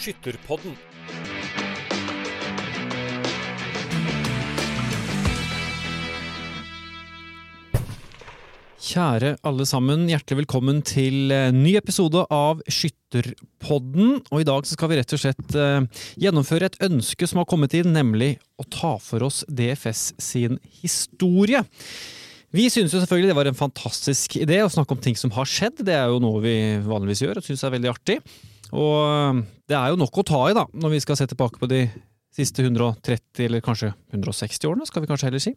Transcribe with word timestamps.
Skytterpodden. 0.00 0.72
Kjære 8.80 9.34
alle 9.44 9.66
sammen, 9.68 10.06
hjertelig 10.08 10.38
velkommen 10.40 10.80
til 10.88 11.28
ny 11.52 11.74
episode 11.76 12.22
av 12.32 12.62
Skytterpodden. 12.64 14.22
Og 14.32 14.40
i 14.40 14.46
dag 14.48 14.64
skal 14.70 14.88
vi 14.88 14.96
rett 15.02 15.12
og 15.12 15.20
slett 15.20 15.52
eh, 15.52 15.84
gjennomføre 16.24 16.70
et 16.70 16.78
ønske 16.88 17.28
som 17.28 17.42
har 17.42 17.50
kommet 17.50 17.76
inn, 17.76 17.92
nemlig 17.92 18.38
å 18.56 18.64
ta 18.72 18.94
for 19.04 19.28
oss 19.28 19.42
DFS 19.52 20.14
sin 20.16 20.56
historie. 20.80 21.60
Vi 22.56 22.70
synes 22.72 22.96
jo 22.96 23.02
selvfølgelig 23.02 23.34
det 23.34 23.36
var 23.36 23.52
en 23.52 23.60
fantastisk 23.60 24.40
idé 24.40 24.62
å 24.64 24.72
snakke 24.72 24.96
om 24.96 25.04
ting 25.04 25.20
som 25.20 25.36
har 25.36 25.46
skjedd. 25.46 25.84
Det 25.84 25.94
er 25.94 26.08
jo 26.08 26.24
noe 26.24 26.40
vi 26.40 26.56
vanligvis 26.88 27.20
gjør 27.26 27.42
og 27.42 27.46
synes 27.46 27.68
er 27.68 27.76
veldig 27.76 27.92
artig. 27.92 28.16
Og 28.72 28.94
eh, 29.02 29.42
det 29.70 29.76
er 29.78 29.92
jo 29.92 30.00
nok 30.00 30.22
å 30.22 30.26
ta 30.26 30.44
i 30.50 30.56
da, 30.56 30.66
når 30.72 30.96
vi 30.96 31.02
skal 31.04 31.18
se 31.20 31.26
tilbake 31.30 31.60
på 31.62 31.68
de 31.70 31.84
siste 32.34 32.62
130, 32.62 33.42
eller 33.48 33.62
kanskje 33.64 33.88
160 34.14 34.68
årene, 34.70 34.86
skal 34.86 35.02
vi 35.02 35.08
kanskje 35.10 35.26
heller 35.30 35.42
si. 35.42 35.52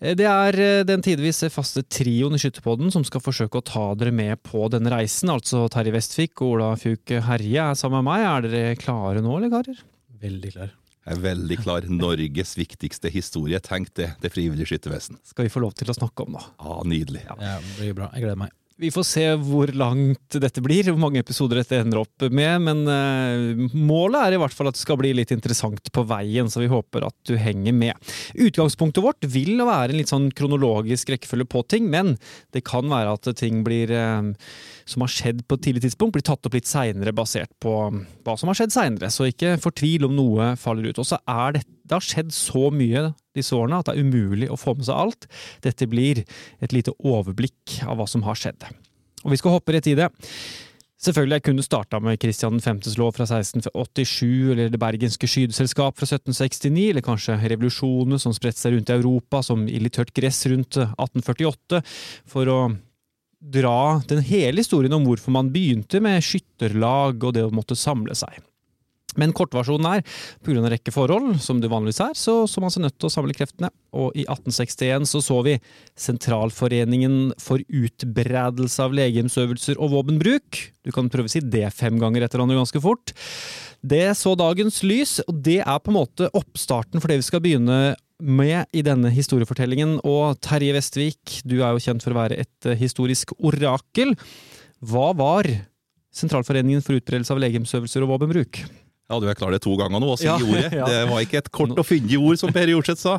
Eh, 0.00 0.12
Det 0.18 0.26
er 0.28 0.58
eh, 0.60 0.82
den 0.88 1.02
tidvis 1.04 1.40
faste 1.54 1.82
trioen 1.88 2.36
i 2.36 2.40
Skytterpodden 2.42 2.92
som 2.94 3.06
skal 3.08 3.24
forsøke 3.24 3.62
å 3.62 3.64
ta 3.64 3.86
dere 3.98 4.12
med 4.14 4.42
på 4.46 4.66
denne 4.72 4.92
reisen. 4.92 5.32
Altså 5.32 5.64
Terje 5.72 5.94
Vestvik 5.96 6.42
og 6.44 6.58
Ola 6.58 6.74
Fjuk 6.80 7.14
Herje 7.28 7.70
er 7.70 7.78
sammen 7.80 8.04
med 8.04 8.10
meg. 8.12 8.26
Er 8.28 8.48
dere 8.48 8.76
klare 8.80 9.24
nå, 9.24 9.38
eller 9.40 9.54
karer? 9.54 9.80
Veldig 10.20 10.52
klar. 10.56 10.74
Jeg 11.08 11.16
er 11.16 11.20
veldig 11.24 11.56
klar. 11.62 11.86
Norges 11.88 12.50
viktigste 12.58 13.08
historie. 13.08 13.56
Tenk 13.64 13.94
det, 13.96 14.10
det 14.20 14.28
frivillige 14.34 14.68
skyttervesen. 14.74 15.16
Skal 15.24 15.46
vi 15.46 15.52
få 15.54 15.62
lov 15.64 15.72
til 15.78 15.88
å 15.88 15.96
snakke 15.96 16.26
om, 16.26 16.36
da. 16.36 16.42
Ja, 16.60 16.74
nydelig. 16.84 17.22
Ja, 17.24 17.36
det 17.40 17.76
blir 17.78 17.94
bra. 17.96 18.10
Jeg 18.12 18.26
gleder 18.26 18.42
meg. 18.44 18.52
Vi 18.78 18.92
får 18.94 19.04
se 19.08 19.24
hvor 19.42 19.70
langt 19.74 20.36
dette 20.38 20.62
blir, 20.62 20.86
hvor 20.86 21.00
mange 21.02 21.18
episoder 21.18 21.58
dette 21.58 21.80
ender 21.80 21.98
opp 22.04 22.22
med. 22.30 22.62
Men 22.62 22.84
eh, 22.92 23.64
målet 23.74 24.20
er 24.20 24.36
i 24.36 24.38
hvert 24.38 24.54
fall 24.54 24.70
at 24.70 24.78
det 24.78 24.84
skal 24.84 25.00
bli 25.00 25.10
litt 25.18 25.32
interessant 25.34 25.90
på 25.90 26.04
veien, 26.06 26.46
så 26.46 26.62
vi 26.62 26.70
håper 26.70 27.08
at 27.08 27.16
du 27.26 27.34
henger 27.40 27.74
med. 27.74 28.12
Utgangspunktet 28.38 29.02
vårt 29.02 29.26
vil 29.34 29.58
være 29.66 29.90
en 29.90 29.98
litt 29.98 30.12
sånn 30.12 30.30
kronologisk 30.30 31.10
rekkefølge 31.10 31.48
på 31.50 31.64
ting, 31.74 31.90
men 31.90 32.14
det 32.54 32.62
kan 32.68 32.86
være 32.86 33.16
at 33.18 33.32
ting 33.40 33.64
blir 33.66 33.90
eh, 33.90 34.30
som 34.88 35.04
har 35.04 35.12
skjedd 35.12 35.42
på 35.48 35.58
et 35.58 35.66
tidlig 35.66 35.84
tidspunkt, 35.84 36.14
blir 36.14 36.28
tatt 36.30 36.46
opp 36.46 36.54
litt 36.56 36.70
seinere, 36.70 37.16
basert 37.16 37.50
på 37.62 37.74
hva 37.90 38.36
som 38.38 38.52
har 38.52 38.60
skjedd 38.60 38.74
seinere. 38.74 39.10
Så 39.12 39.26
ikke 39.28 39.56
fortvil 39.62 40.06
om 40.06 40.14
noe 40.16 40.52
faller 40.60 40.88
ut. 40.88 41.02
Og 41.02 41.08
så 41.08 41.18
er 41.28 41.58
det, 41.58 41.64
det 41.88 41.96
har 41.96 42.04
skjedd 42.04 42.34
så 42.34 42.68
mye 42.74 43.08
disse 43.36 43.56
årene 43.56 43.80
at 43.80 43.88
det 43.88 43.96
er 43.96 44.06
umulig 44.06 44.50
å 44.52 44.58
få 44.60 44.76
med 44.76 44.88
seg 44.88 45.00
alt. 45.00 45.28
Dette 45.64 45.88
blir 45.90 46.22
et 46.60 46.74
lite 46.74 46.94
overblikk 46.98 47.80
av 47.86 48.00
hva 48.00 48.08
som 48.10 48.24
har 48.28 48.38
skjedd. 48.38 48.68
Og 49.24 49.34
vi 49.34 49.40
skal 49.40 49.56
hoppe 49.56 49.74
rett 49.74 49.90
i 49.90 49.96
det. 49.98 50.10
Selvfølgelig, 50.98 51.36
jeg 51.38 51.46
kunne 51.46 51.62
starta 51.62 52.00
med 52.02 52.18
Kristian 52.18 52.58
5.s 52.58 52.96
lov 52.98 53.12
fra 53.14 53.22
1687, 53.28 54.50
eller 54.50 54.72
Det 54.72 54.80
bergenske 54.82 55.28
skydeselskap 55.30 55.94
fra 55.94 56.08
1769, 56.08 56.88
eller 56.90 57.06
kanskje 57.06 57.36
revolusjonene 57.52 58.18
som 58.18 58.34
spredte 58.34 58.58
seg 58.58 58.74
rundt 58.74 58.90
i 58.90 58.96
Europa, 58.96 59.44
som 59.46 59.68
ildtørt 59.70 60.10
gress 60.16 60.42
rundt 60.50 60.80
1848, 60.80 61.82
for 62.26 62.50
å 62.50 62.58
dra 63.38 64.02
den 64.10 64.24
hele 64.26 64.58
historien 64.58 64.96
om 64.96 65.06
hvorfor 65.06 65.30
man 65.38 65.52
begynte 65.54 66.02
med 66.02 66.18
skytterlag 66.26 67.22
og 67.22 67.36
det 67.36 67.46
å 67.46 67.54
måtte 67.54 67.78
samle 67.78 68.18
seg. 68.18 68.34
Men 69.18 69.34
kortversjonen 69.36 69.88
er, 69.98 70.04
pga. 70.44 70.56
en 70.58 70.70
rekke 70.72 70.94
forhold, 70.94 71.36
som 71.44 71.60
det 71.62 71.70
vanligvis 71.72 72.00
er, 72.04 72.16
så 72.18 72.40
så 72.48 72.62
man 72.62 72.72
seg 72.72 72.84
nødt 72.86 72.98
til 72.98 73.10
å 73.10 73.12
samle 73.12 73.36
kreftene. 73.36 73.70
Og 73.98 74.16
i 74.16 74.24
1861 74.26 75.08
så 75.10 75.22
så 75.24 75.38
vi 75.46 75.58
Sentralforeningen 75.98 77.34
for 77.42 77.62
utbredelse 77.68 78.84
av 78.84 78.94
legemsøvelser 78.96 79.78
og 79.78 79.94
våpenbruk. 79.96 80.60
Du 80.86 80.92
kan 80.94 81.10
prøve 81.12 81.30
å 81.30 81.32
si 81.32 81.42
det 81.44 81.66
fem 81.76 81.98
ganger 82.00 82.24
etter 82.24 82.38
hverandre 82.38 82.60
ganske 82.60 82.82
fort. 82.82 83.14
Det 83.82 84.06
så 84.18 84.34
dagens 84.38 84.82
lys, 84.86 85.18
og 85.28 85.42
det 85.46 85.60
er 85.62 85.80
på 85.82 85.92
en 85.92 85.98
måte 86.00 86.30
oppstarten 86.36 87.02
for 87.02 87.10
det 87.10 87.20
vi 87.20 87.28
skal 87.28 87.42
begynne 87.44 87.96
med 88.18 88.66
i 88.74 88.82
denne 88.82 89.10
historiefortellingen. 89.14 89.98
Og 90.06 90.38
Terje 90.42 90.74
Vestvik, 90.74 91.40
du 91.46 91.60
er 91.60 91.74
jo 91.74 91.84
kjent 91.84 92.04
for 92.04 92.14
å 92.14 92.20
være 92.22 92.40
et 92.42 92.68
eh, 92.68 92.78
historisk 92.78 93.34
orakel. 93.38 94.14
Hva 94.82 95.12
var 95.18 95.50
Sentralforeningen 96.18 96.82
for 96.82 96.98
utbredelse 96.98 97.34
av 97.34 97.40
legemsøvelser 97.44 98.02
og 98.02 98.16
våpenbruk? 98.16 98.62
Ja, 99.08 99.16
du 99.20 99.24
er 99.30 99.36
klar 99.38 99.54
det 99.54 99.62
to 99.64 99.72
ganger 99.80 100.02
nå, 100.02 100.10
å 100.12 100.18
si 100.20 100.26
Ja, 100.28 100.34
ordet. 100.44 100.72
ja. 100.76 100.84
Det 100.84 100.98
var 101.08 101.22
ikke 101.24 101.38
et 101.40 101.50
kort 101.54 101.72
og 101.80 101.86
fyndig 101.88 102.18
ord, 102.20 102.36
som 102.40 102.52
Per 102.52 102.68
Jorseth 102.68 103.00
sa. 103.00 103.14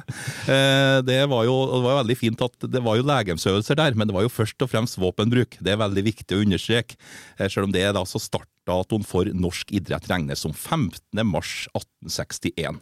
Eh, 0.45 1.00
Det 1.07 1.19
var 1.31 1.47
jo 1.47 1.55
det 1.72 1.81
var 1.88 1.97
veldig 2.03 2.17
fint 2.19 2.41
at 2.45 2.67
det 2.69 2.81
var 2.85 3.00
jo 3.00 3.07
legemsøvelser 3.09 3.79
der, 3.79 3.97
men 3.97 4.07
det 4.09 4.13
var 4.13 4.28
jo 4.28 4.29
først 4.33 4.61
og 4.61 4.69
fremst 4.69 4.99
våpenbruk. 5.01 5.57
Det 5.59 5.73
er 5.73 5.81
veldig 5.81 6.03
viktig 6.11 6.38
å 6.38 6.44
understreke. 6.45 6.95
Eh, 7.39 7.47
Selv 7.49 7.66
om 7.69 7.73
det 7.73 7.81
er 7.88 7.94
da 7.97 8.03
så 8.05 8.22
startdatoen 8.22 9.05
for 9.07 9.25
norsk 9.33 9.73
idrett 9.73 10.05
regnes 10.11 10.45
som 10.45 10.53
15. 10.53 11.25
mars 11.25 11.66
1861. 11.73 12.79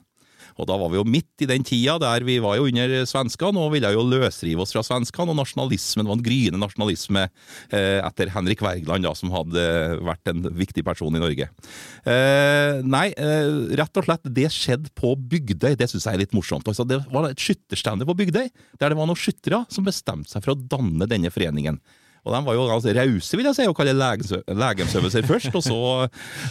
Og 0.58 0.68
da 0.70 0.78
var 0.80 0.92
vi 0.92 1.00
jo 1.00 1.06
midt 1.08 1.46
i 1.46 1.50
den 1.50 1.66
tida 1.68 1.98
der 2.02 2.26
vi 2.28 2.38
var 2.44 2.58
jo 2.58 2.68
under 2.70 2.94
svenskene 3.10 3.62
og 3.62 3.74
ville 3.76 3.92
jo 3.94 4.06
løsrive 4.06 4.64
oss 4.64 4.74
fra 4.76 4.84
svenskene, 4.86 5.34
og 5.34 5.40
nasjonalismen 5.40 6.10
var 6.10 6.18
en 6.18 6.26
gryende 6.26 6.62
nasjonalisme 6.62 7.28
eh, 7.28 8.00
etter 8.02 8.32
Henrik 8.34 8.64
Wergeland, 8.66 9.06
da, 9.06 9.14
som 9.18 9.34
hadde 9.34 9.68
vært 10.08 10.32
en 10.32 10.48
viktig 10.58 10.84
person 10.88 11.16
i 11.16 11.22
Norge. 11.22 11.50
Eh, 12.08 12.82
nei, 12.86 13.08
eh, 13.14 13.52
rett 13.80 14.02
og 14.02 14.08
slett, 14.08 14.34
det 14.38 14.50
skjedde 14.54 14.94
på 14.98 15.14
Bygdøy. 15.18 15.76
Det 15.78 15.90
syns 15.92 16.08
jeg 16.08 16.18
er 16.18 16.26
litt 16.26 16.36
morsomt. 16.38 16.68
Altså, 16.70 16.88
det 16.88 17.02
var 17.14 17.30
et 17.30 17.44
skytterstevne 17.44 18.08
på 18.08 18.18
Bygdøy, 18.18 18.50
der 18.82 18.92
det 18.92 18.98
var 19.00 19.10
noen 19.10 19.20
skyttere 19.20 19.64
som 19.74 19.88
bestemte 19.88 20.32
seg 20.34 20.46
for 20.46 20.56
å 20.56 20.62
danne 20.76 21.10
denne 21.10 21.32
foreningen. 21.34 21.80
Og 22.26 22.34
de 22.34 22.42
var 22.48 22.58
jo 22.58 22.66
altså 22.74 22.94
rause, 22.98 23.38
vil 23.40 23.48
jeg 23.50 23.58
si, 23.60 23.68
å 23.70 23.76
kalle 23.78 23.94
legemsø- 23.98 24.44
legemsøvelser 24.48 25.28
først, 25.30 25.50
og 25.56 25.64
så, 25.66 25.80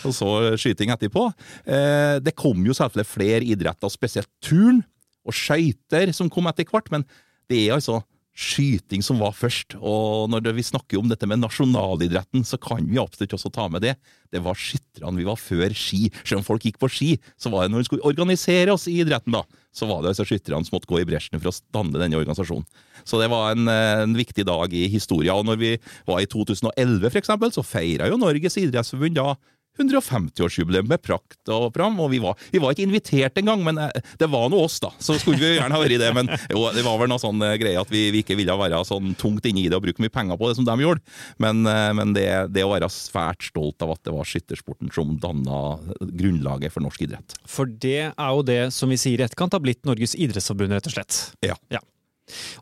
og 0.06 0.15
så 0.16 0.31
skyting 0.60 0.93
etterpå. 0.94 1.27
Eh, 1.66 2.19
det 2.25 2.37
kom 2.38 2.62
jo 2.66 2.77
selvfølgelig 2.77 3.10
flere 3.10 3.43
idretter, 3.44 3.93
spesielt 3.93 4.31
turn 4.44 4.82
og 5.27 5.34
skøyter, 5.34 6.12
som 6.15 6.31
kom 6.31 6.47
etter 6.50 6.69
hvert, 6.71 6.91
men 6.94 7.04
det 7.50 7.65
er 7.66 7.77
altså 7.77 8.00
skyting 8.37 9.03
som 9.05 9.19
var 9.21 9.33
først. 9.35 9.79
Og 9.81 10.29
når 10.31 10.53
vi 10.57 10.65
snakker 10.67 11.01
om 11.01 11.09
dette 11.09 11.27
med 11.29 11.41
nasjonalidretten, 11.41 12.45
så 12.45 12.61
kan 12.61 12.85
vi 12.85 13.01
absolutt 13.01 13.35
også 13.39 13.51
ta 13.55 13.67
med 13.73 13.83
det. 13.87 13.97
Det 14.33 14.43
var 14.45 14.59
skytterne 14.59 15.17
vi 15.17 15.27
var 15.27 15.41
før 15.41 15.73
ski. 15.73 16.11
Selv 16.23 16.43
om 16.43 16.47
folk 16.47 16.67
gikk 16.67 16.79
på 16.83 16.91
ski, 16.93 17.11
så 17.41 17.53
var 17.53 17.65
det 17.65 17.73
når 17.73 17.85
vi 17.85 17.89
skulle 17.89 18.09
organisere 18.09 18.75
oss 18.75 18.87
i 18.91 18.99
idretten, 19.01 19.33
da, 19.33 19.43
så 19.73 19.89
var 19.89 20.03
det 20.03 20.13
altså 20.13 20.27
skytterne 20.29 20.67
som 20.67 20.77
måtte 20.77 20.91
gå 20.91 21.01
i 21.01 21.09
bresjen 21.09 21.41
for 21.41 21.51
å 21.51 21.57
danne 21.75 22.03
denne 22.03 22.21
organisasjonen. 22.21 22.69
Så 23.07 23.21
det 23.23 23.31
var 23.33 23.55
en, 23.55 23.69
eh, 23.69 24.03
en 24.05 24.17
viktig 24.19 24.45
dag 24.49 24.73
i 24.75 24.87
historien. 24.93 25.37
Og 25.37 25.47
når 25.49 25.61
vi 25.61 25.73
var 26.07 26.21
i 26.21 26.29
2011, 26.29 27.11
for 27.11 27.21
eksempel, 27.21 27.53
så 27.55 27.65
feira 27.65 28.11
jo 28.11 28.21
Norges 28.21 28.59
idrettsforbund 28.61 29.17
da 29.17 29.37
150-årsjubileum 29.81 30.89
med 30.91 31.03
prakt 31.05 31.51
og 31.53 31.69
pram, 31.75 31.99
og 32.03 32.11
vi 32.13 32.21
var, 32.23 32.37
vi 32.53 32.61
var 32.63 32.73
ikke 32.73 32.87
invitert 32.87 33.41
engang, 33.41 33.63
men 33.67 33.81
eh, 33.83 34.03
det 34.21 34.29
var 34.33 34.49
nå 34.53 34.61
oss, 34.67 34.79
da. 34.83 34.93
Så 35.03 35.19
skulle 35.21 35.41
vi 35.41 35.55
gjerne 35.57 35.75
ha 35.75 35.83
vært 35.83 35.97
i 35.97 36.01
det, 36.01 36.11
men 36.17 36.31
jo, 36.53 36.65
det 36.75 36.85
var 36.87 37.01
vel 37.01 37.11
noe 37.13 37.23
sånn 37.23 37.43
eh, 37.45 37.57
greie 37.61 37.81
at 37.81 37.93
vi, 37.93 38.07
vi 38.15 38.23
ikke 38.25 38.39
ville 38.39 38.57
være 38.57 38.83
sånn 38.89 39.15
tungt 39.21 39.47
inne 39.49 39.65
i 39.65 39.69
det 39.71 39.79
og 39.79 39.85
bruke 39.87 40.03
mye 40.03 40.13
penger 40.13 40.41
på 40.41 40.51
det 40.51 40.59
som 40.59 40.69
de 40.69 40.77
gjorde. 40.85 41.05
Men, 41.43 41.65
eh, 41.71 41.91
men 41.99 42.15
det, 42.17 42.29
det 42.55 42.65
å 42.67 42.73
være 42.73 42.91
svært 42.93 43.49
stolt 43.51 43.85
av 43.85 43.97
at 43.97 44.05
det 44.07 44.15
var 44.17 44.29
skyttersporten 44.29 44.93
som 44.95 45.17
danna 45.23 45.63
grunnlaget 46.01 46.75
for 46.75 46.85
norsk 46.85 47.07
idrett. 47.09 47.37
For 47.49 47.69
det 47.69 48.11
er 48.13 48.31
jo 48.39 48.47
det 48.47 48.63
som 48.77 48.93
vi 48.93 49.01
sier 49.01 49.21
i 49.21 49.27
etterkant 49.27 49.57
har 49.57 49.65
blitt 49.65 49.85
Norges 49.89 50.17
idrettsforbund, 50.19 50.77
rett 50.77 50.89
og 50.91 50.97
slett. 50.97 51.21
Ja. 51.45 51.83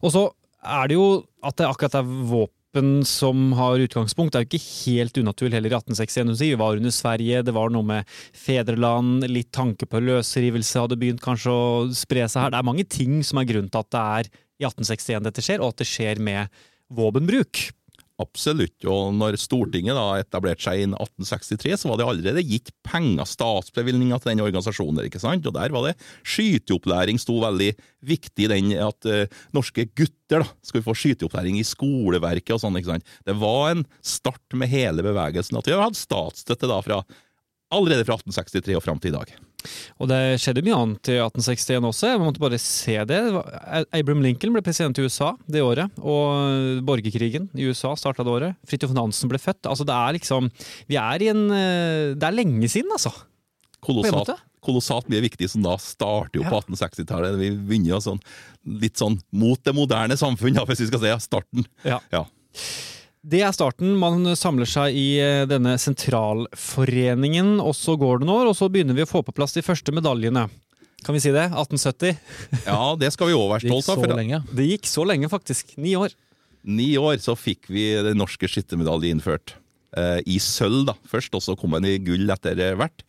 Og 0.02 0.12
så 0.14 0.28
er 0.64 0.90
det 0.90 0.98
jo 0.98 1.08
at 1.44 1.56
det 1.60 1.68
akkurat 1.68 2.00
er 2.00 2.04
våpen 2.08 2.63
som 3.06 3.52
har 3.58 3.82
utgangspunkt. 3.84 4.34
Er 4.34 4.44
jo 4.44 4.50
ikke 4.50 4.66
helt 4.84 5.18
unaturlig 5.20 5.58
heller 5.58 5.74
i 5.74 5.78
1861. 5.78 6.32
Du 6.32 6.34
sier. 6.34 6.54
Vi 6.54 6.60
var 6.60 6.76
under 6.80 6.94
Sverige, 6.94 7.42
det 7.46 7.54
var 7.54 7.70
noe 7.70 7.86
med 7.86 8.10
fedreland, 8.34 9.26
litt 9.30 9.52
tanke 9.54 9.86
på 9.86 10.02
løsrivelse 10.02 10.82
hadde 10.82 10.98
begynt 10.98 11.22
kanskje 11.24 11.54
å 11.54 11.64
spre 11.94 12.26
seg 12.28 12.46
her. 12.46 12.54
Det 12.54 12.60
er 12.60 12.68
mange 12.70 12.86
ting 12.88 13.22
som 13.26 13.40
er 13.40 13.48
grunnen 13.48 13.70
til 13.70 13.84
at 13.84 13.92
det 13.94 14.02
er 14.02 14.30
i 14.60 14.66
1861 14.66 15.28
dette 15.28 15.44
skjer, 15.44 15.62
og 15.62 15.74
at 15.74 15.82
det 15.82 15.88
skjer 15.90 16.22
med 16.22 16.62
våpenbruk. 16.94 17.68
Absolutt. 18.22 18.76
Og 18.86 19.08
når 19.16 19.34
Stortinget 19.42 19.96
da 19.98 20.20
etablerte 20.22 20.62
seg 20.62 20.78
i 20.78 20.84
1863, 20.86 21.72
så 21.80 21.90
var 21.90 21.98
det 21.98 22.06
allerede 22.06 22.44
gitt 22.46 22.70
penger, 22.86 23.26
statsbevilgninger 23.26 24.20
til 24.22 24.30
den 24.30 24.44
organisasjonen. 24.44 25.02
ikke 25.08 25.22
sant? 25.22 25.46
Og 25.50 25.56
der 25.56 25.74
var 25.74 25.88
det 25.88 25.96
skyteopplæring 26.22 27.18
sto 27.18 27.40
veldig 27.42 27.72
viktig 28.06 28.48
den 28.52 28.70
at 28.78 29.10
uh, 29.10 29.24
norske 29.56 29.88
gutter 29.98 30.44
da 30.44 30.46
skulle 30.62 30.86
få 30.86 30.94
skyteopplæring 30.98 31.58
i 31.58 31.66
skoleverket 31.66 32.54
og 32.54 32.62
sånn. 32.62 32.78
ikke 32.78 32.92
sant? 32.92 33.16
Det 33.26 33.34
var 33.40 33.72
en 33.72 33.82
start 33.98 34.58
med 34.58 34.70
hele 34.70 35.02
bevegelsen. 35.02 35.58
At 35.58 35.66
vi 35.66 35.74
har 35.74 35.82
hatt 35.88 35.98
statsstøtte 35.98 36.70
da 36.70 36.78
fra 36.86 37.02
allerede 37.74 38.06
fra 38.06 38.20
1863 38.20 38.78
og 38.78 38.86
fram 38.86 39.02
til 39.02 39.10
i 39.10 39.18
dag. 39.18 39.34
Og 39.98 40.10
det 40.10 40.20
skjedde 40.42 40.64
mye 40.66 40.76
annet 40.76 41.10
i 41.12 41.18
1861 41.20 41.88
også. 41.90 42.10
Jeg 42.12 42.22
måtte 42.22 42.42
bare 42.42 42.60
se 42.62 42.96
det. 43.08 43.20
Abraham 43.94 44.24
Lincoln 44.24 44.54
ble 44.56 44.64
president 44.64 44.98
i 44.98 45.06
USA 45.06 45.32
det 45.50 45.64
året. 45.64 45.92
Og 46.00 46.80
borgerkrigen 46.86 47.50
i 47.54 47.68
USA 47.68 47.94
starta 47.98 48.26
det 48.26 48.34
året. 48.34 48.58
Fridtjof 48.68 48.94
Nansen 48.96 49.30
ble 49.32 49.40
født. 49.42 49.64
Altså 49.70 49.86
det 49.88 49.94
er 49.94 50.18
liksom 50.18 50.50
Vi 50.90 50.98
er 51.00 51.22
i 51.24 51.30
en 51.32 51.44
eh, 51.50 52.14
Det 52.18 52.28
er 52.28 52.36
lenge 52.36 52.68
siden, 52.70 52.92
altså. 52.94 53.12
Kolossalt, 53.84 54.38
kolossalt 54.64 55.10
mye 55.12 55.20
viktig 55.26 55.48
som 55.52 55.64
da 55.64 55.74
starter 55.80 56.40
jo 56.40 56.46
på 56.48 56.62
1860-tallet. 56.62 57.36
Vi 57.36 57.50
begynner 57.68 57.94
jo 57.94 58.00
sånn, 58.00 58.22
litt 58.80 58.96
sånn 59.00 59.18
mot 59.36 59.60
det 59.60 59.74
moderne 59.76 60.16
samfunn, 60.16 60.56
hvis 60.70 60.86
vi 60.86 60.88
skal 60.88 61.02
si 61.02 61.12
ja, 61.12 61.20
starten. 61.20 61.68
Ja. 61.84 62.00
Ja. 62.14 62.24
Det 63.24 63.40
er 63.40 63.54
starten. 63.56 63.94
Man 63.96 64.26
samler 64.36 64.68
seg 64.68 64.96
i 65.00 65.06
eh, 65.22 65.46
denne 65.48 65.78
sentralforeningen, 65.80 67.56
og 67.62 67.72
så 67.76 67.96
går 68.00 68.20
det 68.20 68.28
noen 68.28 68.42
år, 68.42 68.50
og 68.52 68.58
så 68.58 68.68
begynner 68.72 68.96
vi 68.96 69.06
å 69.06 69.08
få 69.08 69.22
på 69.24 69.32
plass 69.36 69.56
de 69.56 69.64
første 69.64 69.94
medaljene. 69.96 70.44
Kan 71.04 71.16
vi 71.16 71.22
si 71.24 71.32
det? 71.32 71.46
1870. 71.48 72.18
Ja, 72.66 72.92
det 73.00 73.10
skal 73.14 73.30
vi 73.30 73.36
òg 73.36 73.48
være 73.54 73.72
stolt 73.72 73.90
av. 73.96 74.16
Lenge. 74.16 74.42
Det 74.52 74.68
gikk 74.68 74.88
så 74.88 75.06
lenge, 75.08 75.28
faktisk. 75.32 75.72
Ni 75.80 75.96
år. 75.96 76.12
ni 76.64 76.94
år 77.00 77.16
så 77.20 77.36
fikk 77.36 77.68
vi 77.72 77.90
den 78.04 78.20
norske 78.20 78.48
skyttermedaljen 78.48 79.18
innført. 79.18 79.56
Eh, 79.96 80.20
I 80.28 80.38
sølv 80.42 80.84
da, 80.88 80.96
først, 81.08 81.32
og 81.36 81.44
så 81.44 81.56
kom 81.56 81.76
den 81.76 81.88
i 81.88 81.98
gull 82.04 82.28
etter 82.32 82.60
hvert. 82.76 83.04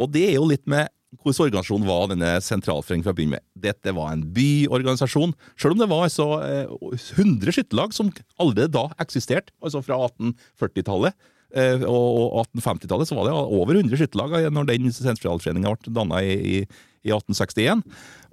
Og 0.00 0.12
det 0.16 0.30
er 0.30 0.36
jo 0.38 0.48
litt 0.48 0.64
med 0.68 0.88
hvordan 1.22 1.48
organisasjonen 1.48 1.88
var 1.88 2.10
denne 2.12 2.34
sentralforeningen 2.44 3.06
fra 3.06 3.14
å 3.14 3.18
begynne 3.18 3.38
med. 3.38 3.46
Dette 3.58 3.94
var 3.96 4.12
en 4.12 4.22
byorganisasjon, 4.34 5.34
selv 5.58 5.76
om 5.76 5.82
det 5.82 5.90
var 5.90 6.06
altså 6.06 6.28
eh, 6.44 6.70
100 7.18 7.54
skytterlag 7.56 7.96
som 7.96 8.12
allerede 8.38 8.70
da 8.76 8.86
eksisterte, 9.02 9.54
altså 9.62 9.82
fra 9.84 9.98
1840-tallet. 10.08 11.18
Eh, 11.56 11.84
og 11.88 12.08
og 12.28 12.42
1850-tallet 12.44 13.08
så 13.08 13.16
var 13.16 13.28
det 13.28 13.36
over 13.36 13.78
100 13.80 14.00
skytterlag 14.00 14.36
eh, 14.38 14.50
når 14.52 14.68
den 14.68 14.92
sentralforeninga 14.94 15.74
ble 15.74 15.94
danna 15.96 16.22
i, 16.22 16.64
i 16.64 17.14
1861. 17.14 17.84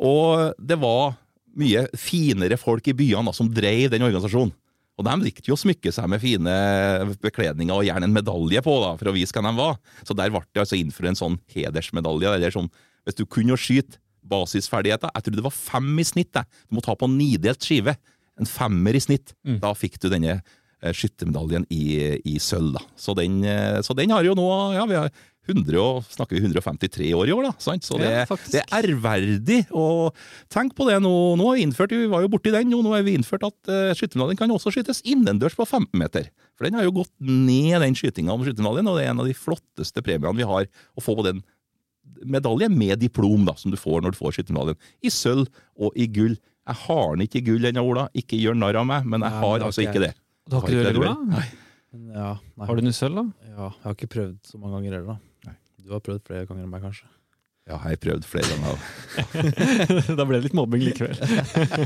Og 0.04 0.56
det 0.60 0.80
var 0.82 1.16
mye 1.56 1.86
finere 1.98 2.60
folk 2.60 2.88
i 2.92 2.98
byene 2.98 3.30
da, 3.30 3.36
som 3.36 3.52
drev 3.52 3.90
den 3.94 4.04
organisasjonen. 4.06 4.54
Og 4.96 5.04
de 5.04 5.16
likte 5.26 5.50
jo 5.50 5.58
å 5.58 5.60
smykke 5.60 5.92
seg 5.92 6.08
med 6.08 6.22
fine 6.24 6.56
bekledninger 7.24 7.76
og 7.76 7.84
gjerne 7.88 8.08
en 8.08 8.16
medalje 8.16 8.62
på, 8.64 8.76
da, 8.84 8.94
for 9.00 9.12
å 9.12 9.16
vise 9.16 9.36
hvem 9.36 9.50
de 9.50 9.54
var. 9.58 9.78
Så 10.08 10.16
der 10.16 10.32
ble 10.32 10.42
det 10.56 10.64
altså 10.64 10.80
innført 10.80 11.12
en 11.12 11.20
sånn 11.20 11.38
hedersmedalje. 11.52 12.32
eller 12.38 12.56
sånn, 12.56 12.70
Hvis 13.04 13.20
du 13.20 13.26
kunne 13.26 13.58
skyte 13.60 14.00
basisferdigheter 14.26 15.12
Jeg 15.14 15.24
tror 15.24 15.36
det 15.36 15.44
var 15.46 15.54
fem 15.54 16.00
i 16.00 16.04
snitt. 16.08 16.32
Jeg. 16.34 16.46
Du 16.70 16.78
må 16.78 16.82
ta 16.82 16.96
på 16.96 17.10
nidelt 17.12 17.62
skive. 17.62 17.98
En 18.40 18.48
femmer 18.50 18.96
i 18.96 19.04
snitt. 19.04 19.36
Da 19.62 19.74
fikk 19.78 20.00
du 20.00 20.10
denne 20.10 20.40
eh, 20.82 20.94
skyttermedaljen 20.96 21.68
i, 21.70 22.22
i 22.26 22.40
sølv. 22.40 22.74
da. 22.80 22.82
Så 22.96 23.14
den, 23.20 23.44
eh, 23.44 23.82
så 23.86 23.94
den 23.94 24.16
har 24.16 24.24
jo 24.24 24.34
nå 24.34 24.48
ja, 24.74 24.86
vi 24.90 24.96
har 24.96 25.12
100, 25.46 26.04
snakker 26.16 26.38
vi 26.38 26.42
153 26.42 27.10
år 27.18 27.30
i 27.30 27.34
år, 27.36 27.48
da. 27.48 27.52
Sant? 27.62 27.86
Så 27.86 28.00
det, 28.02 28.10
Ja, 28.10 28.38
det 28.52 28.62
er 28.64 28.88
ærverdig. 28.90 29.60
Og 29.78 30.16
tenk 30.54 30.74
på 30.78 30.88
det 30.90 30.98
nå. 31.04 31.12
Nå 31.40 31.50
har 31.50 31.60
vi 31.60 31.66
innført, 31.68 31.94
vi 31.94 32.10
var 32.12 32.26
jo 32.26 32.32
borti 32.34 32.54
den, 32.54 32.74
nå 32.74 32.94
har 32.94 33.06
vi 33.06 33.14
innført 33.18 33.46
at 33.48 33.58
uh, 33.70 33.92
skyttermedaljen 33.98 34.40
kan 34.42 34.54
også 34.56 34.74
skytes 34.74 35.04
innendørs 35.06 35.58
på 35.58 35.68
15 35.68 35.92
meter. 36.02 36.32
For 36.58 36.68
den 36.68 36.78
har 36.80 36.88
jo 36.88 36.96
gått 37.02 37.14
ned, 37.20 37.78
den 37.84 37.98
skytinga 37.98 38.34
om 38.34 38.46
skyttermedaljen, 38.46 38.90
og 38.90 38.98
det 38.98 39.06
er 39.06 39.14
en 39.14 39.22
av 39.22 39.30
de 39.30 39.38
flotteste 39.38 40.02
premiene 40.06 40.38
vi 40.40 40.48
har 40.48 40.66
å 40.68 41.04
få 41.04 41.18
på 41.20 41.28
den 41.28 41.44
medalje 42.26 42.70
med 42.72 43.00
diplom, 43.02 43.46
da, 43.48 43.56
som 43.60 43.74
du 43.74 43.78
får 43.80 44.02
når 44.04 44.16
du 44.16 44.20
får 44.22 44.38
skyttermedaljen. 44.40 44.80
I 45.06 45.12
sølv 45.14 45.50
og 45.78 45.94
i 46.00 46.08
gull. 46.08 46.38
Jeg 46.66 46.82
har 46.88 47.12
den 47.14 47.26
ikke 47.28 47.42
i 47.42 47.46
gull 47.52 47.70
ennå, 47.70 47.84
Ola. 47.86 48.08
Ikke 48.18 48.40
gjør 48.40 48.58
narr 48.58 48.80
av 48.82 48.88
meg, 48.90 49.06
men 49.06 49.22
jeg 49.26 49.36
har 49.36 49.46
Nei, 49.46 49.52
har 49.60 49.68
altså 49.68 49.86
ikke 49.86 50.02
jeg. 50.02 50.10
det. 50.10 50.14
Du 50.50 50.58
har 50.58 50.66
ikke 50.70 50.88
det, 50.88 50.98
Ola? 51.02 51.14
Nei. 51.30 51.46
Ja, 51.96 52.32
nei. 52.60 52.68
Har 52.68 52.76
du 52.76 52.84
noe 52.84 52.96
sølv, 52.96 53.22
da? 53.22 53.52
Ja, 53.54 53.70
jeg 53.70 53.86
har 53.86 53.96
ikke 53.96 54.12
prøvd 54.12 54.36
så 54.50 54.60
mange 54.60 54.80
ganger 54.80 54.98
heller, 54.98 55.16
da. 55.16 55.35
Du 55.86 55.94
har 55.94 56.02
prøvd 56.02 56.24
flere 56.26 56.48
ganger 56.50 56.66
enn 56.66 56.72
meg, 56.72 56.82
kanskje. 56.82 57.06
Ja, 57.66 57.78
jeg 57.78 57.96
har 57.96 58.00
prøvd 58.02 58.26
flere 58.30 58.48
ganger. 58.50 58.82
da 60.18 60.26
ble 60.26 60.38
det 60.38 60.48
litt 60.48 60.56
mobbing 60.58 60.82
likevel. 60.86 61.18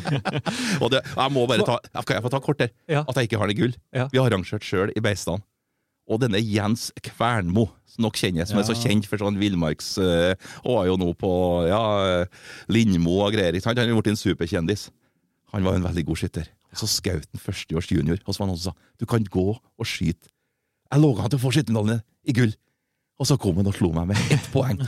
Og 0.83 0.91
det, 0.91 1.01
jeg 1.03 1.33
må 1.35 1.43
bare 1.47 1.67
ta 1.67 1.77
Kan 2.03 2.17
jeg 2.17 2.23
få 2.25 2.31
ta 2.31 2.39
kort 2.43 2.59
der? 2.59 2.71
Ja. 2.91 3.05
At 3.05 3.19
jeg 3.19 3.29
ikke 3.29 3.39
har 3.39 3.51
den 3.51 3.55
i 3.55 3.59
gull. 3.59 3.75
Ja. 3.95 4.09
Vi 4.11 4.19
har 4.19 4.27
arrangert 4.27 4.63
sjøl 4.67 4.91
i 4.95 5.03
Beistan. 5.03 5.43
Og 6.09 6.19
denne 6.23 6.39
Jens 6.41 6.89
Kvernmo, 7.05 7.67
som 7.87 8.07
dere 8.07 8.19
kjenner, 8.19 8.47
som 8.49 8.59
er 8.59 8.67
så 8.67 8.75
kjent 8.75 9.07
for 9.07 9.21
sånn 9.21 9.37
villmarks... 9.39 9.91
øh, 10.01 10.31
og 10.63 10.79
var 10.79 10.87
jo 10.89 10.95
nå 10.99 11.11
på 11.19 11.33
ja, 11.69 11.81
Lindmo 12.71 13.19
og 13.27 13.35
greier. 13.35 13.53
ikke 13.53 13.67
sant? 13.67 13.83
Han 13.83 13.91
er 13.91 13.99
blitt 13.99 14.15
en 14.15 14.19
superkjendis. 14.19 14.87
Han 15.53 15.67
var 15.67 15.77
en 15.77 15.85
veldig 15.85 16.07
god 16.07 16.23
skytter. 16.23 16.49
Så 16.75 16.89
skjøt 16.89 17.27
han 17.29 17.43
førsteårs 17.43 17.91
junior, 17.91 18.19
og 18.25 18.33
så 18.33 18.41
var 18.41 18.49
det 18.49 18.55
noen 18.55 18.63
som 18.63 18.73
sa 18.73 18.99
du 18.99 19.05
kan 19.09 19.23
gå 19.25 19.45
og 19.53 19.87
skyte. 19.87 20.31
Jeg 20.89 21.03
lå 21.03 21.13
han 21.21 21.29
til 21.29 21.39
å 21.39 21.43
få 21.45 21.53
skyttermedaljen 21.53 22.01
i 22.25 22.35
gull. 22.35 22.57
Og 23.19 23.27
så 23.27 23.35
kom 23.35 23.57
hun 23.59 23.67
og 23.67 23.75
slo 23.75 23.89
meg 23.91 24.07
med 24.13 24.19
ett 24.31 24.45
poeng. 24.55 24.79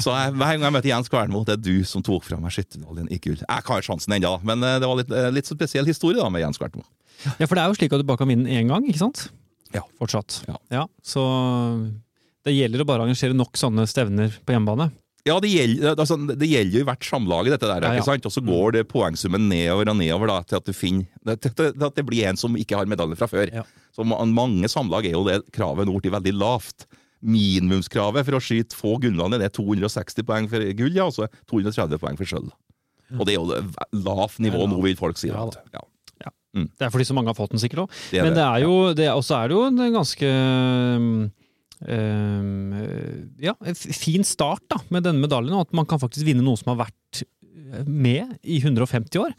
Så 0.00 0.08
jeg, 0.14 0.32
hver 0.40 0.54
gang 0.56 0.62
jeg 0.64 0.74
møter 0.78 0.88
Jens 0.88 1.10
Kvernmo, 1.12 1.42
det 1.44 1.58
er 1.58 1.64
du 1.66 1.84
som 1.88 2.04
tok 2.04 2.24
fra 2.24 2.38
meg 2.40 2.54
skytterdaljen 2.54 3.10
i 3.12 3.18
gull. 3.20 3.36
Jeg 3.42 3.66
har 3.68 3.84
sjansen 3.84 4.14
ennå, 4.16 4.38
men 4.48 4.64
eh, 4.64 4.78
det 4.80 4.88
var 4.88 5.00
litt, 5.02 5.12
eh, 5.12 5.28
litt 5.36 5.50
så 5.50 5.56
spesiell 5.58 5.88
historie 5.88 6.16
da 6.20 6.30
med 6.32 6.46
Jens 6.46 6.60
Kvernmo. 6.60 6.86
Ja, 7.36 7.44
for 7.44 7.58
det 7.58 7.64
er 7.64 7.68
jo 7.68 7.76
slik 7.76 7.92
at 7.92 8.00
du 8.00 8.08
bare 8.08 8.22
kan 8.22 8.30
vinne 8.30 8.48
én 8.48 8.70
gang, 8.72 8.86
ikke 8.88 9.02
sant? 9.02 9.26
Ja. 9.74 9.82
Fortsatt. 10.00 10.40
Ja. 10.72 10.86
Så 11.04 11.22
det 12.46 12.54
gjelder 12.56 12.82
å 12.84 12.88
bare 12.88 13.04
arrangere 13.04 13.36
nok 13.36 13.58
sånne 13.60 13.84
stevner 13.90 14.32
på 14.46 14.54
hjemmebane. 14.54 14.88
Ja, 15.28 15.34
det 15.42 15.50
gjelder, 15.50 15.92
altså, 15.98 16.16
det 16.16 16.46
gjelder 16.48 16.78
jo 16.78 16.84
i 16.84 16.86
hvert 16.88 17.04
samlag, 17.04 17.50
dette 17.52 17.68
der, 17.68 17.84
Ja, 17.84 17.90
ja. 17.92 18.00
ikke 18.00 18.06
sant? 18.06 18.28
Og 18.30 18.32
så 18.32 18.40
går 18.44 18.78
det 18.78 18.84
poengsummen 18.88 19.48
nedover 19.50 19.90
og 19.92 19.98
nedover 19.98 20.30
da, 20.30 20.38
til 20.46 20.60
at 20.60 20.70
finner 20.72 21.36
til 21.36 21.84
at 21.84 21.98
det 21.98 22.04
blir 22.08 22.30
en 22.30 22.38
som 22.40 22.56
ikke 22.56 22.78
har 22.78 22.88
medalje 22.88 23.18
fra 23.18 23.28
før. 23.28 23.50
Ja. 23.52 23.66
Så 23.92 24.06
mange 24.08 24.70
samlag 24.72 25.08
er 25.10 25.18
jo 25.18 25.26
det 25.26 25.42
kravet 25.52 25.88
nå 25.90 25.98
blitt 25.98 26.14
veldig 26.14 26.32
lavt. 26.38 26.86
Minimumskravet 27.20 28.26
for 28.26 28.38
å 28.38 28.42
skyte 28.42 28.76
få 28.78 28.96
gullene 29.02 29.40
det 29.40 29.48
er 29.48 29.54
260 29.56 30.26
poeng 30.28 30.48
for 30.50 30.64
gull, 30.78 30.94
ja, 30.94 31.08
og 31.08 31.14
så 31.16 31.28
230 31.50 32.00
poeng 32.02 32.18
for 32.20 32.30
sølv. 32.30 32.50
Og 33.16 33.24
det 33.24 33.34
er 33.34 33.38
jo 33.40 33.48
det 33.48 33.62
lavt 34.04 34.38
nivå 34.44 34.66
nå, 34.68 34.80
vil 34.84 34.98
folk 34.98 35.18
si. 35.20 35.30
Ja, 35.32 35.46
ja. 35.74 35.84
Ja, 36.18 36.32
Det 36.52 36.86
er 36.86 36.90
fordi 36.92 37.06
så 37.08 37.14
mange 37.16 37.30
har 37.30 37.38
fått 37.38 37.52
den, 37.54 37.60
sikkert 37.62 37.86
òg. 37.86 37.98
Men 38.16 38.34
det 38.36 38.44
er 38.44 38.62
jo, 38.64 38.72
Og 38.88 38.96
det 38.98 39.06
er, 39.06 39.14
også 39.16 39.36
er 39.38 39.48
det 39.48 39.56
jo 39.56 39.64
en 39.68 39.94
ganske 39.94 40.30
øhm, 41.86 42.72
ja, 43.44 43.54
fin 43.74 44.24
start 44.26 44.64
da, 44.72 44.80
med 44.90 45.06
denne 45.06 45.22
medaljen, 45.22 45.54
og 45.54 45.68
at 45.68 45.76
man 45.76 45.86
kan 45.88 46.00
faktisk 46.02 46.26
vinne 46.26 46.44
noe 46.44 46.58
som 46.58 46.72
har 46.74 46.82
vært 46.88 47.22
med 47.86 48.38
i 48.42 48.58
150 48.62 49.20
år. 49.22 49.34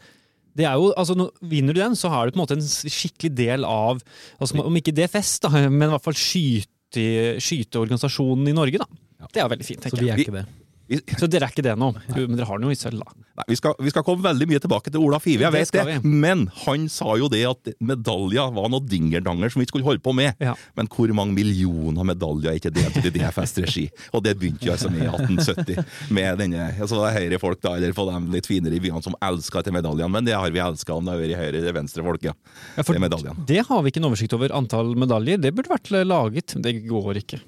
Det 0.56 0.66
er 0.66 0.74
jo, 0.78 0.90
altså, 0.98 1.30
Vinner 1.46 1.76
du 1.76 1.80
den, 1.80 1.96
så 1.98 2.10
har 2.10 2.26
du 2.26 2.34
på 2.34 2.40
en 2.40 2.44
måte 2.44 2.56
en 2.58 2.64
skikkelig 2.64 3.30
del 3.38 3.66
av 3.66 4.00
altså, 4.40 4.58
Om 4.64 4.78
ikke 4.80 4.94
DFS, 4.96 5.36
da, 5.44 5.52
men 5.68 5.88
i 5.88 5.92
hvert 5.94 6.06
fall 6.06 6.18
skyte, 6.18 6.72
skyteorganisasjonen 6.94 8.48
i 8.48 8.52
Norge. 8.56 8.78
da. 8.78 8.86
Det 9.32 9.42
er 9.42 9.48
veldig 9.48 9.66
fint, 9.66 9.82
Så 9.82 9.96
vi 10.00 10.08
er 10.08 10.16
ikke 10.18 10.32
det. 10.32 10.46
Så 10.90 11.28
dere 11.30 11.46
er 11.46 11.52
ikke 11.52 11.62
det 11.62 11.76
nå, 11.78 11.92
men 11.94 12.38
dere 12.38 12.46
har 12.48 12.62
jo 12.64 12.70
i 12.72 12.78
sølv, 12.78 13.02
da. 13.04 13.14
Nei, 13.40 13.44
vi, 13.52 13.56
skal, 13.60 13.76
vi 13.78 13.92
skal 13.92 14.04
komme 14.04 14.24
veldig 14.24 14.48
mye 14.50 14.60
tilbake 14.62 14.90
til 14.90 15.02
Ola 15.04 15.20
Five, 15.22 15.44
jeg 15.46 15.54
vet 15.54 15.72
det. 15.76 15.98
Men 16.04 16.48
han 16.64 16.88
sa 16.92 17.14
jo 17.20 17.28
det 17.30 17.42
at 17.48 17.70
medaljer 17.78 18.50
var 18.56 18.66
noe 18.72 18.82
dingerdanger 18.84 19.52
som 19.52 19.60
vi 19.60 19.66
ikke 19.68 19.76
skulle 19.76 19.86
holde 19.86 20.02
på 20.04 20.14
med. 20.16 20.34
Ja. 20.42 20.56
Men 20.78 20.90
hvor 20.90 21.12
mange 21.16 21.36
millioner 21.36 22.08
medaljer 22.10 22.50
er 22.52 22.58
ikke 22.58 22.72
delt 22.74 22.98
til 22.98 23.06
i 23.06 23.14
DFS-regi? 23.14 23.86
Og 24.16 24.24
det 24.26 24.34
begynte 24.40 24.66
jo 24.66 24.74
altså 24.74 24.90
med 24.92 25.06
i 25.06 25.10
1870. 25.12 26.10
Med 26.16 26.42
denne, 26.42 26.66
altså 26.74 26.98
det 27.04 27.14
Høyre-folk, 27.20 27.62
da, 27.62 27.76
eller 27.78 27.94
for 27.96 28.10
dem 28.10 28.26
litt 28.34 28.50
finere 28.50 28.76
i 28.76 28.82
byene, 28.82 29.04
som 29.04 29.16
elska 29.30 29.62
etter 29.62 29.76
medaljene. 29.76 30.10
Men 30.10 30.26
det 30.26 30.34
har 30.36 30.50
vi 30.50 30.62
elska 30.64 30.96
om 30.96 31.06
det 31.06 31.14
har 31.14 31.22
vært 31.22 31.40
høyre 31.40 31.62
eller 31.62 31.78
venstre 31.78 32.04
folk, 32.06 32.26
ja. 32.26 32.34
Ja, 32.76 32.84
for 32.84 32.98
Det 32.98 33.36
det 33.48 33.62
har 33.68 33.82
vi 33.82 33.92
ikke 33.92 34.02
en 34.02 34.10
oversikt 34.10 34.34
over 34.36 34.52
antall 34.58 34.92
medaljer. 34.98 35.40
Det 35.40 35.54
burde 35.54 35.70
vært 35.72 35.94
laget, 36.06 36.58
det 36.58 36.76
går 36.88 37.22
ikke. 37.22 37.40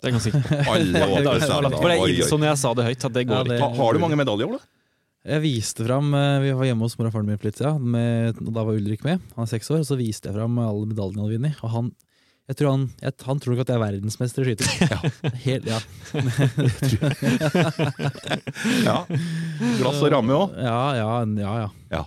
Det 0.00 0.08
er 0.08 0.08
jeg 0.08 0.14
ganske 0.16 0.32
sikker 0.32 0.44
på. 0.48 0.56
Alle 0.72 0.92
Det 0.92 1.02
åpne 1.04 1.40
stemmer. 1.44 1.70
for 1.76 1.88
det 1.90 1.96
er 1.98 2.00
innså 2.16 2.36
når 2.40 2.48
jeg 2.50 2.58
sa 2.62 2.68
det 2.74 2.84
høyt, 2.88 3.02
at 3.04 3.12
det 3.12 3.24
går 3.28 3.36
Ja, 3.36 3.42
det- 3.44 3.58
ikke. 3.60 3.68
Ha, 3.68 3.74
har 3.84 3.92
du 3.92 3.98
mange 4.00 4.16
medaljer, 4.16 4.46
Ola? 4.48 4.58
Jeg 5.28 5.40
viste 5.44 5.84
fram, 5.84 6.14
eh, 6.16 6.40
Vi 6.40 6.52
var 6.56 6.64
hjemme 6.64 6.80
hos 6.86 6.96
mor 6.98 7.06
og 7.06 7.12
faren 7.12 7.26
min 7.28 7.36
litt 7.44 7.56
siden, 7.60 7.84
med, 7.92 8.32
og 8.40 8.52
da 8.56 8.64
var 8.64 8.72
Ulrik 8.80 9.04
med. 9.04 9.20
Han 9.36 9.44
er 9.44 9.48
seks 9.52 9.68
år. 9.70 9.78
og 9.80 9.86
Så 9.90 9.96
viste 10.00 10.24
jeg 10.30 10.34
fram 10.34 10.56
alle 10.58 10.86
medaljene 10.88 11.20
han 11.20 11.24
hadde 11.28 11.36
vunnet. 11.36 11.54
Og 11.62 11.68
han, 11.70 11.92
jeg 12.48 12.56
tror 12.56 12.70
han, 12.70 12.88
jeg, 13.02 13.12
han 13.28 13.38
tror 13.38 13.50
nok 13.52 13.60
at 13.60 13.68
jeg 13.68 13.76
er 13.76 13.84
verdensmester 13.84 14.40
i 14.40 14.44
skyting. 14.56 14.72
Helt, 15.44 15.64
ja. 15.68 15.80
Ja. 18.84 19.04
Glass 19.78 20.00
og 20.02 20.10
ramme 20.12 20.32
òg? 20.36 20.54
Ja, 20.56 20.94
ja, 20.96 21.24
ja, 21.24 21.52
ja. 21.66 21.68
Ja. 21.92 22.04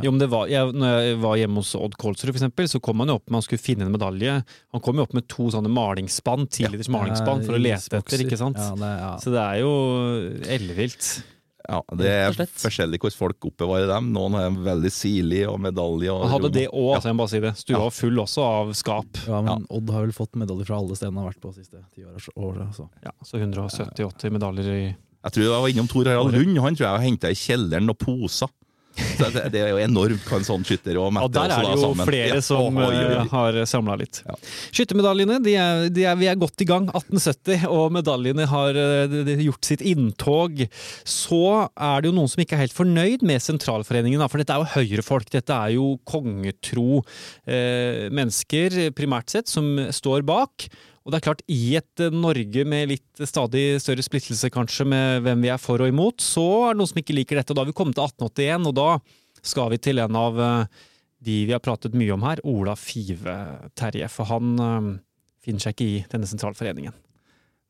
Jo, 0.00 0.10
men 0.14 0.18
det 0.22 0.30
var, 0.32 0.46
jeg, 0.48 0.70
når 0.72 0.94
jeg 1.04 1.16
var 1.20 1.34
hjemme 1.36 1.60
hos 1.60 1.74
Odd 1.76 1.98
Kolsrud, 2.00 2.30
for 2.32 2.38
eksempel, 2.40 2.68
så 2.72 2.80
kom 2.80 3.02
han 3.02 3.10
jo 3.12 3.18
opp 3.18 3.26
med 3.28 3.36
han 3.36 3.44
skulle 3.44 3.60
finne 3.60 3.84
en 3.84 3.92
medalje. 3.92 4.38
Han 4.72 4.80
kom 4.80 4.96
jo 4.96 5.04
opp 5.04 5.12
med 5.12 5.26
to 5.28 5.50
sånne 5.52 5.68
malingsspann, 5.68 6.46
tiliters 6.48 6.88
malingsspann, 6.88 7.44
for 7.44 7.58
å 7.58 7.60
lete 7.60 8.00
etter, 8.00 8.24
ikke 8.24 8.38
sant? 8.40 8.56
Ja, 8.56 8.72
det, 8.80 8.92
ja. 9.02 9.12
Så 9.20 9.34
det 9.34 9.42
er 9.44 9.60
jo 9.60 9.74
ellevilt. 10.56 11.10
Ja, 11.64 11.78
det 11.96 12.08
er 12.12 12.34
forskjellig 12.60 12.98
hvordan 13.00 13.16
folk 13.16 13.46
oppbevarer 13.48 13.88
dem. 13.88 14.10
Noen 14.12 14.34
en 14.36 14.56
veldig 14.66 14.90
sirlig 14.92 15.46
og 15.48 15.56
medalje. 15.64 16.12
Og 16.12 16.26
Han 16.26 16.34
hadde 16.34 16.50
det 16.58 16.66
òg, 16.68 16.90
Ja. 16.92 16.98
jeg 17.06 17.16
må 17.16 17.22
bare 17.24 17.32
si 17.32 17.40
det. 17.40 17.52
Stua 17.56 17.78
var 17.86 17.94
full 17.96 18.20
også 18.20 18.44
av 18.44 18.72
skap. 18.76 19.20
ja, 19.26 19.40
men 19.40 19.64
Odd 19.70 19.88
har 19.90 20.04
vel 20.04 20.12
fått 20.12 20.36
medaljer 20.36 20.68
fra 20.68 20.76
alle 20.80 20.96
stedene 20.96 21.16
han 21.16 21.24
har 21.24 21.32
vært 21.32 21.40
på 21.40 21.54
de 21.54 21.62
siste 21.64 21.80
ti 21.94 22.04
åra. 22.04 22.68
Så. 22.76 22.88
Ja, 23.04 23.12
så 23.24 23.40
170-80 23.40 24.30
medaljer 24.36 24.68
i 24.74 24.84
Jeg 25.24 25.32
tror 25.32 25.44
jeg 25.44 25.62
var 25.64 25.68
innom 25.72 25.88
Tor 25.88 26.04
Harald 26.04 26.34
Lund. 26.36 26.58
Han 26.60 26.76
tror 26.76 26.84
jeg 26.84 26.92
har 26.98 27.04
henta 27.04 27.30
i 27.32 27.38
kjelleren 27.38 27.88
noen 27.88 27.96
poser. 27.96 28.48
Så 29.18 29.28
det, 29.34 29.48
det 29.54 29.60
er 29.62 29.72
jo 29.72 29.80
enormt 29.82 30.26
hva 30.28 30.38
en 30.38 30.46
sånn 30.46 30.64
skytter 30.66 30.98
og 31.00 31.08
Og 31.08 31.14
Mette 31.16 31.32
der 31.34 31.50
også 31.50 31.56
er 31.56 31.64
det 31.64 31.74
jo 31.74 31.82
sammen. 31.84 32.08
flere 32.08 32.40
som 32.44 32.78
oh, 32.78 32.86
oh, 32.86 32.94
eh, 32.94 33.32
har 33.32 33.58
samla 33.66 33.96
litt. 33.98 34.20
Ja. 34.26 34.36
Skyttermedaljene, 34.74 35.40
de 35.42 35.56
er, 35.58 35.88
de 35.94 36.06
er, 36.06 36.18
vi 36.20 36.28
er 36.30 36.38
godt 36.38 36.62
i 36.62 36.68
gang. 36.68 36.86
1870, 36.92 37.66
og 37.74 37.94
medaljene 37.96 38.46
har 38.50 38.78
eh, 38.78 39.34
gjort 39.46 39.70
sitt 39.70 39.84
inntog. 39.84 40.64
Så 41.08 41.42
er 41.74 42.02
det 42.02 42.10
jo 42.10 42.16
noen 42.20 42.30
som 42.30 42.44
ikke 42.44 42.58
er 42.58 42.64
helt 42.66 42.76
fornøyd 42.76 43.26
med 43.26 43.42
sentralforeningen, 43.42 44.22
for 44.30 44.42
dette 44.42 44.54
er 44.54 44.62
jo 44.62 44.72
høyrefolk. 44.76 45.30
Dette 45.34 45.58
er 45.58 45.74
jo 45.76 45.94
kongetro 46.08 47.02
eh, 47.46 48.06
mennesker, 48.14 48.92
primært 48.96 49.34
sett, 49.34 49.50
som 49.50 49.74
står 49.94 50.26
bak. 50.28 50.68
Og 51.04 51.12
det 51.12 51.18
er 51.18 51.26
klart, 51.26 51.42
i 51.52 51.76
et 51.76 52.00
eh, 52.00 52.14
Norge 52.14 52.64
med 52.68 52.88
litt 52.94 53.26
stadig 53.28 53.76
større 53.84 54.04
splittelse 54.04 54.48
kanskje 54.52 54.86
med 54.88 55.24
hvem 55.26 55.44
vi 55.44 55.52
er 55.52 55.60
for 55.60 55.84
og 55.84 55.92
imot, 55.92 56.24
så 56.24 56.44
er 56.64 56.74
det 56.74 56.80
noen 56.80 56.92
som 56.94 57.00
ikke 57.02 57.16
liker 57.18 57.40
dette. 57.40 57.52
Og 57.52 57.58
da 57.58 57.64
har 57.64 57.70
vi 57.70 57.76
kommet 57.76 57.98
til 57.98 58.06
1881, 58.06 58.68
og 58.70 58.76
da 58.78 58.88
skal 59.44 59.72
vi 59.74 59.80
til 59.84 60.00
en 60.00 60.18
av 60.18 60.40
eh, 60.40 60.82
de 61.24 61.38
vi 61.48 61.54
har 61.54 61.62
pratet 61.64 61.96
mye 61.96 62.12
om 62.16 62.24
her, 62.24 62.40
Ola 62.48 62.76
Five 62.76 63.36
Terje. 63.76 64.08
For 64.12 64.28
han 64.32 64.54
øh, 64.60 64.92
finner 65.44 65.64
seg 65.64 65.76
ikke 65.76 65.90
i 65.90 66.04
denne 66.12 66.28
sentralforeningen. 66.28 66.96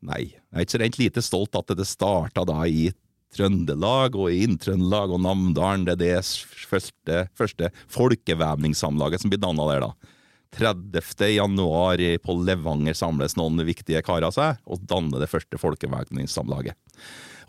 Nei, 0.04 0.22
jeg 0.28 0.54
er 0.54 0.66
ikke 0.66 0.76
så 0.76 0.82
rent 0.82 1.00
lite 1.00 1.24
stolt 1.24 1.56
at 1.58 1.74
det 1.74 1.88
starta 1.88 2.44
da 2.46 2.60
i 2.68 2.90
Trøndelag 3.34 4.14
og 4.14 4.30
i 4.30 4.44
Inn-Trøndelag 4.46 5.14
og 5.16 5.22
Namdalen. 5.24 5.86
Det 5.88 5.96
er 5.96 6.02
det 6.02 6.66
første, 6.70 7.24
første 7.34 7.70
folkevævningssamlaget 7.90 9.24
som 9.24 9.32
blir 9.32 9.42
danna 9.42 9.66
der, 9.72 9.88
da. 9.88 10.12
30. 10.56 11.28
januar 11.34 12.00
på 12.24 12.36
Levanger 12.46 12.96
samles 12.96 13.36
noen 13.38 13.60
viktige 13.66 14.02
karer 14.06 14.32
seg 14.34 14.60
og 14.64 14.82
danner 14.88 15.22
det 15.22 15.30
første 15.32 15.60
folkevævningssamlaget. 15.60 16.76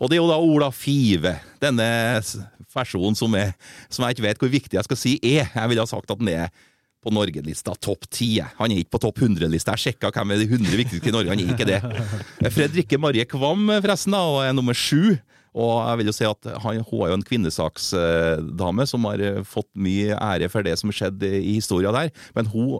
Og 0.00 0.10
det 0.10 0.18
er 0.18 0.22
jo 0.22 0.30
da 0.30 0.38
Ola 0.42 0.70
Five, 0.74 1.36
denne 1.62 1.88
personen 2.74 3.16
som, 3.16 3.32
er, 3.38 3.54
som 3.88 4.04
jeg 4.04 4.16
ikke 4.16 4.26
vet 4.26 4.42
hvor 4.42 4.52
viktig 4.52 4.76
jeg 4.78 4.88
skal 4.88 5.00
si 5.00 5.14
er. 5.22 5.46
Jeg 5.48 5.70
ville 5.70 5.84
ha 5.84 5.88
sagt 5.88 6.10
at 6.12 6.20
den 6.20 6.32
er 6.34 6.50
på 7.06 7.12
Norgelista 7.14 7.72
topp 7.78 8.08
ti. 8.10 8.34
Han 8.58 8.72
er 8.72 8.82
ikke 8.82 8.96
på 8.96 9.02
topp 9.06 9.22
100-lista. 9.22 9.76
Jeg 9.76 9.92
sjekka 9.94 10.10
hvem 10.10 10.34
er 10.34 10.42
de 10.42 10.48
100 10.50 10.80
viktigste 10.82 11.12
i 11.12 11.14
Norge, 11.14 11.32
han 11.32 11.42
er 11.42 11.54
ikke 11.54 11.68
det. 11.68 12.50
Fredrikke 12.52 12.98
Marie 13.00 13.24
Kvam 13.30 13.70
forresten 13.78 14.16
da, 14.16 14.24
og 14.26 14.42
er 14.42 14.56
nummer 14.56 14.76
sju. 14.76 15.14
Og 15.56 15.76
jeg 15.80 16.00
vil 16.00 16.10
jo 16.10 16.14
si 16.14 16.26
at 16.28 16.48
han, 16.62 16.82
Hun 16.84 17.04
er 17.06 17.12
jo 17.12 17.18
en 17.18 17.26
kvinnesaksdame 17.26 18.86
som 18.88 19.06
har 19.08 19.22
fått 19.48 19.70
mye 19.72 20.16
ære 20.16 20.50
for 20.52 20.66
det 20.66 20.76
som 20.80 20.92
skjedde 20.92 21.30
i 21.40 21.56
historia 21.56 21.94
der. 21.94 22.12
Men 22.36 22.50
hun, 22.52 22.76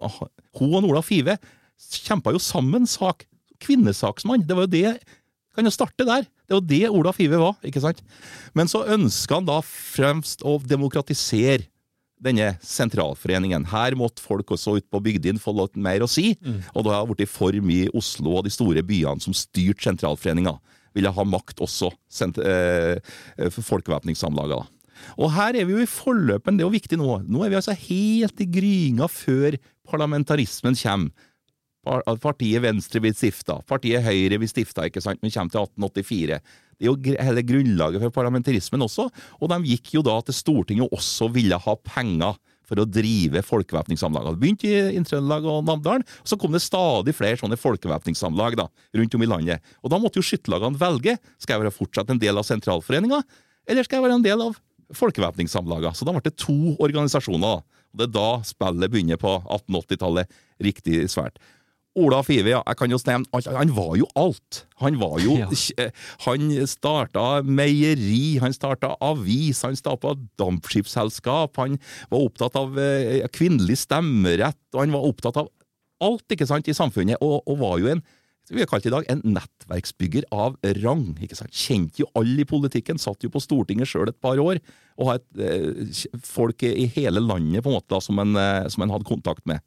hun 0.61 0.75
og 0.76 0.90
Ola 0.90 1.04
Five 1.04 1.38
kjempa 1.76 2.35
jo 2.35 2.42
sammen 2.42 2.88
sak. 2.88 3.25
Kvinnesaksmann. 3.64 4.45
Det 4.45 4.56
var 4.56 4.68
jo 4.68 4.75
det 4.75 4.99
Kan 5.56 5.64
jo 5.64 5.73
starte 5.73 6.04
der. 6.04 6.26
Det 6.45 6.52
var 6.52 6.66
det 6.68 6.90
Ola 6.92 7.12
Five 7.16 7.38
var. 7.40 7.56
ikke 7.64 7.80
sant? 7.80 8.02
Men 8.52 8.68
så 8.68 8.85
ønska 8.85 9.38
han 9.38 9.49
da 9.49 9.62
fremst 9.64 10.45
å 10.45 10.59
demokratisere 10.61 11.64
denne 12.21 12.54
sentralforeningen. 12.64 13.64
Her 13.73 13.97
måtte 13.97 14.25
folk 14.25 14.52
også 14.52 14.76
ute 14.78 14.88
på 14.92 15.00
bygdene 15.04 15.40
få 15.40 15.52
litt 15.56 15.76
mer 15.80 16.04
å 16.04 16.09
si. 16.09 16.35
Mm. 16.45 16.61
Og 16.75 16.85
da 16.85 16.92
har 16.92 17.09
det 17.09 17.16
blitt 17.16 17.33
for 17.33 17.56
mye 17.64 17.88
Oslo 17.97 18.37
og 18.38 18.45
de 18.47 18.52
store 18.52 18.85
byene 18.85 19.25
som 19.25 19.37
styrte 19.37 19.88
sentralforeninga 19.88 20.59
ville 20.96 21.12
ha 21.12 21.26
makt 21.28 21.62
også, 21.66 21.92
eh, 22.42 22.96
for 23.52 23.62
folkevæpningssamlaga. 23.62 24.62
Og 25.20 25.30
her 25.36 25.56
er 25.56 25.68
vi 25.68 25.76
jo 25.76 25.84
i 25.84 25.90
forløpen, 25.90 26.56
det 26.56 26.64
er 26.64 26.70
jo 26.70 26.76
viktig 26.76 26.98
nå. 26.98 27.20
Nå 27.28 27.44
er 27.44 27.52
vi 27.52 27.58
altså 27.60 27.76
helt 27.76 28.40
i 28.40 28.48
gryinga 28.48 29.08
før 29.12 29.58
parlamentarismen 29.86 30.78
kommer. 30.80 31.12
Partiet 32.18 32.64
Venstre 32.64 32.98
blir 32.98 33.14
stifta, 33.14 33.60
partiet 33.62 34.02
Høyre 34.02 34.40
blir 34.42 34.50
stifta, 34.50 34.88
ikke 34.88 35.02
sant, 35.04 35.20
men 35.22 35.30
kommer 35.30 35.52
til 35.52 35.60
1884. 35.62 36.40
Det 36.76 36.82
er 36.82 36.90
jo 36.90 37.22
hele 37.28 37.44
grunnlaget 37.46 38.02
for 38.02 38.16
parlamentarismen 38.16 38.82
også, 38.82 39.06
og 39.38 39.52
de 39.52 39.60
gikk 39.70 39.94
jo 39.94 40.02
da 40.02 40.16
til 40.26 40.34
Stortinget 40.34 40.88
og 40.88 40.98
også 40.98 41.30
ville 41.30 41.60
ha 41.62 41.76
penger 41.86 42.34
for 42.66 42.82
å 42.82 42.87
drive 42.88 43.42
folkevæpningssamlag. 43.46 44.28
Det 44.35 44.42
begynte 44.42 44.68
i 44.68 44.99
Inntrøndelag 44.99 45.46
og 45.50 45.64
Namdalen, 45.66 46.04
og 46.04 46.30
så 46.30 46.38
kom 46.40 46.54
det 46.54 46.64
stadig 46.64 47.14
flere 47.16 47.38
sånne 47.40 47.58
folkevæpningssamlag 47.61 48.58
da, 48.61 48.68
rundt 49.00 49.16
om 49.16 49.25
i 49.25 49.30
landet. 49.30 49.75
Og 49.82 49.92
Da 49.92 50.00
måtte 50.02 50.20
jo 50.20 50.26
skytterlagene 50.26 50.80
velge. 50.80 51.16
Skal 51.38 51.56
jeg 51.56 51.66
være 51.66 51.76
fortsatt 51.78 52.11
en 52.12 52.23
del 52.23 52.37
av 52.37 52.46
sentralforeninga, 52.49 53.23
eller 53.66 53.87
skal 53.87 53.99
jeg 53.99 54.06
være 54.06 54.18
en 54.20 54.26
del 54.26 54.42
av 54.44 54.58
folkevæpningssamlaga? 54.94 55.94
Så 55.94 56.06
da 56.06 56.14
ble 56.14 56.26
det 56.26 56.37
to 56.38 56.76
organisasjoner. 56.76 57.62
Og 57.62 57.96
Det 57.96 58.08
er 58.11 58.14
da 58.18 58.30
spillet 58.44 58.92
begynner 58.92 59.20
på 59.20 59.38
1880-tallet 59.46 60.42
riktig 60.62 61.06
svært. 61.12 61.38
Ola 61.96 62.20
Five, 62.26 62.50
ja, 62.52 62.60
jeg 62.60 62.78
kan 62.78 62.92
jo 62.92 62.98
stemme, 63.00 63.40
han 63.56 63.72
var 63.76 63.94
jo 63.96 64.08
alt. 64.20 64.62
Han 64.82 64.98
var 65.00 65.16
jo 65.22 65.38
ja. 65.40 65.48
Han 66.26 66.50
starta 66.68 67.40
meieri, 67.42 68.36
han 68.42 68.52
starta 68.52 68.92
avis, 69.00 69.62
han 69.64 69.78
starta 69.78 70.12
dampskipsselskap, 70.40 71.56
han 71.56 71.78
var 72.12 72.26
opptatt 72.28 72.58
av 72.60 72.76
eh, 72.80 73.24
kvinnelig 73.32 73.80
stemmerett, 73.86 74.60
og 74.74 74.82
han 74.84 74.94
var 74.96 75.08
opptatt 75.08 75.40
av 75.40 75.50
alt 76.04 76.36
ikke 76.36 76.48
sant, 76.48 76.68
i 76.68 76.76
samfunnet, 76.76 77.22
og, 77.24 77.40
og 77.48 77.60
var 77.64 77.80
jo 77.80 77.92
en 77.94 78.04
vi 78.46 78.62
har 78.62 78.68
kalt 78.70 78.84
i 78.86 78.92
dag 78.92 79.06
en 79.10 79.24
nettverksbygger 79.26 80.28
av 80.30 80.54
rang. 80.78 81.08
ikke 81.18 81.34
sant? 81.34 81.50
Kjente 81.50 82.04
jo 82.04 82.10
alle 82.14 82.44
i 82.44 82.46
politikken, 82.46 83.00
satt 83.02 83.24
jo 83.26 83.30
på 83.34 83.42
Stortinget 83.42 83.90
sjøl 83.90 84.12
et 84.12 84.20
par 84.22 84.38
år, 84.38 84.60
og 85.00 85.08
har 85.10 85.22
eh, 85.42 85.82
folk 86.22 86.62
i 86.62 86.86
hele 86.94 87.22
landet 87.24 87.64
på 87.64 87.72
en 87.72 87.78
måte 87.80 87.90
da, 87.90 87.98
som 88.04 88.22
en, 88.22 88.36
eh, 88.38 88.68
som 88.70 88.84
en 88.86 88.94
hadde 88.94 89.08
kontakt 89.08 89.42
med. 89.50 89.64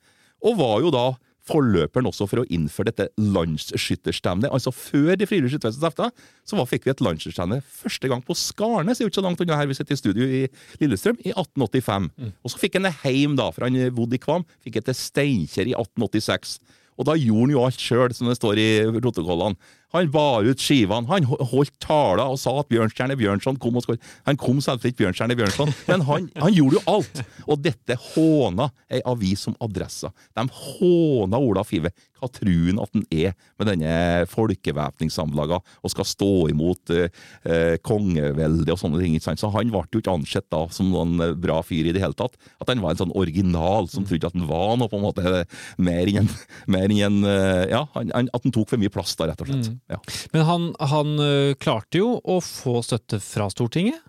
Og 0.47 0.55
var 0.61 0.77
jo 0.85 0.93
da 0.95 1.09
forløperen 1.49 2.07
også 2.09 2.27
for 2.29 2.43
å 2.43 2.47
innføre 2.53 2.91
dette 2.91 3.09
landsskytterstevnet. 3.19 4.51
Altså 4.53 4.73
Før 4.75 5.15
de 5.17 5.27
frivillige 5.29 5.55
skytterfestene 5.55 5.89
starta, 5.89 6.09
så 6.47 6.65
fikk 6.69 6.87
vi 6.87 6.93
et 6.93 7.03
landsskytterstevne 7.05 7.61
første 7.81 8.11
gang 8.11 8.23
på 8.25 8.37
Skarnes, 8.37 9.01
ikke 9.01 9.19
så 9.19 9.25
langt 9.25 9.41
unna 9.43 9.59
her 9.59 9.69
vi 9.69 9.77
sitter 9.77 9.97
i 9.97 10.01
studio 10.01 10.27
i 10.27 10.43
Lillestrøm, 10.81 11.19
i 11.25 11.33
1885. 11.33 12.09
Mm. 12.15 12.33
Og 12.43 12.53
så 12.53 12.61
fikk 12.61 12.79
han 12.79 12.89
det 12.89 12.95
hjem, 13.03 13.37
da, 13.39 13.49
for 13.55 13.67
han 13.67 13.79
bodde 13.95 14.19
i 14.19 14.23
Kvam. 14.23 14.45
Fikk 14.65 14.79
det 14.79 14.89
til 14.89 14.99
Steinkjer 14.99 15.71
i 15.71 15.77
1886. 15.77 16.59
Og 16.99 17.07
da 17.07 17.15
gjorde 17.15 17.45
han 17.45 17.53
jo 17.55 17.63
alt 17.63 17.83
sjøl, 17.83 18.13
som 18.15 18.27
det 18.27 18.35
står 18.37 18.59
i 18.59 18.69
protokollene. 18.99 19.55
Han 19.95 20.11
bar 20.13 20.45
ut 20.45 20.61
skivene, 20.61 21.09
han 21.09 21.25
holdt 21.25 21.73
taler 21.81 22.29
og 22.29 22.37
sa 22.37 22.53
at 22.61 22.69
Bjørnstjerne 22.69 23.17
Bjørnson 23.17 23.57
kom 23.61 23.79
og 23.79 23.85
skåret. 23.85 24.03
Han 24.27 24.37
kom 24.37 24.59
selvfølgelig 24.61 24.93
ikke 24.93 25.01
Bjørnstjerne 25.03 25.37
Bjørnson, 25.39 25.73
men 25.87 26.05
han, 26.05 26.27
han, 26.37 26.53
gjorde 26.53 26.77
jo 26.77 26.83
alt! 26.93 27.23
Og 27.49 27.63
dette 27.65 27.97
håna 28.11 28.69
ei 28.91 29.01
avis 29.09 29.47
som 29.47 29.57
Adressa. 29.65 30.11
De 30.37 30.45
håna 30.45 31.41
Ola 31.41 31.65
Five. 31.65 31.89
Hva 32.19 32.27
tror 32.35 32.67
han 32.67 32.81
at 32.83 32.95
han 32.97 33.05
er 33.15 33.35
med 33.57 33.69
denne 33.71 33.93
folkevæpningssamlaga 34.29 35.59
og 35.61 35.93
skal 35.93 36.07
stå 36.07 36.31
imot 36.51 36.91
eh, 36.91 37.07
eh 37.47 37.77
kongeveldet 37.85 38.73
og 38.73 38.81
sånne 38.81 38.99
ting? 39.01 39.15
Så 39.23 39.49
han 39.55 39.71
ble 39.71 39.85
jo 39.87 40.03
ikke 40.03 40.17
ansett 40.19 40.49
da 40.51 40.65
som 40.75 40.91
noen 40.91 41.15
eh, 41.23 41.33
bra 41.33 41.61
fyr 41.65 41.87
i 41.87 41.95
det 41.95 42.03
hele 42.03 42.17
tatt. 42.19 42.35
At 42.59 42.69
han 42.69 42.83
var 42.83 42.93
en 42.93 43.03
sånn 43.05 43.15
original 43.17 43.89
som 43.89 44.05
trodde 44.05 44.29
at 44.29 44.37
han 44.37 44.49
var 44.51 44.75
noe 44.77 44.91
på 44.91 44.99
en 44.99 45.07
måte 45.07 45.45
mer 45.79 46.11
enn 46.11 46.27
en, 46.27 46.97
en 46.99 47.19
Ja, 47.71 47.85
han, 47.95 48.11
at 48.27 48.43
han 48.43 48.53
tok 48.53 48.69
for 48.73 48.81
mye 48.81 48.93
plass 48.93 49.15
da, 49.17 49.31
rett 49.31 49.41
og 49.45 49.49
slett. 49.49 49.78
Ja. 49.87 50.01
Men 50.33 50.45
han, 50.47 50.69
han, 50.91 51.15
klarte 51.59 52.01
jo 52.01 52.15
å 52.19 52.39
få 52.43 52.79
støtte 52.85 53.21
fra 53.23 53.49
Stortinget? 53.53 54.01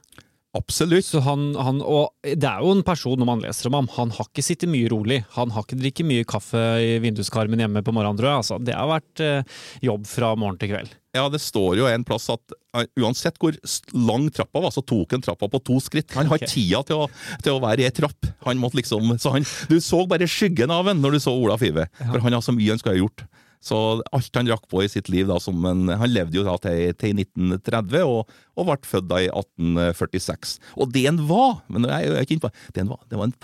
Absolutt. 0.53 1.07
Så 1.07 1.21
han, 1.23 1.53
han, 1.55 1.79
og 1.87 2.11
det 2.27 2.47
er 2.49 2.63
jo 2.65 2.73
en 2.75 2.83
person, 2.87 3.19
når 3.21 3.29
man 3.29 3.43
leser 3.45 3.71
om 3.71 3.77
ham, 3.79 3.91
han 3.95 4.15
har 4.17 4.27
ikke 4.27 4.43
sittet 4.43 4.71
mye 4.71 4.89
rolig. 4.91 5.21
Han 5.37 5.53
har 5.55 5.67
ikke 5.67 5.79
drikket 5.79 6.09
mye 6.09 6.27
kaffe 6.29 6.63
i 6.83 6.97
vinduskarmen 7.03 7.63
hjemme 7.63 7.85
på 7.87 7.95
morgenen, 7.95 8.19
tror 8.19 8.33
jeg. 8.33 8.43
Altså, 8.43 8.59
det 8.67 8.75
har 8.75 8.91
vært 8.91 9.23
eh, 9.23 9.61
jobb 9.87 10.09
fra 10.11 10.33
morgen 10.39 10.59
til 10.59 10.73
kveld. 10.73 10.97
Ja, 11.15 11.25
det 11.31 11.41
står 11.43 11.79
jo 11.81 11.87
en 11.91 12.05
plass 12.07 12.29
at 12.31 12.53
uh, 12.77 12.85
uansett 13.03 13.39
hvor 13.43 13.57
lang 13.99 14.29
trappa 14.35 14.63
var, 14.63 14.71
så 14.75 14.83
tok 14.87 15.17
han 15.17 15.25
trappa 15.25 15.49
på 15.51 15.59
to 15.67 15.79
skritt. 15.83 16.15
Han 16.15 16.31
har 16.31 16.39
okay. 16.39 16.51
tida 16.51 16.85
til 16.87 17.03
å, 17.03 17.09
til 17.43 17.57
å, 17.57 17.63
være 17.63 17.83
i 17.83 17.89
ei 17.89 17.95
trapp. 17.95 18.29
Han 18.47 18.61
måtte 18.63 18.79
liksom, 18.79 19.11
så 19.19 19.35
han, 19.35 19.47
Du 19.71 19.81
så 19.83 20.05
bare 20.11 20.29
skyggen 20.31 20.71
av 20.71 20.87
ham 20.87 21.03
når 21.03 21.19
du 21.19 21.23
så 21.27 21.35
Ola 21.35 21.59
Five, 21.59 21.87
ja. 21.87 22.11
for 22.13 22.23
han 22.23 22.39
har 22.39 22.45
så 22.47 22.55
mye 22.55 22.75
han 22.75 22.83
skulle 22.83 22.95
ha 22.99 23.03
gjort. 23.03 23.27
Så 23.61 23.77
alt 24.09 24.39
han 24.39 24.49
rakk 24.49 24.65
på 24.73 24.81
i 24.81 24.89
sitt 24.89 25.11
liv 25.13 25.29
da, 25.29 25.37
en, 25.37 25.93
Han 26.01 26.13
levde 26.13 26.39
jo 26.39 26.47
da 26.47 26.57
til, 26.65 26.95
til 26.97 27.19
1930 27.21 28.09
og, 28.09 28.31
og, 28.57 28.67
ble 28.71 28.79
født 28.89 29.09
da 29.11 29.21
i 29.21 29.29
1846. 29.29 30.57
Og 30.81 30.93
det 30.95 31.05
han 31.11 31.21
var 31.29 31.61
men 31.69 31.89
jeg, 31.91 32.09
jeg 32.09 32.17
er 32.17 32.29
ikke 32.29 32.47
på, 32.47 32.53
det, 32.73 32.85
han 32.85 32.93
var, 32.95 33.03
det 33.11 33.21
var 33.21 33.29
en 33.29 33.37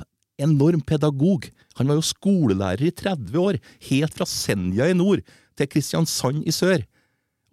enorm 0.48 0.82
pedagog. 0.84 1.48
Han 1.76 1.88
var 1.88 1.98
jo 1.98 2.04
skolelærer 2.04 2.88
i 2.88 2.94
30 2.96 3.40
år, 3.40 3.60
helt 3.90 4.16
fra 4.16 4.28
Senja 4.28 4.88
i 4.88 4.96
nord 4.96 5.24
til 5.56 5.70
Kristiansand 5.72 6.44
i 6.48 6.54
sør. 6.54 6.84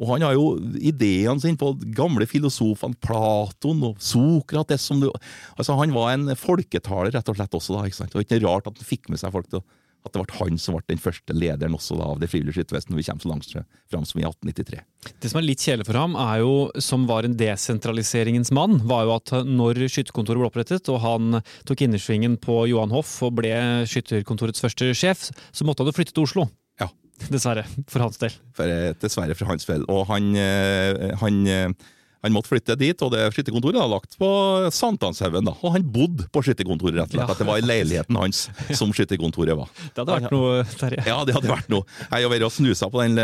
Og 0.02 0.10
han 0.10 0.26
har 0.26 0.34
jo 0.36 0.56
ideene 0.82 1.40
sine 1.40 1.60
på 1.60 1.70
gamle 1.96 2.26
filosofene 2.28 2.98
Platon 3.04 3.84
og 3.88 4.02
Sokrates. 4.04 4.88
Som 4.90 5.04
du, 5.04 5.10
altså 5.56 5.78
han 5.80 5.94
var 5.96 6.16
en 6.16 6.34
folketaler 6.40 7.14
rett 7.14 7.30
og 7.30 7.38
slett 7.38 7.60
også. 7.60 7.78
da, 7.78 7.86
ikke 7.88 8.00
sant? 8.02 8.16
Var 8.16 8.26
ikke 8.26 8.42
rart 8.44 8.68
at 8.68 8.80
han 8.80 8.90
fikk 8.90 9.12
med 9.12 9.22
seg 9.22 9.36
folk 9.36 9.52
til 9.52 9.62
å 9.62 9.68
at 10.04 10.14
det 10.14 10.24
ble 10.24 10.38
han 10.40 10.60
som 10.60 10.76
ble 10.76 10.84
den 10.92 11.02
første 11.02 11.36
lederen 11.36 11.76
også 11.78 11.98
da, 12.00 12.10
av 12.12 12.20
Det 12.22 12.30
frivillige 12.32 12.60
skyttervesen 12.60 12.92
når 12.94 13.00
vi 13.00 13.06
kommer 13.08 13.24
så 13.24 13.32
langt 13.32 13.54
fram 13.92 14.08
som 14.08 14.20
i 14.20 14.26
1893. 14.28 14.82
Det 15.24 15.32
som 15.32 15.40
er 15.40 15.48
litt 15.48 15.64
kjedelig 15.64 15.88
for 15.88 16.00
ham, 16.00 16.18
er 16.20 16.42
jo, 16.44 16.56
som 16.84 17.08
var 17.10 17.28
en 17.28 17.38
desentraliseringens 17.40 18.52
mann, 18.56 18.82
var 18.90 19.08
jo 19.08 19.16
at 19.16 19.34
når 19.48 19.86
skytterkontoret 19.88 20.42
ble 20.42 20.50
opprettet, 20.52 20.92
og 20.92 21.02
han 21.04 21.40
tok 21.68 21.86
innersvingen 21.86 22.38
på 22.44 22.64
Johan 22.72 22.94
Hoff 22.96 23.16
og 23.26 23.38
ble 23.40 23.54
skytterkontorets 23.90 24.64
første 24.64 24.92
sjef, 24.98 25.30
så 25.52 25.68
måtte 25.68 25.84
han 25.84 25.92
jo 25.92 25.98
flytte 25.98 26.16
til 26.16 26.28
Oslo. 26.28 26.48
Ja. 26.82 26.90
Dessverre, 27.34 27.66
for 27.92 28.04
hans 28.04 28.20
del. 28.22 28.36
For, 28.58 28.70
eh, 28.70 28.94
dessverre 29.00 29.38
for 29.38 29.52
hans 29.52 29.68
del. 29.70 29.86
Og 29.92 30.08
han, 30.12 30.34
eh, 30.40 31.14
han 31.22 31.44
eh, 31.48 31.92
han 32.24 32.32
måtte 32.32 32.54
flytte 32.54 32.78
dit, 32.80 33.02
og 33.04 33.12
det 33.12 33.26
skytterkontoret 33.36 33.76
var 33.82 33.90
lagt 33.92 34.14
på 34.20 34.28
Sankthanshaugen. 34.72 35.48
Og 35.54 35.74
han 35.76 35.84
bodde 35.92 36.24
på 36.32 36.40
skytterkontoret, 36.48 36.96
rett 37.02 37.12
og 37.12 37.16
slett. 37.18 37.28
Ja. 37.28 37.34
At 37.34 37.40
det 37.42 37.48
var 37.50 37.58
i 37.60 37.66
leiligheten 37.66 38.16
hans 38.16 38.50
som 38.80 38.94
skytterkontoret 38.96 39.58
var. 39.60 39.68
Det 39.92 40.00
hadde 40.00 40.14
vært 40.22 40.32
noe, 40.32 40.64
Terje. 40.80 41.04
Ja, 41.10 41.18
det 41.28 41.34
hadde 41.36 41.52
vært 41.52 41.70
noe. 41.74 41.84
Jeg 42.06 42.24
har 42.24 42.32
vært 42.32 42.46
og 42.48 42.54
snusa 42.56 42.88
på 42.94 43.02
den, 43.04 43.16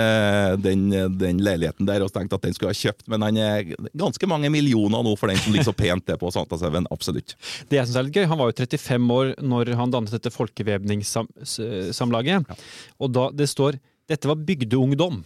den, 0.66 0.82
den, 1.16 1.40
leiligheten 1.44 1.86
der 1.88 2.04
og 2.04 2.12
tenkt 2.16 2.34
at 2.36 2.44
den 2.44 2.54
skulle 2.58 2.72
ha 2.74 2.82
kjøpt, 2.82 3.06
men 3.12 3.20
han 3.24 3.36
er 3.40 3.60
ganske 3.98 4.26
mange 4.30 4.50
millioner 4.52 5.04
nå 5.06 5.12
for 5.20 5.28
den 5.32 5.40
som 5.40 5.52
ligger 5.56 5.70
så 5.72 5.80
pent 5.80 6.06
til 6.10 6.18
på 6.20 6.32
Sankthanshaugen. 6.36 6.86
Absolutt. 6.92 7.30
Det 7.72 7.76
jeg 7.80 7.86
syns 7.88 8.00
er 8.02 8.06
litt 8.10 8.18
gøy, 8.20 8.26
han 8.28 8.40
var 8.42 8.48
jo 8.52 8.60
35 8.60 9.16
år 9.16 9.28
når 9.40 9.64
han 9.80 9.92
dannet 9.96 10.12
dette 10.18 10.36
folkevevningssamlaget, 10.36 12.40
ja. 12.44 12.56
og 13.00 13.08
da 13.16 13.32
det 13.32 13.48
står 13.48 13.80
dette 14.10 14.26
var 14.28 14.42
bygdeungdom. 14.42 15.22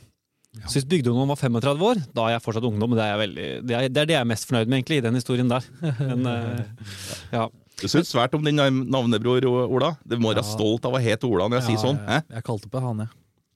Ja. 0.54 0.68
Så 0.70 0.78
hvis 0.78 0.86
bygdeungdom 0.90 1.32
var 1.34 1.40
35 1.40 1.86
år, 1.90 2.02
da 2.14 2.28
er 2.28 2.36
jeg 2.36 2.44
fortsatt 2.46 2.66
ungdom. 2.68 2.94
Det 2.98 3.04
er, 3.06 3.18
veldig, 3.18 3.46
det, 3.66 3.74
er, 3.76 3.88
det 3.90 4.02
er, 4.04 4.10
det 4.10 4.16
jeg 4.16 4.22
er 4.22 4.30
mest 4.30 4.46
fornøyd 4.50 4.70
med 4.70 4.78
egentlig, 4.80 5.00
i 5.02 5.06
den 5.08 5.18
historien 5.18 5.50
der. 5.50 5.66
Men, 6.12 6.28
uh, 6.30 6.88
ja. 7.34 7.48
Du 7.82 7.88
syns 7.90 8.12
svært 8.14 8.36
om 8.38 8.46
din 8.46 8.62
navnebror, 8.62 9.48
Ola. 9.66 9.96
Du 10.06 10.16
må 10.22 10.30
være 10.32 10.44
Ja. 10.44 10.52
stolt 10.54 10.86
av 10.86 10.94
å 10.94 11.02
hete 11.02 11.26
Ola 11.28 11.50
når 11.50 11.62
jeg 11.64 11.72
sier 11.72 11.82
sånn. 11.88 11.98
Hæ? 12.06 12.20
jeg, 12.22 12.38
jeg 12.38 12.48
kalte 12.52 12.70
på 12.70 12.84
han, 12.86 13.02
jeg. 13.04 13.16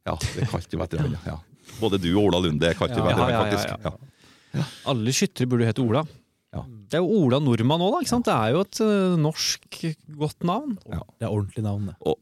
Ja, 0.10 0.16
det 0.24 0.50
kalte 0.50 0.82
meg 0.82 0.90
til. 0.96 1.18
Ja. 1.28 1.38
Både 1.78 2.00
du 2.02 2.10
og 2.16 2.32
Ola 2.32 2.42
Lunde 2.48 2.72
er 2.72 2.78
kalte 2.80 2.98
ja, 2.98 3.14
ja, 3.30 3.44
faktisk. 3.46 3.76
Ja. 4.58 4.66
Alle 4.90 5.14
skyttere 5.14 5.50
burde 5.52 5.68
hete 5.70 5.84
Ola. 5.86 6.02
Ja. 6.56 6.64
Det 6.90 6.98
er 6.98 7.04
jo 7.04 7.26
Ola 7.28 7.40
Nordmann 7.44 7.84
òg, 7.84 7.94
da. 7.94 8.02
ikke 8.02 8.14
sant? 8.16 8.26
Det 8.28 8.34
er 8.34 8.56
jo 8.56 8.62
et 8.64 8.80
eh, 8.84 9.18
norsk 9.22 9.82
godt 10.18 10.48
navn. 10.48 10.78
Det 10.88 11.28
er 11.28 11.30
ordentlig 11.30 11.66
navn, 11.66 11.90
det. 11.92 11.98
Og 12.08 12.18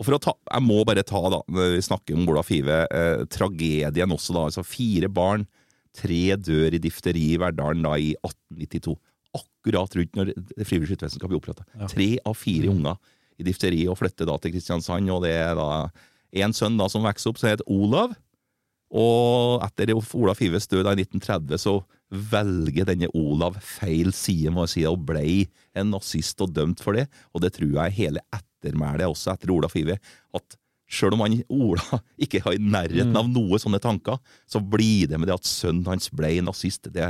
ta, 0.00 0.34
Jeg 0.54 0.64
må 0.64 0.80
bare 0.88 1.04
ta, 1.04 1.20
da, 1.32 1.40
når 1.48 1.76
vi 1.76 1.84
snakker 1.84 2.16
om 2.16 2.28
Ola 2.28 2.42
Five, 2.46 2.86
eh, 2.90 3.24
tragedien 3.28 4.14
også, 4.14 4.34
da. 4.36 4.46
Altså 4.48 4.64
fire 4.64 5.08
barn, 5.08 5.46
tre 5.96 6.36
dør 6.36 6.74
i 6.74 6.80
difteri 6.80 7.32
i 7.34 7.40
Verdalen 7.40 7.84
da 7.84 7.96
i 7.98 8.14
1892. 8.24 8.96
Akkurat 9.36 9.96
rundt 9.98 10.16
når 10.16 10.32
Frivillig 10.64 10.94
skyttervesen 10.94 11.20
skal 11.20 11.30
bli 11.30 11.38
oppretta. 11.38 11.66
Ja. 11.76 11.90
Tre 11.90 12.08
av 12.26 12.38
fire 12.38 12.72
unger 12.72 12.96
i 13.40 13.46
difteri, 13.46 13.84
og 13.88 13.98
flytter 14.00 14.28
da 14.28 14.38
til 14.38 14.54
Kristiansand. 14.54 15.10
Og 15.12 15.22
det 15.26 15.34
er 15.36 15.54
da 15.58 15.70
en 16.44 16.56
sønn 16.56 16.78
da 16.80 16.88
som 16.90 17.06
vokser 17.06 17.32
opp, 17.32 17.40
som 17.40 17.50
heter 17.52 17.70
Olav. 17.70 18.16
Og 18.90 19.62
etter 19.62 19.92
Ola 19.94 20.34
Fives 20.34 20.66
død 20.70 20.86
da 20.88 20.94
i 20.96 21.04
1930, 21.04 21.60
så 21.62 21.76
velger 22.10 22.88
denne 22.88 23.10
Olav 23.14 23.60
feil 23.62 24.10
side, 24.16 24.50
må 24.50 24.66
jeg 24.66 24.74
si, 24.74 24.86
og 24.88 25.04
ble 25.06 25.26
en 25.78 25.92
nazist 25.94 26.42
og 26.42 26.54
dømt 26.56 26.82
for 26.82 26.98
det. 26.98 27.06
Og 27.34 27.44
det 27.44 27.54
tror 27.54 27.76
jeg 27.76 27.98
hele 28.00 28.24
ettermælet 28.60 29.08
også 29.08 29.34
etter 29.34 29.52
Ola 29.54 29.70
Five, 29.72 29.96
at 30.36 30.56
sjøl 30.90 31.14
om 31.14 31.22
han, 31.24 31.38
Ola 31.54 32.00
ikke 32.24 32.42
har 32.44 32.56
i 32.56 32.62
nærheten 32.62 33.16
av 33.16 33.30
noe 33.30 33.60
sånne 33.62 33.80
tanker, 33.82 34.18
så 34.50 34.60
blir 34.60 35.08
det 35.10 35.20
med 35.20 35.30
det 35.30 35.38
at 35.38 35.48
sønnen 35.48 35.86
hans 35.88 36.10
ble 36.14 36.32
nazist. 36.44 36.90
Det, 36.92 37.06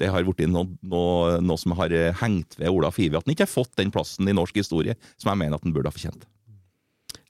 det 0.00 0.12
har 0.12 0.26
blitt 0.26 0.46
noe, 0.52 0.70
noe, 0.86 1.40
noe 1.42 1.60
som 1.60 1.74
har 1.78 1.92
eh, 1.94 2.14
hengt 2.22 2.58
ved 2.60 2.70
Ola 2.72 2.92
Five. 2.94 3.18
At 3.18 3.26
han 3.26 3.34
ikke 3.34 3.48
har 3.48 3.52
fått 3.52 3.74
den 3.80 3.92
plassen 3.94 4.30
i 4.30 4.36
norsk 4.36 4.62
historie 4.62 4.96
som 5.16 5.32
jeg 5.32 5.42
mener 5.42 5.58
at 5.58 5.66
han 5.66 5.74
burde 5.74 5.90
ha 5.90 5.96
fortjent. 5.96 6.26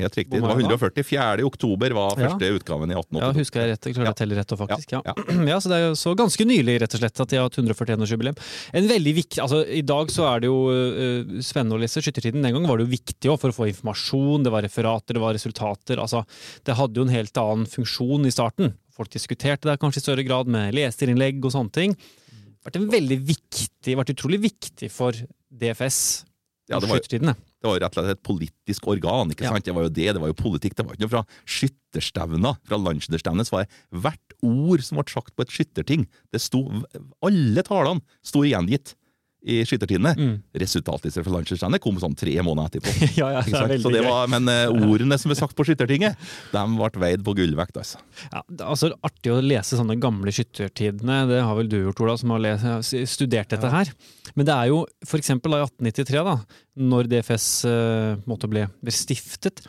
Helt 0.02 0.18
riktig. 0.18 0.34
Det 0.36 0.42
var 0.42 0.56
mange 0.56 0.66
da? 0.68 0.76
140. 0.76 1.06
4. 1.08 1.46
oktober 1.48 1.94
var 1.98 2.16
Ja. 2.18 2.30
første 2.30 2.50
utgaven 2.58 2.92
i 2.92 2.98
Ja, 3.22 3.32
husker 3.36 3.62
jeg 3.62 3.72
rett. 3.74 3.86
Jeg 3.86 3.96
klarer 3.96 4.10
Ja. 4.10 4.14
å 4.14 4.20
telle 4.22 4.36
rett, 4.36 4.52
og 4.52 4.60
faktisk. 4.60 4.92
Ja. 4.92 5.02
Ja, 5.06 5.14
Ja. 5.52 5.58
så 5.60 5.70
det 5.72 5.78
er 5.78 5.86
jo 5.90 5.96
så 6.00 6.16
ganske 6.18 6.46
nylig, 6.46 6.80
rett 6.82 6.94
og 6.96 7.00
slett, 7.02 7.20
at 7.22 7.30
de 7.30 7.38
har 7.38 7.48
hatt 7.50 7.58
141-årsjubileum. 7.62 8.38
En 8.74 8.88
veldig 8.88 9.14
viktig, 9.16 9.40
altså 9.44 9.62
I 9.68 9.82
dag 9.82 10.08
så 10.14 10.26
er 10.36 10.40
det 10.42 10.48
jo 10.52 10.60
uh, 10.70 11.42
spennende 11.42 11.78
å 11.78 11.82
lese 11.82 12.02
skyttertiden. 12.02 12.42
Den 12.42 12.54
gang 12.58 12.68
var 12.68 12.78
det 12.82 12.88
jo 12.90 12.96
viktig 12.98 13.30
også, 13.32 13.40
for 13.42 13.50
å 13.54 13.58
få 13.62 13.70
informasjon, 13.72 14.44
det 14.44 14.52
var 14.52 14.62
referater, 14.66 15.14
det 15.14 15.22
var 15.22 15.34
resultater. 15.38 15.98
altså 16.02 16.26
Det 16.66 16.76
hadde 16.76 16.96
jo 17.00 17.04
en 17.08 17.16
helt 17.16 17.38
annen 17.38 17.66
funksjon 17.70 18.26
i 18.26 18.32
starten. 18.34 18.74
Folk 18.92 19.10
diskuterte 19.10 19.70
det 19.70 19.80
kanskje 19.80 20.02
i 20.02 20.06
større 20.08 20.26
grad 20.28 20.48
med 20.52 20.74
leserinnlegg 20.76 21.44
og 21.46 21.52
sånne 21.54 21.72
ting. 21.72 21.94
Det 21.96 22.68
vært 22.68 22.76
en 22.82 22.90
veldig 22.92 23.20
viktig, 23.26 23.96
vært 23.98 24.14
utrolig 24.14 24.42
viktig 24.44 24.92
for 24.94 25.12
DFS. 25.50 26.26
Ja, 26.70 26.80
det 26.80 26.90
var. 26.90 27.36
Det 27.62 27.70
var 27.70 27.76
jo 27.78 27.82
rett 27.86 27.98
og 27.98 28.04
slett 28.08 28.18
et 28.18 28.24
politisk 28.26 28.88
organ. 28.90 29.30
ikke 29.30 29.44
Ja. 29.46 29.52
sant? 29.54 29.66
Det 29.66 29.74
var 29.76 29.84
jo 29.86 29.90
det, 29.94 30.08
det 30.18 30.22
var 30.22 30.32
jo 30.32 30.34
politikk. 30.34 30.74
Det 30.76 30.86
var 30.86 30.96
ikke 30.96 31.06
noe 31.06 31.14
fra 31.14 31.26
skytterstevna, 31.46 32.56
Fra 32.66 32.78
landsdelsstevnet 32.78 33.46
så 33.48 33.52
var 33.58 33.66
det 33.68 34.02
hvert 34.02 34.36
ord 34.42 34.82
som 34.82 34.98
ble 34.98 35.06
sagt 35.12 35.36
på 35.36 35.42
et 35.46 35.54
skytterting. 35.54 36.08
Det 36.34 36.42
sto, 36.42 36.64
Alle 37.22 37.62
talene 37.68 38.02
sto 38.26 38.42
gjengitt 38.48 38.96
i 39.42 39.62
skyttertidene. 39.66 40.12
Mm. 40.18 40.34
Resultatet 40.62 41.16
fra 41.16 41.34
landsdelsstevnet 41.34 41.82
kom 41.82 41.98
sånn 42.02 42.18
tre 42.18 42.34
måneder 42.46 42.78
etterpå. 42.78 42.94
Ja, 43.22 43.30
ja, 43.36 43.42
det 43.46 43.56
er 43.58 43.70
veldig 43.70 43.86
Så 43.86 43.94
det 43.94 44.04
var, 44.06 44.28
men 44.32 44.50
uh, 44.52 44.90
ordene 44.92 45.18
som 45.22 45.32
ble 45.32 45.38
sagt 45.40 45.56
på 45.58 45.66
skyttertinget, 45.68 46.20
de 46.52 46.64
ble 46.76 47.04
veid 47.04 47.24
på 47.26 47.36
gullvekt. 47.38 47.80
altså. 47.82 48.02
Ja, 48.28 48.44
altså 48.68 48.92
artig 49.06 49.34
å 49.34 49.40
lese 49.44 49.80
sånne 49.80 49.98
gamle 50.02 50.34
skyttertidene. 50.36 51.24
Det 51.32 51.42
har 51.46 51.58
vel 51.58 51.72
du 51.72 51.80
gjort, 51.80 52.04
Ola, 52.04 52.18
som 52.20 52.36
har 52.36 52.44
lest, 52.44 52.92
studert 53.10 53.54
dette 53.54 53.72
her. 53.72 53.94
Men 54.36 54.48
det 54.48 54.58
er 54.58 54.72
jo 54.72 54.84
eksempel 55.18 55.58
i 55.58 55.64
1893, 55.64 56.22
da, 56.28 56.38
når 56.92 57.10
DFS 57.12 57.48
uh, 57.68 58.20
måtte 58.26 58.42
måte 58.42 58.50
ble, 58.52 58.68
ble 58.82 58.94
stiftet. 58.96 59.62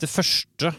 Det 0.00 0.10
første 0.10 0.72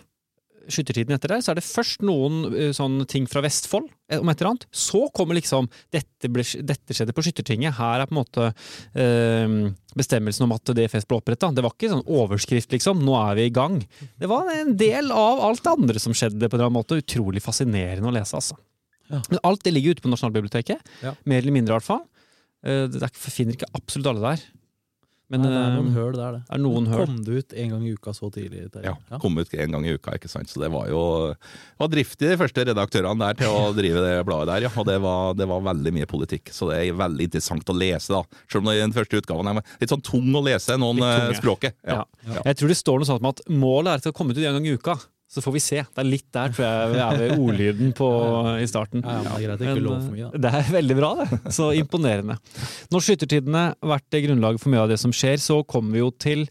skyttertiden 0.72 1.16
etter 1.16 1.34
der, 1.34 1.42
så 1.44 1.52
er 1.54 1.60
det 1.60 1.66
først 1.66 2.04
noen 2.06 2.46
eh, 2.54 2.72
sånne 2.76 3.06
ting 3.10 3.26
fra 3.30 3.42
Vestfold 3.44 3.90
eh, 4.12 4.20
om 4.22 4.30
et 4.32 4.40
eller 4.40 4.54
annet. 4.54 4.66
Så 4.72 5.06
kommer 5.16 5.38
liksom 5.38 5.68
dette, 5.94 6.30
ble, 6.32 6.46
dette 6.64 6.96
skjedde 6.96 7.16
på 7.18 7.24
Skyttertinget. 7.26 7.76
Her 7.80 8.04
er 8.04 8.10
på 8.10 8.16
en 8.16 8.22
måte 8.22 8.50
eh, 8.96 9.56
bestemmelsen 9.98 10.46
om 10.48 10.56
at 10.56 10.74
DFS 10.78 11.08
ble 11.10 11.20
oppretta. 11.20 11.52
Det 11.54 11.66
var 11.66 11.76
ikke 11.76 11.92
sånn 11.94 12.06
overskrift, 12.08 12.72
liksom. 12.76 13.04
Nå 13.06 13.18
er 13.20 13.40
vi 13.40 13.48
i 13.50 13.54
gang. 13.54 13.82
Det 14.20 14.30
var 14.32 14.50
en 14.56 14.74
del 14.80 15.12
av 15.14 15.44
alt 15.50 15.64
det 15.66 15.74
andre 15.76 16.02
som 16.02 16.16
skjedde 16.18 16.48
på 16.48 16.56
en 16.56 16.62
eller 16.62 16.70
annen 16.72 16.80
måte. 16.80 17.02
Utrolig 17.04 17.44
fascinerende 17.46 18.10
å 18.10 18.16
lese, 18.16 18.40
altså. 18.40 18.58
Ja. 19.12 19.20
Men 19.30 19.42
alt 19.44 19.64
det 19.66 19.76
ligger 19.76 19.94
ute 19.98 20.06
på 20.06 20.10
Nasjonalbiblioteket. 20.14 20.92
Ja. 21.04 21.14
Mer 21.30 21.44
eller 21.44 21.54
mindre, 21.56 21.76
i 21.76 21.78
hvert 21.78 21.90
fall. 21.92 22.04
Eh, 22.66 22.86
Det 22.90 23.04
er, 23.04 23.12
finner 23.20 23.58
ikke 23.58 23.72
absolutt 23.76 24.10
alle 24.14 24.34
der. 24.34 24.46
Men 25.34 25.42
Nei, 25.42 25.50
det 25.50 25.62
er 25.64 25.72
noen 25.74 25.88
eh, 25.90 25.96
høl 25.98 26.14
der, 26.14 26.36
det. 26.36 26.42
er 26.54 26.62
noen 26.62 26.88
høl. 26.92 27.04
Kom 27.08 27.16
det 27.26 27.38
ut 27.42 27.54
en 27.58 27.72
gang 27.74 27.86
i 27.90 27.94
uka 27.98 28.12
så 28.14 28.28
tidlig? 28.34 28.68
Terje? 28.70 28.92
Ja, 28.94 29.20
Kom 29.24 29.40
ut 29.40 29.54
en 29.58 29.74
gang 29.74 29.88
i 29.90 29.96
uka, 29.98 30.14
ikke 30.20 30.30
sant. 30.30 30.52
Så 30.52 30.62
det 30.62 30.70
var 30.70 30.92
jo 30.92 31.02
var 31.82 31.90
driftig, 31.90 32.30
de 32.30 32.38
første 32.38 32.66
redaktørene 32.70 33.32
der, 33.32 33.40
til 33.42 33.50
å 33.50 33.72
drive 33.74 34.04
det 34.06 34.12
bladet 34.28 34.52
der. 34.52 34.68
ja. 34.68 34.72
Og 34.78 34.86
det 34.86 35.00
var, 35.02 35.34
det 35.40 35.48
var 35.50 35.66
veldig 35.72 35.96
mye 35.98 36.10
politikk. 36.12 36.54
Så 36.54 36.70
det 36.70 36.78
er 36.84 37.00
veldig 37.02 37.26
interessant 37.32 37.74
å 37.74 37.78
lese, 37.78 38.14
da. 38.14 38.22
Selv 38.46 38.62
om 38.62 38.70
det 38.70 38.78
i 38.78 38.84
den 38.84 38.94
første 38.94 39.24
utgaven 39.24 39.50
er 39.50 39.64
litt 39.82 39.96
sånn 39.96 40.06
tung 40.06 40.30
å 40.38 40.44
lese, 40.46 40.78
noen 40.78 41.02
eh, 41.02 41.16
ja. 41.32 41.40
språket. 41.42 41.80
Ja. 41.82 42.04
Ja. 42.30 42.44
Jeg 42.52 42.62
tror 42.62 42.74
det 42.76 42.78
står 42.78 43.02
noe 43.02 43.10
sånt 43.10 43.26
om 43.26 43.32
at 43.34 43.42
målet 43.50 43.90
er 43.90 43.98
at 43.98 44.06
det 44.06 44.12
skal 44.12 44.18
komme 44.22 44.38
ut 44.38 44.44
en 44.44 44.60
gang 44.60 44.70
i 44.70 44.78
uka. 44.78 45.00
Så 45.34 45.42
får 45.42 45.56
vi 45.56 45.62
se. 45.66 45.80
Det 45.82 46.02
er 46.04 46.06
litt 46.06 46.28
der, 46.36 46.52
tror 46.54 46.66
jeg, 46.68 46.90
vi 46.94 47.00
er 47.02 47.16
ved 47.18 47.32
ordlyden 47.42 47.94
på, 47.98 48.08
i 48.64 48.70
starten. 48.70 49.02
Ja, 49.02 49.34
det 49.34 49.56
er 49.58 49.80
greit 49.80 49.90
for 49.90 50.14
mye, 50.14 50.30
da. 50.30 50.42
Det 50.46 50.54
er 50.60 50.72
veldig 50.76 50.98
bra, 51.00 51.10
det. 51.24 51.40
Så 51.56 51.72
imponerende. 51.80 52.38
Når 52.94 53.06
skyttertidene 53.08 53.64
vært 53.94 54.20
grunnlaget 54.28 54.62
for 54.62 54.74
mye 54.74 54.84
av 54.86 54.94
det 54.94 55.00
som 55.02 55.14
skjer, 55.16 55.42
så 55.42 55.64
kommer 55.66 55.98
vi 55.98 56.04
jo 56.04 56.12
til 56.22 56.46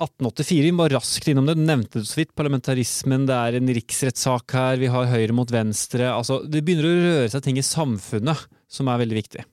1884. 0.00 0.62
Vi 0.64 0.72
må 0.74 0.86
raskt 0.90 1.28
innom 1.28 1.50
det. 1.50 1.58
Du 1.58 1.64
nevnte 1.66 2.00
det 2.00 2.08
så 2.08 2.22
vidt. 2.22 2.32
Parlamentarismen, 2.38 3.26
det 3.28 3.36
er 3.36 3.58
en 3.60 3.72
riksrettssak 3.76 4.54
her. 4.56 4.80
Vi 4.80 4.88
har 4.94 5.10
høyre 5.12 5.36
mot 5.36 5.52
venstre. 5.52 6.08
Altså, 6.08 6.40
det 6.48 6.64
begynner 6.64 6.88
å 6.88 7.02
røre 7.04 7.32
seg 7.34 7.44
ting 7.44 7.60
i 7.60 7.66
samfunnet 7.66 8.46
som 8.70 8.88
er 8.88 9.02
veldig 9.04 9.20
viktig. 9.20 9.44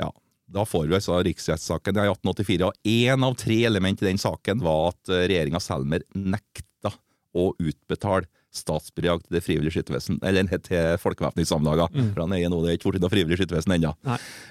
Ja. 0.00 0.10
Da 0.52 0.66
får 0.68 0.84
vi 0.90 0.98
altså 0.98 1.16
riksrettssaken 1.24 1.96
i 1.96 2.02
1884, 2.10 2.66
og 2.68 2.88
én 2.92 3.24
av 3.24 3.36
tre 3.40 3.56
element 3.64 4.02
i 4.02 4.10
den 4.10 4.20
saken 4.20 4.60
var 4.60 4.90
at 4.90 5.08
regjeringa 5.08 5.62
Selmer 5.64 6.04
nekta 6.12 6.92
å 7.34 7.50
utbetale 7.58 8.28
statsbidrag 8.52 9.22
til 9.24 9.38
det 9.38 9.42
frivillige 9.44 9.78
skyttervesen, 9.78 10.18
eller 10.28 10.48
til 10.68 10.98
folkevæpningssamlagene. 11.00 12.10
For 12.12 12.24
han 12.24 12.34
er 12.36 12.50
nå 12.52 12.60
det 12.62 12.74
er 12.74 12.78
ikke 12.78 12.92
blitt 12.92 13.04
noe 13.04 13.12
frivillig 13.12 13.40
skyttervesen 13.40 13.76
ennå. 13.78 13.94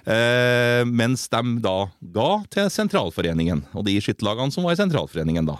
Eh, 0.10 0.82
mens 0.89 1.28
de 1.32 1.58
da 1.62 1.78
ga 2.15 2.30
til 2.54 2.72
sentralforeningen, 2.74 3.67
og 3.78 3.86
de 3.88 4.00
skytterlagene 4.02 4.54
som 4.54 4.65
var 4.65 4.78
i 4.78 4.82
sentralforeningen 4.82 5.50
da. 5.50 5.60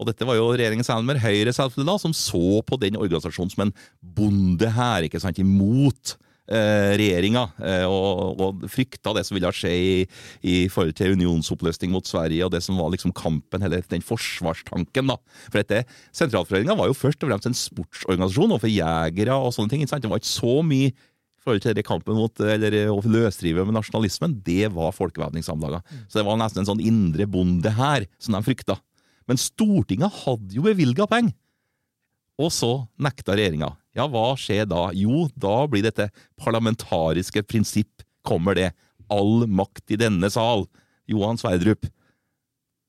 Og 0.00 0.08
dette 0.08 0.24
var 0.24 0.38
jo 0.38 0.48
regjeringen 0.54 0.86
Selmer, 0.86 1.18
Høyre 1.20 1.52
selvfølgelig 1.52 1.90
da, 1.90 1.96
som 2.00 2.14
så 2.16 2.62
på 2.64 2.78
den 2.80 2.96
organisasjonen 2.96 3.52
som 3.52 3.66
en 3.66 3.74
bondehær, 4.00 5.04
ikke 5.04 5.20
sant, 5.20 5.42
imot 5.42 6.14
eh, 6.52 6.92
regjeringa, 7.00 7.44
eh, 7.64 7.84
og, 7.88 8.40
og 8.40 8.64
frykta 8.70 9.14
det 9.16 9.24
som 9.26 9.36
ville 9.36 9.52
skje 9.54 9.72
i, 9.72 9.92
i 10.42 10.56
forhold 10.72 10.96
til 10.98 11.16
unionsoppløsning 11.18 11.92
mot 11.94 12.06
Sverige, 12.06 12.44
og 12.46 12.52
det 12.54 12.62
som 12.64 12.78
var 12.80 12.92
liksom 12.94 13.14
kampen, 13.16 13.64
eller 13.66 13.84
den 13.90 14.04
forsvarstanken. 14.04 15.12
da. 15.12 15.18
For 15.48 15.60
dette, 15.62 15.84
Sentralforeninga 16.16 16.76
var 16.78 16.90
jo 16.90 16.98
først 16.98 17.22
og 17.24 17.32
fremst 17.32 17.50
en 17.50 17.58
sportsorganisasjon 17.58 18.56
overfor 18.56 18.72
jegere 18.72 19.38
og 19.38 19.54
sånne 19.56 19.74
ting. 19.74 19.86
Det 19.86 20.10
var 20.10 20.22
ikke 20.22 20.32
så 20.32 20.60
mye 20.66 20.90
i 20.90 21.44
forhold 21.44 21.64
til 21.64 21.82
kampen 21.86 22.18
mot, 22.18 22.42
eller 22.44 22.76
å 22.92 23.00
løsrive 23.00 23.64
med 23.64 23.78
nasjonalismen, 23.78 24.40
det 24.44 24.68
var 24.74 24.92
folkevæpningssamlaga. 24.92 25.80
Så 26.04 26.20
det 26.20 26.26
var 26.28 26.36
nesten 26.40 26.64
en 26.64 26.72
sånn 26.74 26.84
indre 26.84 27.24
bonde 27.30 27.72
her, 27.78 28.04
som 28.20 28.36
de 28.36 28.44
frykta. 28.44 28.76
Men 29.30 29.40
Stortinget 29.40 30.24
hadde 30.24 30.58
jo 30.58 30.66
bevilga 30.66 31.06
penger! 31.08 31.32
Og 32.40 32.52
så 32.54 32.70
nekta 33.00 33.36
regjeringa. 33.36 33.74
Ja, 33.96 34.06
hva 34.08 34.32
skjer 34.38 34.68
da? 34.70 34.88
Jo, 34.96 35.26
da 35.36 35.64
blir 35.68 35.84
dette 35.84 36.08
parlamentariske 36.40 37.42
prinsipp, 37.44 38.04
kommer 38.26 38.56
det. 38.56 38.70
All 39.12 39.44
makt 39.50 39.92
i 39.92 39.98
denne 40.00 40.30
sal. 40.32 40.64
Johan 41.10 41.40
Sverdrup. 41.40 41.88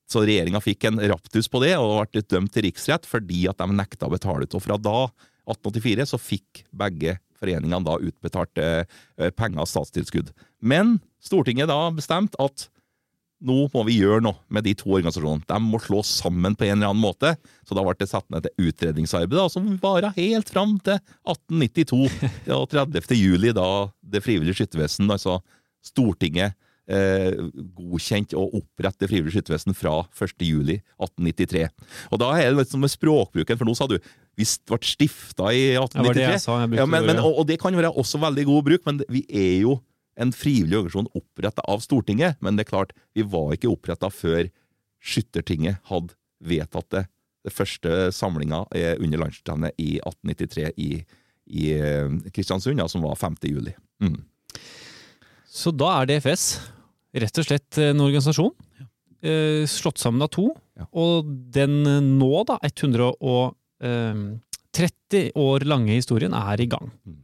Så 0.08 0.22
regjeringa 0.24 0.60
fikk 0.62 0.86
en 0.88 1.00
raptus 1.10 1.48
på 1.50 1.62
det, 1.64 1.74
og 1.80 2.08
ble 2.12 2.22
dømt 2.28 2.52
til 2.54 2.66
riksrett 2.68 3.08
fordi 3.08 3.46
at 3.50 3.60
de 3.60 3.68
nekta 3.76 4.08
å 4.08 4.14
betale 4.14 4.46
ut. 4.46 4.56
Og 4.56 4.64
fra 4.64 4.78
da, 4.80 5.06
1884, 5.48 6.08
så 6.12 6.20
fikk 6.20 6.64
begge 6.70 7.16
foreningene 7.42 7.82
da 7.86 7.98
utbetalt 7.98 8.60
eh, 8.62 8.84
penger, 9.36 9.66
statstilskudd. 9.66 10.30
Men 10.62 11.00
Stortinget 11.22 11.70
da 11.70 11.86
bestemte 11.94 12.38
at 12.42 12.68
nå 13.42 13.66
må 13.72 13.84
vi 13.88 13.98
gjøre 13.98 14.22
noe 14.24 14.38
med 14.52 14.66
de 14.66 14.74
to 14.78 14.90
organisasjonene. 14.94 15.46
De 15.48 15.58
må 15.64 15.80
slås 15.82 16.10
sammen 16.22 16.56
på 16.58 16.66
en 16.68 16.76
eller 16.76 16.92
annen 16.92 17.02
måte. 17.02 17.34
Så 17.66 17.76
da 17.76 17.84
ble 17.84 17.94
det 17.98 18.10
satt 18.10 18.28
ned 18.32 18.46
et 18.46 18.66
utredningsarbeid 18.70 19.38
da, 19.38 19.48
som 19.52 19.68
varer 19.82 20.14
helt 20.18 20.52
fram 20.52 20.76
til 20.84 20.98
1892. 21.26 22.02
Ja, 22.50 22.58
30. 22.66 23.16
juli, 23.18 23.52
da 23.56 23.66
Det 24.00 24.22
frivillige 24.24 24.62
skyttervesen, 24.62 25.10
altså 25.12 25.40
Stortinget, 25.82 26.54
eh, 26.86 27.34
godkjent 27.74 28.34
å 28.38 28.44
opprette 28.58 29.02
Det 29.02 29.10
frivillige 29.10 29.40
skyttervesen 29.40 29.76
fra 29.76 30.00
1. 30.14 30.46
juli 30.46 30.78
1893. 31.02 31.68
Og 32.10 32.22
da 32.22 32.32
er 32.38 32.50
det 32.50 32.60
litt 32.60 32.74
som 32.74 32.82
med 32.82 32.92
språkbruken, 32.92 33.58
for 33.58 33.68
nå 33.68 33.76
sa 33.78 33.90
du 33.90 33.98
vi 34.38 34.46
ble 34.46 34.78
stifta 34.86 35.50
i 35.52 35.72
1893. 35.76 35.92
Det 35.92 36.08
var 36.08 36.16
det 36.16 36.28
jeg 36.30 36.44
sa. 36.44 36.60
Jeg 36.62 36.78
Ja, 36.78 36.86
men, 36.88 37.08
men, 37.10 37.18
og, 37.20 37.42
og 37.42 37.48
det 37.50 37.58
kan 37.60 37.74
være 37.76 37.92
også 37.92 38.20
veldig 38.22 38.46
god 38.48 38.68
bruk, 38.70 38.86
men 38.88 39.02
vi 39.12 39.26
er 39.28 39.56
jo 39.66 39.80
en 40.20 40.32
frivillig 40.34 40.76
organisasjon 40.78 41.08
oppretta 41.18 41.62
av 41.70 41.78
Stortinget. 41.84 42.36
Men 42.40 42.56
det 42.56 42.62
er 42.66 42.70
klart, 42.72 42.92
vi 43.16 43.22
var 43.22 43.52
ikke 43.56 43.70
oppretta 43.72 44.10
før 44.12 44.48
Skyttertinget 45.02 45.76
hadde 45.90 46.14
vedtatt 46.42 46.90
det. 46.94 47.04
Det 47.42 47.52
første 47.54 48.12
samlinga 48.14 48.64
er 48.78 49.00
under 49.02 49.18
landsstevnet 49.24 49.72
i 49.82 49.96
1893 49.98 50.68
i, 50.78 50.90
i 51.50 51.64
eh, 51.74 52.10
Kristiansund, 52.34 52.78
ja, 52.78 52.86
som 52.90 53.02
var 53.02 53.16
5. 53.18 53.34
juli. 53.50 53.72
Mm. 54.02 54.20
Så 55.52 55.70
da 55.74 55.88
er 56.00 56.06
DFS 56.12 56.44
rett 57.18 57.38
og 57.42 57.46
slett 57.48 57.78
en 57.82 58.00
organisasjon. 58.04 58.52
eh, 59.26 59.66
Slått 59.68 59.98
sammen 59.98 60.22
av 60.22 60.28
to. 60.32 60.46
Ja. 60.78 60.84
Og 60.94 61.26
den 61.52 61.82
nå, 62.18 62.44
da, 62.48 62.56
130 62.62 65.32
år 65.42 65.60
lange 65.68 65.92
historien, 65.98 66.32
er 66.32 66.60
i 66.62 66.66
gang. 66.70 66.90
Mm. 67.04 67.18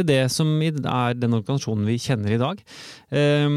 Til 0.00 0.08
det 0.08 0.20
som 0.32 0.50
er 0.64 1.14
den 1.20 1.36
organisasjonen 1.36 1.84
vi 1.88 1.98
kjenner 2.00 2.32
i 2.36 2.40
dag. 2.40 2.60
Eh, 3.12 3.48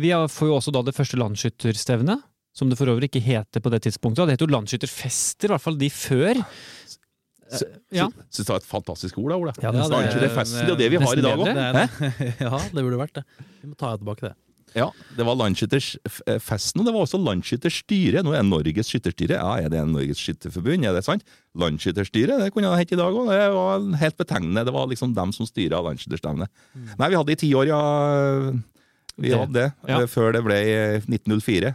Vi 0.00 0.10
får 0.32 0.48
jo 0.50 0.56
også 0.58 0.72
da 0.72 0.82
det 0.88 0.96
første 0.96 1.20
landsskytterstevnet, 1.20 2.22
som 2.56 2.68
det 2.72 2.78
for 2.80 2.88
øvrig 2.90 3.10
ikke 3.10 3.22
heter 3.22 3.60
på 3.62 3.70
det 3.70 3.82
tidspunktet. 3.86 4.26
Det 4.26 4.34
heter 4.38 4.48
jo 4.48 4.54
landsskytterfester, 4.56 5.50
i 5.50 5.54
hvert 5.54 5.64
fall 5.68 5.76
de 5.80 5.90
før. 5.92 6.40
Sy- 7.50 7.66
ja. 7.94 8.06
Syns 8.30 8.46
det 8.46 8.52
var 8.52 8.60
et 8.62 8.66
fantastisk 8.68 9.18
ord, 9.18 9.30
da, 9.32 9.36
Ole. 9.42 9.52
Ja, 9.62 9.72
det- 9.72 10.20
det 10.22 10.30
festen? 10.34 10.66
Det 10.66 10.74
er 10.76 10.78
det 10.78 10.90
vi 10.90 10.96
har 11.02 11.16
i 11.18 11.24
dag 11.24 11.38
òg. 11.38 11.48
Ja, 12.46 12.58
det 12.58 12.84
burde 12.84 13.00
vært 13.00 13.14
det. 13.18 13.24
Vi 13.62 13.68
må 13.72 13.76
ta 13.76 13.96
tilbake 13.98 14.20
det. 14.28 14.34
Ja, 14.76 14.90
det 15.16 15.24
var 15.26 15.34
landsskytterfesten, 15.34 16.80
og 16.80 16.86
det 16.86 16.92
var 16.94 17.02
også 17.06 17.18
landsskytterstyret. 17.18 18.22
Nå 18.22 18.32
er 18.34 18.42
det 18.44 18.50
Norges 18.50 18.90
skytterstyre. 18.92 19.38
Ja, 19.40 19.56
er 19.64 19.68
det 19.72 19.82
Norges 19.90 20.20
skytterforbund? 20.22 20.86
Er 20.86 20.94
det 20.94 21.02
sant? 21.06 21.24
Landsskytterstyret, 21.58 22.38
det 22.38 22.52
kunne 22.54 22.70
det 22.70 22.78
hett 22.84 22.92
i 22.94 23.00
dag 23.00 23.12
òg. 23.18 23.30
Det 23.32 23.40
var 23.56 23.86
helt 24.04 24.16
betegnende. 24.20 24.64
Det 24.68 24.74
var 24.76 24.86
liksom 24.92 25.14
dem 25.16 25.32
som 25.34 25.48
styra 25.48 25.82
landsskytterstevnet. 25.82 26.48
Nei, 27.00 27.08
vi 27.10 27.18
hadde 27.18 27.34
i 27.34 27.40
ti 27.42 27.50
år, 27.58 27.66
ja. 27.72 27.80
Vi 29.20 29.28
Det- 29.28 29.38
hadde 29.38 29.52
det. 29.52 29.72
ja. 29.88 30.00
eh, 30.00 30.06
Før 30.06 30.32
det 30.32 30.44
ble 30.46 30.54
i 30.62 30.74
1904. 31.02 31.74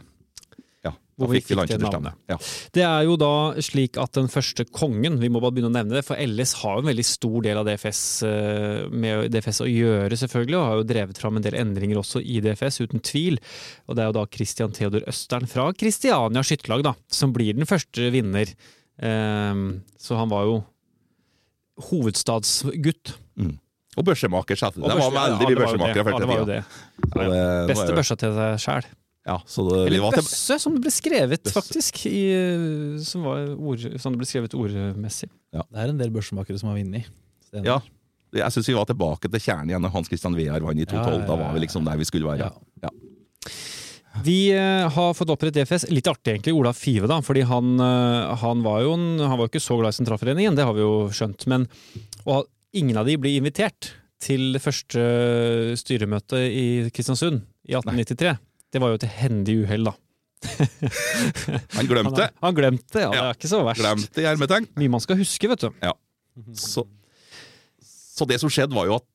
Hvor 1.16 1.30
vi 1.32 1.40
fikk 1.40 1.62
det 1.70 1.78
navnet. 1.80 2.18
Ja. 2.28 2.36
Det 2.76 2.84
er 2.84 3.06
jo 3.08 3.14
da 3.16 3.30
slik 3.64 3.96
at 4.04 4.18
den 4.18 4.28
første 4.28 4.66
kongen, 4.68 5.16
vi 5.22 5.30
må 5.32 5.40
bare 5.40 5.56
begynne 5.56 5.70
å 5.72 5.76
nevne 5.78 5.96
det, 5.96 6.02
for 6.04 6.20
LS 6.20 6.52
har 6.60 6.76
jo 6.76 6.84
en 6.84 6.90
veldig 6.90 7.06
stor 7.08 7.38
del 7.46 7.60
av 7.62 7.70
DFS 7.70 8.02
eh, 8.28 8.82
med 8.92 9.32
DFS 9.32 9.62
å 9.64 9.70
gjøre, 9.70 10.20
selvfølgelig, 10.20 10.58
og 10.60 10.66
har 10.68 10.82
jo 10.82 10.88
drevet 10.90 11.22
fram 11.24 11.40
en 11.40 11.46
del 11.46 11.56
endringer 11.62 12.02
også 12.02 12.20
i 12.20 12.42
DFS, 12.44 12.82
uten 12.84 13.00
tvil. 13.00 13.40
Og 13.88 13.96
det 13.96 14.04
er 14.04 14.12
jo 14.12 14.18
da 14.20 14.26
Christian 14.36 14.76
Theodor 14.76 15.08
Østern 15.08 15.48
fra 15.48 15.70
Kristiania 15.72 16.44
skytterlag, 16.44 16.84
da, 16.90 16.94
som 17.08 17.32
blir 17.36 17.56
den 17.56 17.70
første 17.70 18.12
vinner. 18.12 18.52
Eh, 19.00 19.64
Så 19.96 20.20
han 20.20 20.36
var 20.36 20.50
jo 20.52 20.60
hovedstadsgutt. 21.94 23.16
Og 23.96 24.04
børsemaker, 24.04 24.60
sjef. 24.60 24.76
Det 24.76 24.84
var 25.00 25.16
veldig 25.16 25.48
mye 25.48 25.60
børsemakere 25.64 26.64
Beste 27.72 27.96
børsa 27.96 28.20
til 28.20 28.36
seg 28.36 28.60
sjæl. 28.68 28.94
Ja, 29.26 29.40
så 29.50 29.64
det, 29.66 29.78
vi 29.90 29.98
Eller 29.98 30.14
bøsse, 30.14 30.60
som 30.62 30.76
det 30.76 30.84
ble 30.86 30.92
skrevet, 30.94 31.42
Bøsse. 31.42 31.56
faktisk. 31.56 32.04
I, 32.06 33.00
som, 33.02 33.26
var 33.26 33.56
ord, 33.56 33.82
som 34.02 34.14
det 34.14 34.22
ble 34.22 34.30
skrevet 34.30 34.54
ordmessig. 34.54 35.32
Det 35.50 35.82
er 35.82 35.94
en 35.94 36.02
del 36.02 36.14
børsmakere 36.14 36.62
som 36.62 36.70
har 36.70 36.78
vunnet. 36.78 37.10
Ja, 37.66 37.80
jeg 38.36 38.54
syns 38.54 38.70
vi 38.70 38.76
var 38.76 38.88
tilbake 38.90 39.32
til 39.32 39.42
kjernen 39.42 39.72
igjen 39.72 39.86
da 39.86 39.92
Hans 39.94 40.12
Christian 40.12 40.36
Wehr 40.38 40.62
vant 40.62 40.82
i 40.82 40.86
2012. 40.86 40.94
Ja, 40.94 41.10
ja, 41.10 41.20
ja, 41.24 41.28
Da 41.30 41.40
var 41.40 41.56
vi 41.56 41.64
liksom 41.64 41.88
der 41.88 42.00
vi 42.00 42.08
skulle 42.08 42.30
være. 42.30 42.52
Ja. 42.84 42.94
Vi 44.24 44.38
eh, 44.56 44.86
har 44.96 45.14
fått 45.18 45.32
opprettet 45.34 45.66
DFS. 45.66 45.90
Litt 45.92 46.08
artig 46.08 46.36
egentlig, 46.36 46.56
Olav 46.56 46.78
Five, 46.80 47.08
da. 47.12 47.20
Fordi 47.26 47.44
han, 47.50 47.76
eh, 47.84 48.36
han 48.44 48.64
var 48.64 48.84
jo 48.86 48.96
en, 48.96 49.08
han 49.20 49.40
var 49.40 49.50
ikke 49.50 49.64
så 49.64 49.78
glad 49.80 49.96
i 49.96 50.00
Sentralforeningen, 50.00 50.56
det 50.56 50.68
har 50.68 50.76
vi 50.76 50.86
jo 50.86 51.08
skjønt. 51.16 51.48
Men 51.52 51.68
og 52.24 52.46
ingen 52.76 53.00
av 53.00 53.08
de 53.10 53.18
blir 53.20 53.40
invitert 53.40 53.94
til 54.24 54.54
det 54.56 54.64
første 54.64 55.02
styremøtet 55.80 56.48
i 56.48 56.68
Kristiansund 56.96 57.44
i 57.68 57.76
1893. 57.76 58.36
Det 58.76 58.82
var 58.84 58.92
jo 58.92 59.00
til 59.00 59.12
hendig 59.22 59.56
uhell, 59.64 59.88
da. 59.88 59.96
Han 61.80 61.88
glemte, 61.90 62.26
Han, 62.28 62.36
han 62.44 62.56
glemte 62.58 63.02
ja, 63.02 63.08
ja. 63.08 63.12
Det 63.12 63.18
Ja. 63.18 63.30
er 63.32 63.38
ikke 63.40 63.50
så 63.50 63.62
verst. 63.66 63.82
glemte 63.82 64.22
i 64.22 64.28
hermetegn. 64.28 64.68
Mye 64.78 64.92
man 64.94 65.02
skal 65.04 65.18
huske, 65.20 65.48
vet 65.50 65.64
du. 65.64 65.70
Så, 66.60 66.84
så 67.82 68.28
det 68.28 68.40
som 68.44 68.52
skjedde, 68.52 68.76
var 68.76 68.90
jo 68.90 68.98
at 69.00 69.08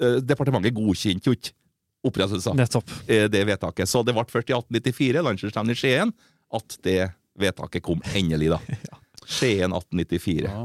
eh, 0.00 0.20
departementet 0.22 0.74
godkjente 0.76 1.26
jo 1.28 1.34
ikke 1.36 1.52
opprettelsen 2.06 2.54
Nettopp. 2.56 2.90
eh, 3.10 3.26
det 3.28 3.42
vedtaket. 3.48 3.90
Så 3.90 4.04
det 4.06 4.14
ble 4.14 4.24
først 4.30 4.52
i 4.52 4.54
1894, 4.54 5.24
landslagsstevnet 5.26 5.74
i 5.74 5.80
Skien, 5.82 6.14
at 6.54 6.78
det 6.86 7.00
vedtaket 7.38 7.82
kom 7.84 8.00
endelig, 8.14 8.52
da. 8.54 8.60
Skien 9.26 9.74
1894. 9.74 10.46
Ja. 10.46 10.62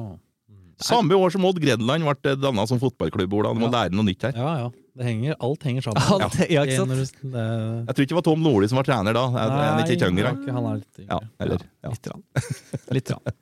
Samme 0.83 1.15
år 1.17 1.33
som 1.33 1.43
Odd 1.49 1.59
Grenland 1.63 2.05
ble 2.21 2.35
danna 2.37 2.67
som 2.69 2.79
fotballklubb. 2.81 3.33
Ola. 3.41 3.51
Du 3.57 3.59
må 3.65 3.69
Ja. 3.71 3.75
lære 3.81 3.97
noe 3.97 4.05
nytt 4.07 4.21
her. 4.29 4.37
ja, 4.37 4.53
ja. 4.65 4.71
Det 4.93 5.07
henger, 5.07 5.35
alt 5.41 5.63
henger 5.65 5.81
sammen. 5.81 6.03
Alt, 6.05 6.35
ja, 6.53 6.61
ikke 6.67 6.75
sant? 6.77 6.91
Det, 6.93 7.29
det, 7.33 7.43
Jeg 7.43 7.95
tror 7.95 8.03
ikke 8.03 8.11
det 8.11 8.17
var 8.19 8.25
Tom 8.27 8.43
Nordli 8.45 8.67
som 8.69 8.77
var 8.77 8.85
trener 8.85 9.15
da. 9.17 9.23
Er 9.31 9.49
er 9.49 9.63
han 9.63 9.79
ikke 9.81 9.95
litt 9.95 10.05
yngre? 10.05 10.33
er 10.37 10.53
han 10.53 10.67
er 10.69 10.75
litt 10.83 10.99
yngre. 11.01 11.07
Ja, 11.09 11.17
eller, 11.45 11.63
ja. 11.81 11.93
Litt. 11.95 12.09
Rann. 12.11 12.21
Litt 12.97 13.13
rann. 13.15 13.33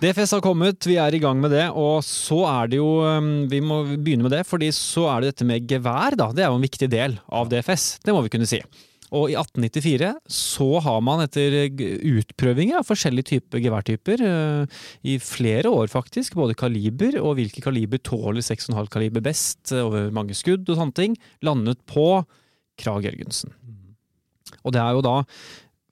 DFS 0.00 0.32
har 0.38 0.44
kommet, 0.44 0.88
vi 0.88 0.96
er 0.96 1.12
i 1.12 1.20
gang 1.20 1.42
med 1.44 1.52
det. 1.52 1.66
Og 1.76 2.00
så 2.08 2.40
er 2.48 2.72
det 2.72 2.80
jo 2.80 2.88
um, 3.04 3.28
Vi 3.52 3.60
må 3.60 3.82
begynne 3.90 4.24
med 4.24 4.32
det, 4.32 4.46
fordi 4.48 4.70
så 4.72 5.04
er 5.12 5.26
det 5.26 5.34
dette 5.34 5.48
med 5.50 5.68
gevær, 5.68 6.16
da. 6.16 6.30
Det 6.32 6.46
er 6.46 6.48
jo 6.48 6.56
en 6.56 6.64
viktig 6.64 6.88
del 6.96 7.18
av 7.28 7.52
DFS. 7.52 7.90
Det 8.06 8.16
må 8.16 8.24
vi 8.24 8.32
kunne 8.32 8.48
si. 8.48 8.62
Og 9.16 9.30
i 9.32 9.36
1894 9.38 10.10
så 10.28 10.66
har 10.84 10.98
man 11.04 11.22
etter 11.24 11.54
utprøvinger 11.72 12.80
av 12.80 12.88
forskjellige 12.88 13.30
typer 13.30 13.62
geværtyper, 13.64 14.24
eh, 14.24 14.82
i 15.08 15.16
flere 15.22 15.72
år 15.72 15.88
faktisk, 15.92 16.36
både 16.36 16.56
kaliber 16.58 17.16
og 17.22 17.38
hvilke 17.38 17.64
kaliber 17.64 18.02
tåler 18.04 18.44
6,5 18.44 18.90
kaliber 18.92 19.24
best 19.24 19.72
eh, 19.72 19.84
over 19.84 20.12
mange 20.14 20.36
skudd 20.36 20.68
og 20.68 20.76
sånne 20.76 20.98
ting, 20.98 21.16
landet 21.46 21.80
på 21.88 22.20
Krag 22.78 23.08
Jørgensen. 23.08 23.54
Og 24.64 24.76
det 24.76 24.82
er 24.82 24.92
jo 24.96 25.04
da 25.04 25.16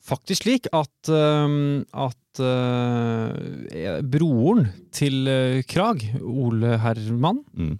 faktisk 0.06 0.44
slik 0.44 0.68
at, 0.76 1.10
at 1.10 2.40
øh, 2.46 3.96
broren 4.06 4.68
til 4.94 5.26
Krag, 5.66 6.04
Ole 6.20 6.76
Herman, 6.84 7.42
Mm. 7.56 7.78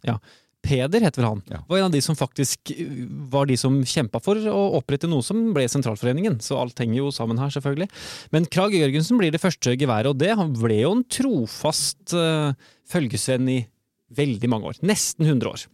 Peder 0.66 1.04
heter 1.06 1.22
vel 1.22 1.28
han, 1.30 1.42
Ja. 1.52 1.60
var 1.70 1.78
en 1.78 1.88
av 1.88 1.94
de 1.94 2.00
som 2.04 2.18
faktisk 2.18 2.72
øh, 2.74 3.06
var 3.32 3.46
de 3.46 3.56
som 3.60 3.78
kjempa 3.86 4.20
for 4.22 4.36
å 4.50 4.62
opprette 4.80 5.08
noe 5.10 5.22
som 5.24 5.40
ble 5.56 5.64
Sentralforeningen. 5.70 6.40
Så 6.44 6.58
alt 6.58 6.78
henger 6.82 6.98
jo 7.04 7.12
sammen 7.14 7.38
her, 7.40 7.52
selvfølgelig. 7.54 7.88
Men 8.34 8.48
Krag 8.50 8.74
Jørgensen 8.74 9.20
blir 9.20 9.30
det 9.34 9.42
første 9.42 9.76
geværet, 9.78 10.10
og 10.10 10.18
det 10.20 10.34
han 10.36 10.52
ble 10.58 10.80
jo 10.82 10.92
en 10.98 11.04
trofast 11.06 12.14
uh, 12.18 12.50
følgesvenn 12.90 13.48
i 13.52 13.60
veldig 14.16 14.50
mange 14.50 14.72
år. 14.72 14.82
Nesten 14.86 15.26
100 15.26 15.50
år. 15.50 15.66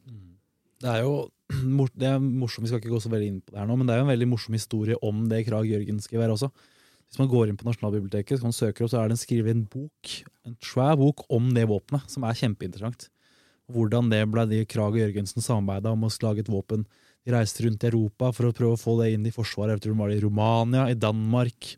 Det 0.83 0.91
er 0.91 1.03
jo 1.07 1.17
det 2.01 2.09
er 2.09 2.21
morsomt, 2.21 2.65
Vi 2.65 2.71
skal 2.73 2.81
ikke 2.81 2.95
gå 2.95 3.01
så 3.05 3.11
veldig 3.13 3.29
inn 3.29 3.41
på 3.45 3.53
det 3.53 3.61
her 3.61 3.67
nå, 3.69 3.77
men 3.77 3.89
det 3.89 3.95
er 3.97 4.01
jo 4.01 4.07
en 4.07 4.13
veldig 4.15 4.31
morsom 4.31 4.55
historie 4.57 4.97
om 5.05 5.27
det 5.31 5.43
Krag 5.49 5.69
Jørgens-geværet 5.69 6.37
også. 6.39 6.49
Hvis 7.13 7.21
man 7.21 7.29
går 7.29 7.51
inn 7.51 7.59
på 7.61 7.67
Nasjonalbiblioteket, 7.69 8.41
så 8.41 8.47
man 8.49 8.55
søker 8.57 8.87
opp, 8.87 8.91
så 8.95 9.03
er 9.03 9.11
det 9.13 9.19
skrevet 9.21 9.53
en 9.53 9.67
bok, 9.69 10.13
en 10.49 10.55
svær 10.65 10.97
bok 10.97 11.27
om 11.29 11.51
det 11.53 11.67
våpenet, 11.69 12.07
som 12.09 12.25
er 12.25 12.39
kjempeinteressant. 12.41 13.11
Hvordan 13.71 14.11
det 14.11 14.25
ble 14.33 14.47
de 14.51 14.65
Krag 14.67 14.97
og 14.97 15.01
Jørgensen 15.01 15.43
samarbeida 15.45 15.93
om 15.93 16.05
å 16.05 16.11
lage 16.23 16.41
et 16.41 16.51
våpen. 16.51 16.87
De 17.25 17.33
reiste 17.33 17.63
rundt 17.65 17.85
i 17.85 17.91
Europa 17.93 18.33
for 18.35 18.49
å 18.49 18.53
prøve 18.57 18.75
å 18.75 18.81
få 18.81 18.97
det 19.03 19.13
inn 19.15 19.27
i 19.27 19.31
forsvaret. 19.35 19.77
Jeg 19.79 19.85
tror 19.87 19.95
de 19.95 20.01
var 20.03 20.11
i 20.11 20.21
Romania, 20.21 20.89
i 20.91 20.99
Danmark, 20.99 21.77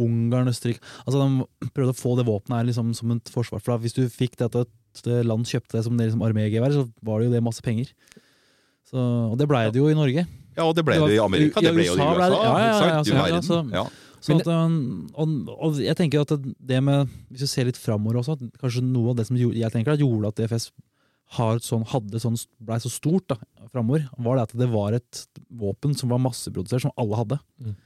Ungarn, 0.00 0.48
Østerrike 0.48 0.80
Altså 1.02 1.18
De 1.18 1.70
prøvde 1.74 1.92
å 1.94 1.98
få 1.98 2.16
det 2.18 2.26
våpenet 2.28 2.60
her 2.60 2.68
liksom 2.70 2.92
som 2.96 3.14
et 3.14 3.30
forsvar. 3.32 3.62
For 3.62 3.74
da, 3.74 3.78
Hvis 3.82 3.96
du 3.96 4.04
fikk 4.08 4.36
det 4.38 4.50
at 4.50 4.56
et 4.66 5.26
land 5.26 5.46
kjøpte 5.46 5.78
det 5.78 5.84
som 5.86 5.96
det 5.96 6.08
liksom 6.08 6.24
armégevær, 6.26 6.74
så 6.74 6.84
var 7.06 7.20
det 7.20 7.28
jo 7.28 7.34
det 7.36 7.42
masse 7.46 7.62
penger. 7.62 7.90
Så, 8.90 8.98
og 8.98 9.36
det 9.38 9.46
blei 9.50 9.68
det 9.70 9.78
jo 9.78 9.90
i 9.90 9.94
Norge. 9.94 10.26
Ja, 10.56 10.66
og 10.66 10.74
det 10.74 10.84
ble 10.84 10.94
Det 10.94 11.00
var- 11.00 11.08
det 11.08 11.16
i 11.16 11.24
Amerika. 11.24 11.60
ja, 11.60 11.68
Det 11.68 11.74
ble 11.74 11.84
jo 11.86 11.94
i 11.94 11.96
USA 11.96 12.14
ble 12.14 12.30
det- 12.30 12.42
ja, 12.42 12.58
ja, 12.58 12.66
ja, 12.66 13.40
ja, 13.40 13.64
Ja. 13.72 13.88
Så 14.20 14.38
at, 14.38 14.46
um, 14.46 15.08
og, 15.14 15.48
og 15.48 15.74
jeg 15.80 15.96
tenker 15.96 16.20
at 16.20 16.28
det- 16.60 16.82
med 16.82 17.08
Hvis 17.30 17.40
du 17.40 17.46
ser 17.46 17.64
litt 17.64 17.76
framover 17.76 18.16
også, 18.20 18.32
at 18.32 18.60
kanskje 18.60 18.82
noe 18.82 19.10
av 19.10 19.16
det 19.16 19.26
som 19.26 19.36
jeg 19.36 19.72
tenker 19.72 19.92
at 19.92 19.98
gjorde 20.00 20.28
at 20.28 20.34
DFS 20.36 20.70
har 21.36 21.60
sånn, 21.62 21.84
hadde 21.86 22.20
sånn, 22.22 22.38
ble 22.66 22.78
så 22.82 22.90
stort 22.90 23.28
da, 23.30 23.36
framover, 23.70 24.08
var 24.18 24.38
det 24.38 24.46
at 24.48 24.56
det 24.58 24.68
var 24.72 24.96
et 24.96 25.22
våpen 25.60 25.94
som 25.98 26.10
var 26.10 26.22
masseprodusert, 26.24 26.88
som 26.88 26.94
alle 26.98 27.20
hadde. 27.20 27.38
Mm. 27.62 27.76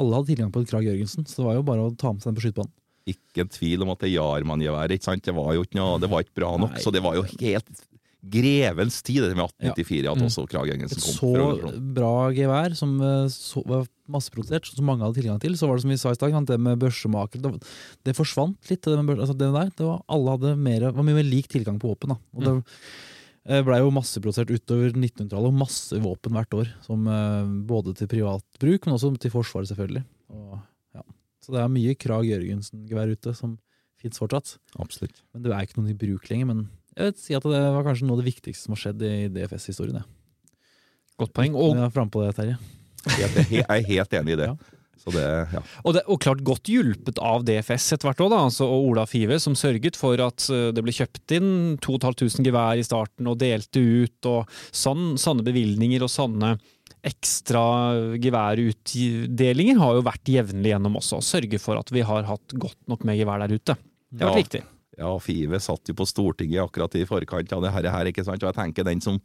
Alle 0.00 0.18
hadde 0.18 0.32
tilgang 0.32 0.52
på 0.52 0.62
et 0.62 0.70
Krag 0.70 0.88
Jørgensen, 0.88 1.24
så 1.28 1.40
det 1.40 1.48
var 1.48 1.56
jo 1.58 1.66
bare 1.70 1.86
å 1.86 1.94
ta 1.96 2.12
med 2.12 2.22
seg 2.22 2.30
den 2.30 2.38
på 2.38 2.44
skytebanen. 2.46 2.74
Ikke 3.10 3.42
en 3.42 3.50
tvil 3.50 3.86
om 3.86 3.92
at 3.94 4.04
det 4.04 4.12
Jarmann-geværet 4.12 4.98
ikke 4.98 5.08
sant? 5.08 5.24
Det 5.24 5.34
var 5.34 5.54
jo 5.56 5.64
ikke 5.64 5.80
noe, 5.80 5.96
det 6.02 6.10
var 6.12 6.26
ikke 6.26 6.36
bra 6.42 6.50
nok. 6.60 6.76
Nei. 6.76 6.82
Så 6.84 6.92
det 6.94 7.02
var 7.04 7.16
jo 7.16 7.24
helt 7.30 7.86
grevens 8.20 9.00
tid, 9.02 9.22
det 9.24 9.36
med 9.36 9.46
1894, 9.48 10.10
at 10.10 10.18
Mm. 10.18 10.26
også 10.28 10.44
Krag-Jørgensen 10.50 10.98
Et 10.98 11.04
kom. 11.04 11.14
så 11.16 11.30
fra 11.34 11.78
bra 11.96 12.30
gevær 12.36 12.74
som 12.76 13.00
eh, 13.00 13.28
så, 13.32 13.62
var 13.66 13.86
masseprodusert, 14.10 14.66
som 14.66 14.84
mange 14.84 15.00
hadde 15.02 15.16
tilgang 15.22 15.40
til. 15.40 15.52
Så 15.56 15.66
var 15.68 15.76
det 15.76 15.82
som 15.86 15.90
vi 15.90 15.96
sa 15.96 16.10
i 16.10 16.14
stad, 16.18 16.34
det 16.46 16.58
med 16.60 16.78
børsemaker 16.78 17.40
det, 17.40 17.62
det 18.04 18.16
forsvant 18.16 18.58
litt. 18.68 18.82
Det, 18.82 18.96
med 18.98 19.06
børs, 19.16 19.24
altså 19.28 19.38
det 19.38 19.52
der, 19.54 19.70
det 19.76 19.86
var, 19.86 20.02
alle 20.08 20.30
hadde 20.36 20.56
mer, 20.58 20.90
var 20.92 21.06
mye 21.06 21.14
mer 21.20 21.28
lik 21.30 21.48
tilgang 21.48 21.78
på 21.80 21.88
våpen. 21.94 22.12
Da. 22.12 22.18
Og 22.34 22.44
det 22.44 22.54
eh, 23.46 23.62
blei 23.64 23.78
jo 23.80 23.90
masseprodusert 23.94 24.50
utover 24.52 24.92
1900-tallet, 24.92 25.48
og 25.48 25.54
masse 25.54 25.96
våpen 26.02 26.36
hvert 26.36 26.52
år. 26.58 26.68
Som, 26.84 27.06
eh, 27.08 27.46
både 27.70 27.94
til 27.96 28.10
privat 28.10 28.44
bruk, 28.60 28.84
men 28.86 28.94
også 28.98 29.14
til 29.18 29.30
Forsvaret, 29.32 29.70
selvfølgelig. 29.70 30.04
Og, 30.34 30.58
ja. 30.94 31.02
Så 31.40 31.54
det 31.54 31.62
er 31.62 31.72
mye 31.72 31.94
Krag 31.96 32.28
Jørgensen-gevær 32.28 33.14
ute 33.16 33.34
som 33.34 33.56
fins 34.00 34.18
fortsatt. 34.20 34.58
Absolutt. 34.78 35.22
Men 35.32 35.42
det 35.42 35.52
er 35.52 35.64
ikke 35.64 35.78
noen 35.80 35.90
i 35.90 35.96
bruk 35.98 36.28
lenger. 36.30 36.46
Men 36.52 36.68
jeg 37.00 37.12
vil 37.12 37.22
si 37.24 37.36
at 37.38 37.46
det 37.48 37.60
var 37.76 37.86
kanskje 37.86 38.06
noe 38.08 38.18
av 38.18 38.22
det 38.22 38.28
viktigste 38.30 38.66
som 38.68 38.76
har 38.76 38.82
skjedd 38.84 39.06
i 39.08 39.14
DFS-historien. 39.34 40.02
ja. 40.02 40.06
Godt 41.20 41.32
poeng. 41.36 41.56
Og, 41.56 41.74
Jeg 41.76 41.84
er 41.84 41.90
framme 41.92 42.12
på 42.14 42.22
det, 42.24 42.34
Terje. 42.38 42.58
Jeg 43.52 43.64
er 43.64 43.82
helt 43.90 44.14
enig 44.16 44.32
i 44.36 44.38
det. 44.40 44.46
Ja. 44.52 44.76
Så 45.00 45.12
det, 45.14 45.24
ja. 45.52 45.60
og, 45.80 45.94
det, 45.96 46.02
og 46.12 46.18
klart 46.20 46.42
godt 46.44 46.68
hjulpet 46.68 47.16
av 47.24 47.40
DFS 47.48 47.86
etter 47.96 48.08
hvert 48.10 48.18
òg, 48.20 48.34
altså, 48.36 48.66
og 48.68 48.90
Ola 48.90 49.06
Five, 49.08 49.38
som 49.40 49.54
sørget 49.56 49.96
for 49.96 50.20
at 50.20 50.44
eh, 50.52 50.66
det 50.76 50.82
ble 50.84 50.92
kjøpt 50.92 51.32
inn 51.38 51.48
2500 51.80 52.44
gevær 52.44 52.76
i 52.76 52.84
starten 52.84 53.30
og 53.32 53.38
delte 53.40 53.80
ut, 53.80 54.28
og 54.28 54.52
sånn, 54.76 55.14
sanne 55.20 55.44
bevilgninger 55.46 56.04
og 56.04 56.12
sanne 56.12 56.54
ekstra 57.08 57.62
geværutdelinger 58.20 59.78
har 59.80 59.96
jo 59.96 60.04
vært 60.04 60.28
jevnlig 60.28 60.72
gjennom 60.74 60.98
også. 61.00 61.20
Sørge 61.24 61.60
for 61.62 61.80
at 61.80 61.92
vi 61.94 62.02
har 62.04 62.26
hatt 62.28 62.54
godt 62.60 62.78
nok 62.90 63.04
med 63.08 63.16
gevær 63.20 63.40
der 63.44 63.56
ute. 63.56 63.76
Det 64.10 64.24
har 64.24 64.34
vært 64.34 64.36
Ja. 64.36 64.42
viktig. 64.44 64.62
Ja, 65.00 65.10
Five 65.22 65.58
satt 65.64 65.88
jo 65.88 65.94
på 65.96 66.04
Stortinget 66.08 66.60
akkurat 66.60 66.94
i 66.98 67.06
forkant 67.08 67.52
av 67.56 67.62
det 67.64 67.70
her, 67.72 68.10
ikke 68.10 68.24
sant? 68.26 68.42
og 68.44 68.50
jeg 68.50 68.58
tenker 68.58 68.84
den 68.84 69.00
som 69.00 69.16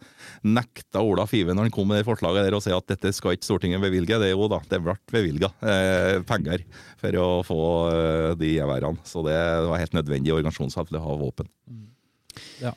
nekta 0.48 1.04
Ola 1.04 1.26
Five 1.28 1.52
når 1.52 1.68
han 1.68 1.76
kom 1.76 1.90
med 1.92 2.00
det 2.00 2.08
forslaget 2.08 2.48
der 2.48 2.56
og 2.56 2.64
sier 2.64 2.78
at 2.80 2.88
dette 2.94 3.12
skal 3.16 3.36
ikke 3.36 3.50
Stortinget 3.50 3.84
bevilge, 3.84 4.20
det 4.22 4.32
er 4.32 4.36
jo 4.38 4.48
da, 4.52 4.62
det 4.72 4.80
ble 4.86 4.96
bevilga 5.12 5.52
eh, 5.60 6.22
penger 6.28 6.64
for 7.02 7.20
å 7.20 7.28
få 7.44 7.60
eh, 7.92 8.32
de 8.40 8.54
geværene. 8.56 9.04
Så 9.04 9.26
det 9.28 9.36
var 9.68 9.84
helt 9.84 9.98
nødvendig 10.00 10.32
i 10.32 10.38
organisasjonshelvete 10.38 11.02
å 11.02 11.06
ha 11.10 11.20
våpen. 11.20 11.52
Ja. 12.64 12.72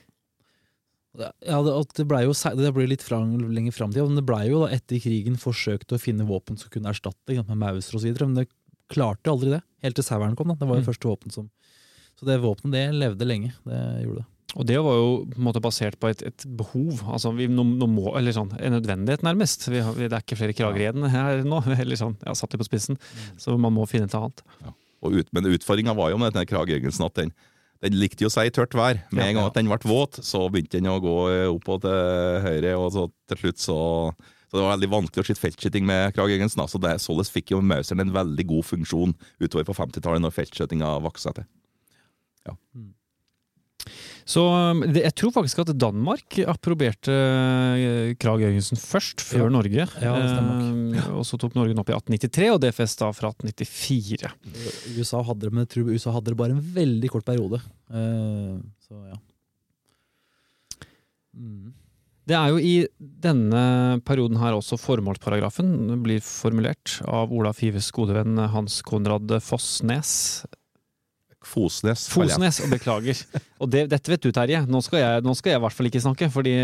Ja, 1.19 1.59
det, 1.65 1.73
det 1.99 2.07
ble 2.07 2.21
jo 2.27 2.35
det 2.59 2.71
ble 2.77 2.87
litt 2.91 3.07
lenger 3.11 3.75
fram 3.75 3.95
til, 3.95 4.07
men 4.07 4.19
det 4.21 4.27
blei 4.27 4.45
jo 4.51 4.65
da 4.65 4.73
etter 4.77 5.01
krigen 5.03 5.39
forsøkt 5.41 5.95
å 5.95 5.99
finne 5.99 6.27
våpen 6.29 6.59
som 6.61 6.71
kunne 6.71 6.93
erstatte 6.93 7.39
med 7.49 7.59
Mauser 7.59 7.99
osv., 7.99 8.13
men 8.23 8.37
det 8.39 8.49
klarte 8.93 9.31
aldri 9.33 9.55
det. 9.57 9.63
Helt 9.85 9.99
til 9.99 10.07
Saueren 10.07 10.37
kom, 10.39 10.51
da. 10.51 10.59
Det 10.59 10.69
var 10.69 10.79
jo 10.79 10.85
Mm. 10.87 10.91
første 10.91 11.09
våpen 11.11 11.35
som 11.35 11.51
Så 12.19 12.27
det 12.27 12.41
våpenet, 12.43 12.75
det 12.75 12.99
levde 12.99 13.29
lenge. 13.29 13.53
Det 13.67 13.79
gjorde 14.03 14.23
det. 14.23 14.29
Og 14.57 14.65
det 14.65 14.79
var 14.81 14.95
jo 14.97 15.09
på 15.29 15.39
en 15.39 15.45
måte 15.45 15.61
basert 15.63 15.99
på 16.01 16.09
et, 16.09 16.23
et 16.25 16.45
behov, 16.57 17.03
altså 17.13 17.35
vi, 17.37 17.51
no, 17.53 17.67
no 17.69 17.87
må, 17.91 18.07
eller 18.17 18.33
sånn, 18.33 18.49
en 18.57 18.75
nødvendighet 18.79 19.23
nærmest. 19.27 19.67
Vi 19.69 19.83
har, 19.85 19.93
vi, 19.93 20.09
det 20.09 20.17
er 20.17 20.25
ikke 20.25 20.39
flere 20.41 20.57
krager 20.57 20.87
igjen 20.87 21.05
her 21.13 21.45
nå, 21.47 21.61
eller 21.77 22.01
sånn, 22.01 22.17
jeg 22.23 22.31
har 22.31 22.39
satt 22.39 22.57
det 22.57 22.63
på 22.63 22.67
spissen. 22.67 22.99
Så 23.39 23.59
man 23.61 23.77
må 23.77 23.85
finne 23.91 24.09
et 24.09 24.17
annet. 24.17 24.43
Og 25.05 25.21
ut, 25.21 25.29
men 25.37 25.53
utfordringa 25.53 25.95
var 25.95 26.11
jo 26.11 26.19
med 26.19 26.33
denne 26.33 26.49
Krag 26.49 26.73
at 26.73 27.21
den, 27.21 27.35
den 27.85 28.01
likte 28.01 28.25
jo 28.25 28.33
seg 28.33 28.49
i 28.49 28.55
tørt 28.57 28.75
vær. 28.75 29.05
Med 29.13 29.23
Ja, 29.23 29.29
en 29.29 29.37
gang 29.37 29.45
ja. 29.45 29.53
at 29.53 29.61
den 29.61 29.71
ble 29.71 29.79
våt, 29.93 30.19
så 30.27 30.49
begynte 30.49 30.81
den 30.81 30.91
å 30.91 30.97
gå 31.05 31.15
eh, 31.31 31.45
opp 31.53 31.69
og 31.77 31.85
til 31.85 32.43
høyre, 32.49 32.75
og 32.81 32.91
så 32.97 33.07
til 33.31 33.45
slutt 33.45 33.63
så 33.69 33.79
så 34.49 34.57
det 34.57 34.65
var 34.65 34.79
veldig 34.79 34.89
vanskelig 34.89 35.21
å 35.21 35.27
skyte 35.29 35.43
feltskyting 35.43 35.85
med 35.85 36.15
Krag 36.17 36.31
Jørgensen. 36.33 36.63
Så 36.73 36.79
det, 36.81 36.95
således 37.05 37.29
fikk 37.29 37.53
jo 37.53 37.61
Mauseren 37.61 38.01
en 38.01 38.15
veldig 38.15 38.47
god 38.49 38.65
funksjon 38.65 39.13
utover 39.43 39.67
på 39.69 39.77
50-tallet, 39.77 40.25
når 40.25 40.33
feltskytinga 40.33 40.95
vokste 41.05 41.29
seg 41.29 41.37
til. 41.37 41.49
Så 44.29 44.43
um, 44.45 44.83
det, 44.85 45.01
jeg 45.07 45.15
tror 45.17 45.33
faktisk 45.39 45.63
at 45.63 45.71
Danmark 45.81 46.37
approberte 46.51 47.15
eh, 47.15 48.11
Krag 48.21 48.43
Jørgensen 48.45 48.77
først, 48.81 49.23
før 49.25 49.47
Ja. 49.47 49.53
Norge. 49.55 49.87
Ja, 50.05 50.13
Eh, 50.99 51.09
og 51.17 51.25
så 51.25 51.39
tok 51.41 51.57
Norge 51.57 51.73
den 51.73 51.81
opp 51.81 51.89
i 51.89 51.97
1893, 51.97 52.51
og 52.53 52.61
DFS 52.61 52.99
da 53.01 53.09
fra 53.17 53.33
1894. 53.33 54.29
USA 54.99 55.23
hadde 55.25 55.47
det, 55.47 55.53
men 55.55 55.65
jeg 55.65 55.73
tror 55.73 55.91
USA 55.95 56.13
hadde 56.13 56.35
det 56.35 56.41
bare 56.41 56.57
en 56.59 56.63
veldig 56.77 57.13
kort 57.15 57.25
periode. 57.29 57.63
Eh, 57.89 58.59
så 58.85 59.01
ja. 59.09 59.19
Mm. 61.39 61.73
Det 62.29 62.37
er 62.37 62.53
jo 62.53 62.59
i 62.61 62.75
denne 63.01 63.61
perioden 64.05 64.37
her 64.37 64.53
også 64.53 64.77
formålsparagrafen 64.77 66.03
blir 66.05 66.21
formulert 66.21 66.99
av 67.09 67.33
Ola 67.33 67.55
Fives 67.57 67.89
gode 67.97 68.13
venn 68.19 68.37
Hans 68.53 68.83
Konrad 68.85 69.33
Fossnes. 69.41 70.45
Fosnes. 71.47 72.09
Fosnes, 72.11 72.61
og 72.65 72.73
beklager. 72.73 73.19
Og 73.63 73.71
det, 73.71 73.87
dette 73.93 74.11
vet 74.11 74.25
du, 74.25 74.31
Terje. 74.35 74.65
Nå 74.67 74.83
skal, 74.85 75.03
jeg, 75.03 75.25
nå 75.27 75.35
skal 75.39 75.55
jeg 75.55 75.61
i 75.61 75.65
hvert 75.65 75.77
fall 75.77 75.91
ikke 75.91 76.05
snakke, 76.05 76.31
fordi 76.35 76.55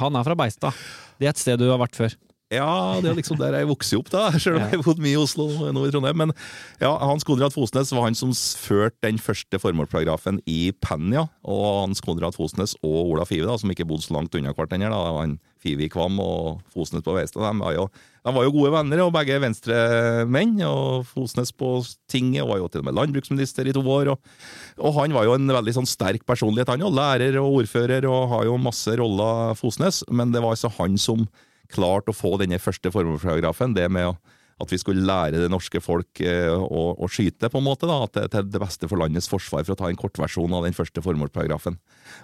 han 0.00 0.18
er 0.18 0.28
fra 0.28 0.36
Beistad. 0.38 0.84
Det 1.20 1.28
er 1.28 1.34
et 1.34 1.42
sted 1.42 1.60
du 1.60 1.68
har 1.68 1.80
vært 1.82 1.98
før. 1.98 2.16
Ja, 2.52 3.00
det 3.00 3.08
er 3.08 3.16
liksom 3.16 3.38
der 3.40 3.54
jeg 3.56 3.68
vokste 3.70 3.96
opp, 3.96 4.10
da. 4.12 4.26
Selv 4.42 4.58
om 4.58 4.66
jeg 4.66 4.74
har 4.74 4.84
bodd 4.84 5.00
mye 5.00 5.14
i 5.14 5.20
Oslo 5.20 5.46
nå 5.72 5.86
i 5.88 5.92
Trondheim. 5.92 6.18
Men 6.24 6.34
ja, 6.82 6.90
Hans 7.00 7.24
Konrad 7.24 7.54
Fosnes 7.54 7.92
var 7.94 8.04
han 8.04 8.18
som 8.18 8.34
førte 8.36 9.06
den 9.06 9.20
første 9.22 9.60
formålsparagrafen 9.62 10.42
i 10.50 10.66
Penja. 10.84 11.24
Og 11.48 11.64
Hans 11.86 12.04
Konrad 12.04 12.36
Fosnes 12.36 12.76
og 12.84 13.14
Ola 13.14 13.24
Five, 13.28 13.48
da, 13.48 13.56
som 13.60 13.72
ikke 13.72 13.88
bodde 13.88 14.04
så 14.04 14.18
langt 14.18 14.36
unna 14.36 14.52
hverandre. 14.52 15.38
Five 15.62 15.86
i 15.86 15.90
Kvam 15.92 16.18
og 16.20 16.60
Fosnes 16.74 17.04
på 17.06 17.16
Veistad. 17.16 17.46
De 17.46 17.62
var 17.62 17.76
jo, 17.78 17.86
de 18.22 18.30
var 18.36 18.44
jo 18.46 18.52
gode 18.54 18.70
venner, 18.70 19.00
og 19.02 19.12
begge 19.16 19.38
venstremenn. 19.42 20.54
Og 20.68 21.06
Fosnes 21.10 21.50
på 21.58 21.72
tinget 22.10 22.44
og 22.44 22.52
var 22.52 22.60
jo 22.62 22.68
til 22.70 22.82
og 22.84 22.86
med 22.88 22.98
landbruksminister 23.00 23.66
i 23.66 23.74
to 23.74 23.82
år. 23.82 24.12
Og, 24.14 24.34
og 24.78 24.94
han 25.00 25.14
var 25.16 25.26
jo 25.26 25.34
en 25.34 25.50
veldig 25.50 25.74
sånn 25.80 25.90
sterk 25.90 26.22
personlighet, 26.28 26.70
han 26.70 26.84
òg. 26.86 26.94
Lærer 26.94 27.40
og 27.42 27.62
ordfører 27.62 28.06
og 28.10 28.28
har 28.36 28.46
jo 28.46 28.58
masse 28.62 28.94
roller, 29.00 29.56
Fosnes. 29.58 30.04
Men 30.10 30.30
det 30.34 30.42
var 30.44 30.54
altså 30.54 30.70
han 30.78 30.94
som 31.02 31.26
klarte 31.72 32.12
å 32.12 32.16
få 32.16 32.36
denne 32.38 32.60
første 32.60 32.92
formålsparagrafen, 32.92 33.74
det 33.74 33.88
med 33.90 34.12
å- 34.12 34.16
at 34.62 34.72
vi 34.72 34.78
skulle 34.80 35.04
lære 35.06 35.40
det 35.42 35.50
norske 35.50 35.80
folk 35.82 36.22
eh, 36.22 36.50
å, 36.52 36.82
å 36.94 37.08
skyte, 37.10 37.50
på 37.50 37.60
en 37.60 37.66
måte, 37.66 37.88
da, 37.90 37.98
til, 38.14 38.28
til 38.32 38.50
det 38.52 38.62
beste 38.62 38.90
for 38.90 39.00
landets 39.00 39.30
forsvar, 39.30 39.64
for 39.66 39.74
å 39.74 39.80
ta 39.80 39.90
en 39.90 39.98
kortversjon 39.98 40.54
av 40.56 40.66
den 40.66 40.76
første 40.76 41.02
formålsparagrafen. 41.04 41.78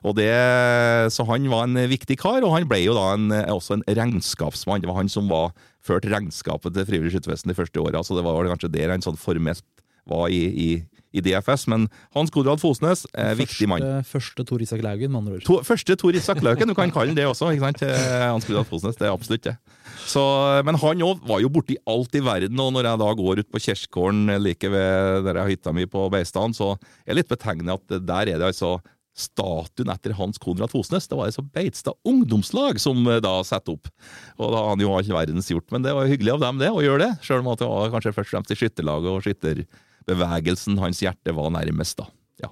Og 0.07 0.17
det, 0.19 0.31
så 1.15 1.27
han 1.29 1.49
var 1.51 1.67
en 1.67 1.83
viktig 1.91 2.19
kar, 2.21 2.45
og 2.47 2.55
han 2.55 2.69
ble 2.71 2.83
jo 2.85 2.95
da 2.97 3.11
en, 3.17 3.33
også 3.55 3.79
en 3.79 3.87
regnskapsmann. 3.89 4.85
Det 4.85 4.91
var 4.91 5.01
han 5.01 5.13
som 5.13 5.31
var 5.31 5.51
ført 5.85 6.07
regnskapet 6.09 6.75
til 6.77 6.89
Frivillig 6.89 7.17
Skyttervesen 7.17 7.51
de 7.51 7.59
første 7.59 7.83
åra, 7.83 8.05
så 8.05 8.17
det 8.19 8.27
var 8.27 8.49
kanskje 8.51 8.73
der 8.75 8.95
han 8.95 9.05
sånn 9.05 9.19
formelt 9.19 9.67
var 10.09 10.33
i, 10.33 10.41
i, 10.49 10.69
i 11.13 11.23
DFS. 11.25 11.67
Men 11.71 11.87
Hans 12.17 12.33
Konrad 12.35 12.61
Fosnes, 12.63 13.07
eh, 13.15 13.35
viktig 13.39 13.69
mann. 13.71 13.87
Første, 14.07 14.45
Tor 14.49 14.63
Isak 14.65 14.83
Laugen, 14.85 15.13
med 15.13 15.23
andre 15.23 15.39
ord. 15.39 15.47
To, 15.49 15.61
første 15.67 15.97
Tor 15.99 16.17
Isak 16.19 16.43
Lauken, 16.45 16.69
du 16.69 16.77
kan 16.79 16.93
kalle 16.95 17.13
han 17.13 17.19
det 17.19 17.27
også. 17.29 17.53
ikke 17.55 17.67
sant? 17.67 17.83
Eh, 17.87 18.27
Hans 18.27 18.49
Konrad 18.49 18.69
Fosnes, 18.69 18.99
det 18.99 19.09
er 19.09 19.15
absolutt 19.15 19.47
det. 19.49 19.57
Så, 20.09 20.23
men 20.65 20.79
han 20.81 21.03
òg 21.05 21.25
var 21.29 21.43
jo 21.43 21.51
borti 21.53 21.77
alt 21.89 22.15
i 22.17 22.23
verden, 22.25 22.61
og 22.61 22.73
når 22.77 22.91
jeg 22.91 23.03
da 23.03 23.09
går 23.23 23.43
ut 23.43 23.51
på 23.53 23.63
Kjerkgården 23.67 24.39
like 24.43 24.71
ved 24.73 25.25
der 25.27 25.35
jeg 25.35 25.43
har 25.43 25.53
hytta 25.53 25.75
mi 25.77 25.89
på 25.91 26.07
Beistan, 26.13 26.55
så 26.57 26.75
er 27.05 27.13
det 27.13 27.23
litt 27.23 27.33
betegnende 27.33 27.77
at 27.77 27.99
der 28.07 28.33
er 28.35 28.41
det 28.41 28.49
altså 28.53 28.79
statuen 29.19 29.91
etter 29.93 30.15
Hans 30.19 30.39
Konrad 30.39 30.71
Fosnes. 30.73 31.09
Det 31.11 31.19
var 31.19 31.29
altså 31.29 31.43
Beitstad 31.43 31.99
ungdomslag 32.07 32.79
som 32.83 33.01
eh, 33.11 33.21
da 33.25 33.35
setter 33.47 33.75
opp. 33.75 33.91
Og 34.39 34.53
da 34.55 34.63
har 34.63 34.73
han 34.73 34.85
jo 34.85 34.95
all 34.95 35.13
verdens 35.19 35.51
gjort, 35.51 35.67
men 35.75 35.85
det 35.85 35.95
var 35.97 36.11
hyggelig 36.11 36.37
av 36.37 36.45
dem 36.47 36.63
det, 36.63 36.71
å 36.71 36.85
gjøre 36.85 37.03
det. 37.07 37.13
Selv 37.27 37.43
om 37.43 37.53
at 37.53 37.63
det 37.63 37.71
var 37.71 37.93
kanskje 37.95 38.15
først 38.15 38.31
og 38.31 38.37
fremst 38.37 38.55
i 38.55 38.61
skytterlaget 38.63 39.11
og 39.13 39.25
skytterbevegelsen 40.09 40.79
hans 40.79 41.03
hjerte 41.03 41.35
var 41.35 41.51
nærmest, 41.51 41.99
da. 41.99 42.07
Ja. 42.41 42.49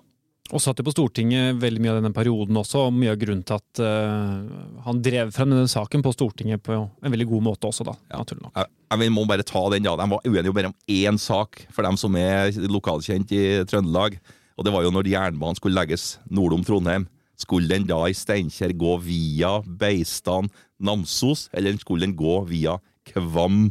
Og 0.52 0.60
satt 0.60 0.78
jo 0.78 0.84
på 0.84 0.92
Stortinget 0.92 1.56
veldig 1.60 1.80
mye 1.80 1.92
av 1.94 2.00
denne 2.00 2.14
perioden 2.14 2.56
også, 2.56 2.86
og 2.86 2.94
mye 2.94 3.12
av 3.14 3.18
grunnen 3.18 3.44
til 3.44 3.56
at 3.56 3.80
uh, 3.80 4.82
han 4.84 5.02
drev 5.02 5.32
frem 5.32 5.50
denne 5.50 5.68
saken 5.68 6.02
på 6.02 6.12
Stortinget 6.12 6.62
på 6.62 6.76
en 6.76 7.12
veldig 7.12 7.26
god 7.26 7.46
måte 7.48 7.66
også, 7.66 7.84
da. 7.84 7.96
Naturlig 8.12 8.44
nok. 8.44 8.56
Jeg, 8.56 9.00
jeg 9.02 9.12
må 9.12 9.26
bare 9.26 9.46
ta 9.46 9.64
den, 9.72 9.86
da. 9.86 9.96
De 9.96 10.08
var 10.12 10.26
uenige 10.26 10.54
bare 10.54 10.72
om 10.72 10.76
én 10.88 11.18
sak, 11.18 11.66
for 11.72 11.86
dem 11.86 11.96
som 11.96 12.16
er 12.16 12.52
lokalkjent 12.68 13.32
i 13.32 13.44
Trøndelag. 13.68 14.18
Og 14.56 14.64
det 14.64 14.72
var 14.72 14.86
jo 14.86 14.92
når 14.94 15.10
jernbanen 15.10 15.58
skulle 15.58 15.76
legges 15.76 16.16
nordom 16.30 16.64
Trondheim. 16.64 17.08
Skulle 17.36 17.68
den 17.68 17.84
da 17.84 17.98
i 18.08 18.14
Steinkjer 18.16 18.72
gå 18.80 18.94
via 19.04 19.58
Beistan, 19.60 20.48
Namsos, 20.80 21.50
eller 21.52 21.76
skulle 21.76 22.06
den 22.06 22.16
gå 22.16 22.38
via 22.48 22.78
Kvam 23.10 23.66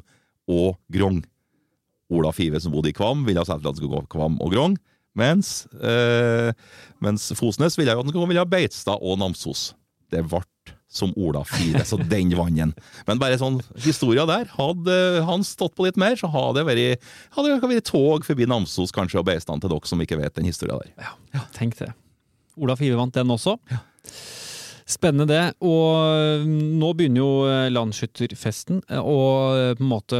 og 0.45 0.75
Grong? 0.93 1.23
Ola 2.13 2.31
Five, 2.35 2.59
som 2.61 2.73
bodde 2.73 2.91
i 2.91 2.95
Kvam, 2.95 3.23
ville 3.25 3.41
at 3.41 3.49
han 3.49 3.77
skulle 3.77 3.93
gå 3.93 4.03
Kvam 4.13 4.37
og 4.43 4.53
Grong. 4.53 4.75
Mens, 5.15 5.63
eh, 5.79 6.51
mens 6.99 7.29
Fosnes 7.39 7.77
ville 7.79 7.93
jo 7.93 8.01
at 8.01 8.03
han 8.03 8.11
skulle 8.11 8.25
gå 8.27 8.33
via 8.33 8.45
Beitstad 8.45 8.99
og 8.99 9.17
Namsos. 9.21 9.69
Det 10.11 10.21
ble 10.27 10.43
som 10.91 11.11
Ola 11.19 11.41
Five, 11.47 11.81
så 11.87 11.97
den 12.13 12.31
vant 12.37 12.59
han. 12.59 12.73
Men 13.07 13.19
bare 13.21 13.39
sånn 13.39 13.59
historia 13.83 14.27
der. 14.29 14.47
Hadde 14.55 14.95
han 15.27 15.43
stått 15.47 15.75
på 15.75 15.87
litt 15.87 15.99
mer, 15.99 16.17
så 16.19 16.29
hadde 16.31 16.61
det 16.61 16.67
vært, 16.69 17.11
hadde 17.35 17.51
det 17.55 17.59
vært 17.63 17.89
tog 17.89 18.27
forbi 18.27 18.47
Namsos 18.49 18.93
kanskje 18.95 19.21
og 19.23 19.27
Beistan 19.29 19.63
til 19.63 19.71
dere 19.71 19.89
som 19.91 20.03
ikke 20.03 20.19
vet 20.19 20.37
den 20.37 20.47
historia 20.47 20.79
der. 20.83 21.11
Ja, 21.33 21.45
tenk 21.55 21.79
det. 21.81 21.91
Ola 22.55 22.77
Five 22.79 22.99
vant 22.99 23.15
den 23.15 23.33
også. 23.33 23.57
Spennende 24.85 25.25
det. 25.25 25.43
Og 25.65 26.45
nå 26.45 26.91
begynner 26.93 27.23
jo 27.23 27.29
eh, 27.49 27.71
landsskytterfesten 27.73 28.83
eh, 28.85 29.01
å 29.01 29.17
eh, 29.57 29.71
på 29.79 29.81
en 29.81 29.89
måte 29.89 30.19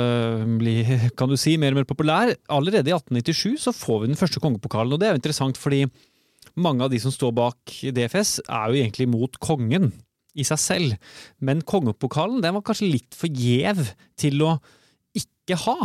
bli, 0.58 0.80
kan 1.20 1.30
du 1.30 1.38
si, 1.38 1.54
mer 1.62 1.76
og 1.76 1.84
mer 1.84 1.90
populær. 1.90 2.34
Allerede 2.50 2.90
i 2.90 2.96
1897 2.96 3.62
så 3.68 3.76
får 3.76 4.02
vi 4.02 4.10
den 4.10 4.20
første 4.20 4.42
kongepokalen, 4.42 4.96
og 4.96 5.02
det 5.02 5.10
er 5.10 5.14
jo 5.14 5.22
interessant 5.22 5.62
fordi 5.62 5.84
mange 6.58 6.82
av 6.82 6.90
de 6.90 6.98
som 7.04 7.14
står 7.14 7.36
bak 7.38 7.76
DFS 7.94 8.40
er 8.48 8.72
jo 8.72 8.82
egentlig 8.82 9.10
mot 9.12 9.38
kongen. 9.44 9.94
i 10.36 10.44
seg 10.44 10.60
selv, 10.60 10.96
men 11.40 11.62
kongepokalen 11.64 12.42
den 12.44 12.58
var 12.58 12.64
kanskje 12.68 12.90
litt 12.92 13.16
for 13.16 13.32
gjev 13.32 13.78
til 14.20 14.42
å 14.44 14.58
ikke 15.16 15.56
ha. 15.62 15.78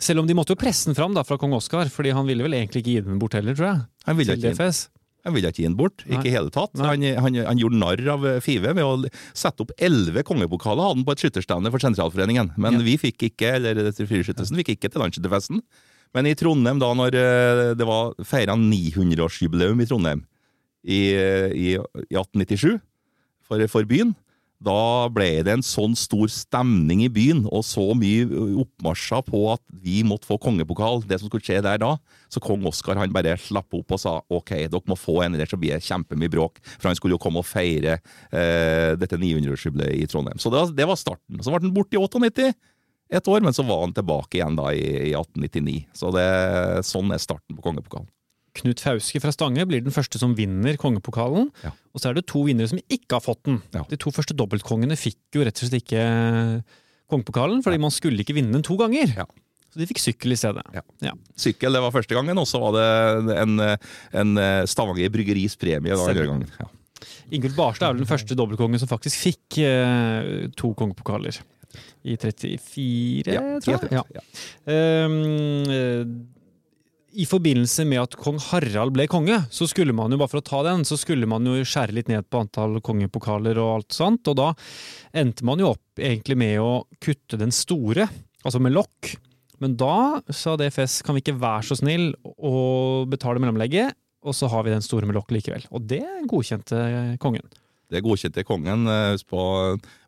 Selv 0.00 0.22
om 0.22 0.30
de 0.30 0.36
måtte 0.38 0.54
jo 0.54 0.60
presse 0.62 0.88
den 0.88 0.96
fram 0.96 1.12
da, 1.12 1.26
fra 1.28 1.36
kong 1.36 1.52
Oskar, 1.58 1.90
fordi 1.92 2.14
han 2.16 2.24
ville 2.24 2.46
vel 2.46 2.56
egentlig 2.56 2.80
ikke 2.80 2.94
gi 2.94 3.02
den 3.04 3.20
bort 3.20 3.36
heller, 3.36 3.52
tror 3.58 3.68
jeg. 3.68 3.82
Han 4.08 4.16
ville 4.16 4.32
Til 4.32 4.48
ikke, 4.48 4.54
DFS. 4.56 4.80
Han 5.28 5.36
ville 5.36 5.50
ikke 5.52 5.62
gi 5.62 5.68
den 5.68 5.76
bort, 5.78 6.02
ikke 6.08 6.26
i 6.30 6.32
hele 6.34 6.50
tatt. 6.54 6.72
Han, 6.80 7.04
han, 7.22 7.36
han 7.46 7.60
gjorde 7.60 7.78
narr 7.80 8.02
av 8.16 8.24
Five 8.44 8.72
ved 8.74 8.82
å 8.84 8.96
sette 9.36 9.62
opp 9.64 9.70
elleve 9.78 10.24
kongepokaler 10.26 10.88
hadde 10.88 10.98
han 11.02 11.06
på 11.08 11.14
et 11.14 11.22
skytterstevne 11.26 11.70
for 11.74 11.84
Sentralforeningen. 11.84 12.52
Men 12.56 12.80
Ja. 12.80 12.84
vi 12.88 12.96
fikk 13.00 13.28
ikke, 13.30 13.54
eller 13.60 13.92
Frieskyttelsen 13.94 14.58
fikk 14.60 14.74
ikke 14.76 14.90
til 14.90 15.04
landsskytterfesten. 15.04 15.62
Men 16.16 16.24
i 16.26 16.34
Trondheim, 16.40 16.78
da 16.80 16.88
når 16.96 17.14
eh, 17.20 17.62
det 17.76 17.84
var 17.86 18.14
feira 18.24 18.54
900-årsjubileum 18.56 19.82
i 19.84 19.86
Trondheim 19.90 20.22
i, 20.88 21.00
i, 21.12 21.74
i 21.76 22.16
1897 22.16 22.78
for, 23.48 23.60
for 23.68 23.84
byen, 23.88 24.14
da 24.58 25.06
ble 25.14 25.42
det 25.46 25.52
en 25.54 25.62
sånn 25.62 25.92
stor 25.94 26.26
stemning 26.32 27.04
i 27.04 27.10
byen, 27.12 27.44
og 27.46 27.62
så 27.62 27.84
mye 27.94 28.24
oppmarsjer 28.64 29.22
på 29.28 29.42
at 29.52 29.62
vi 29.84 30.00
måtte 30.02 30.26
få 30.26 30.34
kongepokal, 30.42 31.04
det 31.06 31.20
som 31.22 31.30
skulle 31.30 31.46
skje 31.46 31.60
der 31.62 31.78
da. 31.78 31.92
Så 32.32 32.42
kong 32.42 32.66
Oskar 32.66 32.98
han 32.98 33.14
bare 33.14 33.36
slapp 33.38 33.70
opp 33.78 33.94
og 33.94 34.00
sa 34.02 34.16
ok, 34.34 34.50
dere 34.66 34.82
må 34.90 34.98
få 34.98 35.20
en, 35.22 35.36
ellers 35.38 35.54
så 35.54 35.60
blir 35.62 35.76
det 35.76 35.86
kjempemye 35.86 36.32
bråk. 36.34 36.58
For 36.74 36.90
han 36.90 36.98
skulle 36.98 37.14
jo 37.14 37.22
komme 37.22 37.38
og 37.44 37.46
feire 37.46 38.00
eh, 38.32 38.96
dette 38.98 39.20
900-årsjubileet 39.22 39.94
i 40.02 40.08
Trondheim. 40.10 40.42
Så 40.42 40.50
det, 40.50 40.58
var- 40.64 40.74
det 40.82 40.88
var 40.90 40.98
starten. 40.98 41.38
Så 41.38 41.54
ble 41.54 41.62
han 41.62 41.76
borte 41.78 41.94
i 41.94 42.02
98, 42.02 42.50
et 43.08 43.28
år, 43.30 43.40
men 43.46 43.54
så 43.56 43.62
var 43.64 43.86
han 43.86 43.94
tilbake 43.96 44.36
igjen 44.42 44.58
da 44.58 44.72
i, 44.74 44.82
i 45.12 45.14
1899. 45.16 45.78
Så 45.96 46.10
det, 46.12 46.26
sånn 46.84 47.14
er 47.14 47.22
starten 47.22 47.54
på 47.56 47.64
kongepokalen. 47.70 48.10
Knut 48.58 48.82
Fauske 48.82 49.22
fra 49.22 49.32
Stange 49.34 49.64
blir 49.68 49.82
den 49.84 49.94
første 49.94 50.20
som 50.20 50.34
vinner 50.38 50.78
kongepokalen. 50.80 51.50
Ja. 51.64 51.72
Og 51.94 52.02
så 52.02 52.10
er 52.10 52.18
det 52.18 52.26
to 52.30 52.44
vinnere 52.46 52.70
som 52.70 52.80
ikke 52.84 53.18
har 53.18 53.24
fått 53.24 53.44
den. 53.48 53.60
Ja. 53.74 53.84
De 53.90 53.98
to 54.00 54.12
første 54.14 54.36
dobbeltkongene 54.38 54.98
fikk 54.98 55.38
jo 55.38 55.44
rett 55.46 55.60
og 55.60 55.68
slett 55.68 55.84
ikke 55.84 56.06
kongepokalen, 57.08 57.62
fordi 57.64 57.80
man 57.80 57.94
skulle 57.94 58.24
ikke 58.24 58.36
vinne 58.36 58.56
den 58.56 58.66
to 58.66 58.76
ganger. 58.80 59.14
Ja. 59.16 59.28
Så 59.68 59.80
de 59.80 59.88
fikk 59.90 60.00
sykkel 60.00 60.32
i 60.32 60.40
stedet. 60.40 60.64
Ja. 60.74 60.82
Ja. 61.04 61.12
Sykkel 61.38 61.76
det 61.76 61.82
var 61.84 61.92
første 61.94 62.16
gangen, 62.16 62.40
og 62.40 62.48
så 62.48 62.60
var 62.62 62.74
det 62.76 63.36
en, 63.36 63.60
en 64.16 64.42
Stavanger 64.68 65.12
Bryggeris 65.12 65.58
premie 65.60 65.96
da, 65.96 66.12
gangen. 66.16 66.48
Ja. 66.58 66.70
Ingulf 67.30 67.54
Barstad 67.56 67.90
er 67.90 67.94
vel 67.94 68.02
den 68.02 68.10
første 68.10 68.36
dobbeltkongen 68.38 68.80
som 68.80 68.90
faktisk 68.90 69.20
fikk 69.28 69.60
eh, 69.62 70.48
to 70.58 70.72
kongepokaler. 70.78 71.36
I 72.08 72.16
34, 72.16 73.28
Ja, 73.28 73.42
tror 73.60 73.84
jeg. 73.84 73.90
Ja. 73.92 74.02
ja. 74.16 74.22
Eh, 77.08 77.22
I 77.22 77.26
forbindelse 77.26 77.84
med 77.88 78.00
at 78.02 78.16
kong 78.16 78.38
Harald 78.50 78.92
ble 78.94 79.06
konge, 79.10 79.40
så 79.50 79.68
skulle 79.68 79.92
man 79.96 80.12
jo 80.12 80.18
bare 80.18 80.28
for 80.28 80.40
å 80.42 80.44
ta 80.44 80.62
den, 80.66 80.84
så 80.84 80.98
skulle 80.98 81.26
man 81.26 81.44
jo 81.46 81.56
skjære 81.64 81.94
litt 81.96 82.08
ned 82.08 82.28
på 82.30 82.42
antall 82.44 82.80
kongepokaler 82.80 83.58
og 83.58 83.74
alt 83.78 83.92
sånt. 83.92 84.28
Og 84.28 84.36
da 84.36 84.52
endte 85.16 85.44
man 85.44 85.58
jo 85.58 85.72
opp 85.74 85.98
egentlig 85.98 86.36
med 86.38 86.58
å 86.60 86.84
kutte 87.00 87.38
den 87.40 87.50
store, 87.54 88.08
altså 88.44 88.60
med 88.60 88.76
lokk. 88.76 89.16
Men 89.58 89.74
da 89.76 90.20
sa 90.30 90.56
DFS 90.56 91.02
kan 91.02 91.16
vi 91.16 91.22
ikke 91.24 91.38
være 91.40 91.66
så 91.66 91.78
snill 91.80 92.12
å 92.22 93.04
betale 93.10 93.40
mellomlegget, 93.42 93.96
og 94.22 94.34
så 94.34 94.48
har 94.50 94.64
vi 94.66 94.70
den 94.74 94.84
store 94.84 95.06
med 95.06 95.16
lokk 95.16 95.32
likevel. 95.34 95.64
Og 95.74 95.82
det 95.88 96.04
godkjente 96.30 97.18
kongen. 97.22 97.46
Det 97.88 98.02
godkjente 98.04 98.44
kongen. 98.44 98.86
eh, 98.86 99.12
Husk 99.14 99.26
på 99.32 99.42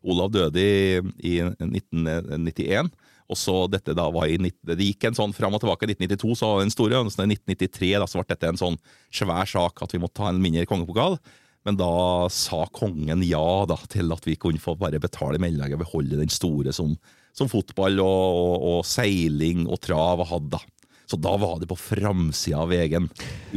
Olav 0.03 0.31
døde 0.31 0.61
i, 0.61 0.99
i 1.25 1.39
1991. 1.41 2.91
Og 3.31 3.39
så 3.39 3.55
dette 3.71 3.95
da 3.97 4.09
var 4.11 4.27
i, 4.27 4.37
nitt- 4.41 4.59
Det 4.67 4.83
gikk 4.83 5.07
en 5.07 5.15
sånn 5.17 5.35
fram 5.35 5.55
og 5.55 5.61
tilbake. 5.63 5.87
I 5.87 5.93
1992 5.95 6.35
så 6.35 6.49
var 6.49 6.59
det 6.59 6.67
den 6.67 6.75
store, 6.75 6.99
og 6.99 7.07
i 7.07 7.29
1993 7.31 7.93
da, 7.95 8.09
så 8.09 8.19
ble 8.19 8.27
dette 8.33 8.49
en 8.51 8.59
sånn 8.59 8.77
svær 9.07 9.47
sak 9.47 9.81
at 9.85 9.95
vi 9.95 10.01
måtte 10.03 10.25
ha 10.25 10.33
en 10.33 10.41
mindre 10.43 10.67
kongepokal. 10.69 11.15
Men 11.65 11.77
da 11.77 12.27
sa 12.33 12.65
kongen 12.73 13.21
ja 13.23 13.45
da, 13.69 13.77
til 13.89 14.11
at 14.13 14.25
vi 14.25 14.35
kunne 14.41 14.61
få 14.61 14.75
bare 14.79 14.99
betale 15.01 15.39
mellomlegget 15.41 15.77
og 15.77 15.83
beholde 15.85 16.19
den 16.19 16.31
store 16.33 16.73
som, 16.73 16.95
som 17.37 17.49
fotball 17.51 18.01
og, 18.01 18.37
og, 18.41 18.55
og 18.71 18.85
seiling 18.89 19.67
og 19.69 19.79
trav 19.85 20.25
hadde. 20.31 20.59
Så 21.11 21.19
da 21.19 21.33
var 21.37 21.59
det 21.59 21.67
på 21.69 21.77
framsida 21.77 22.63
av 22.63 22.71
VG-en 22.71 23.09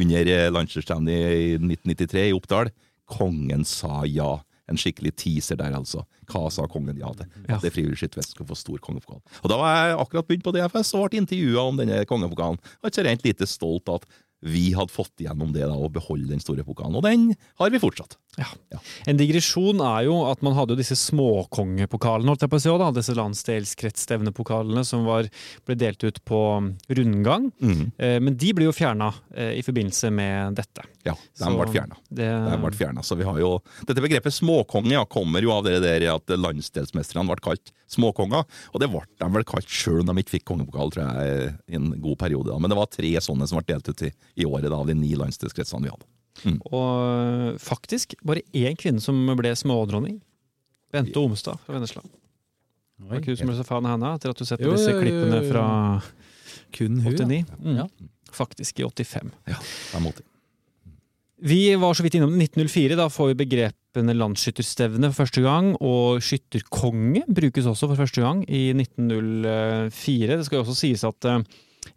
under 0.02 0.30
eh, 0.30 0.48
i 0.50 1.54
1993 1.56 2.28
i 2.28 2.34
Oppdal. 2.34 2.72
Kongen 3.08 3.64
sa 3.68 4.02
ja. 4.08 4.36
En 4.64 4.78
skikkelig 4.80 5.12
teaser 5.20 5.58
der, 5.60 5.74
altså. 5.76 6.06
Hva 6.30 6.48
sa 6.52 6.66
kongen 6.70 6.98
ja 7.00 7.12
til? 7.18 7.30
Ja. 7.44 7.56
At 7.58 7.64
det 7.66 7.72
frivillige 7.74 8.02
skyttervest 8.02 8.34
skulle 8.34 8.50
få 8.50 8.58
stor 8.58 8.82
kongepokal. 8.84 9.22
Og 9.42 9.52
Da 9.52 9.58
var 9.60 9.74
jeg 9.76 9.96
akkurat 10.02 10.28
begynt 10.28 10.46
på 10.46 10.54
DFS 10.56 10.94
og 10.98 11.08
ble 11.10 11.22
intervjua 11.22 11.68
om 11.70 11.80
denne 11.80 12.02
kongepokalen. 12.10 12.60
Og 12.82 12.90
ikke 12.90 13.06
rent 13.08 13.26
lite 13.26 13.48
stolt 13.50 13.90
at 13.92 14.06
vi 14.44 14.74
hadde 14.76 14.92
fått 14.92 15.22
igjennom 15.22 15.54
det 15.54 15.64
da, 15.64 15.72
å 15.72 15.88
beholde 15.92 16.28
den 16.28 16.42
store 16.42 16.64
pokalen. 16.66 16.98
Og 16.98 17.04
den 17.06 17.30
har 17.60 17.72
vi 17.72 17.80
fortsatt. 17.80 18.18
Ja. 18.40 18.48
Ja. 18.74 18.80
En 19.10 19.18
digresjon 19.20 19.80
er 19.84 20.06
jo 20.08 20.16
at 20.30 20.42
man 20.42 20.56
hadde 20.56 20.74
jo 20.74 20.80
disse 20.80 20.96
småkongepokalene, 20.98 22.32
holdt 22.32 22.44
jeg 22.46 22.52
på 22.52 22.60
å 22.60 22.64
si, 22.64 22.72
da, 22.82 22.90
disse 22.94 23.14
landsdelskretsstevnepokalene 23.18 24.84
som 24.86 25.04
var, 25.08 25.28
ble 25.66 25.76
delt 25.78 26.02
ut 26.04 26.20
på 26.26 26.40
rundgang. 26.88 27.50
Mhm. 27.60 27.92
Eh, 27.98 28.18
Men 28.24 28.36
de 28.40 28.52
ble 28.56 28.64
jo 28.68 28.72
fjerna 28.72 29.12
i 29.34 29.62
forbindelse 29.62 30.10
med 30.14 30.54
dette. 30.56 30.84
Ja, 31.04 31.14
de 31.38 31.50
ble 31.52 31.66
fjerna. 31.72 31.96
Det, 32.08 32.24
De 32.24 33.02
så 33.04 33.16
vi 33.18 33.24
har 33.24 33.38
jo, 33.38 33.60
Dette 33.86 34.00
begrepet 34.00 34.32
småkonge 34.32 34.94
ja, 34.94 35.04
kommer 35.04 35.42
jo 35.44 35.52
av 35.52 35.64
det 35.66 35.80
der 35.84 36.06
at 36.14 36.26
landsdelsmesterne 36.32 37.26
ble 37.28 37.42
kalt 37.44 37.72
småkonger. 37.90 38.44
Og 38.72 38.80
det 38.80 38.88
ble 38.92 39.02
de 39.20 39.28
vel 39.36 39.44
kalt 39.48 39.68
sjøl 39.68 40.00
om 40.00 40.10
de 40.10 40.22
ikke 40.24 40.38
fikk 40.38 40.46
kongepokal, 40.50 40.92
tror 40.94 41.04
jeg, 41.04 41.54
i 41.68 41.78
en 41.78 41.92
god 42.00 42.18
periode. 42.18 42.50
da. 42.50 42.58
Men 42.58 42.72
det 42.72 42.78
var 42.80 42.90
tre 42.92 43.12
sånne 43.20 43.48
som 43.48 43.60
ble 43.60 43.68
delt 43.74 43.88
ut 43.88 44.06
i, 44.08 44.12
i 44.40 44.48
året 44.48 44.70
da, 44.70 44.80
av 44.80 44.88
de 44.90 44.96
ni 44.98 45.14
landsdelskretsene 45.18 45.84
vi 45.84 45.92
hadde. 45.92 46.08
Og 46.70 47.60
faktisk 47.62 48.16
bare 48.26 48.42
én 48.52 48.76
kvinne 48.78 49.02
som 49.02 49.16
ble 49.38 49.54
smådronning. 49.56 50.18
Bente 50.94 51.18
Omstad 51.20 51.58
fra 51.64 51.76
Vennesla. 51.76 52.02
Det 52.04 53.08
var 53.10 53.20
ikke 53.20 53.32
hun 53.34 53.40
som 53.40 53.50
ble 53.50 53.56
så 53.58 53.66
fan 53.66 53.86
av 53.86 53.96
henne 53.96 54.12
etter 54.16 54.30
at 54.30 54.38
du 54.38 54.46
sett 54.46 54.62
Jo, 54.62 54.74
disse 54.76 54.92
klippene 54.94 55.40
fra 55.48 55.64
Kun 56.74 57.00
hun, 57.02 57.16
89? 57.16 57.40
ja. 57.40 57.58
Mm. 57.62 57.80
Ja. 57.82 57.88
Faktisk 58.34 58.80
i 58.82 58.86
85. 58.86 59.30
Ja, 59.50 59.58
de 59.92 60.00
måtte. 60.02 60.24
Vi 61.44 61.74
var 61.76 61.94
så 61.94 62.02
vidt 62.02 62.14
innom 62.18 62.32
det. 62.34 62.48
1904. 62.56 62.96
Da 62.98 63.08
får 63.12 63.32
vi 63.32 63.36
begrepene 63.44 64.14
landsskytterstevne 64.16 65.10
for 65.12 65.24
første 65.24 65.42
gang. 65.44 65.74
Og 65.82 66.22
skytterkonge 66.24 67.24
brukes 67.28 67.68
også 67.70 67.90
for 67.90 68.00
første 68.00 68.24
gang 68.24 68.42
i 68.48 68.70
1904. 68.72 70.38
Det 70.38 70.46
skal 70.46 70.58
jo 70.60 70.64
også 70.64 70.78
sies 70.78 71.04
at 71.06 71.28
uh, 71.30 71.42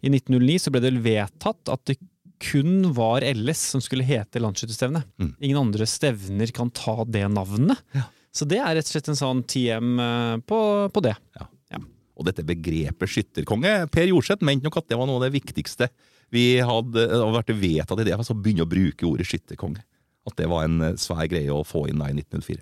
i 0.02 0.12
1909 0.12 0.58
så 0.62 0.74
ble 0.74 0.82
det 0.84 0.94
vedtatt 1.02 1.72
at 1.72 1.84
det 1.90 1.98
kun 2.42 2.90
var 2.96 3.24
LS 3.26 3.64
som 3.74 3.82
skulle 3.84 4.06
hete 4.06 4.42
landsskytterstevne. 4.42 5.02
Mm. 5.20 5.32
Ingen 5.40 5.62
andre 5.66 5.86
stevner 5.90 6.52
kan 6.54 6.70
ta 6.74 7.02
det 7.08 7.26
navnet. 7.32 7.80
Ja. 7.96 8.06
Så 8.34 8.46
det 8.46 8.60
er 8.62 8.76
rett 8.76 8.86
og 8.86 8.94
slett 8.94 9.10
en 9.10 9.18
sånn 9.18 9.42
TM 9.48 9.98
eh, 10.02 10.36
på, 10.46 10.60
på 10.94 11.04
det. 11.06 11.16
Og 12.18 12.26
dette 12.26 12.44
begrepet 12.46 13.12
skytterkonge 13.12 13.84
Per 13.94 14.08
Jorseth 14.10 14.44
mente 14.46 14.66
nok 14.66 14.80
at 14.80 14.88
det 14.90 14.98
var 14.98 15.06
noe 15.06 15.20
av 15.20 15.28
det 15.28 15.36
viktigste 15.36 15.86
vi 16.34 16.58
hadde 16.60 17.06
hadde 17.08 17.30
vært 17.32 17.54
vedtatt 17.56 18.02
i 18.02 18.08
det, 18.08 18.16
så 18.26 18.36
begynne 18.36 18.66
å 18.66 18.68
bruke 18.68 19.06
ordet 19.08 19.28
skytterkonge. 19.30 19.80
At 20.28 20.36
det 20.36 20.48
var 20.50 20.66
en 20.66 20.82
eh, 20.90 20.98
svær 21.00 21.24
greie 21.30 21.54
å 21.54 21.64
få 21.64 21.86
inn 21.88 22.02
i 22.04 22.10
1904. 22.18 22.60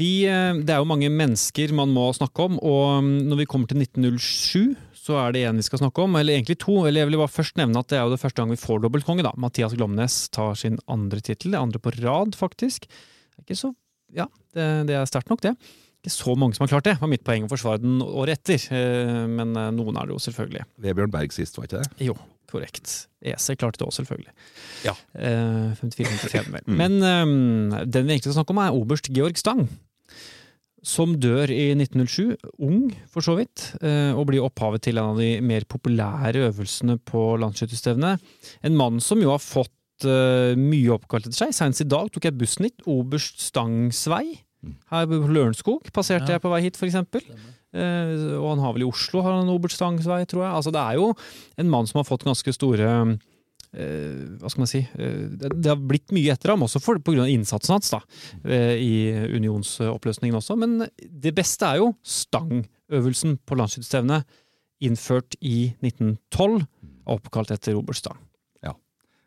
Vi, 0.00 0.10
eh, 0.26 0.56
det 0.66 0.74
er 0.74 0.80
jo 0.82 0.88
mange 0.90 1.10
mennesker 1.14 1.74
man 1.76 1.92
må 1.94 2.08
snakke 2.16 2.48
om, 2.48 2.58
og 2.58 3.04
mm, 3.06 3.12
når 3.30 3.42
vi 3.42 3.46
kommer 3.52 3.70
til 3.70 3.84
1907, 3.84 4.74
så 5.00 5.16
er 5.16 5.32
det 5.32 5.44
én 5.48 5.56
vi 5.56 5.64
skal 5.64 5.80
snakke 5.80 6.02
om, 6.04 6.16
eller 6.20 6.36
egentlig 6.36 6.58
to. 6.60 6.74
eller 6.84 7.02
Jeg 7.02 7.10
vil 7.10 7.20
bare 7.22 7.32
først 7.32 7.56
nevne 7.60 7.80
at 7.80 7.88
det 7.88 7.98
er 7.98 8.04
jo 8.04 8.12
det 8.12 8.20
første 8.20 8.42
gang 8.42 8.50
vi 8.52 8.60
får 8.60 8.82
dobbeltkonge. 8.84 9.24
da. 9.24 9.32
Mathias 9.40 9.76
Glomnes 9.76 10.16
tar 10.34 10.58
sin 10.60 10.76
andre 10.92 11.22
tittel, 11.24 11.54
det 11.54 11.60
andre 11.60 11.80
på 11.80 11.94
rad, 12.02 12.36
faktisk. 12.36 12.84
Det 12.88 13.40
er 13.40 13.46
ikke 13.46 13.62
så, 13.62 13.72
ja, 14.12 14.26
det, 14.52 14.66
det 14.90 14.98
er 14.98 15.08
sterkt 15.08 15.32
nok, 15.32 15.40
det. 15.46 15.54
Ikke 16.00 16.12
så 16.12 16.34
mange 16.36 16.56
som 16.56 16.64
har 16.64 16.74
klart 16.74 16.88
det. 16.88 16.96
Var 17.00 17.12
mitt 17.12 17.24
poeng 17.24 17.44
å 17.44 17.50
forsvare 17.52 17.80
den 17.80 18.00
året 18.04 18.40
etter, 18.40 18.60
eh, 18.76 19.24
men 19.28 19.56
eh, 19.56 19.72
noen 19.76 19.96
er 20.00 20.08
det 20.08 20.16
jo 20.16 20.22
selvfølgelig. 20.28 20.66
Vebjørn 20.84 21.12
Berg 21.16 21.32
sist, 21.36 21.56
var 21.56 21.68
ikke 21.68 21.80
det? 21.82 22.06
Jo, 22.08 22.16
korrekt. 22.52 22.94
EC 23.20 23.52
klarte 23.60 23.80
det 23.80 23.88
òg, 23.88 23.92
selvfølgelig. 23.96 24.32
Ja. 24.84 24.94
Eh, 25.16 25.76
54-55, 25.80 26.52
vel. 26.56 26.64
Mm. 26.68 26.80
Men 26.80 26.98
eh, 27.04 27.84
den 27.88 28.08
vi 28.08 28.16
egentlig 28.16 28.30
skal 28.30 28.42
snakke 28.42 28.56
om, 28.56 28.62
er 28.64 28.76
oberst 28.76 29.12
Georg 29.12 29.40
Stang. 29.40 29.66
Som 30.86 31.16
dør 31.20 31.50
i 31.52 31.74
1907, 31.76 32.38
ung 32.64 32.86
for 33.12 33.20
så 33.24 33.34
vidt, 33.36 33.66
eh, 33.84 34.14
og 34.16 34.26
blir 34.30 34.40
opphavet 34.46 34.80
til 34.86 34.96
en 34.96 35.10
av 35.12 35.18
de 35.20 35.34
mer 35.44 35.66
populære 35.68 36.46
øvelsene 36.48 36.96
på 37.04 37.36
landsskytterstevnet. 37.42 38.22
En 38.64 38.76
mann 38.78 39.00
som 39.04 39.20
jo 39.20 39.28
har 39.34 39.42
fått 39.44 40.06
eh, 40.08 40.56
mye 40.56 40.94
oppkalt 40.96 41.28
etter 41.28 41.36
seg. 41.44 41.52
Senest 41.52 41.84
i 41.84 41.88
dag 41.90 42.08
tok 42.14 42.24
jeg 42.24 42.38
bussen 42.40 42.64
hit, 42.64 42.80
Oberst 42.88 43.42
Stangs 43.44 44.06
vei. 44.08 44.38
Mm. 44.64 44.76
Her 44.92 45.06
på 45.08 45.20
Lørenskog 45.28 45.90
passerte 45.92 46.28
Ja. 46.32 46.38
jeg 46.38 46.44
på 46.44 46.52
vei 46.52 46.62
hit, 46.64 46.76
for 46.80 46.88
eksempel. 46.88 47.24
Eh, 47.76 48.14
og 48.40 48.48
han 48.56 48.64
har 48.64 48.72
vel 48.74 48.82
i 48.82 48.88
Oslo 48.88 49.20
har 49.22 49.36
han 49.36 49.52
Oberst 49.52 49.76
Stangs 49.76 50.08
vei, 50.08 50.24
tror 50.24 50.46
jeg. 50.46 50.54
Altså, 50.56 50.72
det 50.72 50.80
er 50.80 50.96
jo 50.96 51.12
en 51.60 51.70
mann 51.70 51.86
som 51.86 52.00
har 52.00 52.08
fått 52.08 52.24
ganske 52.24 52.56
store 52.56 53.18
Hva 53.70 54.50
skal 54.50 54.64
man 54.64 54.70
si 54.70 54.80
eh, 54.82 55.26
det, 55.30 55.68
har 55.68 55.78
blitt 55.78 56.10
mye 56.14 56.32
etter 56.34 56.54
ham, 56.54 56.64
også 56.66 56.82
på 56.82 57.12
grunn 57.12 57.22
av 57.26 57.30
innsatsen 57.30 57.76
hans 57.76 57.92
da, 57.92 58.00
eh, 58.42 58.74
i 58.82 58.94
unionsoppløsningen 59.36 60.38
også. 60.40 60.56
Men 60.58 60.88
det 60.98 61.34
beste 61.36 61.68
er 61.68 61.82
jo 61.82 61.92
stangøvelsen 62.02 63.38
på 63.46 63.60
landsskytterstevnet, 63.60 64.26
innført 64.80 65.36
i 65.44 65.74
1912, 65.84 66.64
oppkalt 67.12 67.52
etter 67.52 67.76
Robert 67.76 68.00
Stang. 68.00 68.18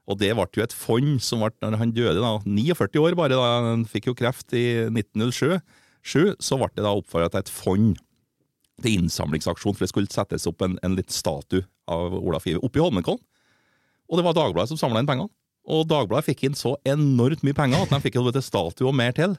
Og 0.10 0.20
det 0.20 0.34
ble 0.36 0.48
jo 0.58 0.64
et 0.66 0.76
fond 0.76 1.20
som 1.24 1.44
ble, 1.44 1.54
når 1.64 1.80
han 1.80 1.94
døde, 1.96 2.20
da, 2.20 2.34
49 2.44 3.00
år 3.00 3.16
bare, 3.16 3.38
da 3.40 3.52
han 3.70 3.86
fikk 3.88 4.10
jo 4.12 4.18
kreft 4.20 4.52
i 4.58 4.90
1907, 4.90 5.62
så 6.04 6.60
ble 6.60 6.72
det 6.76 6.84
da 6.84 6.92
oppfordra 6.92 7.32
til 7.32 7.44
et 7.44 7.52
fond 7.52 7.94
til 8.84 8.98
innsamlingsaksjon, 8.98 9.78
for 9.78 9.86
det 9.86 9.94
skulle 9.94 10.12
settes 10.12 10.48
opp 10.50 10.66
en, 10.66 10.76
en 10.84 10.98
litt 10.98 11.14
statue 11.14 11.64
av 11.88 12.18
Olaf 12.18 12.50
Ive 12.50 12.60
oppe 12.66 12.82
i 12.82 12.84
Holmenkollen. 12.84 13.24
Og 14.10 14.20
det 14.20 14.26
var 14.26 14.36
Dagbladet 14.38 14.74
som 14.74 14.80
samla 14.80 15.02
inn 15.02 15.10
pengene. 15.10 15.32
Og 15.64 15.86
Dagbladet 15.88 16.28
fikk 16.28 16.46
inn 16.48 16.58
så 16.60 16.76
enormt 16.88 17.44
mye 17.46 17.56
penger 17.56 17.86
at 17.86 17.94
de 17.94 18.02
fikk 18.04 18.20
til 18.20 18.44
statue 18.44 18.90
og 18.90 18.98
mer 18.98 19.16
til. 19.16 19.38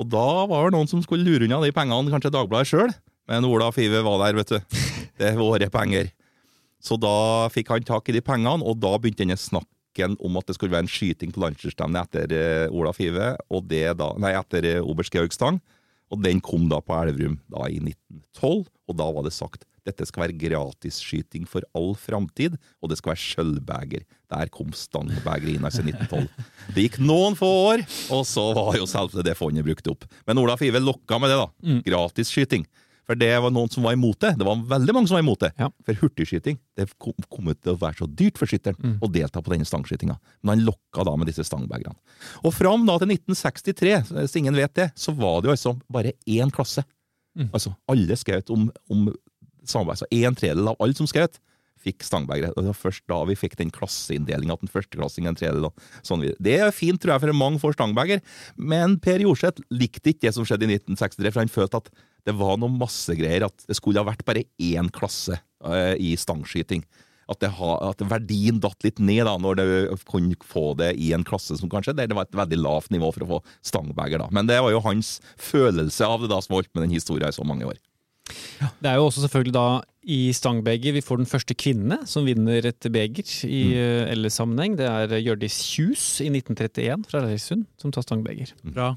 Og 0.00 0.08
da 0.08 0.46
var 0.50 0.68
det 0.68 0.78
noen 0.78 0.88
som 0.90 1.02
skulle 1.04 1.26
lure 1.26 1.46
unna 1.46 1.60
de 1.62 1.72
pengene, 1.76 2.10
kanskje 2.10 2.32
Dagbladet 2.34 2.70
sjøl. 2.70 2.94
Men 3.30 3.46
Ola 3.46 3.70
Five 3.74 4.02
var 4.02 4.24
der, 4.24 4.38
vet 4.40 4.54
du. 4.56 4.78
Det 5.20 5.28
er 5.28 5.38
våre 5.38 5.68
penger. 5.70 6.08
Så 6.80 6.96
da 6.96 7.48
fikk 7.52 7.70
han 7.70 7.84
tak 7.86 8.08
i 8.08 8.16
de 8.16 8.22
pengene, 8.24 8.64
og 8.64 8.80
da 8.80 8.94
begynte 8.96 9.22
denne 9.22 9.36
snakken 9.38 10.16
om 10.24 10.38
at 10.40 10.48
det 10.48 10.56
skulle 10.56 10.72
være 10.72 10.86
en 10.86 10.90
skyting 10.90 11.34
på 11.34 11.42
landslagsstevnet 11.42 12.08
etter 12.08 12.72
Ola 12.72 12.94
Five, 12.96 13.34
og 13.52 13.68
det 13.68 13.84
da, 14.00 14.14
nei, 14.22 14.32
etter 14.38 14.66
eh, 14.66 14.80
oberst 14.80 15.12
Georg 15.14 15.36
Stang. 15.36 15.60
Og 16.10 16.22
den 16.24 16.40
kom 16.42 16.64
da 16.70 16.80
på 16.82 16.96
Elverum 16.96 17.36
da 17.52 17.68
i 17.68 17.78
1912, 17.78 18.64
og 18.90 18.96
da 18.98 19.10
var 19.14 19.26
det 19.28 19.36
sagt 19.36 19.68
dette 19.86 20.06
skal 20.08 20.26
være 20.26 20.38
gratisskyting 20.40 21.46
for 21.48 21.64
all 21.76 21.94
framtid, 21.98 22.58
og 22.80 22.90
det 22.90 22.98
skal 23.00 23.14
være 23.14 23.24
sølvbeger. 23.24 24.04
Der 24.30 24.52
kom 24.54 24.74
stangbegeret 24.76 25.56
inn 25.56 25.66
altså 25.66 25.82
i 25.82 25.90
1912. 25.90 26.28
Det 26.76 26.84
gikk 26.86 27.00
noen 27.02 27.38
få 27.38 27.48
år, 27.72 27.86
og 28.14 28.22
så 28.28 28.50
var 28.56 28.76
jo 28.78 28.86
selvfølgelig 28.90 29.26
det 29.30 29.38
fondet 29.38 29.66
brukt 29.66 29.90
opp. 29.94 30.06
Men 30.28 30.42
Olaf 30.42 30.62
Ive 30.66 30.82
lokka 30.82 31.18
med 31.22 31.32
det, 31.32 31.40
da. 31.40 31.80
Gratisskyting. 31.88 32.68
For 33.10 33.18
det 33.18 33.32
var 33.42 33.50
noen 33.50 33.66
som 33.72 33.82
var 33.82 33.96
imot 33.96 34.20
det. 34.22 34.36
Det 34.38 34.46
var 34.46 34.60
veldig 34.70 34.94
mange 34.94 35.10
som 35.10 35.16
var 35.16 35.24
imot 35.24 35.40
det. 35.42 35.48
Ja. 35.58 35.66
For 35.82 35.98
hurtigskyting 35.98 36.60
det 36.78 36.84
kom, 37.02 37.16
kom 37.26 37.48
til 37.50 37.72
å 37.72 37.80
være 37.80 38.04
så 38.04 38.06
dyrt 38.06 38.38
for 38.38 38.46
skytteren 38.46 39.00
å 39.02 39.08
delta 39.10 39.42
på 39.42 39.50
denne 39.50 39.66
stangskytinga. 39.66 40.14
Men 40.44 40.52
han 40.52 40.62
lokka 40.68 41.02
da 41.08 41.16
med 41.18 41.26
disse 41.26 41.42
stangbegerne. 41.48 41.98
Og 42.44 42.54
fram 42.54 42.86
da 42.86 43.00
til 43.02 43.10
1963, 43.16 43.96
hvis 44.14 44.38
ingen 44.38 44.54
vet 44.54 44.76
det, 44.78 44.88
så 44.94 45.10
var 45.18 45.40
det 45.40 45.50
jo 45.50 45.56
altså 45.56 45.74
bare 45.90 46.14
én 46.22 46.54
klasse. 46.54 46.86
Altså 47.50 47.72
alle 47.90 48.14
skjøt 48.18 48.50
om, 48.54 48.68
om 48.90 49.10
samarbeid. 49.72 50.02
Så 50.02 50.10
en 50.10 50.36
tredjedel 50.36 50.72
av 50.72 50.78
alle 50.82 50.98
som 50.98 51.08
skjøt, 51.10 51.40
fikk 51.80 52.04
stangbegeret. 52.04 52.54
Og 52.54 52.64
det 52.64 52.72
var 52.72 52.78
først 52.78 53.04
da 53.10 53.18
vi 53.28 53.36
fikk 53.38 53.56
den 53.60 53.72
klasseinndelinga 53.74 54.56
at 54.56 54.64
en 54.64 54.72
førsteklassing 54.72 55.28
en 55.28 55.38
tredjedel. 55.38 55.68
og 55.70 56.06
Sånn 56.06 56.24
videre. 56.24 56.40
det 56.44 56.56
er 56.60 56.74
fint, 56.76 57.00
tror 57.00 57.14
jeg, 57.14 57.24
for 57.24 57.40
mange 57.40 57.60
får 57.62 57.76
stangbeger, 57.78 58.24
men 58.56 58.98
Per 59.02 59.24
Jorseth 59.24 59.64
likte 59.72 60.12
ikke 60.12 60.28
det 60.28 60.34
som 60.36 60.48
skjedde 60.48 60.68
i 60.68 60.76
1963, 60.76 61.32
for 61.32 61.42
han 61.42 61.52
følte 61.52 61.82
at 61.82 61.92
det 62.28 62.36
var 62.36 62.58
noe 62.60 62.72
massegreier, 62.72 63.46
at 63.48 63.68
det 63.68 63.78
skulle 63.78 64.02
ha 64.02 64.08
vært 64.08 64.26
bare 64.28 64.44
én 64.60 64.90
klasse 64.92 65.40
uh, 65.64 65.94
i 65.96 66.12
stangskyting. 66.20 66.84
At, 67.30 67.44
ha, 67.46 67.74
at 67.92 68.00
verdien 68.10 68.58
datt 68.58 68.82
litt 68.82 68.98
ned 68.98 69.22
da, 69.28 69.36
når 69.38 69.60
du 69.60 69.66
kunne 70.10 70.34
få 70.42 70.72
det 70.74 70.96
i 70.98 71.12
en 71.14 71.22
klasse 71.24 71.54
som 71.60 71.70
kanskje 71.70 71.94
der 71.94 72.10
det 72.10 72.16
var 72.18 72.26
et 72.26 72.34
veldig 72.34 72.58
lavt 72.58 72.90
nivå 72.90 73.12
for 73.14 73.22
å 73.22 73.28
få 73.36 73.38
stangbeger. 73.70 74.18
da. 74.18 74.26
Men 74.34 74.50
det 74.50 74.58
var 74.58 74.74
jo 74.74 74.82
hans 74.82 75.20
følelse 75.38 76.08
av 76.10 76.24
det 76.24 76.32
da 76.32 76.40
som 76.42 76.58
holdt 76.58 76.72
med 76.74 76.88
den 76.88 76.96
historien 76.98 77.30
i 77.30 77.36
så 77.38 77.46
mange 77.46 77.70
år. 77.70 77.78
Det 78.82 78.90
er 78.90 78.98
jo 78.98 79.06
også 79.08 79.24
selvfølgelig 79.24 79.54
da 79.56 79.66
i 80.10 80.32
stangbeger 80.32 80.94
vi 80.96 81.02
får 81.04 81.20
den 81.20 81.28
første 81.28 81.54
kvinne 81.58 82.00
som 82.08 82.24
vinner 82.24 82.64
et 82.70 82.88
beger 82.92 83.28
i 83.46 83.60
mm. 83.74 84.14
LS-sammenheng. 84.16 84.78
Det 84.80 84.88
er 84.88 85.14
Hjørdis 85.20 85.60
Kjus 85.74 86.04
i 86.24 86.30
1931 86.32 87.04
fra 87.10 87.22
Leirsund 87.26 87.66
som 87.80 87.92
tar 87.92 88.06
stangbeger. 88.06 88.54
Bra. 88.64 88.94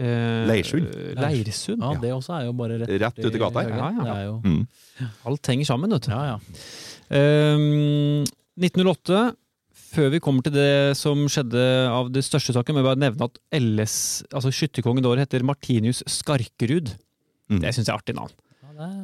Eh, 0.00 0.46
Leirsund? 0.48 0.86
Leirsund. 1.18 1.82
Ja, 1.82 1.92
det 2.00 2.12
også 2.14 2.38
er 2.38 2.46
jo 2.46 2.54
bare 2.56 2.78
rett, 2.80 2.94
Rett 3.02 3.20
ut 3.26 3.36
i 3.36 3.42
gata 3.42 3.66
her. 3.66 3.74
Ja, 3.74 3.90
ja. 3.90 4.06
Det 4.06 4.14
er 4.14 4.24
jo, 4.28 4.40
Mm. 4.44 4.66
Alt 5.26 5.46
henger 5.48 5.64
sammen, 5.64 5.90
vet 5.90 6.06
du. 6.06 6.10
ja, 6.12 6.36
ja. 6.36 6.36
Um, 7.10 8.24
1908, 8.60 9.34
før 9.90 10.10
vi 10.12 10.20
kommer 10.22 10.44
til 10.46 10.54
det 10.54 10.96
som 10.98 11.24
skjedde 11.26 11.62
av 11.90 12.10
det 12.12 12.22
største 12.22 12.54
saken, 12.54 12.76
må 12.76 12.82
jeg 12.82 12.88
bare 12.90 13.02
nevne 13.02 13.26
at 13.26 13.40
LS, 13.56 13.96
altså 14.30 14.52
skytterkongen 14.54 15.02
da 15.02 15.16
heter 15.18 15.42
Martinius 15.46 16.04
Skarkerud. 16.06 16.92
Mm. 17.50 17.60
Det 17.64 17.74
syns 17.74 17.88
jeg 17.88 17.94
er 17.94 17.98
artig 17.98 18.14
navn. 18.14 18.30
Er, 18.86 19.00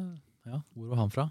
ja. 0.47 0.61
Hvor 0.75 0.87
var 0.91 1.03
han 1.03 1.11
fra? 1.13 1.27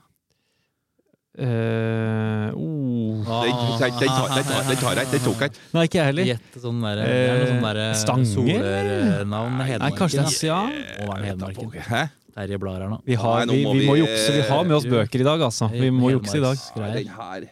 Uh, 1.36 2.48
oh. 2.56 3.20
Den, 3.20 3.52
tar- 3.76 3.90
jeg 3.92 5.06
ikke. 5.20 5.50
Nei, 5.74 5.82
ikke 5.84 5.98
jeg 5.98 6.06
heller. 6.08 6.28
Gjette 6.30 6.62
sånn 6.62 6.78
der, 6.80 7.02
Det 7.02 7.16
er 7.16 7.42
sånn 7.50 7.66
derre 7.66 7.88
Stanger-navn. 8.00 9.58
Nei, 9.60 9.90
kanskje 9.98 10.24
det, 10.24 10.38
ja. 10.48 10.62
Må 11.02 11.10
være 11.10 11.28
Hedmarken. 11.32 11.74
Hæ? 11.90 12.06
Terje 12.36 12.58
blar 12.60 12.80
her 12.80 12.88
nå. 12.92 12.98
Vi, 13.04 13.16
har, 13.20 13.42
Nei, 13.42 13.44
nå 13.48 13.52
vi, 13.56 13.60
må 13.64 13.74
vi 13.76 13.84
må 13.88 13.98
vi- 13.98 14.00
jukse. 14.04 14.32
Vi 14.36 14.40
har 14.48 14.64
med 14.64 14.76
oss 14.76 14.88
bøker 14.88 15.20
i 15.20 15.28
dag, 15.28 15.44
altså. 15.50 15.68
Vi 15.72 15.90
må 15.92 16.10
jukse 16.14 16.36
i 16.40 16.44
dag. 16.44 16.64
Den 16.76 17.12
her 17.18 17.46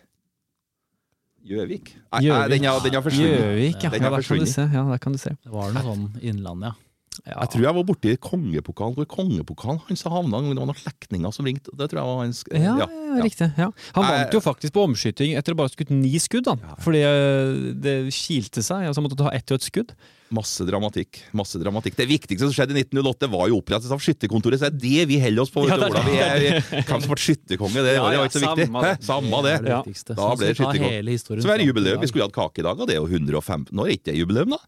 Gjøvik? 1.44 1.90
Nei, 2.08 2.20
nei, 2.24 2.48
den 2.48 2.64
har, 2.64 2.80
forsvunnet. 3.04 3.36
Gjøvik, 3.36 3.82
ja. 3.84 3.90
Der 3.92 4.00
kan 4.00 4.40
du 4.40 4.46
se. 4.48 4.64
Ja, 4.72 4.84
der 4.88 4.98
kan 4.98 5.12
du 5.12 5.18
se. 5.20 5.34
Det 5.44 5.52
var 5.52 5.72
noe 5.76 5.84
sånn 5.84 6.06
Innlandet, 6.24 6.72
ja. 6.72 6.80
Ja. 7.22 7.38
Jeg 7.44 7.50
tror 7.54 7.62
jeg 7.66 7.76
var 7.76 7.86
borti 7.88 8.14
kongepokalen, 8.18 8.96
hvor 8.98 9.06
kongepokalen 9.10 9.80
hans 9.88 10.02
havna. 10.08 10.40
Det 10.42 10.50
var 10.50 10.66
noen 10.66 10.80
slektninger 10.80 11.34
som 11.36 11.46
ringte. 11.46 11.70
Det 11.76 11.88
tror 11.90 12.00
jeg 12.00 12.08
var 12.10 12.18
hans 12.24 12.42
Ja, 12.50 12.74
ja, 12.82 13.22
riktig. 13.22 13.50
Ja. 13.60 13.70
Han 13.94 14.08
vant 14.08 14.34
jo 14.34 14.42
faktisk 14.42 14.74
på 14.74 14.84
omskyting 14.88 15.36
etter 15.38 15.54
å 15.54 15.60
bare 15.60 15.70
ha 15.70 15.76
skutt 15.76 15.92
ni 15.94 16.18
skudd, 16.22 16.50
han. 16.50 16.60
Fordi 16.82 17.04
eh, 17.06 17.72
det 17.84 17.96
kilte 18.14 18.64
seg. 18.64 18.88
Altså 18.88 19.00
han 19.00 19.08
måtte 19.08 19.20
ta 19.22 19.30
ett 19.36 19.54
og 19.54 19.60
ett 19.60 19.68
skudd. 19.70 19.94
Masse 20.34 20.64
dramatikk. 20.66 21.20
masse 21.36 21.60
dramatikk. 21.60 21.94
Det 21.98 22.06
viktigste 22.10 22.48
som 22.48 22.54
skjedde 22.56 22.74
i 22.74 22.82
1908, 22.82 23.28
var 23.30 23.50
jo 23.52 23.60
opprettelsen 23.60 23.94
av 23.94 24.02
skytterkontoret. 24.02 24.58
Så 24.58 24.70
det 24.72 24.74
er 24.74 25.04
det 25.04 25.08
vi 25.12 25.18
holder 25.22 25.44
oss 25.44 25.52
på. 25.54 25.66
Ja, 25.68 25.76
det 25.78 25.90
er 25.92 26.08
Vi 26.08 26.18
er, 26.18 26.60
hvem 26.88 27.04
som 27.04 27.12
ble 27.12 27.20
skytterkonge, 27.22 27.84
det, 27.84 27.94
Ja, 27.94 28.06
ja, 28.10 28.22
var 28.22 28.30
ikke 28.30 28.40
så 28.40 28.46
viktig. 28.48 28.66
samme 28.66 28.84
det. 28.88 28.94
Samme 29.04 29.42
det. 29.46 29.56
Det 29.62 29.82
det 29.84 30.16
Da 30.18 30.30
ble 30.34 30.48
det 30.48 30.56
skytterkonge. 30.58 31.42
Så 31.44 31.52
er 31.54 31.62
det 31.62 31.68
jubileum. 31.68 32.00
Vi 32.02 32.10
skulle 32.10 32.26
hatt 32.26 32.34
kake 32.34 32.64
i 32.64 32.66
dag, 32.66 32.80
og 32.80 32.88
det 32.90 32.96
er 32.96 33.02
jo 33.04 33.06
115 33.06 33.78
år. 33.78 33.86
er 33.86 33.98
ikke 33.98 34.10
det 34.10 34.16
jubileum, 34.18 34.56
da? 34.56 34.62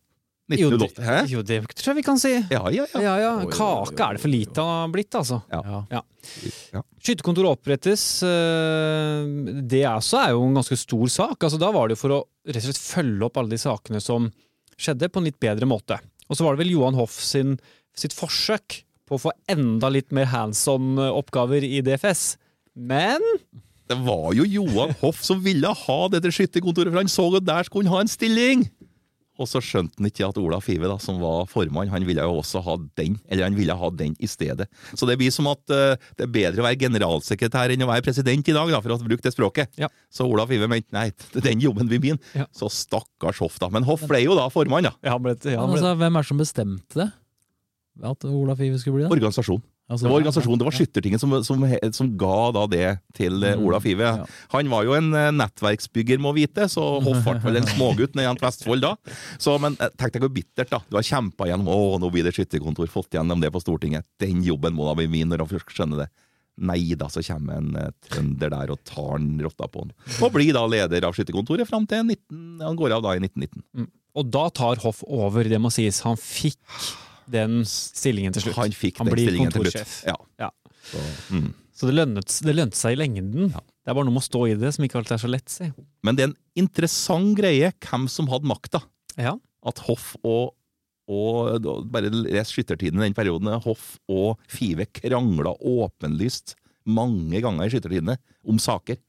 Jo, 0.46 0.68
det, 0.70 0.86
1908? 0.94 1.02
Hæ? 1.02 1.14
jo, 1.32 1.40
det 1.42 1.56
tror 1.74 1.90
jeg 1.90 1.96
vi 1.98 2.02
kan 2.06 2.18
si. 2.22 2.30
Ja, 2.52 2.60
ja, 2.70 2.84
ja. 2.94 3.00
Ja, 3.02 3.14
ja. 3.18 3.30
Kake 3.50 3.98
er 4.06 4.14
det 4.14 4.22
for 4.22 4.30
lite 4.30 4.62
av 4.62 4.92
blitt, 4.94 5.10
altså. 5.18 5.40
Ja. 5.50 5.80
Ja. 5.90 6.82
Skytterkontoret 7.02 7.50
opprettes. 7.56 8.04
eh, 8.22 9.26
Det 9.66 9.82
også 9.90 10.20
er 10.22 10.30
jo 10.36 10.44
en 10.46 10.54
ganske 10.54 10.78
stor 10.78 11.06
sak. 11.10 11.36
Altså, 11.42 11.58
da 11.58 11.72
var 11.74 11.88
det 11.88 11.96
jo 11.96 12.02
for 12.04 12.14
å 12.14 12.20
rett 12.46 12.62
og 12.62 12.68
slett 12.70 12.78
følge 12.82 13.26
opp 13.26 13.36
alle 13.42 13.50
de 13.50 13.58
sakene 13.58 14.00
som 14.02 14.30
skjedde, 14.78 15.08
på 15.10 15.18
en 15.22 15.26
litt 15.26 15.40
bedre 15.40 15.66
måte. 15.66 15.98
Og 16.28 16.36
så 16.38 16.44
var 16.46 16.54
det 16.54 16.62
vel 16.64 16.74
Johan 16.76 16.94
Hoff 16.98 17.14
sin, 17.22 17.56
sitt 17.96 18.14
forsøk 18.14 18.82
på 19.06 19.16
å 19.16 19.22
få 19.26 19.32
enda 19.48 19.88
litt 19.90 20.10
mer 20.14 20.26
hands 20.30 20.62
on-oppgaver 20.68 21.62
i 21.66 21.80
DFS. 21.86 22.36
Men 22.76 23.22
Det 23.88 23.96
var 24.02 24.32
jo 24.34 24.42
Johan 24.44 24.94
Hoff 25.00 25.22
som 25.22 25.38
ville 25.42 25.70
ha 25.70 25.98
dette 26.10 26.32
skytterkontoret, 26.34 26.90
for 26.90 26.98
han 26.98 27.10
så 27.10 27.28
at 27.38 27.46
der 27.46 27.62
skulle 27.68 27.86
han 27.86 27.94
ha 27.94 28.00
en 28.06 28.10
stilling! 28.10 28.66
Og 29.36 29.48
så 29.50 29.60
skjønte 29.64 30.00
han 30.00 30.08
ikke 30.08 30.28
at 30.28 30.38
Olaf 30.40 30.66
Five, 30.68 30.88
da, 30.88 30.96
som 31.02 31.18
var 31.20 31.44
formann, 31.50 31.90
han 31.92 32.06
ville 32.08 32.24
jo 32.24 32.38
også 32.40 32.62
ha 32.64 32.76
den, 32.98 33.18
eller 33.28 33.48
han 33.48 33.58
ville 33.58 33.76
ha 33.76 33.90
den 33.92 34.14
i 34.22 34.30
stedet. 34.30 34.68
Så 34.94 35.08
det 35.08 35.18
blir 35.20 35.34
som 35.34 35.48
at 35.50 35.62
uh, 35.72 35.94
det 36.16 36.26
er 36.26 36.32
bedre 36.32 36.64
å 36.64 36.66
være 36.66 36.80
generalsekretær 36.86 37.74
enn 37.74 37.84
å 37.84 37.90
være 37.90 38.06
president 38.06 38.48
i 38.48 38.56
dag, 38.56 38.72
da, 38.72 38.80
for 38.84 38.96
å 38.96 38.98
bruke 39.04 39.24
det 39.26 39.34
språket. 39.34 39.76
Ja. 39.80 39.90
Så 40.12 40.28
Olaf 40.28 40.50
Five 40.52 40.70
mente 40.72 40.96
nei, 40.96 41.10
det 41.34 41.44
den 41.48 41.62
jobben 41.64 41.90
blir 41.90 42.02
min. 42.02 42.20
Ja. 42.36 42.48
Så 42.56 42.70
stakkars 42.72 43.42
Hoff, 43.44 43.60
da. 43.62 43.70
Men 43.72 43.86
Hoff 43.88 44.06
ble 44.08 44.22
jo 44.24 44.36
da 44.38 44.48
formann, 44.52 44.88
da. 44.88 44.96
ja, 45.04 45.16
ble, 45.20 45.36
ja, 45.44 45.60
Men 45.60 45.76
ble, 45.76 45.80
altså, 45.80 45.94
hvem 46.00 46.16
er 46.16 46.24
det 46.24 46.32
som 46.32 46.42
bestemte 46.42 47.02
det? 47.04 47.10
At 48.04 48.26
Olaf 48.28 48.60
Ive 48.60 48.80
skulle 48.80 48.98
bli 49.00 49.06
det? 49.06 49.12
Organisasjon. 49.12 49.62
Altså, 49.86 50.02
Det 50.02 50.10
var 50.10 50.18
organisasjonen, 50.18 50.58
det 50.58 50.66
var 50.66 50.74
Skyttertinget 50.74 51.22
som, 51.22 51.30
som, 51.46 51.60
som 51.94 52.08
ga 52.18 52.38
da 52.56 52.64
det 52.66 52.86
til 53.14 53.36
eh, 53.46 53.54
Mm, 53.54 53.66
Olaf 53.68 53.84
Ive. 53.86 54.02
ja. 54.02 54.24
Han 54.50 54.70
var 54.72 54.82
jo 54.88 54.96
en 54.98 55.12
eh, 55.14 55.28
nettverksbygger, 55.30 56.18
må 56.18 56.32
vite, 56.34 56.66
så 56.72 56.82
Hoff 57.04 57.20
ble 57.22 57.36
vel 57.44 57.60
en 57.60 57.68
smågutt 57.70 58.18
nede 58.18 58.32
i 58.34 58.40
Vestfold 58.42 58.82
da. 58.82 58.96
Så, 59.38 59.54
men 59.62 59.76
eh, 59.78 59.92
tenk 59.94 60.16
deg 60.16 60.24
hvor 60.26 60.32
bittert, 60.34 60.72
da. 60.74 60.80
Du 60.90 60.98
har 60.98 61.06
kjempa 61.06 61.46
gjennom 61.46 61.70
å, 61.70 61.78
nå 62.02 62.10
blir 62.10 62.26
det 62.26 62.34
skytterkontor, 62.34 62.90
fått 62.90 63.14
gjennom 63.14 63.38
det 63.44 63.52
på 63.54 63.62
Stortinget. 63.62 64.08
Den 64.18 64.42
jobben 64.42 64.74
må 64.74 64.88
da 64.90 64.96
bli 64.98 65.06
min 65.12 65.30
når 65.30 65.44
han 65.46 65.52
først 65.54 65.70
skjønner 65.78 66.02
det. 66.02 66.10
Nei 66.66 66.80
da, 66.98 67.06
så 67.12 67.22
kommer 67.22 67.60
en 67.60 67.72
trønder 68.08 68.50
der 68.58 68.70
og 68.74 68.82
tar 68.88 69.18
den 69.20 69.38
rotta 69.44 69.70
på 69.70 69.82
han. 69.86 69.94
Og 70.24 70.30
blir 70.34 70.50
da 70.56 70.66
leder 70.66 71.04
av 71.06 71.14
skytterkontoret 71.14 71.68
fram 71.68 71.86
til 71.86 72.02
19, 72.08 72.62
han 72.64 72.78
går 72.80 72.94
av 72.96 73.06
da 73.06 73.14
i 73.14 73.20
1919. 73.22 73.86
og 74.16 74.30
da 74.32 74.46
tar 74.50 74.80
Hoff 74.82 75.02
over, 75.06 75.44
det 75.46 75.60
må 75.60 75.68
sies. 75.70 76.00
Han 76.08 76.16
fikk 76.16 76.58
den 77.32 77.62
stillingen 77.68 78.34
til 78.34 78.46
slutt. 78.46 78.58
Han 78.60 78.74
fikk 78.76 79.00
Han 79.02 79.10
den 79.10 79.22
stillingen 79.22 79.54
til 79.54 79.70
slutt. 79.70 79.94
Ja. 80.08 80.16
Ja. 80.40 80.50
Så, 80.86 81.02
mm. 81.34 81.48
Så 81.76 81.88
det 81.90 81.96
lønnet, 81.98 82.36
det 82.46 82.54
lønte 82.56 82.78
seg 82.78 82.96
i 82.96 83.00
lengden. 83.02 83.50
Det 83.52 83.92
er 83.92 83.96
bare 83.96 84.06
noe 84.08 84.14
med 84.16 84.24
å 84.24 84.26
stå 84.26 84.44
i 84.48 84.54
det 84.58 84.70
som 84.74 84.86
ikke 84.86 85.00
alltid 85.00 85.16
er 85.18 85.22
så 85.22 85.30
lett, 85.30 85.50
si. 85.52 85.66
Men 86.06 86.16
det 86.16 86.24
er 86.24 86.30
en 86.30 86.38
interessant 86.62 87.34
greie 87.38 87.72
hvem 87.84 88.06
som 88.12 88.30
hadde 88.32 88.48
makta. 88.48 88.80
Ja. 89.16 89.32
at 89.66 89.78
Hoff 89.86 90.10
og, 90.20 90.54
og 91.08 91.66
bare 91.88 92.10
les 92.12 92.50
skyttertiden 92.52 93.00
i 93.00 93.06
den 93.06 93.16
perioden, 93.16 93.48
Hoff 93.64 93.94
og 94.12 94.42
Five 94.52 94.84
krangla 94.92 95.54
åpenlyst 95.56 96.52
mange 96.86 97.40
ganger 97.42 97.66
i 97.66 97.72
skyttertidene 97.72 98.18
om 98.46 98.60
saker. 98.62 99.00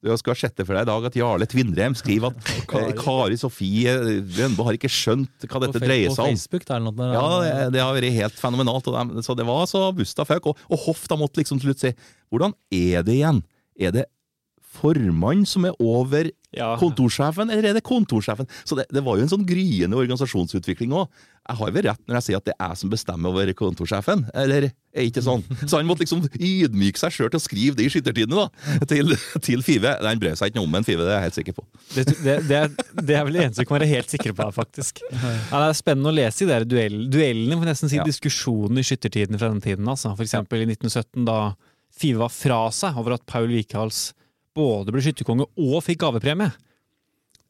Du 0.00 0.08
skal 0.16 0.36
sjette 0.38 0.64
for 0.64 0.72
deg 0.76 0.86
i 0.86 0.88
dag 0.88 1.06
at 1.10 1.16
Jarle 1.18 1.46
Tvindrem 1.50 1.96
skriver 1.98 2.32
at 2.32 2.52
Kari, 2.70 2.94
Kari 2.96 3.36
Sofie 3.40 3.92
Rønbo 4.38 4.64
har 4.64 4.78
ikke 4.78 4.88
skjønt 4.92 5.44
hva 5.44 5.60
dette 5.66 5.82
dreier 5.82 6.14
seg 6.14 6.24
om. 6.24 6.30
På 6.32 6.38
Facebook, 6.38 6.64
det 6.64 6.76
er 6.76 6.84
noe 6.86 6.96
der, 6.96 7.12
Ja, 7.16 7.26
det, 7.44 7.50
det 7.76 7.82
har 7.84 7.92
vært 7.98 8.16
helt 8.16 8.40
fenomenalt. 8.40 8.88
Så 9.26 9.36
det 9.36 9.44
var 9.48 9.66
så 9.68 9.82
busta 9.96 10.24
føk. 10.28 10.48
Og, 10.52 10.62
og 10.72 10.86
Hoff 10.86 11.04
da 11.10 11.20
måtte 11.20 11.42
liksom 11.42 11.60
til 11.60 11.70
slutt 11.72 11.84
si 11.84 11.92
hvordan 12.32 12.56
er 12.72 13.04
det 13.04 13.18
igjen? 13.18 13.42
Er 13.80 13.92
det 13.96 14.06
formann 14.70 15.42
som 15.48 15.64
er 15.66 15.74
over 15.82 16.30
Ja. 16.54 16.76
kontorsjefen, 16.78 17.50
eller 17.50 17.68
er 17.70 17.74
det 17.76 17.82
kontorsjefen? 17.86 18.46
Så 18.66 18.74
det, 18.78 18.86
det 18.90 19.02
var 19.06 19.16
jo 19.18 19.22
en 19.22 19.30
sånn 19.30 19.44
gryende 19.46 19.94
organisasjonsutvikling 19.98 20.90
òg. 20.94 21.08
Jeg 21.50 21.56
har 21.58 21.70
vel 21.74 21.82
rett 21.88 22.00
når 22.06 22.16
jeg 22.18 22.24
sier 22.26 22.38
at 22.38 22.44
det 22.46 22.54
er 22.58 22.68
jeg 22.72 22.78
som 22.82 22.90
bestemmer 22.92 23.30
over 23.32 23.50
kontorsjefen, 23.58 24.24
eller 24.34 24.66
er 24.70 25.06
ikke 25.06 25.22
sånn? 25.24 25.42
Så 25.66 25.78
han 25.80 25.86
måtte 25.88 26.04
liksom 26.04 26.22
ydmyke 26.38 26.98
seg 27.00 27.14
sjøl 27.14 27.30
til 27.32 27.38
å 27.40 27.42
skrive 27.42 27.78
det 27.78 27.86
i 27.86 27.92
skyttertidene, 27.94 28.44
da, 28.44 28.84
til, 28.90 29.14
til 29.46 29.62
Five. 29.66 29.96
Han 30.04 30.20
brød 30.22 30.38
seg 30.38 30.50
ikke 30.52 30.60
noe 30.60 30.68
om 30.70 30.78
en 30.78 30.86
Five, 30.86 31.02
det 31.06 31.14
er 31.14 31.18
jeg 31.18 31.26
helt 31.28 31.38
sikker 31.40 31.58
på. 31.58 31.66
Det, 31.94 32.04
det, 32.22 32.36
det, 32.50 32.60
er, 32.60 32.70
det 33.00 33.16
er 33.18 33.26
vel 33.26 33.38
det 33.38 33.44
eneste 33.48 33.64
vi 33.64 33.70
kan 33.72 33.78
være 33.80 33.90
helt 33.94 34.14
sikre 34.14 34.34
på 34.38 34.50
faktisk. 34.58 35.02
Ja, 35.10 35.56
det 35.56 35.64
er 35.72 35.78
spennende 35.80 36.12
å 36.12 36.18
lese 36.18 36.44
de 36.46 36.50
der 36.52 36.66
duell, 36.70 37.00
duellene, 37.10 37.58
for 37.58 37.70
nesten 37.70 37.90
si 37.90 37.98
Ja. 37.98 38.06
diskusjonene 38.06 38.82
i 38.82 38.86
skyttertidene 38.86 39.38
fra 39.42 39.50
den 39.50 39.62
tiden. 39.64 39.86
Altså. 39.90 40.14
For 40.14 40.26
eksempel 40.26 40.62
i 40.62 40.70
1917, 40.70 41.26
da 41.30 41.40
Five 42.00 42.20
var 42.22 42.30
fra 42.30 42.60
seg 42.74 42.96
over 43.00 43.16
at 43.18 43.26
Paul 43.26 43.50
Wikhals 43.50 44.12
både 44.56 44.92
ble 44.94 45.02
skytterkonge 45.04 45.46
og 45.60 45.80
fikk 45.86 46.02
gavepremie. 46.04 46.50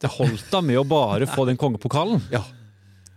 Det 0.01 0.09
holdt 0.15 0.47
da 0.49 0.61
med 0.65 0.79
å 0.81 0.87
bare 0.87 1.27
få 1.29 1.45
den 1.49 1.59
kongepokalen. 1.61 2.21
Ja. 2.33 2.41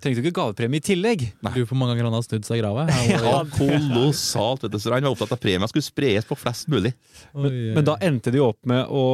Trengte 0.05 0.21
ikke 0.21 0.35
gavepremie 0.37 0.83
i 0.83 0.85
tillegg. 0.85 1.23
Du 1.41 1.63
på 1.63 1.71
hvor 1.71 1.79
mange 1.81 1.95
ganger 1.95 2.11
han 2.11 2.17
har 2.19 2.25
snudd 2.27 2.45
seg 2.45 2.59
i 2.59 2.61
grava. 2.61 2.85
Ja, 3.15 3.39
kolossalt. 3.57 4.67
vet 4.67 4.75
du. 4.75 4.81
Så 4.83 4.93
han 4.93 5.07
var 5.07 5.15
opptatt 5.15 5.33
av 5.33 5.39
at 5.39 5.45
premien 5.47 5.71
skulle 5.71 5.87
spres 5.87 6.29
på 6.29 6.37
flest 6.37 6.69
mulig. 6.73 6.93
Men 7.33 7.81
da 7.87 7.97
endte 8.05 8.35
de 8.35 8.43
opp 8.45 8.61
med 8.69 8.85
å 8.93 9.07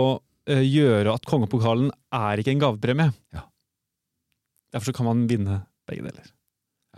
eh, 0.51 0.65
gjøre 0.67 1.15
at 1.15 1.29
kongepokalen 1.31 1.93
er 2.11 2.43
ikke 2.43 2.57
en 2.57 2.65
gavepremie. 2.65 3.15
Ja. 3.37 3.47
Derfor 4.75 4.91
så 4.91 4.99
kan 4.99 5.07
man 5.11 5.25
vinne 5.31 5.63
begge 5.91 6.09
deler. 6.09 6.27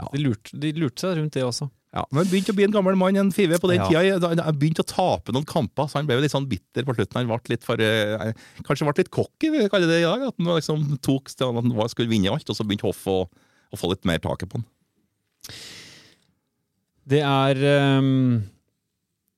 Ja. 0.01 0.09
De, 0.09 0.25
lurte, 0.25 0.57
de 0.57 0.73
lurte 0.81 1.05
seg 1.05 1.19
rundt 1.21 1.37
det 1.37 1.45
også. 1.45 1.69
Ja, 1.93 2.07
men 2.09 2.25
begynte 2.25 2.55
å 2.55 2.57
bli 2.57 2.65
en 2.65 2.73
gammel 2.73 2.97
mann, 2.97 3.19
en 3.21 3.31
Five, 3.37 3.59
på 3.61 3.69
den 3.69 3.83
Ja. 3.83 3.89
tida. 3.89 4.31
Han 4.47 4.57
begynte 4.57 4.81
å 4.81 4.89
tape 4.89 5.33
noen 5.35 5.45
kamper, 5.45 5.91
så 5.91 5.99
han 6.01 6.07
ble 6.09 6.17
litt 6.23 6.33
sånn 6.33 6.49
bitter 6.49 6.87
på 6.89 6.95
slutten. 6.97 7.19
Han 7.21 7.29
ble 7.29 7.53
litt 7.53 7.65
for 7.67 7.77
eh, 7.81 8.33
Kanskje 8.65 8.87
ble 8.89 8.95
litt 9.03 9.11
cocky, 9.13 9.51
vi 9.53 9.69
kaller 9.69 9.91
det 9.91 10.01
i 10.01 10.07
dag. 10.09 10.25
At 10.31 10.39
han 10.41 10.57
liksom 10.57 10.87
tok 11.05 11.29
til 11.29 11.51
at 11.51 11.55
han 11.61 11.89
skulle 11.93 12.09
vinne 12.09 12.33
alt, 12.33 12.49
og 12.49 12.57
så 12.57 12.65
begynte 12.65 12.89
Hoff 12.89 13.05
å, 13.13 13.19
å 13.29 13.77
få 13.77 13.93
litt 13.93 14.09
mer 14.09 14.19
taket 14.25 14.49
på 14.49 14.57
han. 14.63 14.67
Det 17.13 17.21
er 17.21 17.61
um, 17.99 18.41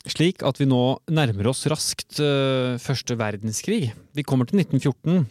slik 0.06 0.44
at 0.46 0.60
vi 0.60 0.66
nå 0.68 0.82
nærmer 1.10 1.48
oss 1.50 1.64
raskt 1.66 2.20
uh, 2.22 2.78
første 2.78 3.16
verdenskrig. 3.18 3.90
Vi 4.14 4.22
kommer 4.22 4.46
til 4.46 4.60
1914, 4.62 5.24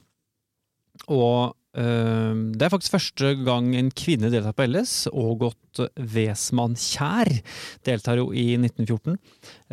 og 1.07 1.55
det 1.73 2.61
er 2.61 2.69
faktisk 2.69 2.93
første 2.93 3.31
gang 3.41 3.71
en 3.73 3.89
kvinne 3.97 4.29
deltar 4.29 4.53
på 4.53 4.67
LS. 4.69 5.07
Ågot 5.09 5.81
Wesmann 6.13 6.75
Kjær 6.77 7.31
deltar 7.87 8.21
jo 8.21 8.27
i 8.29 8.53
1914. 8.59 9.17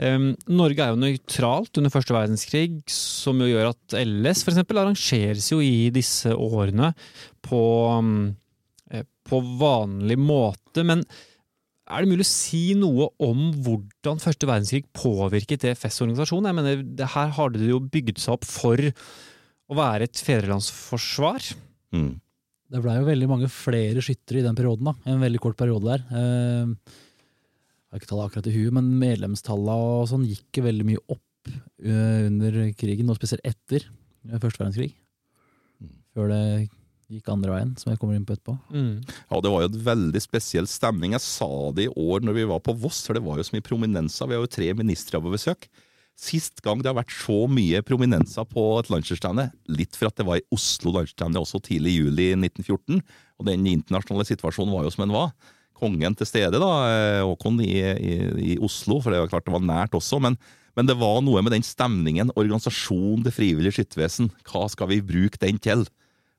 Ehm, 0.00 0.30
Norge 0.48 0.80
er 0.80 0.94
jo 0.94 1.02
nøytralt 1.02 1.76
under 1.76 1.92
første 1.92 2.16
verdenskrig, 2.16 2.80
som 2.88 3.44
jo 3.44 3.50
gjør 3.50 3.74
at 3.74 3.98
LS 4.00 4.46
eksempel 4.48 4.80
arrangeres 4.80 5.52
jo 5.52 5.60
i 5.60 5.90
disse 5.92 6.32
årene 6.32 6.94
på, 7.44 7.62
mm, 8.00 8.34
eh, 8.92 9.04
på 9.28 9.44
vanlig 9.60 10.16
måte. 10.16 10.80
Men 10.80 11.04
er 11.90 12.00
det 12.00 12.08
mulig 12.14 12.24
å 12.24 12.32
si 12.32 12.74
noe 12.78 13.10
om 13.20 13.50
hvordan 13.60 14.22
første 14.22 14.48
verdenskrig 14.48 14.86
påvirket 14.96 15.66
DFS-organisasjonen? 15.66 16.48
Jeg 16.48 16.56
mener, 16.56 17.08
her 17.12 17.34
har 17.36 17.50
det 17.52 17.68
jo 17.68 17.80
bygd 17.82 18.22
seg 18.22 18.38
opp 18.38 18.46
for 18.48 18.78
å 19.70 19.76
være 19.76 20.08
et 20.08 20.16
fedrelandsforsvar. 20.16 21.44
Mm. 21.94 22.10
Det 22.70 22.80
blei 22.84 22.96
jo 23.00 23.06
veldig 23.08 23.28
mange 23.30 23.48
flere 23.50 24.02
skyttere 24.04 24.40
i 24.40 24.46
den 24.46 24.58
perioden. 24.58 24.90
da, 24.90 24.94
En 25.10 25.22
veldig 25.22 25.40
kort 25.42 25.58
periode 25.58 25.90
der. 25.90 26.04
Eh, 26.14 26.98
jeg 27.90 27.96
har 27.96 27.98
ikke 27.98 28.10
tallet 28.12 28.30
akkurat 28.30 28.46
i 28.46 28.54
huet, 28.54 28.74
men 28.76 28.92
medlemstallene 29.00 29.74
og 29.74 30.10
sånn 30.10 30.26
gikk 30.28 30.60
veldig 30.62 30.86
mye 30.86 31.02
opp 31.10 31.50
eh, 31.82 32.28
under 32.28 32.60
krigen, 32.78 33.10
og 33.10 33.18
spesielt 33.18 33.42
etter 33.42 33.88
eh, 33.88 34.38
første 34.38 34.62
verdenskrig. 34.62 34.92
Mm. 35.82 35.96
Før 36.14 36.30
det 36.30 36.44
gikk 37.10 37.32
andre 37.34 37.56
veien, 37.56 37.74
som 37.80 37.90
jeg 37.90 37.98
kommer 37.98 38.14
inn 38.14 38.26
på 38.28 38.36
etterpå. 38.36 38.54
Ja, 38.70 39.40
Det 39.42 39.50
var 39.50 39.64
jo 39.64 39.70
et 39.72 39.80
veldig 39.90 40.22
spesiell 40.22 40.70
stemning. 40.70 41.16
Jeg 41.18 41.26
sa 41.26 41.50
det 41.74 41.88
i 41.88 41.94
år 41.98 42.22
når 42.22 42.38
vi 42.38 42.46
var 42.52 42.62
på 42.62 42.76
Voss, 42.78 43.02
for 43.02 43.18
det 43.18 43.24
var 43.26 43.40
jo 43.40 43.48
så 43.48 43.56
mye 43.56 43.66
prominenser. 43.66 44.30
Vi 44.30 44.38
har 44.38 44.44
jo 44.46 44.54
tre 44.54 44.70
ministre 44.78 45.18
på 45.18 45.32
besøk. 45.34 45.66
Sist 46.20 46.60
gang 46.64 46.82
det 46.82 46.90
har 46.90 46.98
vært 46.98 47.14
så 47.14 47.46
mye 47.48 47.80
prominenser 47.86 48.44
på 48.50 48.64
et 48.76 48.90
landslagsstevne, 48.92 49.46
litt 49.72 49.96
for 49.96 50.10
at 50.10 50.18
det 50.20 50.26
var 50.28 50.40
i 50.40 50.44
Oslo 50.52 50.92
landslagsstevne 50.92 51.40
også 51.40 51.62
tidlig 51.64 51.94
i 51.94 52.02
juli 52.02 52.28
1914, 52.36 53.00
og 53.40 53.48
den 53.48 53.64
internasjonale 53.70 54.28
situasjonen 54.28 54.74
var 54.74 54.84
jo 54.84 54.92
som 54.92 55.06
den 55.06 55.16
var. 55.16 55.32
Kongen 55.80 56.16
til 56.18 56.28
stede, 56.28 56.60
da, 56.60 56.72
eh, 56.92 57.22
Håkon 57.24 57.56
i, 57.64 57.78
i, 57.80 58.16
i 58.52 58.58
Oslo, 58.60 58.98
for 59.00 59.14
det 59.14 59.22
var 59.22 59.32
klart 59.32 59.48
det 59.48 59.56
var 59.56 59.64
nært 59.64 59.96
også. 59.96 60.20
men 60.20 60.36
men 60.78 60.86
det 60.86 60.94
var 61.00 61.18
noe 61.20 61.40
med 61.42 61.50
den 61.50 61.64
stemningen. 61.66 62.30
Organisasjon, 62.38 63.24
det 63.24 63.34
frivillige 63.34 63.74
skyttervesen. 63.74 64.28
Hva 64.46 64.68
skal 64.70 64.86
vi 64.88 65.00
bruke 65.02 65.40
den 65.42 65.58
til? 65.58 65.82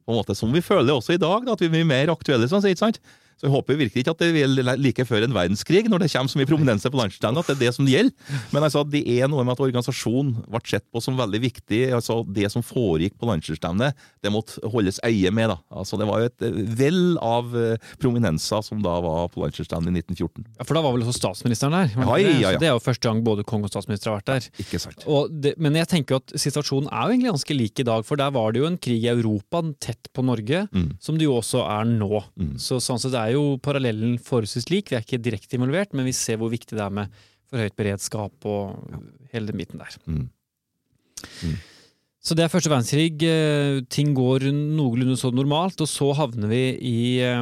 på 0.05 0.13
en 0.13 0.19
måte 0.19 0.35
Som 0.35 0.53
vi 0.53 0.61
føler 0.65 0.93
også 0.93 1.15
i 1.15 1.21
dag, 1.21 1.45
da, 1.45 1.53
at 1.53 1.61
vi 1.61 1.69
blir 1.71 1.87
mer 1.87 2.11
aktuelle. 2.13 2.47
Sånn, 2.49 2.63
ikke 2.67 2.85
sant? 2.85 3.01
Så 3.41 3.47
jeg 3.47 3.53
håper 3.55 3.77
virkelig 3.79 4.03
ikke 4.03 4.13
at 4.13 4.19
det 4.21 4.27
vil 4.35 4.59
like 4.77 5.05
før 5.09 5.23
en 5.25 5.33
verdenskrig, 5.33 5.87
når 5.89 6.03
det 6.03 6.11
kommer 6.13 6.29
så 6.29 6.37
mye 6.37 6.45
prominense 6.51 6.91
på 6.93 6.99
landslagsstevnet, 6.99 7.41
at 7.41 7.47
det 7.49 7.55
er 7.57 7.61
det 7.65 7.73
som 7.73 7.87
gjelder. 7.89 8.35
Men 8.53 8.67
altså, 8.67 8.83
det 8.85 9.01
er 9.15 9.25
noe 9.31 9.41
med 9.47 9.55
at 9.55 9.63
organisasjonen 9.65 10.43
ble 10.45 10.61
sett 10.69 10.85
på 10.93 11.01
som 11.01 11.17
veldig 11.17 11.41
viktig. 11.41 11.79
altså 11.97 12.19
Det 12.29 12.45
som 12.53 12.61
foregikk 12.61 13.15
på 13.17 13.25
landslagsstevnet, 13.31 13.97
det 14.21 14.31
måtte 14.35 14.61
holdes 14.69 14.99
øye 15.03 15.31
med. 15.33 15.49
da. 15.49 15.57
Altså 15.73 15.97
Det 15.97 16.05
var 16.05 16.21
jo 16.21 16.29
et 16.29 16.45
eh, 16.45 16.59
vell 16.77 17.17
av 17.17 17.49
eh, 17.57 17.81
prominenser 17.97 18.61
som 18.65 18.83
da 18.85 18.93
var 19.01 19.27
på 19.33 19.41
landslagsstevnet 19.41 19.89
i 19.89 20.03
1914. 20.05 20.45
Ja, 20.59 20.67
For 20.69 20.77
da 20.77 20.83
var 20.85 20.93
vel 20.95 21.07
også 21.07 21.17
statsministeren 21.17 21.73
der? 21.79 21.91
Ja, 21.97 22.17
ja, 22.21 22.35
ja. 22.51 22.53
Det 22.61 22.69
er 22.69 22.75
jo 22.75 22.83
første 22.85 23.09
gang 23.09 23.23
både 23.25 23.43
kong 23.47 23.65
og 23.65 23.73
statsminister 23.73 24.11
har 24.13 24.21
vært 24.21 24.31
der. 24.35 24.49
Ikke 24.61 24.79
sant? 24.85 25.07
Det, 25.41 25.55
men 25.57 25.79
jeg 25.81 25.89
tenker 25.91 26.15
jo 26.17 26.21
at 26.21 26.35
situasjonen 26.45 26.91
er 26.91 27.07
jo 27.09 27.15
egentlig 27.15 27.33
ganske 27.33 27.57
lik 27.57 27.81
i 27.81 27.87
dag, 27.89 28.05
for 28.05 28.21
der 28.21 28.29
var 28.37 28.53
det 28.53 28.61
jo 28.61 28.69
en 28.69 28.77
krig 28.81 29.01
i 29.07 29.11
Europa 29.11 29.63
tett 29.81 30.11
på 30.13 30.21
Norge, 30.27 30.67
Mm. 30.71 30.91
som 31.01 31.17
det 31.17 31.25
jo 31.25 31.33
også 31.39 31.61
er 31.65 31.85
nå. 31.89 32.21
Mm. 32.39 32.53
Så 32.61 32.77
sånn 32.83 32.99
sett 33.01 33.15
er 33.17 33.30
jo 33.35 33.57
parallellen 33.63 34.17
forholdsvis 34.21 34.69
lik. 34.71 34.91
Vi 34.91 34.97
er 34.97 35.05
ikke 35.05 35.21
direkte 35.21 35.57
involvert, 35.57 35.95
men 35.97 36.07
vi 36.07 36.15
ser 36.15 36.39
hvor 36.41 36.51
viktig 36.53 36.77
det 36.77 36.85
er 36.85 36.95
med 37.01 37.19
forhøyet 37.51 37.75
beredskap 37.79 38.47
og 38.47 38.79
hele 39.33 39.51
den 39.51 39.59
biten 39.59 39.81
der. 39.81 39.97
Mm. 40.07 41.59
Så 42.21 42.37
det 42.37 42.45
er 42.45 42.53
første 42.53 42.69
verdenskrig. 42.71 43.17
eh, 43.25 43.81
Ting 43.89 44.13
går 44.17 44.51
noenlunde 44.53 45.17
så 45.17 45.31
normalt, 45.33 45.81
og 45.81 45.89
så 45.89 46.11
havner 46.17 46.51
vi 46.51 46.63
i 46.77 47.01
eh, 47.25 47.41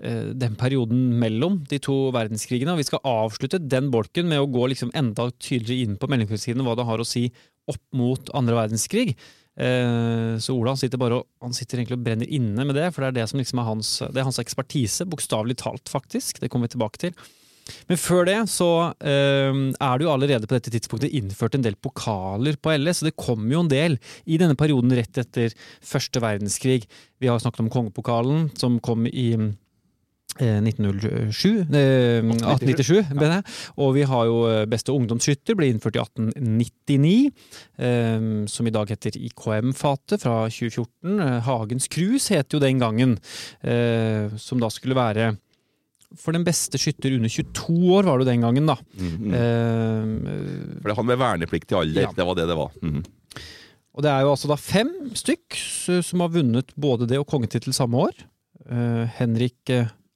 eh, 0.00 0.32
den 0.32 0.56
perioden 0.56 1.18
mellom 1.20 1.60
de 1.68 1.78
to 1.78 2.10
verdenskrigene. 2.16 2.72
Og 2.72 2.80
vi 2.80 2.88
skal 2.88 3.04
avslutte 3.04 3.60
den 3.60 3.90
bolken 3.92 4.28
med 4.32 4.40
å 4.40 4.50
gå 4.50 4.70
liksom 4.72 4.92
enda 4.96 5.30
tydeligere 5.36 5.84
inn 5.84 5.98
på 6.00 6.08
mellomkrigstiden, 6.08 6.64
hva 6.64 6.76
det 6.78 6.88
har 6.88 7.02
å 7.02 7.08
si 7.08 7.28
opp 7.68 7.82
mot 7.96 8.32
andre 8.36 8.56
verdenskrig. 8.56 9.14
Eh, 9.54 10.34
Så 10.42 10.56
Ola 10.56 10.74
sitter 10.76 10.98
bare 10.98 11.20
og, 11.20 11.28
han 11.44 11.54
sitter 11.54 11.78
egentlig 11.78 11.98
og 11.98 12.04
brenner 12.06 12.26
inne 12.30 12.66
med 12.66 12.76
det, 12.78 12.90
for 12.94 13.04
det 13.04 13.12
er 13.12 13.20
det 13.20 13.30
som 13.30 13.40
liksom 13.40 13.62
er 13.62 13.70
hans, 13.70 13.94
det 14.10 14.20
er 14.20 14.28
hans 14.28 14.42
ekspertise, 14.42 15.06
bokstavelig 15.06 15.58
talt, 15.62 15.88
faktisk. 15.90 16.40
Det 16.42 16.50
kommer 16.50 16.68
vi 16.68 16.74
tilbake 16.74 17.02
til. 17.06 17.16
Men 17.88 17.96
før 17.96 18.26
det 18.28 18.36
så 18.52 18.68
eh, 19.00 19.54
er 19.72 19.98
det 19.98 20.04
jo 20.04 20.12
allerede 20.12 20.48
på 20.48 20.56
dette 20.56 20.72
tidspunktet 20.74 21.14
innført 21.16 21.56
en 21.56 21.64
del 21.64 21.78
pokaler 21.80 22.58
på 22.60 22.74
LS, 22.76 23.00
så 23.00 23.08
det 23.08 23.16
kom 23.16 23.46
jo 23.52 23.62
en 23.64 23.72
del 23.72 23.96
i 24.28 24.38
denne 24.40 24.58
perioden 24.58 24.92
rett 24.92 25.22
etter 25.22 25.54
første 25.80 26.20
verdenskrig. 26.20 26.84
Vi 27.22 27.30
har 27.30 27.40
snakket 27.40 27.64
om 27.64 27.72
kongepokalen, 27.72 28.50
som 28.60 28.80
kom 28.84 29.08
i 29.08 29.30
1907, 30.40 31.66
eh, 31.70 32.22
1897, 32.24 33.12
mener 33.14 33.36
jeg. 33.38 33.44
og 33.76 33.94
vi 33.94 34.02
har 34.10 34.24
jo 34.26 34.38
eh, 34.50 34.64
Beste 34.66 34.92
ungdomsskytter, 34.94 35.54
ble 35.58 35.68
innført 35.70 35.96
i 35.96 36.02
1899, 36.02 37.30
eh, 37.78 38.46
som 38.50 38.66
i 38.66 38.74
dag 38.74 38.90
heter 38.90 39.16
IKM-fatet 39.20 40.24
fra 40.24 40.48
2014. 40.50 41.20
Eh, 41.20 41.40
Hagens 41.46 41.88
Krus 41.88 42.28
het 42.34 42.52
jo 42.52 42.58
den 42.62 42.78
gangen, 42.82 43.16
eh, 43.62 44.28
som 44.38 44.60
da 44.60 44.70
skulle 44.72 44.98
være 44.98 45.36
for 46.14 46.30
den 46.36 46.44
beste 46.46 46.78
skytter 46.78 47.10
under 47.16 47.28
22 47.28 47.74
år, 47.96 48.06
var 48.06 48.18
det 48.20 48.24
jo 48.26 48.30
den 48.30 48.44
gangen, 48.44 48.66
da. 48.66 48.76
Mm, 48.94 49.16
-hmm. 49.18 49.34
Eh, 49.34 50.80
For 50.82 50.88
det 50.88 50.96
han 50.96 51.06
med 51.06 51.18
vernepliktig 51.18 51.74
alder, 51.76 52.02
Ja. 52.02 52.12
det 52.16 52.26
var 52.26 52.34
det 52.34 52.46
det 52.48 52.56
var. 52.56 52.70
Mhm. 52.82 53.04
og 53.94 54.02
det 54.02 54.10
er 54.10 54.20
jo 54.22 54.30
altså 54.30 54.48
da 54.48 54.56
fem 54.56 54.90
stykk 55.14 55.54
som 56.02 56.20
har 56.20 56.28
vunnet 56.28 56.72
både 56.76 57.06
det 57.06 57.18
og 57.18 57.26
kongetittel 57.26 57.72
samme 57.72 57.94
år. 57.96 58.12
Eh, 58.70 59.06
Henrik 59.18 59.70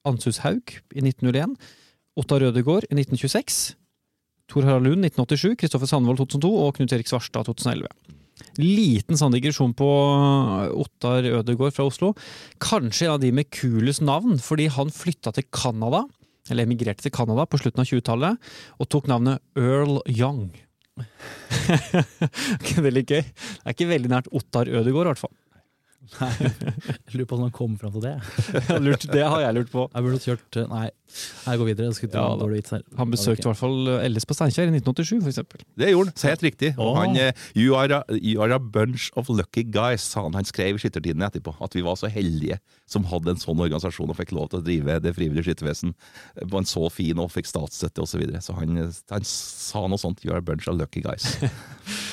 eh, 0.04 0.10
Anshushaug 0.10 0.78
i 0.94 1.04
1901. 1.04 1.56
Ottar 2.18 2.42
Rødegård 2.42 2.88
i 2.88 2.94
1926. 2.96 3.76
Tor 4.48 4.64
Harald 4.64 4.86
Lund 4.88 5.04
1987, 5.04 5.58
Kristoffer 5.60 5.90
Sandvold 5.90 6.22
2002 6.22 6.52
og 6.64 6.78
Knut 6.78 6.94
Erik 6.96 7.10
Svarstad 7.10 7.50
2011. 7.50 7.90
Liten 8.58 9.18
sånn 9.18 9.34
digresjon 9.34 9.74
på 9.76 9.88
Ottar 10.78 11.26
Ødegård 11.40 11.74
fra 11.76 11.86
Oslo. 11.88 12.14
Kanskje 12.62 13.08
en 13.08 13.16
av 13.16 13.20
de 13.22 13.32
med 13.34 13.50
kulest 13.54 14.02
navn, 14.06 14.38
fordi 14.42 14.68
han 14.72 14.94
flytta 14.94 15.34
til 15.36 15.46
Canada, 15.52 16.04
eller 16.48 16.64
emigrerte 16.64 17.04
til 17.04 17.14
Canada 17.14 17.44
på 17.46 17.60
slutten 17.60 17.84
av 17.84 17.90
20-tallet, 17.90 18.48
og 18.78 18.90
tok 18.90 19.10
navnet 19.10 19.42
Earl 19.58 20.00
Young. 20.08 20.48
det 21.68 22.30
ikke 22.64 22.86
veldig 22.88 23.04
gøy. 23.04 23.22
Det 23.22 23.66
er 23.66 23.76
ikke 23.76 23.92
veldig 23.92 24.14
nært 24.14 24.32
Ottar 24.34 24.70
Ødegård, 24.70 25.06
i 25.06 25.12
hvert 25.12 25.22
fall. 25.26 25.34
Jeg 27.08 27.14
lurer 27.14 27.26
på 27.28 27.36
hvordan 27.36 27.48
han 27.48 27.54
kom 27.54 27.74
fram 27.80 27.92
til 27.94 28.04
det. 28.04 28.14
Lurt, 28.84 29.04
det 29.12 29.24
har 29.24 29.42
jeg 29.44 29.56
lurt 29.58 29.70
på. 29.72 29.84
Jeg 29.92 30.04
burde 30.06 30.20
kjørt 30.22 30.58
eh, 30.60 30.68
Nei, 30.70 30.86
jeg 31.46 31.60
går 31.60 31.68
videre. 31.70 31.90
Jeg 31.92 32.10
Ja, 32.12 32.24
ja, 32.24 32.36
da. 32.40 32.48
vits 32.52 32.74
her. 32.74 32.82
Han 32.98 33.12
besøkte 33.12 33.46
i 33.46 33.48
hvert 33.48 33.60
fall 33.60 33.90
Ellis 34.02 34.26
på 34.28 34.36
Steinkjer 34.36 34.68
i 34.68 34.74
1987, 34.76 35.22
for 35.22 35.30
eksempel. 35.32 35.62
Det 35.78 35.90
gjorde 35.92 36.12
han, 36.12 36.18
så 36.20 36.30
helt 36.32 36.44
riktig. 36.48 36.72
Oh. 36.76 36.92
Han, 36.98 37.16
eh, 37.16 37.32
you, 37.56 37.76
are 37.78 38.00
a, 38.00 38.18
you 38.18 38.42
are 38.44 38.56
a 38.56 38.60
bunch 38.60 39.08
of 39.20 39.30
lucky 39.32 39.64
guys, 39.64 40.04
sa 40.04 40.26
han. 40.26 40.36
Han 40.38 40.48
skrev 40.48 40.76
i 40.76 40.82
Skyttertiden 40.82 41.24
etterpå 41.28 41.54
at 41.64 41.76
vi 41.76 41.84
var 41.86 41.98
så 42.00 42.10
heldige 42.12 42.60
som 42.88 43.06
hadde 43.08 43.34
en 43.34 43.40
sånn 43.40 43.60
organisasjon 43.60 44.12
og 44.12 44.18
fikk 44.18 44.34
lov 44.36 44.50
til 44.52 44.62
å 44.62 44.64
drive 44.64 44.98
det 45.04 45.14
frivillige 45.16 45.50
skyttervesen 45.50 45.94
på 46.40 46.60
en 46.60 46.68
så 46.68 46.86
fin 46.92 47.20
og 47.20 47.32
fikk 47.34 47.50
statsstøtte 47.50 48.04
osv. 48.04 48.16
Så, 48.18 48.22
videre. 48.22 48.40
så 48.42 48.56
han, 48.56 48.78
han 49.12 49.26
sa 49.28 49.84
noe 49.86 50.00
sånt. 50.00 50.24
You 50.24 50.32
are 50.34 50.42
a 50.42 50.44
bunch 50.44 50.68
of 50.68 50.78
lucky 50.80 51.04
guys. 51.04 51.36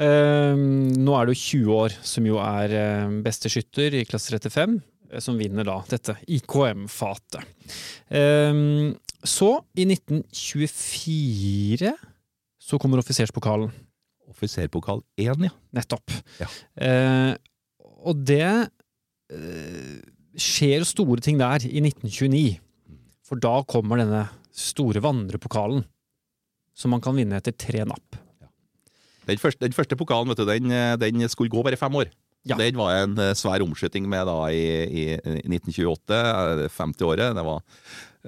Ehm, 0.00 0.88
nå 0.96 1.16
er 1.16 1.28
det 1.28 1.34
jo 1.34 1.60
20 1.60 1.74
år, 1.76 1.94
som 2.06 2.26
jo 2.28 2.38
er 2.40 2.72
eh, 2.72 3.18
beste 3.24 3.50
skytter 3.52 3.98
i 3.98 4.06
klasse 4.08 4.32
35, 4.32 4.78
eh, 5.10 5.20
som 5.20 5.36
vinner 5.40 5.66
da 5.68 5.76
dette 5.90 6.16
IKM-fatet. 6.24 7.44
Ehm, 8.16 8.94
så, 9.20 9.50
i 9.76 9.84
1924, 9.84 11.92
så 12.60 12.78
kommer 12.80 13.02
offiserspokalen. 13.02 13.68
Offiserpokal 14.30 15.02
1, 15.20 15.44
ja. 15.44 15.52
Nettopp. 15.76 16.14
Ja. 16.40 16.48
Eh, 16.80 17.34
og 18.00 18.24
det 18.24 18.48
eh, 18.48 20.00
skjer 20.40 20.86
store 20.88 21.20
ting 21.24 21.40
der 21.42 21.66
i 21.68 21.84
1929. 21.84 22.56
For 23.26 23.42
da 23.42 23.58
kommer 23.68 24.00
denne 24.00 24.24
store 24.56 25.02
vandrepokalen, 25.04 25.84
som 26.74 26.94
man 26.94 27.04
kan 27.04 27.18
vinne 27.18 27.36
etter 27.36 27.52
tre 27.52 27.84
napp. 27.84 28.19
Den 29.30 29.40
første, 29.40 29.62
den 29.64 29.76
første 29.76 29.98
pokalen 29.98 30.32
vet 30.32 30.42
du, 30.42 30.48
den, 30.48 30.74
eh, 30.74 30.96
den 31.00 31.24
skulle 31.32 31.52
gå 31.52 31.62
bare 31.66 31.78
fem 31.80 31.96
år. 32.02 32.10
Ja. 32.48 32.56
Den 32.56 32.78
var 32.80 33.02
en 33.02 33.18
eh, 33.20 33.34
svær 33.36 33.62
omskyting 33.64 34.06
med 34.08 34.24
da 34.28 34.38
i, 34.48 34.64
i, 34.88 35.04
i 35.14 35.50
1928, 35.52 36.16
eh, 36.16 36.66
50-året. 36.72 37.36
Det 37.36 37.44
var 37.46 37.60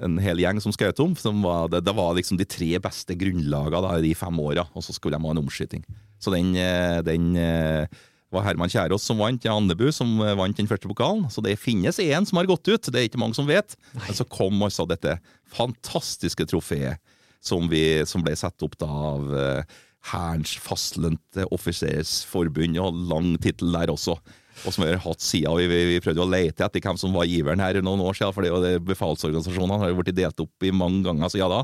en 0.03 0.17
hel 0.21 0.41
gjeng 0.41 0.61
som 0.63 0.73
skjøt 0.73 1.01
om. 1.03 1.15
Som 1.19 1.43
var, 1.45 1.69
det, 1.73 1.83
det 1.87 1.95
var 1.97 2.15
liksom 2.17 2.39
de 2.39 2.47
tre 2.49 2.71
beste 2.81 3.17
grunnlagene 3.19 3.83
da, 3.85 3.93
i 3.97 4.07
de 4.07 4.15
fem 4.17 4.41
åra, 4.41 4.67
og 4.73 4.85
så 4.85 4.95
skulle 4.95 5.17
de 5.17 5.25
ha 5.25 5.35
en 5.35 5.43
omskyting. 5.43 5.85
Så 6.21 6.33
den, 6.33 6.53
eh, 6.59 6.99
den 7.05 7.31
eh, 7.39 8.01
var 8.33 8.45
Herman 8.47 8.71
Kjærås 8.71 9.05
som 9.05 9.21
vant, 9.21 9.45
ja, 9.45 9.55
Andebu 9.57 9.87
som 9.93 10.15
eh, 10.21 10.35
vant 10.37 10.57
den 10.57 10.69
første 10.69 10.89
pokalen. 10.89 11.25
Så 11.33 11.43
det 11.45 11.59
finnes 11.61 12.01
én 12.01 12.29
som 12.29 12.39
har 12.39 12.49
gått 12.49 12.69
ut, 12.69 12.89
det 12.89 13.01
er 13.01 13.09
ikke 13.09 13.21
mange 13.21 13.37
som 13.37 13.49
vet. 13.49 13.77
Men 13.97 14.17
så 14.17 14.27
kom 14.29 14.61
altså 14.65 14.87
dette 14.89 15.17
fantastiske 15.53 16.47
trofeet 16.49 17.01
som, 17.43 17.67
vi, 17.69 18.03
som 18.09 18.23
ble 18.23 18.35
satt 18.39 18.61
opp 18.65 18.77
da 18.79 18.87
av 18.87 19.33
eh, 19.35 19.81
Hærens 20.11 20.57
fastlønte 20.59 21.47
offisersforbund, 21.55 22.79
og 22.83 22.97
lang 23.11 23.35
tittel 23.43 23.71
der 23.75 23.93
også. 23.93 24.17
Og 24.63 24.73
som 24.73 24.83
vi 24.83 24.91
har 24.91 25.01
hatt 25.01 25.23
siden, 25.23 25.55
vi, 25.57 25.69
vi, 25.71 25.79
vi 25.95 26.03
prøvde 26.03 26.21
å 26.23 26.29
lete 26.29 26.65
etter 26.65 26.83
hvem 26.83 26.99
som 26.99 27.15
var 27.15 27.25
giveren 27.29 27.63
her 27.63 27.79
noen 27.81 28.03
år 28.05 28.19
siden, 28.19 28.35
for 28.35 28.45
det 28.45 28.51
er 28.51 28.77
jo 28.77 28.85
befalsorganisasjonene 28.91 29.81
har 29.81 29.91
jo 29.91 29.97
blitt 30.01 30.19
delt 30.19 30.43
opp 30.43 30.67
i 30.67 30.75
mange 30.75 31.01
ganger 31.07 31.33
siden 31.33 31.55
da. 31.55 31.63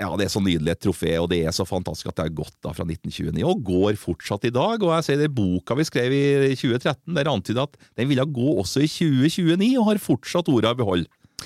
Ja, 0.00 0.08
det 0.16 0.26
er 0.26 0.32
så 0.32 0.40
nydelig 0.40 0.72
et 0.72 0.80
trofé, 0.80 1.12
og 1.20 1.28
det 1.28 1.42
er 1.44 1.52
så 1.52 1.66
fantastisk 1.68 2.08
at 2.08 2.16
det 2.16 2.24
har 2.30 2.36
gått 2.38 2.54
da 2.64 2.72
fra 2.72 2.86
1929, 2.86 3.44
og 3.44 3.64
går 3.68 3.98
fortsatt 4.00 4.46
i 4.48 4.52
dag. 4.54 4.80
Og 4.80 4.94
jeg 4.94 5.06
ser 5.06 5.20
det 5.20 5.28
boka 5.36 5.76
vi 5.76 5.84
skrev 5.84 6.14
i 6.16 6.54
2013, 6.56 7.02
der 7.18 7.28
antyder 7.28 7.66
at 7.68 7.76
den 8.00 8.08
ville 8.08 8.24
gå 8.24 8.54
også 8.62 8.80
i 8.86 8.88
2029, 8.88 9.74
og 9.76 9.90
har 9.90 10.00
fortsatt 10.00 10.48
orda 10.48 10.72
i 10.72 10.80
behold. 10.80 11.04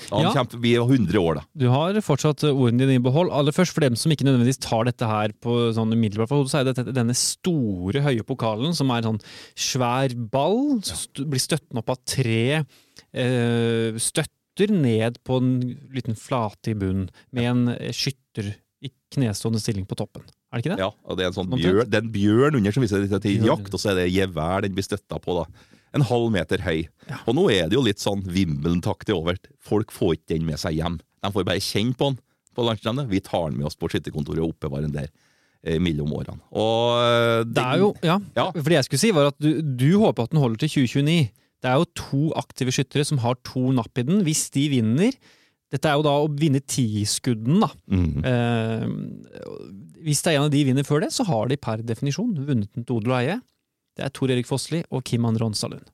Da 0.09 0.21
Ja. 0.21 0.31
kommer 0.33 0.61
vi 0.61 0.73
100 0.77 1.17
år, 1.19 1.35
da. 1.35 1.43
Du 1.57 1.67
har 1.69 1.93
fortsatt 2.01 2.43
ordene 2.43 2.79
dine 2.85 2.95
i 2.99 3.03
behold. 3.03 3.31
Aller 3.31 3.51
først, 3.55 3.73
for 3.73 3.81
dem 3.81 3.95
som 3.95 4.11
ikke 4.11 4.25
nødvendigvis 4.27 4.59
tar 4.59 4.83
dette 4.85 5.05
her 5.07 5.29
på 5.41 5.71
sånn 5.73 5.93
umiddelbart 5.93 6.29
hodet, 6.29 6.51
så 6.51 6.59
er 6.59 6.63
det 6.67 6.75
dette- 6.75 6.93
denne 6.93 7.15
store, 7.15 8.01
høye 8.03 8.23
pokalen, 8.23 8.73
som 8.75 8.91
er 8.91 8.97
en 8.97 9.19
sånn 9.19 9.21
svær 9.55 10.13
ball, 10.29 10.81
st 10.83 11.23
blir 11.25 11.39
støttende 11.39 11.79
opp 11.79 11.89
av 11.89 11.97
tre 12.05 12.65
eh, 13.13 13.95
støtter 14.01 14.71
ned 14.71 15.17
på 15.27 15.37
en 15.41 15.77
liten 15.93 16.15
flate 16.15 16.71
i 16.71 16.77
bunnen, 16.79 17.09
med 17.35 17.43
en 17.49 17.67
eh, 17.75 17.91
skytter 17.95 18.53
i 18.85 18.91
knestående 19.15 19.59
stilling 19.61 19.85
på 19.89 19.95
toppen. 19.97 20.23
Er 20.53 20.59
det 20.59 20.65
ikke 20.65 20.75
det? 20.75 20.79
Ja, 20.83 20.91
og 21.05 21.17
det 21.17 21.25
er 21.25 21.31
en 21.31 21.37
sånn 21.39 21.49
bjørn, 21.51 21.89
det 21.89 21.97
er 21.99 22.05
en 22.05 22.11
bjørn 22.13 22.55
under 22.59 22.71
som 22.75 22.83
viser 22.85 23.01
litt 23.03 23.15
til 23.23 23.43
jakt, 23.47 23.73
og 23.73 23.79
så 23.81 23.91
er 23.91 23.95
det 24.03 24.13
gevær 24.13 24.61
den 24.65 24.75
blir 24.75 24.85
støtta 24.87 25.19
på. 25.23 25.39
da. 25.41 25.45
En 25.95 26.03
halv 26.05 26.29
meter 26.33 26.61
høy. 26.65 26.85
Ja. 27.09 27.21
Og 27.29 27.35
nå 27.37 27.45
er 27.53 27.69
det 27.71 27.77
jo 27.77 27.83
litt 27.85 28.01
sånn 28.03 28.23
Wimbledon-taktig 28.27 29.15
over. 29.15 29.37
Folk 29.63 29.93
får 29.95 30.17
ikke 30.17 30.33
den 30.35 30.45
med 30.49 30.59
seg 30.59 30.75
hjem. 30.81 30.97
De 31.23 31.31
får 31.31 31.45
bare 31.47 31.63
kjenne 31.63 31.95
på 31.97 32.09
den 32.11 32.19
på 32.55 32.65
landstevnet. 32.67 33.07
Vi 33.11 33.19
tar 33.23 33.49
den 33.49 33.57
med 33.61 33.67
oss 33.69 33.75
på 33.79 33.87
skytterkontoret 33.91 34.39
og 34.43 34.53
oppbevarer 34.53 34.85
den 34.89 34.93
der 34.95 35.07
eh, 35.63 35.79
mellom 35.83 36.11
årene. 36.15 36.39
Og 36.55 37.45
den, 37.47 37.53
Det 37.57 37.63
er 37.65 37.81
jo, 37.81 37.89
ja, 38.03 38.19
Ja. 38.37 38.45
for 38.51 38.69
det 38.69 38.77
jeg 38.81 38.87
skulle 38.89 39.03
si 39.05 39.11
var 39.15 39.31
at 39.31 39.39
du, 39.43 39.49
du 39.61 39.89
håper 40.03 40.23
at 40.27 40.31
den 40.35 40.39
holder 40.43 40.61
til 40.65 40.69
2029. 40.87 41.31
Det 41.63 41.71
er 41.71 41.79
jo 41.81 41.87
to 41.97 42.21
aktive 42.37 42.71
skyttere 42.75 43.05
som 43.07 43.19
har 43.23 43.35
to 43.47 43.71
napp 43.75 43.97
i 43.97 44.03
den. 44.07 44.21
Hvis 44.27 44.49
de 44.55 44.67
vinner 44.75 45.15
Dette 45.73 45.89
er 45.89 45.95
jo 45.97 46.03
da 46.05 46.11
å 46.21 46.27
vinne 46.29 46.59
tiskudden, 46.61 47.57
da. 47.59 47.67
Mm. 47.89 48.21
Eh, 48.23 48.83
hvis 50.05 50.21
det 50.23 50.31
er 50.31 50.37
en 50.37 50.45
av 50.45 50.51
de 50.53 50.61
vinner 50.67 50.85
før 50.87 51.01
det, 51.03 51.09
så 51.11 51.25
har 51.27 51.49
de 51.49 51.57
per 51.59 51.81
definisjon 51.83 52.35
vunnet 52.45 52.69
den 52.77 52.85
til 52.85 52.99
odel 52.99 53.11
og 53.15 53.17
eie. 53.17 53.37
Det 53.95 54.05
er 54.05 54.13
Tor 54.13 54.31
Erik 54.33 54.47
Fossli 54.49 54.83
og 54.91 55.03
Kim 55.07 55.27
Andre 55.27 55.47
Onsdalund. 55.47 55.85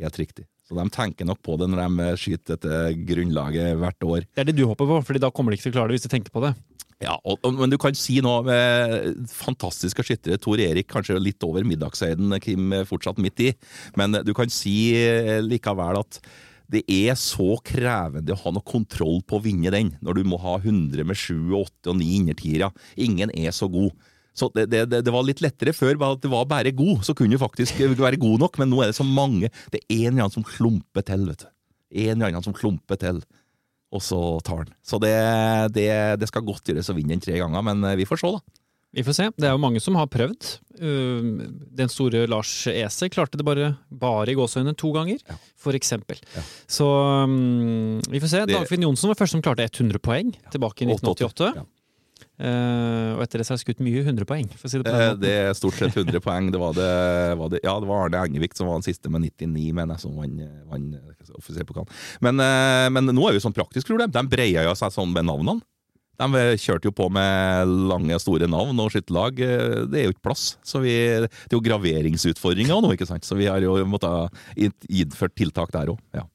Helt 0.00 0.18
riktig. 0.20 0.46
Så 0.68 0.76
de 0.78 0.84
tenker 0.94 1.26
nok 1.26 1.40
på 1.42 1.56
det 1.58 1.66
når 1.72 1.82
de 1.82 2.10
skyter 2.20 2.54
dette 2.54 2.82
grunnlaget 3.08 3.72
hvert 3.80 4.06
år. 4.06 4.26
Det 4.28 4.44
er 4.44 4.50
det 4.50 4.58
du 4.60 4.68
håper 4.68 4.86
på, 4.86 5.00
for 5.02 5.18
da 5.18 5.32
kommer 5.34 5.50
de 5.50 5.58
ikke 5.58 5.66
til 5.66 5.74
å 5.74 5.78
klare 5.80 5.90
det 5.90 5.98
hvis 5.98 6.06
de 6.06 6.12
tenker 6.12 6.34
på 6.34 6.44
det. 6.44 6.52
Ja, 7.00 7.16
og, 7.24 7.40
Men 7.56 7.72
du 7.72 7.78
kan 7.80 7.96
si 7.96 8.18
noe 8.22 8.44
med 8.44 9.24
fantastiske 9.32 10.04
skyttere. 10.04 10.38
Tor 10.38 10.60
Erik 10.60 10.90
kanskje 10.92 11.16
litt 11.18 11.42
over 11.46 11.64
middagshøyden, 11.66 12.36
Kim 12.44 12.76
er 12.76 12.86
fortsatt 12.88 13.18
midt 13.24 13.40
i. 13.40 13.50
Men 13.98 14.20
du 14.22 14.34
kan 14.36 14.52
si 14.52 14.92
eh, 15.00 15.40
likevel 15.42 16.02
at 16.02 16.20
det 16.70 16.84
er 16.86 17.16
så 17.18 17.56
krevende 17.66 18.36
å 18.36 18.40
ha 18.44 18.52
noe 18.54 18.66
kontroll 18.68 19.24
på 19.26 19.40
å 19.40 19.42
vinne 19.42 19.72
den, 19.74 19.94
når 20.04 20.20
du 20.20 20.28
må 20.28 20.38
ha 20.44 20.54
100 20.60 21.02
med 21.08 21.18
7, 21.18 21.50
8 21.56 21.90
og 21.90 21.98
9 21.98 22.12
innertiere. 22.20 22.70
Ingen 23.00 23.32
er 23.34 23.50
så 23.56 23.66
god. 23.72 23.96
Så 24.36 24.48
det, 24.54 24.68
det, 24.70 24.84
det 25.04 25.12
var 25.12 25.26
litt 25.26 25.42
lettere 25.44 25.74
før, 25.76 25.96
bare 26.00 26.16
at 26.16 26.22
det 26.24 26.30
var 26.32 26.46
bare 26.50 26.72
god, 26.76 27.02
så 27.06 27.14
kunne 27.18 27.34
du 27.34 27.42
faktisk 27.42 27.80
være 27.82 28.20
god 28.20 28.46
nok. 28.46 28.60
Men 28.62 28.70
nå 28.72 28.82
er 28.84 28.92
det 28.92 28.98
så 29.00 29.06
mange. 29.06 29.50
Det 29.72 29.82
er 29.88 30.06
en 30.06 30.14
eller 30.14 30.28
annen 30.28 30.38
som 30.38 30.46
klumper 30.46 31.04
til, 31.06 31.26
vet 31.32 31.44
du. 31.44 31.50
En 32.06 32.14
eller 32.16 32.30
annen 32.30 32.46
som 32.46 32.56
klumper 32.56 33.00
til 33.00 33.22
og 33.90 34.02
så 34.04 34.18
tar 34.46 34.64
han. 34.64 34.72
Så 34.86 35.00
det, 35.02 35.12
det, 35.74 35.90
det 36.22 36.28
skal 36.30 36.46
godt 36.46 36.70
gjøres 36.70 36.90
å 36.92 36.96
vinne 36.96 37.16
den 37.16 37.22
tre 37.24 37.34
ganger, 37.40 37.64
men 37.66 37.82
eh, 37.88 37.96
vi 37.98 38.06
får 38.06 38.20
se, 38.22 38.30
da. 38.36 38.56
Vi 38.90 39.04
får 39.06 39.14
se. 39.14 39.26
Det 39.38 39.46
er 39.46 39.52
jo 39.54 39.60
mange 39.62 39.78
som 39.82 39.94
har 39.98 40.08
prøvd. 40.10 40.46
Uh, 40.80 41.44
Den 41.78 41.90
store 41.92 42.24
Lars 42.30 42.50
Ese 42.70 43.06
klarte 43.12 43.38
det 43.38 43.46
bare, 43.46 43.68
bare 43.86 44.32
i 44.32 44.34
gåseøynene 44.38 44.74
to 44.78 44.90
ganger, 44.96 45.20
Ja. 45.30 45.36
for 45.58 45.78
eksempel. 45.78 46.18
Ja. 46.34 46.42
Så 46.70 46.88
um, 47.26 48.00
vi 48.10 48.22
får 48.22 48.32
se. 48.32 48.40
Dagfinn 48.50 48.86
Johnsen 48.86 49.12
var 49.12 49.18
først 49.20 49.36
som 49.36 49.44
klarte 49.46 49.68
100 49.68 50.02
poeng 50.02 50.32
tilbake 50.50 50.82
i 50.86 50.90
1988. 50.90 51.66
Uh, 52.40 53.16
og 53.16 53.24
etter 53.24 53.40
det 53.40 53.46
så 53.46 53.54
har 53.54 53.60
jeg 53.60 53.66
skutt 53.66 53.82
mye 53.84 54.02
100 54.02 54.28
poeng, 54.28 54.46
si 54.56 54.80
det 54.80 54.90
Eh. 54.90 55.16
Det 55.20 55.32
er 55.44 55.56
stort 55.56 55.76
sett 55.78 55.96
100 55.96 56.22
poeng. 56.24 56.50
Det 56.52 56.60
var, 56.60 56.72
det, 56.76 56.90
var 57.40 57.52
det, 57.52 57.60
ja, 57.64 57.74
det 57.80 57.88
var 57.90 58.06
Arne 58.06 58.22
Engevik 58.24 58.56
som 58.56 58.70
var 58.70 58.80
den 58.80 58.88
siste 58.88 59.12
med 59.12 59.26
99, 59.26 59.74
mener 59.76 59.96
jeg, 59.96 60.04
som 60.06 60.16
vant 60.16 60.40
vann, 60.70 60.88
offiserpokalen. 61.38 61.90
Men, 62.24 62.40
uh, 62.40 62.88
men 62.92 63.12
nå 63.12 63.28
er 63.28 63.36
jo 63.36 63.44
sånn 63.44 63.56
praktisk 63.56 63.90
problem. 63.92 64.12
De 64.14 64.24
breia 64.30 64.64
jo 64.66 64.74
seg 64.78 64.94
sånn 64.94 65.12
med 65.14 65.28
navnene. 65.28 65.60
De 66.20 66.28
eh, 66.36 66.56
kjørte 66.60 66.90
jo 66.90 66.96
på 66.96 67.06
med 67.12 67.70
lange, 67.90 68.18
store 68.20 68.48
navn 68.50 68.82
og 68.82 68.90
skytterlag. 68.92 69.40
lag, 69.40 69.86
Det 69.92 70.00
er 70.00 70.08
jo 70.08 70.14
ikke 70.14 70.28
plass. 70.28 70.44
Så 70.66 70.82
vi, 70.84 70.92
det 71.24 71.30
er 71.30 71.56
jo 71.56 71.64
graveringsutfordringer 71.64 72.82
nå, 72.84 72.92
ikke 72.96 73.08
sant. 73.08 73.24
Så 73.24 73.38
vi 73.38 73.48
har 73.48 73.62
jo 73.64 73.78
måttet 73.88 74.36
innført 74.88 75.36
tiltak 75.38 75.72
der 75.76 75.94
òg. 75.94 76.02
Ja. 76.16 76.26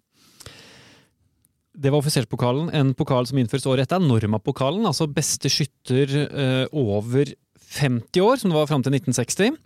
Det 1.76 1.92
var 1.92 2.00
offiserspokalen, 2.00 2.70
en 2.72 2.94
pokal 2.96 3.28
som 3.28 3.40
innføres 3.40 3.66
året 3.68 3.86
etter. 3.86 4.00
er 4.00 4.08
Normapokalen. 4.08 4.86
altså 4.88 5.08
beste 5.12 5.50
skytter 5.52 6.14
eh, 6.26 6.68
over 6.72 7.34
50 7.76 8.22
år, 8.22 8.38
som 8.40 8.52
det 8.52 8.56
var 8.56 8.70
fram 8.70 8.84
til 8.86 8.96
1960. 8.96 9.58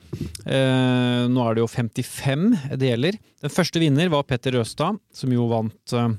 Eh, 0.46 1.28
nå 1.30 1.44
er 1.44 1.56
det 1.56 1.62
jo 1.62 1.70
55 1.70 2.48
det 2.80 2.90
gjelder. 2.90 3.20
Den 3.44 3.54
første 3.54 3.82
vinner 3.84 4.10
var 4.10 4.26
Petter 4.26 4.58
Røstad, 4.58 4.98
som 5.14 5.36
jo 5.36 5.46
vant 5.52 5.94
eh, 5.94 6.16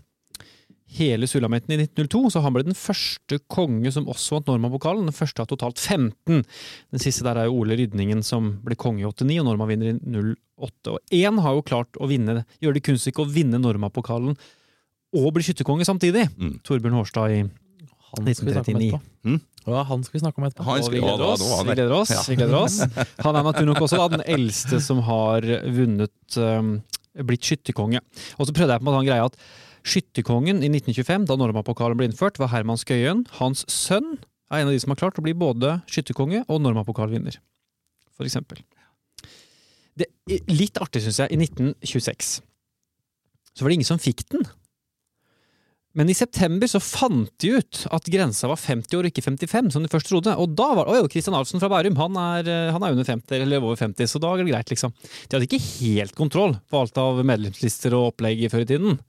hele 1.00 1.26
Sulamitten 1.26 1.74
i 1.74 1.80
1902. 1.82 2.22
Så 2.34 2.44
han 2.44 2.54
ble 2.54 2.64
den 2.68 2.78
første 2.78 3.40
konge 3.50 3.90
som 3.94 4.06
også 4.10 4.38
vant 4.38 4.52
Normapokalen. 4.52 5.10
Den 5.10 5.16
første 5.16 5.42
av 5.42 5.50
totalt 5.50 5.82
15. 5.82 6.44
Den 6.44 7.02
siste 7.02 7.26
der 7.26 7.42
er 7.42 7.50
jo 7.50 7.58
Ole 7.64 7.78
Rydningen 7.80 8.22
som 8.26 8.54
ble 8.62 8.78
konge 8.78 9.02
i 9.02 9.08
89, 9.10 9.40
og 9.42 9.50
Norma 9.50 9.66
vinner 9.70 9.90
i 9.90 9.98
08. 9.98 10.94
Og 10.94 11.18
én 11.18 11.42
har 11.42 11.58
jo 11.58 11.66
klart 11.66 11.98
å 11.98 12.06
vinne, 12.10 12.44
gjøre 12.62 12.78
det 12.78 12.86
kunststykket 12.86 13.26
å 13.26 13.30
vinne 13.34 13.62
Normapokalen 13.62 14.38
og 15.16 15.32
bli 15.34 15.42
skytterkonge 15.46 15.86
samtidig. 15.86 16.28
Mm. 16.38 16.58
Torbjørn 16.66 16.98
Hårstad 16.98 17.34
i 17.34 17.40
Han 18.10 18.26
skal 18.34 18.46
vi 18.48 18.54
snakke 18.54 18.74
om 18.74 18.80
1939. 18.82 19.00
Mm. 19.24 19.40
Ja, 19.70 19.82
han 19.86 20.02
skal 20.02 20.16
vi 20.16 20.22
snakke 20.24 20.40
om 20.40 20.46
etterpå. 20.48 20.64
Han 20.66 20.82
skal- 20.82 20.94
vi 20.94 21.00
gleder 21.00 21.26
oss. 21.26 21.40
ja, 21.40 21.56
han 21.56 21.66
Vi 21.66 21.74
gleder 21.74 21.94
oss. 21.94 22.28
Vi 22.28 22.36
gleder 22.36 22.58
oss. 22.58 22.78
Han 23.26 23.36
er 23.36 23.42
naturlig 23.46 23.70
nok 23.74 23.82
også 23.86 23.98
da, 24.00 24.08
den 24.16 24.24
eldste 24.26 24.80
som 24.82 25.02
har 25.06 25.46
vunnet 25.76 26.38
um, 26.38 26.82
blitt 27.14 27.46
skytterkonge. 27.46 28.00
Og 28.38 28.48
så 28.48 28.54
prøvde 28.56 28.74
jeg 28.74 28.82
på 28.82 28.88
en 28.88 28.98
måte 28.98 29.20
at 29.24 29.36
skytterkongen 29.86 30.62
i 30.64 30.68
1925, 30.68 31.26
da 31.28 31.36
Normapokalen 31.38 31.96
ble 31.96 32.08
innført, 32.10 32.38
var 32.40 32.50
Herman 32.52 32.80
Skøyen. 32.80 33.26
Hans 33.38 33.64
sønn 33.70 34.18
er 34.50 34.62
en 34.62 34.68
av 34.68 34.74
de 34.74 34.80
som 34.82 34.90
har 34.90 35.00
klart 35.00 35.18
å 35.20 35.24
bli 35.24 35.32
både 35.36 35.78
skytterkonge 35.86 36.42
og 36.48 36.60
Normapokalvinner, 36.64 37.38
for 38.16 38.26
eksempel. 38.26 38.58
Det 39.96 40.08
litt 40.50 40.78
artig, 40.80 41.02
syns 41.04 41.20
jeg, 41.22 41.32
i 41.34 41.38
1926 41.38 42.40
så 43.50 43.64
var 43.64 43.72
det 43.72 43.80
ingen 43.80 43.88
som 43.88 43.98
fikk 44.00 44.22
den. 44.30 44.44
Men 45.98 46.06
i 46.06 46.14
september 46.14 46.70
så 46.70 46.78
fant 46.78 47.32
de 47.42 47.48
ut 47.58 47.80
at 47.90 48.06
grensa 48.12 48.46
var 48.46 48.60
50 48.62 48.94
år 48.94 49.08
ikke 49.08 49.24
55, 49.26 49.72
som 49.74 49.82
de 49.82 49.90
først 49.90 50.06
trodde. 50.06 50.36
Og 50.38 50.52
da 50.54 50.68
var 50.78 50.86
det 50.86 51.10
Kristian 51.10 51.34
Arvsen 51.34 51.58
fra 51.62 51.70
Bærum, 51.72 51.96
han 51.98 52.18
er, 52.20 52.46
eh, 52.46 52.70
han 52.70 52.84
er 52.86 52.94
under 52.94 53.08
50, 53.08 53.42
eller 53.42 53.58
over 53.58 53.74
50, 53.80 54.06
så 54.06 54.20
da 54.22 54.30
er 54.30 54.44
det 54.44 54.52
greit, 54.52 54.70
liksom. 54.70 54.94
De 55.26 55.34
hadde 55.34 55.48
ikke 55.48 55.58
helt 55.80 56.14
kontroll 56.14 56.54
på 56.70 56.82
alt 56.84 57.00
av 57.02 57.18
medlemslister 57.26 57.96
og 57.98 58.12
opplegg 58.12 58.44
før 58.52 58.62
i 58.62 58.68
tiden. 58.70 59.00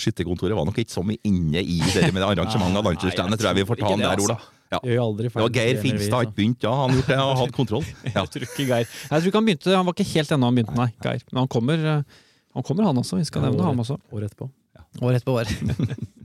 Skytterkontoret 0.00 0.56
var 0.56 0.64
nok 0.64 0.78
ikke 0.80 0.94
så 0.94 1.04
mye 1.04 1.20
inne 1.26 1.60
i 1.60 1.80
det 1.92 2.08
med 2.14 2.24
arrangementet 2.24 2.78
av 2.78 2.88
landslagsstevnet, 2.88 3.40
tror 3.40 3.50
jeg 3.50 3.60
vi 3.60 3.68
får 3.68 3.80
ta 3.82 3.92
den 3.92 4.04
der, 4.06 4.16
altså. 4.16 4.38
Ola. 4.38 4.56
Ja. 4.70 4.78
Gjør 4.86 5.00
aldri 5.02 5.26
Det 5.26 5.32
feil. 5.34 5.42
var 5.42 5.50
Geir 5.50 5.80
Finstad 5.82 6.14
har 6.14 6.26
ikke 6.28 6.38
begynt, 6.38 6.62
ja. 6.62 6.72
Han 6.78 6.90
har 6.92 6.96
gjort 7.00 7.10
det 7.10 7.18
og 7.18 7.36
hatt 7.40 7.54
kontroll. 7.56 7.88
Ja. 8.06 8.12
Jeg 8.22 8.30
tror 8.30 8.44
ikke 8.46 8.66
Geir 8.68 8.86
Jeg 8.86 9.10
tror 9.10 9.26
ikke 9.26 9.40
han 9.40 9.48
begynte, 9.48 9.74
han 9.74 9.88
var 9.88 9.96
ikke 9.98 10.08
helt 10.14 10.30
ennå 10.36 10.46
han 10.46 10.60
begynte, 10.60 10.76
nei, 10.78 10.88
Geir. 11.02 11.24
Men 11.32 11.42
han 11.42 11.50
kommer, 11.50 11.84
eh, 11.90 12.22
han 12.54 12.66
kommer 12.70 12.86
han 12.86 13.02
også. 13.02 13.18
Vi 13.18 13.26
skal 13.26 13.44
nevne 13.48 13.66
ham 13.66 13.82
også. 13.82 13.98
Året 14.14 14.30
etterpå. 14.30 14.46
Ja. 14.78 14.86
rett 15.10 15.20
etterpå, 15.20 15.36
var. 15.40 16.06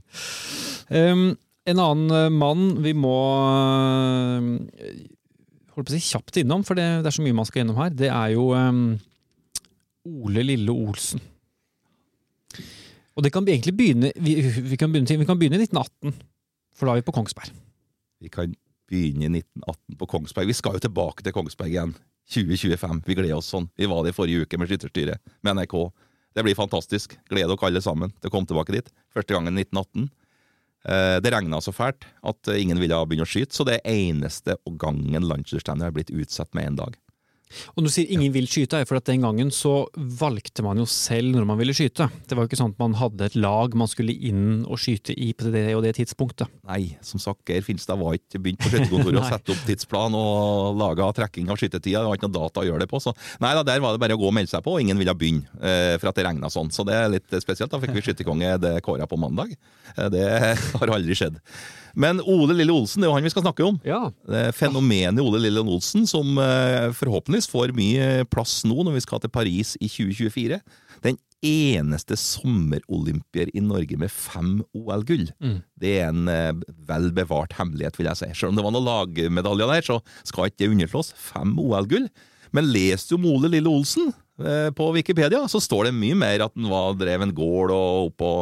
um, 0.90 1.28
en 1.66 1.82
annen 1.82 2.14
eh, 2.14 2.30
mann 2.30 2.66
vi 2.84 2.92
må 2.94 3.16
uh, 3.42 4.50
holdt 5.74 5.88
på 5.88 5.92
å 5.92 5.94
si 5.96 6.02
kjapt 6.12 6.38
innom, 6.42 6.62
for 6.66 6.78
det, 6.78 6.86
det 7.02 7.10
er 7.10 7.16
så 7.16 7.24
mye 7.24 7.36
man 7.36 7.48
skal 7.48 7.64
innom 7.64 7.80
her, 7.80 7.94
det 7.94 8.10
er 8.12 8.34
jo 8.36 8.52
um, 8.54 8.84
Ole 10.06 10.44
Lille 10.46 10.72
Olsen. 10.72 11.22
Og 13.16 13.24
det 13.24 13.32
kan 13.32 13.46
egentlig 13.48 13.74
begynne 13.76 14.12
vi, 14.20 14.36
vi, 14.44 14.76
kan 14.78 14.92
begynne, 14.92 15.18
vi 15.18 15.28
kan 15.28 15.38
begynne 15.40 15.58
i 15.58 15.64
1918, 15.64 16.16
for 16.76 16.86
da 16.86 16.94
er 16.94 17.00
vi 17.00 17.08
på 17.08 17.16
Kongsberg. 17.16 17.54
Vi 18.20 18.30
kan 18.32 18.52
begynne 18.86 19.26
i 19.26 19.40
1918 19.40 19.98
på 19.98 20.08
Kongsberg. 20.10 20.50
Vi 20.50 20.56
skal 20.56 20.76
jo 20.76 20.84
tilbake 20.84 21.24
til 21.24 21.34
Kongsberg 21.34 21.72
igjen. 21.72 21.96
2025. 22.26 23.02
Vi 23.06 23.14
gleder 23.14 23.38
oss 23.38 23.50
sånn. 23.52 23.68
Vi 23.78 23.86
var 23.90 24.02
det 24.02 24.12
i 24.12 24.16
forrige 24.16 24.46
uke 24.46 24.58
med 24.58 24.70
Skytterstyret, 24.70 25.22
med 25.46 25.58
NRK. 25.60 25.76
Det 26.36 26.44
blir 26.44 26.56
fantastisk. 26.58 27.16
Gleder 27.32 27.54
dere 27.54 27.70
alle 27.70 27.80
sammen 27.80 28.12
til 28.20 28.28
å 28.28 28.34
komme 28.34 28.48
tilbake 28.48 28.74
dit. 28.74 28.90
Første 29.16 29.32
gangen 29.32 29.56
i 29.56 29.64
1918. 29.64 30.10
Eh, 30.84 31.16
Det 31.24 31.32
regna 31.32 31.62
så 31.64 31.72
fælt 31.72 32.04
at 32.22 32.52
ingen 32.52 32.78
ville 32.78 32.98
begynne 33.08 33.24
å 33.24 33.30
skyte, 33.30 33.56
så 33.56 33.64
det 33.64 33.80
er 33.80 33.96
eneste 33.96 34.58
gangen 34.76 35.24
landslagsstevnet 35.24 35.88
har 35.88 35.96
blitt 35.96 36.12
utsatt 36.12 36.52
med 36.54 36.68
én 36.68 36.76
dag. 36.76 36.98
Og 37.76 37.78
når 37.82 37.86
du 37.88 37.94
sier 37.94 38.10
ingen 38.10 38.32
vil 38.34 38.48
skyte, 38.50 38.80
er 38.82 38.88
for 38.88 38.98
at 38.98 39.06
den 39.06 39.22
gangen 39.22 39.52
så 39.54 39.86
valgte 39.94 40.64
man 40.66 40.80
jo 40.80 40.86
selv 40.90 41.30
når 41.36 41.46
man 41.46 41.58
ville 41.60 41.74
skyte. 41.76 42.08
Det 42.26 42.34
var 42.36 42.44
jo 42.44 42.50
ikke 42.50 42.58
sånn 42.58 42.72
at 42.74 42.80
man 42.82 42.96
hadde 42.98 43.28
et 43.28 43.36
lag 43.38 43.76
man 43.78 43.90
skulle 43.90 44.14
inn 44.16 44.64
og 44.66 44.80
skyte 44.82 45.14
i 45.14 45.30
på 45.36 45.52
det 45.54 45.62
og 45.76 45.84
det 45.86 45.94
tidspunktet. 46.00 46.50
Nei, 46.66 46.96
som 47.06 47.22
sagt, 47.22 47.44
Geir 47.48 47.62
Finstad 47.66 48.00
var 48.00 48.18
ikke 48.18 48.40
begynt 48.42 48.64
på 48.64 48.72
skytterkontoret 48.72 49.20
å 49.22 49.28
sette 49.30 49.54
opp 49.54 49.62
tidsplan 49.68 50.18
og 50.18 50.80
laga 50.80 51.08
trekking 51.20 51.48
av 51.54 51.60
skyttetida. 51.62 52.02
Det 52.02 52.10
var 52.10 52.18
ikke 52.18 52.28
noe 52.30 52.38
data 52.40 52.64
å 52.64 52.68
gjøre 52.68 52.82
det 52.84 52.90
på. 52.90 53.02
Så 53.04 53.14
nei 53.44 53.54
da, 53.56 53.62
der 53.70 53.82
var 53.84 53.94
det 53.96 54.02
bare 54.02 54.18
å 54.18 54.22
gå 54.24 54.28
og 54.32 54.36
melde 54.40 54.50
seg 54.52 54.66
på, 54.66 54.74
og 54.76 54.82
ingen 54.84 54.98
ville 55.00 55.14
begynne 55.16 55.46
eh, 55.62 55.94
for 56.02 56.10
at 56.10 56.18
det 56.18 56.26
regna 56.26 56.50
sånn. 56.52 56.74
Så 56.74 56.84
det 56.88 56.98
er 56.98 57.12
litt 57.14 57.38
spesielt. 57.42 57.70
Da 57.72 57.80
fikk 57.82 57.94
vi 57.96 58.04
skytterkonge 58.08 58.56
det 58.62 58.76
kåra 58.86 59.06
på 59.06 59.20
mandag. 59.22 59.54
Eh, 59.94 60.08
Det 60.12 60.26
har 60.82 60.96
aldri 60.98 61.14
skjedd. 61.18 61.38
Men 61.96 62.20
Ole 62.20 62.54
Lille 62.58 62.74
Olsen, 62.74 63.00
det 63.00 63.08
er 63.08 63.12
jo 63.12 63.16
han 63.16 63.26
vi 63.26 63.32
skal 63.32 63.46
snakke 63.46 63.64
om. 63.64 63.78
Ja, 63.86 64.02
Fenomenet 64.56 65.22
Ole 65.24 65.40
Lille 65.40 65.62
Olsen, 65.64 66.04
som 66.08 66.36
eh, 66.42 66.90
forhåpentligvis 66.96 67.48
får 67.48 67.72
mye 67.76 68.26
plass 68.28 68.60
nå 68.68 68.76
når 68.84 68.98
vi 68.98 69.06
skal 69.06 69.22
til 69.22 69.32
Paris 69.32 69.74
i 69.80 69.88
2024. 69.88 70.60
Den 71.06 71.16
eneste 71.46 72.16
sommerolympier 72.20 73.50
i 73.56 73.62
Norge 73.64 73.98
med 74.00 74.12
fem 74.12 74.60
OL-gull. 74.76 75.28
Mm. 75.40 75.58
Det 75.80 75.96
er 76.00 76.10
en 76.10 76.28
eh, 76.32 76.52
vel 76.88 77.10
bevart 77.16 77.56
hemmelighet, 77.56 77.96
vil 78.00 78.10
jeg 78.10 78.20
si. 78.20 78.30
Selv 78.36 78.52
om 78.52 78.60
det 78.60 78.66
var 78.66 78.76
noen 78.76 78.88
lagmedaljer 78.88 79.72
der, 79.72 79.88
så 79.88 80.00
skal 80.28 80.50
ikke 80.50 80.64
det 80.64 80.72
underslås. 80.74 81.12
Fem 81.16 81.56
OL-gull. 81.62 82.10
Men 82.56 82.68
les 82.72 83.08
du 83.08 83.16
om 83.16 83.26
Ole 83.32 83.50
Lille 83.52 83.72
Olsen 83.72 84.12
på 84.76 84.86
Wikipedia, 84.92 85.42
så 85.48 85.60
står 85.64 85.88
det 85.88 85.96
mye 85.96 86.16
mer 86.18 86.42
at 86.44 86.52
han 86.52 86.66
var, 86.68 86.96
drev 87.00 87.24
en 87.24 87.34
gård 87.36 87.70
og 87.72 88.10
oppå 88.10 88.32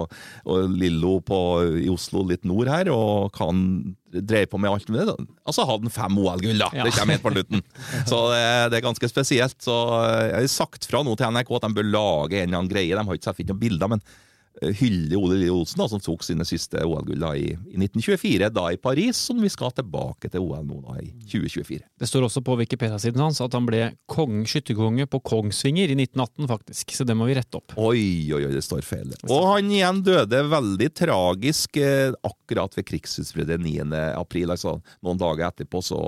og 0.51 0.73
Lillo 0.75 1.21
på, 1.23 1.39
i 1.85 1.91
Oslo 1.93 2.25
litt 2.27 2.43
nord 2.49 2.71
her, 2.73 2.91
og 2.91 3.31
hva 3.31 3.51
han 3.53 3.95
drev 4.23 4.47
på 4.51 4.59
med 4.59 4.71
alt 4.71 4.91
med 4.93 5.09
det. 5.09 5.15
Altså 5.47 5.65
hadde 5.67 5.89
han 5.89 5.95
fem 5.95 6.19
OL-gull, 6.21 6.61
da! 6.61 6.69
Ja. 6.77 6.87
Det 6.87 6.95
kommer 6.97 7.17
helt 7.17 7.25
på 7.25 7.33
slutten. 7.35 7.65
Så 8.11 8.21
det, 8.33 8.45
det 8.73 8.79
er 8.79 8.87
ganske 8.87 9.11
spesielt. 9.11 9.57
Så 9.63 9.75
eh, 10.01 10.29
jeg 10.31 10.45
har 10.45 10.53
sagt 10.53 10.89
fra 10.91 11.03
nå 11.07 11.17
til 11.19 11.35
NRK 11.35 11.57
at 11.59 11.67
de 11.67 11.79
bør 11.81 11.91
lage 11.91 12.39
en 12.41 12.49
eller 12.49 12.61
annen 12.61 12.71
greie. 12.73 12.95
De 12.95 13.03
har 13.03 13.19
ikke 13.19 13.31
sett 13.33 13.49
noen 13.49 13.63
bilder, 13.63 13.91
men 13.95 14.05
eh, 14.05 14.21
hylle 14.63 15.17
Ole 15.17 15.39
Lille 15.39 15.53
Olsen, 15.53 15.81
da, 15.81 15.89
som 15.91 16.03
tok 16.03 16.23
sine 16.25 16.45
siste 16.47 16.81
OL-gull 16.85 17.25
i, 17.35 17.53
i 17.55 17.79
1924, 17.79 18.51
da 18.55 18.67
i 18.73 18.79
Paris, 18.81 19.19
som 19.29 19.41
vi 19.43 19.51
skal 19.53 19.75
tilbake 19.75 20.31
til 20.31 20.45
OL 20.45 20.63
nå 20.67 20.81
da 20.85 20.99
i 21.03 21.11
2024. 21.27 21.83
Det 22.01 22.09
står 22.09 22.29
også 22.29 22.43
på 22.47 22.57
Wikipedia-siden 22.61 23.23
hans 23.23 23.43
at 23.45 23.57
han 23.57 23.67
ble 23.69 23.83
kong, 24.11 24.45
skytterkonge 24.49 25.09
på 25.11 25.21
Kongsvinger 25.27 25.91
i 25.91 25.99
1918, 25.99 26.49
faktisk. 26.51 26.95
Så 26.97 27.09
det 27.09 27.17
må 27.19 27.29
vi 27.31 27.39
rette 27.39 27.59
opp. 27.59 27.75
Oi, 27.81 28.31
oi, 28.35 28.45
oi, 28.45 28.53
det 28.55 28.65
står 28.65 28.85
feil. 28.87 29.11
Og 29.29 29.49
han 29.51 29.73
igjen 29.73 30.05
døde 30.07 30.45
veldig 30.53 30.91
tragisk 30.95 31.81
eh, 31.83 32.15
akkurat 32.25 32.79
ved 32.79 32.89
krigsutbruddet 32.89 33.63
9. 33.65 33.91
april. 34.15 34.55
Altså 34.55 34.79
noen 35.05 35.21
dager 35.21 35.49
etterpå 35.51 35.83
så, 35.85 36.01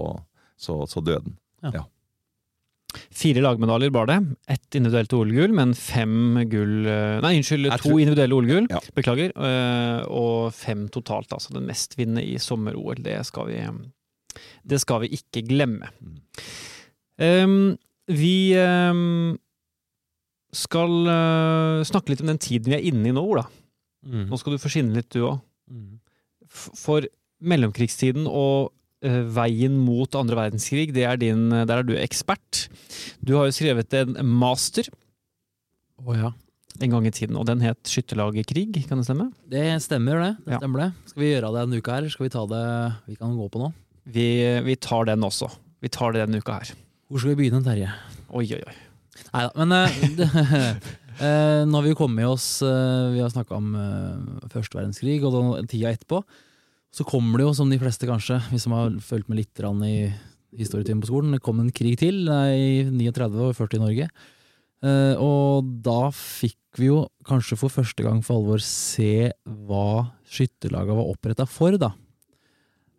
så, 0.60 0.84
så 0.90 1.02
døde 1.04 1.26
han. 1.64 1.82
Fire 3.16 3.42
lagmedaljer 3.44 3.92
bar 3.94 4.08
det. 4.10 4.18
Ett 4.52 4.78
individuelt 4.78 5.12
OL-gull, 5.16 5.54
men 5.56 5.74
fem 5.78 6.42
gull 6.50 6.86
eh, 6.90 7.16
Nei, 7.24 7.36
unnskyld, 7.40 7.70
to 7.72 7.78
tror- 7.88 8.02
individuelle 8.02 8.36
OL-gull. 8.36 8.68
Ja. 8.72 8.80
Beklager. 8.96 9.32
eh, 9.36 10.04
Og 10.10 10.52
fem 10.54 10.86
totalt, 10.92 11.32
altså. 11.32 11.54
Den 11.56 11.66
mestvinnende 11.68 12.24
i 12.24 12.36
sommer-OL. 12.42 13.02
Det, 13.02 13.18
det 14.66 14.80
skal 14.80 15.04
vi 15.04 15.12
ikke 15.16 15.44
glemme. 15.48 15.90
Mm. 16.00 16.16
Um, 17.16 17.78
vi 18.12 18.54
um, 18.60 19.36
skal 20.52 20.92
uh, 21.08 21.84
snakke 21.88 22.12
litt 22.12 22.20
om 22.22 22.28
den 22.30 22.38
tiden 22.42 22.70
vi 22.70 22.76
er 22.78 22.88
inne 22.90 23.10
i 23.10 23.14
nå, 23.16 23.22
Ola. 23.24 23.46
Mm. 24.06 24.26
Nå 24.30 24.38
skal 24.38 24.54
du 24.54 24.62
få 24.62 24.70
skinne 24.72 24.94
litt, 24.94 25.10
du 25.14 25.24
òg. 25.26 25.40
Mm. 25.72 25.96
For 26.52 27.08
mellomkrigstiden 27.42 28.28
og 28.30 28.72
veien 29.04 29.74
mot 29.84 30.14
andre 30.16 30.36
verdenskrig, 30.38 30.88
det 30.96 31.04
er 31.04 31.18
din, 31.20 31.50
der 31.52 31.78
er 31.82 31.84
du 31.86 31.92
ekspert. 32.00 32.66
Du 33.20 33.34
har 33.36 33.46
jo 33.46 33.52
skrevet 33.54 33.92
en 33.94 34.16
master 34.24 34.88
Å 36.00 36.14
ja. 36.16 36.30
en 36.80 36.90
gang 36.92 37.06
i 37.08 37.12
tiden, 37.14 37.36
og 37.40 37.46
den 37.48 37.60
het 37.64 37.78
'Skytterlagerkrig', 37.88 38.86
kan 38.88 38.98
det 38.98 39.06
stemme? 39.06 39.30
Det 39.48 39.62
stemmer, 39.82 40.20
det. 40.20 40.32
det 40.44 40.52
Ja. 40.52 40.58
stemmer 40.60 40.78
det. 40.80 40.88
Skal 41.12 41.20
vi 41.22 41.30
gjøre 41.32 41.52
det 41.52 41.60
denne 41.68 41.78
uka 41.80 41.92
her, 41.92 41.98
eller 41.98 42.10
skal 42.10 42.24
vi 42.26 42.34
ta 42.34 42.46
det 42.46 42.64
vi 43.06 43.16
kan 43.16 43.36
gå 43.36 43.48
på 43.50 43.58
nå? 43.62 43.72
Vi, 44.06 44.26
vi 44.64 44.76
tar 44.76 45.04
den 45.04 45.20
også. 45.24 45.48
Vi 45.80 45.88
tar 45.88 46.12
det 46.12 46.26
denne 46.26 46.38
uka 46.40 46.52
her. 46.60 46.74
Hvor 47.08 47.18
skal 47.20 47.34
vi 47.34 47.38
begynne, 47.42 47.62
Terje? 47.64 47.88
Oi, 48.30 48.44
oi, 48.52 48.62
oi. 48.66 48.74
Nei 49.32 49.42
da, 49.46 49.50
men 49.56 49.72
eh, 49.72 50.76
eh, 51.24 51.64
nå 51.64 51.72
har 51.78 51.82
vi 51.86 51.92
jo 51.94 51.96
kommet 51.96 52.26
oss 52.28 52.60
eh, 52.62 53.12
Vi 53.14 53.20
har 53.24 53.30
snakka 53.32 53.56
om 53.56 53.70
eh, 53.74 54.48
første 54.52 54.76
verdenskrig 54.76 55.22
og 55.24 55.56
den 55.56 55.66
tida 55.70 55.92
etterpå. 55.94 56.20
Så 56.96 57.04
kommer 57.04 57.38
det 57.38 57.44
jo, 57.44 57.52
som 57.56 57.68
de 57.68 57.78
fleste 57.80 58.08
kanskje, 58.08 58.38
vi 58.48 58.60
som 58.62 58.72
har 58.72 58.94
fulgt 59.04 59.28
med 59.28 59.42
litt 59.42 59.60
i 59.84 59.96
historietimen 60.56 61.02
på 61.02 61.10
skolen, 61.10 61.34
det 61.36 61.42
kom 61.44 61.60
en 61.60 61.74
krig 61.74 61.98
til 62.00 62.24
i 62.24 62.86
39 62.88 63.50
og 63.50 63.58
40 63.58 63.76
i 63.76 63.82
Norge. 63.82 64.08
Eh, 64.86 65.14
og 65.20 65.68
da 65.84 66.08
fikk 66.14 66.80
vi 66.80 66.88
jo 66.88 67.02
kanskje 67.26 67.58
for 67.60 67.72
første 67.72 68.04
gang 68.04 68.22
for 68.24 68.40
alvor 68.40 68.62
se 68.64 69.28
hva 69.44 70.08
skytterlaga 70.28 70.96
var 70.96 71.12
oppretta 71.12 71.46
for, 71.48 71.76
da. 71.80 71.92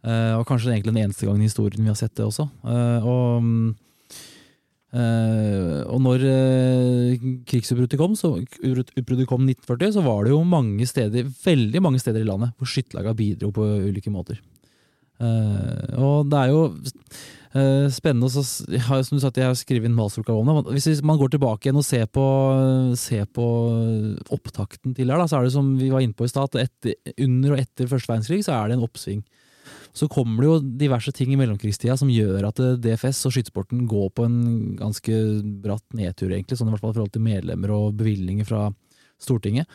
Eh, 0.05 0.33
og 0.37 0.45
kanskje 0.49 0.75
egentlig 0.75 0.93
den 0.93 1.03
eneste 1.07 1.25
gangen 1.27 1.41
i 1.41 1.49
historien 1.49 1.81
vi 1.81 1.91
har 1.91 1.97
sett 1.97 2.15
det 2.17 2.25
også. 2.25 2.47
Eh, 2.69 3.05
og 3.07 3.49
Eh, 4.95 5.81
og 5.91 5.99
når 5.99 6.21
uh, 6.23 7.25
krigsutbruddet 7.49 7.99
kom, 7.99 8.13
så, 8.15 8.37
kom 8.39 9.43
1940, 9.43 9.97
så 9.97 10.03
var 10.05 10.23
det 10.23 10.31
jo 10.31 10.43
mange 10.47 10.87
steder, 10.87 11.27
veldig 11.43 11.81
mange 11.83 11.99
steder 11.99 12.23
i 12.23 12.27
landet 12.27 12.55
hvor 12.55 12.69
skytterlaga 12.71 13.15
bidro 13.17 13.51
på 13.55 13.67
ulike 13.89 14.13
måter. 14.13 14.39
Uh, 15.19 15.97
og 15.97 16.29
det 16.31 16.39
er 16.39 16.53
jo 16.53 16.61
uh, 16.69 17.87
spennende 17.89 18.29
så, 18.29 18.43
ja, 18.69 18.99
Som 19.01 19.17
du 19.17 19.23
sa, 19.23 19.31
jeg 19.33 19.49
har 19.49 19.57
skrevet 19.57 19.89
om 19.89 20.51
det. 20.53 20.77
Hvis 20.77 21.01
man 21.03 21.19
går 21.19 21.33
tilbake 21.35 21.67
igjen 21.67 21.81
og 21.81 21.87
ser 21.87 22.05
på, 22.05 22.25
ser 22.95 23.25
på 23.25 23.47
opptakten 24.31 24.95
til 24.95 25.11
her, 25.11 25.19
da, 25.19 25.27
så 25.27 25.41
er 25.41 25.49
det 25.49 25.55
som 25.57 25.73
vi 25.75 25.91
var 25.91 26.05
inne 26.05 26.15
på 26.15 26.27
i 26.27 26.31
stad, 26.31 26.53
at 26.53 26.69
etter, 26.69 26.95
under 27.25 27.57
og 27.57 27.65
etter 27.65 27.91
første 27.91 28.13
verdenskrig 28.13 28.45
så 28.45 28.55
er 28.55 28.71
det 28.71 28.77
en 28.77 28.87
oppsving. 28.87 29.25
Så 29.97 30.09
kommer 30.11 30.43
det 30.43 30.49
jo 30.49 30.57
diverse 30.83 31.11
ting 31.15 31.33
i 31.33 31.39
mellomkrigstida 31.39 31.97
som 31.97 32.11
gjør 32.11 32.49
at 32.51 32.61
eh, 32.61 32.77
DFS 32.83 33.23
og 33.27 33.33
skytesporten 33.35 33.85
går 33.89 34.11
på 34.13 34.27
en 34.27 34.39
ganske 34.77 35.19
bratt 35.63 35.85
nedtur, 35.97 36.31
egentlig, 36.31 36.59
sånn 36.59 36.69
i 36.69 36.75
hvert 36.75 36.83
fall 36.85 36.93
i 36.93 36.99
forhold 36.99 37.15
til 37.15 37.25
medlemmer 37.25 37.73
og 37.73 37.95
bevilgninger 37.97 38.47
fra 38.47 38.67
Stortinget. 39.21 39.65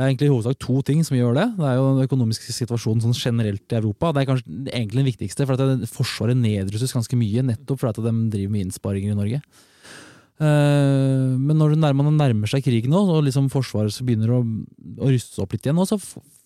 Det 0.00 0.04
er 0.04 0.12
egentlig 0.12 0.28
i 0.28 0.32
hovedsak 0.32 0.58
to 0.62 0.78
ting 0.86 1.00
som 1.04 1.16
gjør 1.16 1.34
det. 1.36 1.46
Det 1.58 1.66
er 1.66 1.74
jo 1.76 1.88
den 1.88 2.06
økonomiske 2.06 2.54
situasjonen 2.56 3.02
sånn 3.04 3.16
generelt 3.16 3.72
i 3.72 3.78
Europa. 3.80 4.12
Det 4.14 4.22
er 4.22 4.28
kanskje 4.30 4.54
egentlig 4.70 5.02
den 5.02 5.10
viktigste, 5.10 5.46
for 5.48 5.60
at 5.60 5.88
Forsvaret 5.92 6.38
nedrustes 6.38 6.94
ganske 6.96 7.18
mye, 7.20 7.44
nettopp 7.44 7.82
fordi 7.82 7.98
at 7.98 8.06
de 8.06 8.30
driver 8.32 8.54
med 8.54 8.64
innsparinger 8.66 9.12
i 9.12 9.18
Norge. 9.18 9.42
Eh, 10.40 11.36
men 11.36 11.60
når 11.60 11.76
man 11.98 12.14
nærmer 12.16 12.48
seg 12.48 12.64
krigen 12.64 12.94
nå, 12.94 13.02
og 13.12 13.26
liksom 13.26 13.50
Forsvaret 13.52 13.96
begynner 14.06 14.38
å, 14.38 14.40
å 15.04 15.10
ruste 15.10 15.42
opp 15.44 15.52
litt 15.56 15.68
igjen, 15.68 15.76
nå, 15.76 15.84
så 15.88 15.98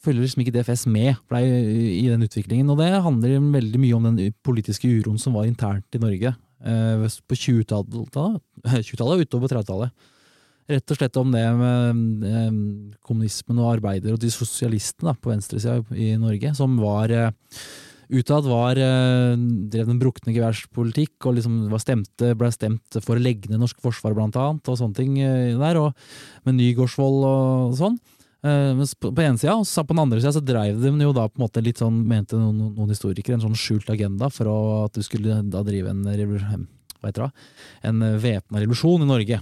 følger 0.04 0.24
liksom 0.24 0.42
ikke 0.44 0.54
DFS 0.54 0.86
med 0.90 1.14
i 1.40 2.06
den 2.10 2.24
utviklingen. 2.24 2.70
Og 2.72 2.80
det 2.80 2.90
handler 3.04 3.38
veldig 3.54 3.80
mye 3.82 3.98
om 3.98 4.08
den 4.10 4.34
politiske 4.44 4.90
uroen 4.90 5.20
som 5.20 5.36
var 5.36 5.48
internt 5.48 5.96
i 5.96 6.02
Norge 6.02 6.34
eh, 6.34 7.06
på 7.28 7.38
20-tallet 7.38 8.12
20 8.90 9.06
og 9.06 9.24
utover 9.24 9.54
30-tallet. 9.54 10.10
rett 10.70 10.92
og 10.92 10.98
slett 10.98 11.16
om 11.20 11.32
det 11.32 11.46
med 11.60 12.28
eh, 12.28 12.52
kommunismen 13.04 13.62
og 13.62 13.74
arbeider 13.76 14.14
og 14.14 14.22
de 14.22 14.32
sosialistene 14.32 15.16
på 15.20 15.32
venstresida 15.32 15.80
i 15.92 16.14
Norge, 16.20 16.54
som 16.56 16.78
var 16.80 17.12
eh, 17.12 17.32
utad 18.14 18.46
var 18.46 18.76
drev 18.76 19.86
den 19.88 19.98
brukne 19.98 20.34
geværspolitikk 20.36 21.24
og 21.24 21.38
liksom 21.38 21.62
var 21.72 21.80
stemte, 21.82 22.34
ble 22.36 22.50
stemt 22.52 22.98
for 23.00 23.16
å 23.16 23.22
legge 23.24 23.48
ned 23.48 23.62
norsk 23.62 23.80
forsvar 23.82 24.14
blant 24.14 24.36
annet, 24.38 24.68
og 24.68 24.76
sånne 24.78 24.98
ting 24.98 25.16
der, 25.16 25.80
og 25.80 26.44
med 26.44 26.60
Nygårdsvold 26.60 27.24
og 27.24 27.78
sånn. 27.80 27.96
Eh, 28.44 28.82
på 29.00 29.10
på 29.16 29.24
ene 29.24 29.40
sida, 29.40 29.56
og 29.56 29.64
på 29.64 29.94
den 29.94 30.02
andre 30.02 30.20
sida 30.20 30.34
så 30.36 30.44
dreiv 30.44 30.80
de 30.82 30.92
jo 31.06 31.14
da 31.16 31.28
på 31.30 31.38
en 31.40 31.46
måte 31.46 31.62
litt 31.64 31.80
sånn, 31.80 32.02
mente 32.08 32.36
noen, 32.36 32.74
noen 32.76 32.92
historikere, 32.92 33.38
en 33.38 33.46
sånn 33.46 33.56
skjult 33.56 33.88
agenda 33.90 34.28
for 34.32 34.50
å, 34.52 34.58
at 34.84 34.98
du 34.98 35.04
skulle 35.06 35.40
da 35.48 35.64
drive 35.64 35.90
en 35.90 36.04
hva 36.04 37.08
heter 37.08 37.26
det, 37.26 37.32
en 37.88 38.04
væpna 38.20 38.60
revolusjon 38.62 39.04
i 39.04 39.08
Norge. 39.08 39.40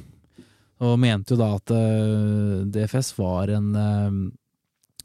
Og 0.83 0.97
mente 0.99 1.35
jo 1.35 1.39
da 1.39 1.53
at 1.55 1.71
uh, 1.71 2.63
DFS 2.75 3.13
var 3.15 3.53
en 3.55 3.69
uh, 3.79 4.17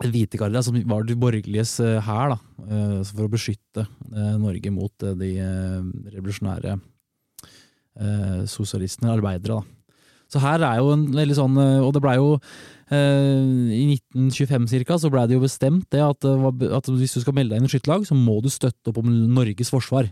hvitegarde 0.05 0.61
som 0.65 0.77
var 0.89 1.05
de 1.05 1.15
borgerliges 1.17 1.79
eh, 1.81 1.97
hær, 2.05 2.35
da, 2.35 2.37
eh, 2.67 2.99
for 3.09 3.25
å 3.25 3.31
beskytte 3.33 3.85
eh, 3.85 4.35
Norge 4.37 4.73
mot 4.73 5.05
eh, 5.05 5.15
de 5.17 5.31
eh, 5.41 5.87
revolusjonære 6.13 6.75
eh, 6.77 8.43
sosialistene, 8.51 9.15
arbeidere. 9.15 9.57
Da. 9.57 9.97
Så 10.33 10.41
her 10.43 10.61
er 10.61 10.81
jo 10.81 10.91
en 10.93 11.07
veldig 11.15 11.37
sånn 11.37 11.55
eh, 11.61 11.79
Og 11.85 11.93
det 11.95 12.01
blei 12.03 12.17
jo 12.19 12.33
eh, 12.35 12.41
I 12.87 13.97
1925 13.97 14.69
cirka, 14.71 14.95
så 14.95 15.11
blei 15.11 15.25
det 15.27 15.35
jo 15.35 15.43
bestemt 15.43 15.89
det 15.91 15.99
at, 15.99 16.23
at 16.23 16.87
hvis 16.87 17.17
du 17.17 17.23
skal 17.23 17.35
melde 17.35 17.51
deg 17.51 17.59
inn 17.59 17.67
i 17.67 17.71
skytterlag, 17.73 18.05
så 18.07 18.15
må 18.15 18.37
du 18.43 18.47
støtte 18.53 18.93
opp 18.93 19.01
om 19.01 19.09
Norges 19.35 19.73
forsvar. 19.73 20.07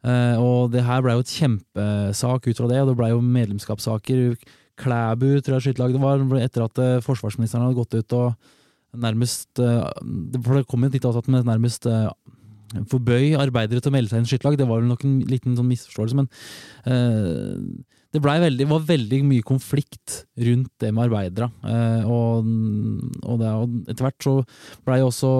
Eh, 0.00 0.36
og 0.40 0.70
det 0.72 0.86
her 0.86 1.02
blei 1.04 1.16
jo 1.18 1.24
et 1.24 1.34
kjempesak 1.34 2.48
ut 2.48 2.62
fra 2.62 2.70
det, 2.70 2.80
og 2.80 2.90
det 2.90 2.96
blei 3.00 3.10
jo 3.12 3.20
medlemskapssaker. 3.20 4.32
Klæbu 4.80 5.28
tror 5.44 5.58
jeg 5.58 5.66
skytterlaget 5.68 6.00
var, 6.00 6.24
etter 6.40 6.64
at 6.64 6.80
eh, 6.80 7.02
forsvarsministeren 7.04 7.66
hadde 7.66 7.80
gått 7.82 7.98
ut 7.98 8.16
og 8.16 9.00
nærmest 9.00 9.60
eh, 9.62 9.84
For 10.40 10.56
det 10.56 10.66
kom 10.70 10.86
jo 10.86 10.92
litt 10.94 11.06
av 11.06 11.20
at 11.20 11.28
med 11.30 11.48
nærmest 11.48 11.86
eh, 11.90 12.08
forbøy 12.90 13.34
arbeidere 13.38 13.82
til 13.82 13.92
å 13.92 13.96
melde 13.98 14.12
seg 14.12 14.22
inn 14.22 14.28
i 14.28 14.32
skytterlag. 14.32 14.56
Det 14.60 14.68
var 14.70 14.80
vel 14.80 14.88
nok 14.88 15.04
en 15.04 15.20
liten 15.28 15.58
sånn 15.58 15.68
misforståelse, 15.68 16.16
men 16.22 16.30
eh, 16.88 17.56
det 18.10 18.20
veldig, 18.24 18.66
var 18.66 18.82
veldig 18.88 19.20
mye 19.22 19.44
konflikt 19.46 20.24
rundt 20.34 20.72
det 20.82 20.90
med 20.90 21.04
arbeidere. 21.04 21.46
Eh, 21.62 22.08
og, 22.10 22.48
og, 23.22 23.36
det, 23.38 23.52
og 23.54 23.92
etter 23.92 24.06
hvert 24.08 24.26
så 24.26 24.34
blei 24.86 24.98
også 25.04 25.30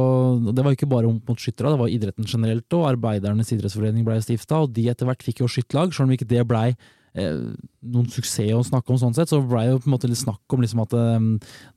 Det 0.55 0.65
var 0.65 0.77
ikke 0.77 0.91
bare 0.91 1.11
mot 1.11 1.41
skyttere, 1.41 1.73
det 1.75 1.81
var 1.81 1.91
idretten 1.91 2.29
generelt 2.31 2.79
og 2.79 2.87
Arbeidernes 2.93 3.51
idrettsforening 3.57 4.07
blei 4.07 4.21
stifta, 4.23 4.63
og 4.63 4.75
de 4.77 4.87
etter 4.93 5.09
hvert 5.09 5.27
fikk 5.27 5.43
jo 5.43 5.51
skytterlag, 5.51 5.91
selv 5.97 6.07
om 6.07 6.15
ikke 6.15 6.31
det 6.31 6.47
blei 6.47 6.69
eh, 6.71 7.43
noen 7.91 8.11
suksess 8.15 8.55
å 8.55 8.63
snakke 8.71 8.95
om 8.95 9.03
sånn 9.03 9.19
sett, 9.19 9.33
så 9.33 9.43
blei 9.43 9.67
jo 9.67 9.81
på 9.83 9.91
en 9.91 9.97
måte 9.97 10.11
litt 10.11 10.23
snakk 10.23 10.55
om 10.55 10.63
liksom 10.63 10.85
at 10.87 10.95
eh, 10.95 11.31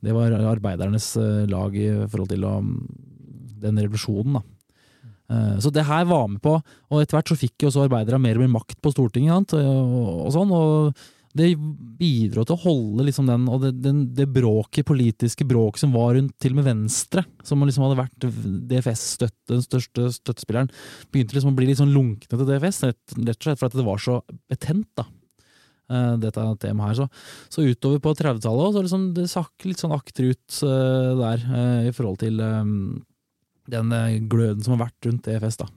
det 0.06 0.14
var 0.14 0.38
arbeidernes 0.54 1.10
lag 1.50 1.74
i 1.74 1.90
forhold 2.06 2.30
til 2.30 2.46
um, 2.46 2.76
den 3.64 3.82
revolusjonen, 3.82 4.38
da. 4.38 4.46
Eh, 5.30 5.56
Så 5.58 5.72
det 5.72 5.86
her 5.88 6.04
var 6.04 6.28
med 6.28 6.42
på, 6.44 6.58
og 6.90 7.00
etter 7.02 7.18
hvert 7.18 7.32
så 7.32 7.38
fikk 7.38 7.64
jo 7.64 7.72
også 7.72 7.86
arbeidere 7.88 8.20
mer 8.20 8.36
og 8.36 8.44
mer 8.44 8.56
makt 8.60 8.80
på 8.84 8.92
Stortinget, 8.92 9.32
sant, 9.32 9.54
og, 9.56 10.30
sånn, 10.34 10.52
og 10.52 11.04
det 11.34 11.48
bidro 11.98 12.44
til 12.46 12.54
å 12.54 12.62
holde 12.62 13.08
liksom 13.08 13.26
den, 13.26 13.48
og 13.50 13.64
det, 13.64 13.72
den, 13.82 14.04
det 14.14 14.28
bråket, 14.30 14.86
politiske 14.86 15.42
bråket 15.48 15.82
som 15.82 15.96
var 15.96 16.12
rundt 16.14 16.36
til 16.38 16.52
og 16.54 16.60
med 16.60 16.68
Venstre, 16.68 17.24
som 17.42 17.64
liksom 17.66 17.82
hadde 17.88 17.98
vært 18.04 18.26
DFS-støtte, 18.70 19.48
den 19.50 19.64
største 19.64 20.12
støttespilleren, 20.14 20.70
begynte 21.10 21.34
liksom 21.34 21.50
å 21.50 21.58
bli 21.58 21.66
litt 21.72 21.80
sånn 21.80 21.90
lunkne 21.96 22.30
til 22.30 22.46
DFS, 22.46 22.84
rett, 22.86 23.16
rett 23.18 23.34
og 23.34 23.48
slett 23.48 23.58
for 23.64 23.66
at 23.66 23.78
det 23.80 23.86
var 23.88 24.04
så 24.04 24.20
betent, 24.52 24.86
da. 24.94 25.08
eh, 25.90 26.12
Dette 26.22 26.46
temaet 26.62 26.92
her. 26.92 27.00
Så, 27.00 27.08
så 27.56 27.66
utover 27.66 27.98
på 28.04 28.14
30-tallet 28.14 28.76
så 28.78 28.84
liksom 28.86 29.08
det 29.18 29.26
sakk 29.32 29.66
litt 29.66 29.82
sånn 29.82 29.96
akterut 29.96 30.60
uh, 30.62 31.18
der, 31.18 31.42
uh, 31.50 31.82
i 31.88 31.92
forhold 31.96 32.22
til 32.22 32.38
eh, 32.46 32.62
den 33.70 33.92
eh, 33.92 34.18
gløden 34.28 34.62
som 34.64 34.76
har 34.76 34.86
vært 34.88 35.08
rundt 35.10 35.28
EFS. 35.30 35.56
da. 35.62 35.70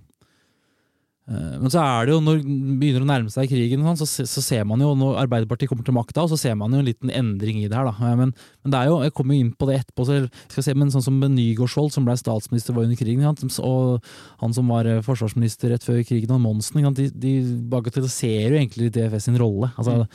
Eh, 1.28 1.58
Men 1.60 1.68
så 1.68 1.82
er 1.84 2.06
det 2.08 2.14
jo, 2.14 2.22
når 2.24 2.38
det 2.40 2.76
begynner 2.80 3.04
å 3.04 3.08
nærme 3.10 3.32
seg 3.34 3.50
krigen, 3.52 3.82
sånn, 3.84 3.98
så, 4.00 4.24
så 4.24 4.42
ser 4.44 4.64
man 4.64 4.80
jo, 4.80 4.94
når 4.96 5.18
Arbeiderpartiet 5.26 5.68
kommer 5.68 5.84
til 5.84 5.96
makta, 5.98 6.24
så 6.32 6.38
ser 6.40 6.56
man 6.56 6.72
jo 6.72 6.80
en 6.80 6.88
liten 6.88 7.12
endring 7.12 7.58
i 7.60 7.68
det 7.68 7.76
her. 7.76 7.90
da. 7.90 7.92
Eh, 8.00 8.16
Men, 8.16 8.32
men 8.64 8.72
det 8.72 8.80
er 8.80 8.88
jo, 8.88 9.02
jeg 9.04 9.12
kommer 9.18 9.36
jo 9.36 9.44
inn 9.44 9.50
på 9.60 9.68
det 9.68 9.82
etterpå, 9.82 10.06
så 10.08 10.20
skal 10.54 10.64
se, 10.70 10.76
men 10.80 10.94
sånn 10.94 11.04
som 11.04 11.18
Nygaardsvold, 11.20 11.92
som 11.92 12.08
ble 12.08 12.16
statsminister 12.20 12.78
var 12.78 12.88
under 12.88 13.00
krigen, 13.00 13.26
og 13.28 14.08
han 14.40 14.56
som 14.56 14.72
var 14.72 14.88
forsvarsminister 15.04 15.74
rett 15.76 15.84
før 15.84 16.00
krigen, 16.08 16.32
og 16.32 16.40
Monsen, 16.46 16.88
de, 16.96 17.10
de 17.12 17.34
bagatelliserer 17.76 18.56
jo 18.56 18.62
egentlig 18.62 18.94
DFS 18.96 19.28
sin 19.28 19.40
rolle. 19.42 19.74
Altså, 19.76 20.06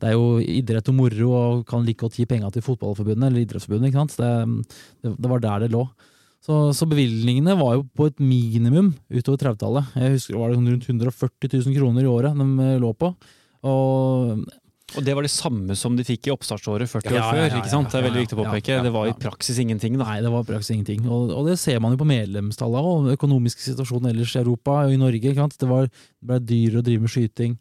Det 0.00 0.10
er 0.10 0.18
jo 0.18 0.36
idrett 0.44 0.92
og 0.92 0.98
moro, 1.00 1.32
og 1.38 1.64
kan 1.68 1.80
like 1.88 2.04
godt 2.04 2.20
gi 2.20 2.28
penger 2.28 2.52
til 2.52 2.66
fotballforbundet 2.68 3.30
eller 3.30 3.46
idrettsforbundet. 3.46 3.88
ikke 3.88 4.04
sant? 4.04 4.20
Det, 4.20 4.76
det, 5.00 5.16
det 5.16 5.32
var 5.32 5.40
der 5.48 5.64
det 5.64 5.72
lå. 5.72 5.86
Så, 6.44 6.70
så 6.72 6.86
bevilgningene 6.88 7.56
var 7.58 7.74
jo 7.76 7.82
på 7.98 8.06
et 8.08 8.20
minimum 8.22 8.92
utover 9.10 9.40
30-tallet. 9.42 9.90
Jeg 9.98 10.14
husker 10.14 10.36
det 10.36 10.40
var 10.44 10.54
sånn 10.54 10.70
rundt 10.70 10.86
140 10.88 11.50
000 11.66 11.76
kroner 11.76 12.06
i 12.06 12.10
året 12.12 12.38
de 12.38 12.46
eh, 12.64 12.78
lå 12.80 12.92
på. 12.96 13.10
Og 13.66 14.44
Og 14.96 15.04
det 15.04 15.12
var 15.12 15.26
det 15.26 15.32
samme 15.34 15.74
som 15.76 15.96
de 15.98 16.04
fikk 16.06 16.30
i 16.30 16.32
oppstartsåret 16.32 16.88
40 16.88 17.10
år 17.12 17.16
Ja, 17.18 17.24
før. 17.28 17.56
ikke 17.58 17.68
sant? 17.74 17.90
Det 17.92 17.98
er 17.98 18.06
veldig 18.06 18.22
viktig 18.22 18.38
å 18.38 18.44
påpeke. 18.46 18.78
Det 18.86 18.92
var 18.94 19.10
i 19.10 19.16
praksis 19.20 19.58
ingenting. 19.60 19.98
da. 19.98 20.06
nei, 20.08 20.22
det 20.24 20.30
var 20.32 20.46
i 20.46 20.48
praksis 20.48 20.70
ingenting. 20.72 21.02
Og, 21.10 21.34
og 21.36 21.50
det 21.50 21.58
ser 21.60 21.82
man 21.84 21.92
jo 21.92 22.00
på 22.00 22.08
medlemstallene 22.08 22.94
og 22.94 23.10
økonomiske 23.12 23.66
situasjonen 23.66 24.14
ellers 24.14 24.32
i 24.32 24.40
Europa 24.40 24.78
og 24.86 24.94
i 24.94 24.96
Norge. 25.02 25.20
Ikke 25.20 25.42
sant? 25.42 25.58
Det, 25.60 25.68
var, 25.68 25.90
det 25.90 26.30
ble 26.30 26.38
dyrere 26.40 26.80
å 26.80 26.86
drive 26.86 27.04
med 27.04 27.12
skyting. 27.12 27.58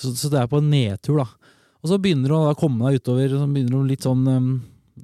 Så, 0.00 0.14
så 0.16 0.32
det 0.32 0.40
er 0.40 0.48
på 0.48 0.62
en 0.62 0.70
nedtur, 0.72 1.20
da. 1.20 1.28
Og 1.82 1.88
så 1.92 1.98
begynner 2.00 2.32
det 2.32 2.38
å 2.54 2.56
komme 2.60 2.88
deg 2.88 3.02
utover, 3.02 3.28
så 3.36 3.44
begynner 3.50 3.76
det 3.84 3.92
litt 3.96 4.06
sånn 4.08 4.24
øh, 4.28 4.48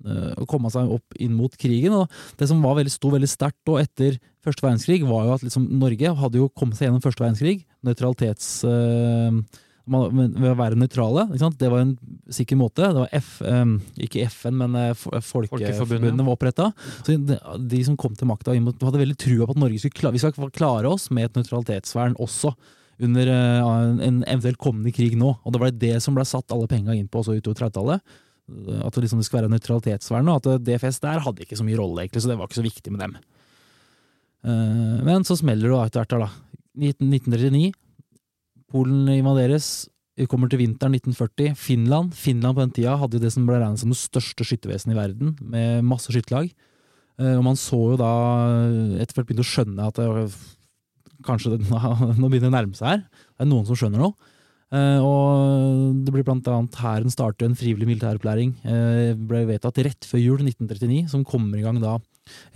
å 0.07 0.47
komme 0.49 0.71
seg 0.73 0.91
opp 0.97 1.19
inn 1.23 1.35
mot 1.37 1.53
krigen. 1.61 1.95
Og 1.97 2.41
det 2.41 2.49
som 2.51 2.63
var 2.65 2.79
veldig, 2.79 2.95
sto 2.95 3.13
veldig 3.15 3.31
sterkt 3.31 3.75
etter 3.81 4.19
første 4.47 4.63
verdenskrig, 4.63 5.03
var 5.07 5.27
jo 5.27 5.37
at 5.37 5.47
liksom 5.47 5.69
Norge 5.81 6.17
hadde 6.21 6.43
jo 6.43 6.51
kommet 6.55 6.79
seg 6.79 6.89
gjennom 6.89 7.05
første 7.05 7.25
verdenskrig. 7.25 7.63
Nøytralitets... 7.87 8.51
øh, 8.69 9.63
ved 9.87 10.49
å 10.51 10.57
være 10.59 10.79
nøytrale. 10.79 11.29
Det 11.31 11.69
var 11.71 11.79
en 11.85 11.93
sikker 12.35 12.59
måte. 12.59 12.83
Det 12.83 13.05
var 13.05 13.13
F, 13.15 13.37
øh, 13.47 13.77
ikke 14.03 14.25
FN, 14.33 14.57
men 14.59 14.75
Folkeforbundet. 14.97 16.25
Var 16.27 16.33
oppretta. 16.33 16.73
Så 17.07 17.15
de, 17.15 17.83
som 17.87 17.99
kom 17.99 18.17
til 18.19 18.27
makta, 18.27 18.55
hadde 18.57 19.03
veldig 19.03 19.19
trua 19.21 19.47
på 19.47 19.55
at 19.55 19.63
Norge 19.63 19.79
skulle 19.79 20.01
klare, 20.01 20.17
vi 20.17 20.23
skal 20.25 20.51
klare 20.51 20.91
oss 20.91 21.07
med 21.15 21.29
et 21.29 21.39
nøytralitetsvern 21.39 22.19
også. 22.19 22.55
Under 23.07 23.29
en 23.29 24.23
eventuelt 24.25 24.59
kommende 24.59 24.91
krig 24.97 25.19
nå. 25.21 25.35
Og 25.45 25.53
det 25.53 25.61
var 25.61 25.75
det 25.77 25.97
som 26.03 26.17
ble 26.17 26.25
satt 26.27 26.51
alle 26.55 26.69
penga 26.71 26.97
inn 26.97 27.11
på 27.13 27.21
også 27.21 27.37
utover 27.37 27.67
30-tallet. 27.67 28.17
At 28.47 28.95
det 28.95 29.03
liksom 29.07 29.23
skulle 29.27 29.43
være 29.43 29.51
nøytralitetsvern, 29.57 30.29
og 30.31 30.39
at 30.47 30.63
DFS 30.63 31.01
der 31.03 31.19
hadde 31.25 31.43
ikke 31.43 31.59
så 31.59 31.65
mye 31.67 31.79
rolle, 31.81 32.05
egentlig, 32.05 32.23
så 32.23 32.31
det 32.31 32.37
var 32.39 32.47
ikke 32.47 32.61
så 32.61 32.67
viktig 32.67 32.93
med 32.95 33.01
dem. 33.03 33.17
Eh, 34.47 35.03
Men 35.07 35.25
så 35.27 35.37
smeller 35.39 35.73
det 35.73 35.81
etter 35.89 36.05
hvert, 36.05 36.27
da. 36.27 36.31
1939. 36.79 37.73
Polen 38.71 39.09
invaderes. 39.15 39.89
Vi 40.17 40.27
kommer 40.31 40.49
til 40.49 40.61
vinteren 40.63 40.95
1940. 40.97 41.55
Finland 41.57 42.15
Finland 42.17 42.57
på 42.57 42.63
den 42.65 42.73
tida 42.77 42.95
hadde 43.01 43.21
det 43.21 43.33
som 43.35 43.47
ble 43.49 43.59
regnet 43.61 43.83
som 43.83 43.91
det 43.93 43.99
største 44.01 44.47
skyttervesenet 44.49 44.95
i 44.95 44.99
verden, 45.01 45.35
med 45.41 45.85
masse 45.85 46.13
skytterlag. 46.15 46.53
Eh, 47.19 47.35
Og 47.37 47.45
man 47.45 47.57
så 47.59 47.77
jo 47.93 47.97
da 48.01 48.13
etter 49.01 49.15
hvert 49.19 49.27
begynte 49.29 49.45
å 49.47 49.51
skjønne 49.51 49.91
at 49.91 49.99
det, 49.99 50.31
kanskje 51.27 51.57
det, 51.57 51.67
nå 52.21 52.31
begynner 52.31 52.49
det 52.49 52.55
å 52.55 52.57
nærme 52.61 52.79
seg 52.79 52.93
her. 52.95 53.05
Det 53.35 53.45
er 53.47 53.51
noen 53.51 53.67
som 53.67 53.77
skjønner 53.79 53.99
noe. 54.07 54.15
Eh, 54.75 54.99
og 54.99 56.03
det 56.03 56.11
blir 56.11 56.25
blant 56.27 56.49
annet 56.51 56.75
Hæren 56.83 57.13
starter 57.13 57.47
en 57.47 57.59
frivillig 57.59 57.87
militæropplæring. 57.87 58.57
Uh, 58.67 59.15
ble 59.29 59.45
vedtatt 59.53 59.79
rett 59.87 60.09
før 60.09 60.23
jul 60.23 60.43
1939, 60.43 61.07
som 61.13 61.27
kommer 61.27 61.61
i 61.61 61.65
gang 61.67 61.79
da 61.83 61.97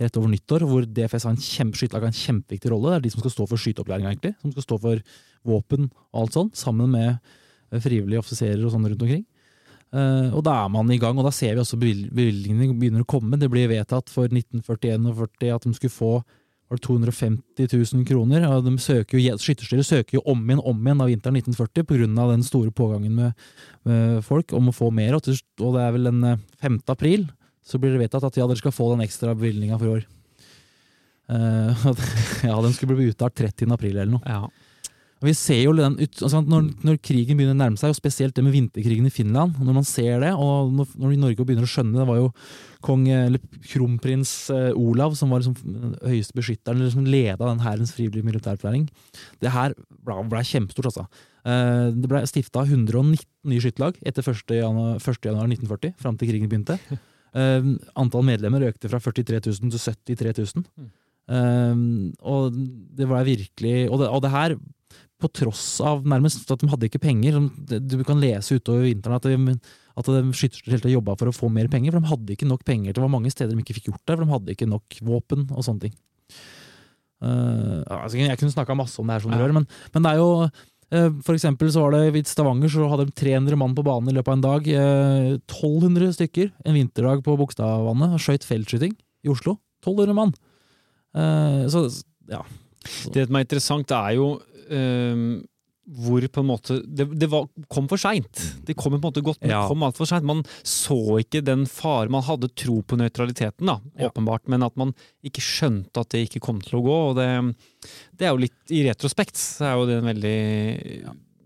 rett 0.01 0.17
over 0.19 0.31
nyttår, 0.31 0.65
hvor 0.67 0.85
DFS 0.85 1.27
har 1.27 1.35
en 1.35 1.41
kjempe, 1.41 1.87
en 2.01 2.21
kjempeviktig 2.21 2.71
rolle. 2.71 2.91
Det 2.91 2.97
er 2.97 3.05
de 3.05 3.13
som 3.13 3.23
skal 3.23 3.35
stå 3.35 3.47
for 3.47 3.61
skyteopplæringa. 3.61 4.33
Som 4.41 4.55
skal 4.55 4.67
stå 4.67 4.79
for 4.83 5.03
våpen 5.47 5.87
og 6.11 6.23
alt 6.23 6.37
sånt, 6.37 6.57
sammen 6.59 6.91
med 6.93 7.13
eh, 7.13 7.79
frivillige 7.79 8.21
offiserer 8.21 8.61
og 8.65 8.73
sånn 8.73 8.89
rundt 8.89 9.05
omkring. 9.05 9.23
Eh, 9.91 10.27
og 10.35 10.43
da 10.47 10.57
er 10.63 10.69
man 10.73 10.91
i 10.91 10.99
gang, 11.01 11.17
og 11.17 11.27
da 11.27 11.33
ser 11.35 11.55
vi 11.55 11.63
også 11.63 11.79
bevilgningene 11.79 12.75
begynner 12.75 13.05
å 13.05 13.09
komme. 13.09 13.39
Det 13.39 13.49
blir 13.51 13.71
vedtatt 13.71 14.11
for 14.11 14.27
1941 14.27 15.07
og 15.09 15.23
40 15.23 15.55
at 15.55 15.67
de 15.67 15.75
skulle 15.77 15.95
få 15.95 16.13
var 16.71 16.79
det 16.79 16.87
250 16.87 17.67
000 17.93 18.05
kroner. 18.07 18.45
Og 18.47 18.63
de 18.63 18.77
søker 18.79 19.19
jo, 19.19 19.35
Skytterstyret 19.41 19.87
søker 19.87 20.17
jo 20.17 20.23
om 20.31 20.39
igjen 20.45 20.63
om 20.63 20.79
igjen 20.79 21.03
av 21.03 21.11
vinteren 21.11 21.39
1940 21.41 21.87
pga. 21.89 22.27
den 22.31 22.47
store 22.47 22.71
pågangen 22.71 23.15
med, 23.15 23.33
med 23.83 24.23
folk 24.23 24.53
om 24.53 24.71
å 24.71 24.75
få 24.75 24.87
mer. 24.91 25.17
Og, 25.17 25.27
det 25.27 25.83
er 25.83 25.91
vel 25.91 26.07
den 26.07 26.23
eh, 26.23 26.39
5. 26.63 26.79
april 26.87 27.27
så 27.61 27.77
blir 27.77 27.93
det 27.93 28.01
vedtatt 28.01 28.23
at 28.23 28.39
ja, 28.39 28.47
dere 28.47 28.59
skal 28.59 28.73
få 28.73 28.89
den 28.93 29.03
ekstra 29.03 29.35
bevilgninga 29.35 29.77
for 29.77 29.85
i 29.85 29.95
år. 29.99 30.07
Uh, 31.31 31.91
ja, 32.49 32.55
den 32.63 32.73
skulle 32.75 32.97
bli 32.97 33.11
utbetalt 33.11 33.37
30. 33.37 33.67
april 33.71 33.97
eller 33.97 34.15
noe. 34.15 34.23
Ja. 34.25 34.47
Vi 35.21 35.33
ser 35.37 35.59
jo 35.61 35.73
den 35.77 35.99
ut, 35.99 36.21
altså 36.25 36.39
når, 36.41 36.69
når 36.81 36.97
krigen 37.05 37.37
begynner 37.37 37.53
å 37.53 37.59
nærme 37.59 37.77
seg, 37.77 37.93
og 37.93 37.97
spesielt 37.97 38.33
det 38.33 38.43
med 38.45 38.55
vinterkrigen 38.55 39.05
i 39.05 39.13
Finland, 39.13 39.59
når 39.61 39.75
man 39.77 39.85
ser 39.85 40.23
det, 40.23 40.31
og 40.33 40.71
når, 40.73 40.95
når 40.97 41.13
Norge 41.21 41.45
begynner 41.45 41.67
å 41.67 41.69
skjønne 41.69 41.99
det, 41.99 42.07
var 42.09 42.17
jo 42.17 42.31
kong, 42.81 43.03
eller 43.13 43.43
kronprins 43.69 44.31
eh, 44.53 44.71
Olav 44.73 45.13
som 45.19 45.29
var 45.33 45.43
liksom 45.43 45.93
høyeste 46.01 46.37
beskytteren, 46.39 46.81
eller 46.81 46.95
som 46.95 47.05
leda 47.05 47.37
den 47.45 47.61
hærens 47.61 47.93
frivillige 47.93 48.25
militærplæring. 48.25 48.87
Det 49.43 49.53
her 49.53 49.77
ble, 49.77 50.17
ble 50.33 50.41
kjempestort, 50.47 50.89
altså. 50.89 51.05
Eh, 51.45 51.85
Det 52.01 52.09
ble 52.09 52.23
stifta 52.29 52.65
119 52.65 53.21
nye 53.51 53.61
skytterlag 53.61 54.01
etter 54.01 54.25
1. 54.25 54.57
januar, 54.57 54.97
1940, 54.97 55.95
fram 56.01 56.17
til 56.17 56.33
krigen 56.33 56.51
begynte. 56.51 56.81
Eh, 57.31 57.63
Antall 57.95 58.25
medlemmer 58.27 58.65
økte 58.67 58.89
fra 58.91 58.99
43 58.99 59.37
000 59.45 59.71
til 59.71 60.17
73 60.19 60.33
000. 60.51 60.65
Mm. 60.75 60.87
Eh, 61.31 61.77
og 62.27 62.57
det 62.99 63.07
var 63.07 63.23
virkelig 63.23 63.85
Og 63.87 64.01
det, 64.01 64.09
og 64.11 64.19
det 64.25 64.31
her 64.33 64.57
på 65.21 65.29
tross 65.41 65.65
av 65.85 66.05
nærmest 66.07 66.49
at 66.53 66.63
de 66.63 66.69
hadde 66.71 66.87
ikke 66.87 67.01
penger. 67.03 67.37
Du 67.69 68.01
kan 68.07 68.19
lese 68.21 68.57
utover 68.57 68.87
vinteren 68.87 69.17
at 69.17 69.27
de, 69.27 69.55
at 69.99 70.09
de 70.09 70.23
skytterfeltet 70.37 70.93
jobba 70.93 71.15
for 71.19 71.31
å 71.31 71.35
få 71.35 71.51
mer 71.53 71.69
penger, 71.71 71.93
for 71.93 72.03
de 72.03 72.11
hadde 72.11 72.35
ikke 72.35 72.49
nok 72.49 72.65
penger. 72.67 72.95
Det 72.95 73.03
var 73.03 73.13
mange 73.13 73.31
steder 73.33 73.53
de 73.53 73.63
ikke 73.63 73.77
fikk 73.79 73.91
gjort 73.91 74.03
det, 74.03 74.17
for 74.17 74.25
de 74.25 74.33
hadde 74.33 74.55
ikke 74.55 74.69
nok 74.71 74.99
våpen 75.07 75.47
og 75.53 75.65
sånne 75.67 75.87
ting. 75.87 75.95
Uh, 77.21 77.81
altså, 77.85 78.17
jeg 78.17 78.41
kunne 78.41 78.53
snakka 78.53 78.73
masse 78.77 78.97
om 78.97 79.05
det 79.05 79.17
her, 79.17 79.23
som 79.23 79.33
dere 79.33 79.43
hører, 79.43 79.59
men, 79.59 79.67
men 79.93 80.05
det 80.05 80.09
er 80.09 80.17
jo 80.17 80.29
uh, 80.41 81.09
For 81.21 81.35
eksempel 81.35 81.69
så 81.69 81.83
var 81.83 81.93
det 81.93 82.17
i 82.17 82.23
Stavanger 82.25 82.71
så 82.73 82.87
hadde 82.89 83.05
de 83.11 83.13
300 83.13 83.59
mann 83.61 83.75
på 83.77 83.85
banen 83.85 84.09
i 84.09 84.15
løpet 84.17 84.33
av 84.33 84.39
en 84.39 84.47
dag. 84.47 84.69
Uh, 84.73 85.33
1200 85.45 86.15
stykker 86.17 86.49
en 86.65 86.79
vinterdag 86.79 87.21
på 87.25 87.37
Bogstadvannet 87.37 88.17
og 88.17 88.23
skøyt 88.25 88.47
feltskyting 88.47 88.97
i 88.97 89.33
Oslo. 89.33 89.59
1200 89.85 90.17
mann! 90.17 90.33
Eh, 91.17 91.67
så 91.71 91.87
ja. 92.31 92.41
Det 93.13 93.27
som 93.27 93.37
er 93.37 93.45
interessant, 93.45 93.91
er 93.93 94.15
jo 94.17 94.31
ehm, 94.71 95.43
hvor 95.91 96.21
på 96.29 96.39
en 96.43 96.47
måte 96.47 96.75
Det, 96.85 97.07
det 97.19 97.27
var, 97.27 97.47
kom 97.67 97.87
for 97.89 97.97
seint. 97.99 98.37
Det 98.63 98.75
kom 98.77 98.93
på 98.93 98.99
en 98.99 99.03
måte 99.03 99.23
godt, 99.25 99.41
men 99.41 99.49
Ja. 99.49 99.63
kom 99.67 99.81
altfor 99.83 100.07
seint. 100.07 100.23
Man 100.23 100.43
så 100.63 100.97
ikke 101.19 101.41
den 101.43 101.65
fare 101.65 102.07
Man 102.09 102.21
hadde 102.23 102.47
tro 102.55 102.81
på 102.85 102.95
nøytraliteten, 103.01 103.65
da, 103.65 103.79
Ja. 103.99 104.09
åpenbart, 104.09 104.47
men 104.47 104.63
at 104.63 104.77
man 104.77 104.93
ikke 105.25 105.41
skjønte 105.41 105.99
at 105.99 106.09
det 106.13 106.29
ikke 106.29 106.39
kom 106.39 106.61
til 106.61 106.79
å 106.79 106.83
gå. 106.85 106.97
og 107.09 107.15
Det, 107.17 107.55
det 108.15 108.27
er 108.27 108.31
jo 108.31 108.37
litt 108.45 108.71
I 108.71 108.83
retrospekt 108.87 109.35
så 109.35 109.65
er 109.65 109.73
jo 109.79 109.85
det 109.89 109.97
en 110.03 110.09
veldig 110.15 111.01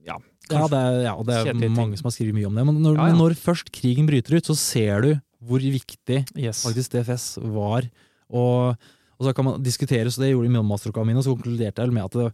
Ja. 0.05 0.17
Ja, 0.51 0.67
det 0.67 0.77
er, 0.77 1.01
ja, 1.07 1.15
det 1.25 1.33
er 1.33 1.69
mange 1.73 1.95
ting. 1.95 1.97
som 1.97 2.05
har 2.05 2.11
skrevet 2.13 2.35
mye 2.35 2.45
om 2.45 2.53
det. 2.53 2.65
Men 2.67 2.75
når, 2.83 2.99
når 3.17 3.33
først 3.33 3.71
krigen 3.73 4.05
bryter 4.05 4.35
ut, 4.37 4.45
så 4.45 4.53
ser 4.55 5.01
du 5.01 5.21
hvor 5.41 5.57
viktig 5.59 6.27
Yes. 6.37 6.63
faktisk 6.67 6.91
DFS 6.91 7.39
var. 7.41 7.87
Og, 8.29 8.75
og 9.17 9.21
så 9.25 9.33
kan 9.33 9.45
man 9.45 9.63
diskutere, 9.63 10.05
så 10.11 10.21
det 10.21 10.33
gjorde 10.35 10.45
jeg 10.51 10.53
i 10.53 10.61
masteroppgaven 10.69 11.07
min, 11.07 11.17
og 11.17 11.23
så 11.25 11.33
konkluderte 11.33 11.81
jeg 11.81 11.91
med 11.93 12.03
at 12.05 12.11
det, 12.11 12.33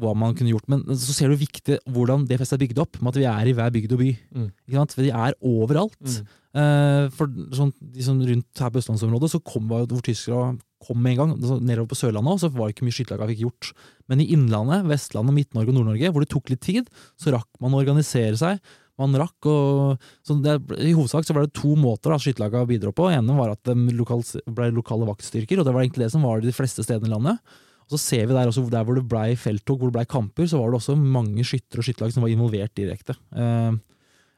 hva 0.00 0.14
man 0.18 0.34
kunne 0.36 0.52
gjort. 0.52 0.68
Men 0.70 0.84
så 0.90 1.14
ser 1.16 1.32
du 1.32 1.40
viktig 1.40 1.80
hvordan 1.90 2.26
DFS 2.28 2.54
er 2.56 2.62
bygd 2.62 2.80
opp, 2.82 3.00
med 3.00 3.14
at 3.14 3.20
vi 3.20 3.28
er 3.30 3.50
i 3.50 3.56
hver 3.56 3.74
bygd 3.74 3.96
og 3.96 4.02
by. 4.02 4.10
Mm. 4.34 4.48
For 4.92 5.02
de 5.02 5.12
er 5.12 5.38
overalt. 5.40 6.00
Mm. 6.04 6.32
Uh, 6.54 7.08
for 7.10 7.30
sånn, 7.56 7.72
de 7.94 8.04
som 8.06 8.20
rundt 8.22 8.62
her 8.62 8.70
på 8.70 8.78
østlandsområdet, 8.78 9.32
så 9.32 9.42
kom 9.42 9.66
var 9.70 9.82
jo 9.82 9.96
hvor 9.96 10.06
tyskere 10.06 10.52
kom 10.84 11.00
med 11.02 11.14
en 11.14 11.20
gang. 11.22 11.34
Så 11.42 11.58
nedover 11.58 11.90
på 11.90 11.98
Sørlandet 11.98 12.36
også, 12.36 12.50
så 12.50 12.58
var 12.58 12.68
det 12.68 12.76
ikke 12.76 12.86
mye 12.86 12.98
skytterlag 12.98 13.32
fikk 13.32 13.44
gjort. 13.46 13.74
Men 14.10 14.22
i 14.22 14.30
Innlandet, 14.36 14.86
Vestlandet, 14.90 15.36
Midt-Norge 15.38 15.72
og 15.72 15.78
Nord-Norge, 15.78 16.14
hvor 16.14 16.24
det 16.24 16.30
tok 16.32 16.52
litt 16.52 16.64
tid, 16.64 16.88
så 17.20 17.34
rakk 17.34 17.50
man 17.64 17.74
å 17.74 17.82
organisere 17.82 18.38
seg. 18.38 18.74
Man 19.00 19.16
rakk 19.18 19.48
det, 20.44 20.54
I 20.78 20.94
hovedsak 20.94 21.26
så 21.26 21.34
var 21.34 21.48
det 21.48 21.56
to 21.58 21.72
måter 21.78 22.14
skytterlagene 22.14 22.68
bidro 22.70 22.92
på. 22.94 23.08
Den 23.10 23.24
ene 23.24 23.38
var 23.38 23.56
at 23.56 23.62
de 23.66 23.74
lokal, 23.96 24.22
ble 24.46 24.70
lokale 24.76 25.08
vaktstyrker, 25.08 25.58
og 25.58 25.66
det 25.66 25.74
var 25.74 25.82
egentlig 25.82 26.06
det 26.06 26.12
som 26.14 26.26
var 26.26 26.44
de 26.44 26.54
fleste 26.54 26.84
stedene 26.86 27.10
i 27.10 27.14
landet. 27.14 27.56
Og 27.84 27.96
så 27.96 28.00
ser 28.00 28.28
vi 28.28 28.36
der 28.36 28.48
også 28.48 28.64
der 28.72 28.84
hvor 28.86 28.96
det 28.96 29.06
blei 29.08 29.34
felttog, 29.36 29.78
hvor 29.78 29.90
det 29.90 29.98
blei 29.98 30.06
kamper, 30.08 30.46
så 30.48 30.60
var 30.60 30.72
det 30.72 30.80
også 30.80 30.96
mange 30.96 31.44
skyttere 31.44 31.82
og 31.82 31.88
skytterlag 31.88 32.14
som 32.14 32.24
var 32.24 32.32
involvert 32.32 32.76
direkte. 32.76 33.16
Eh, 33.36 33.74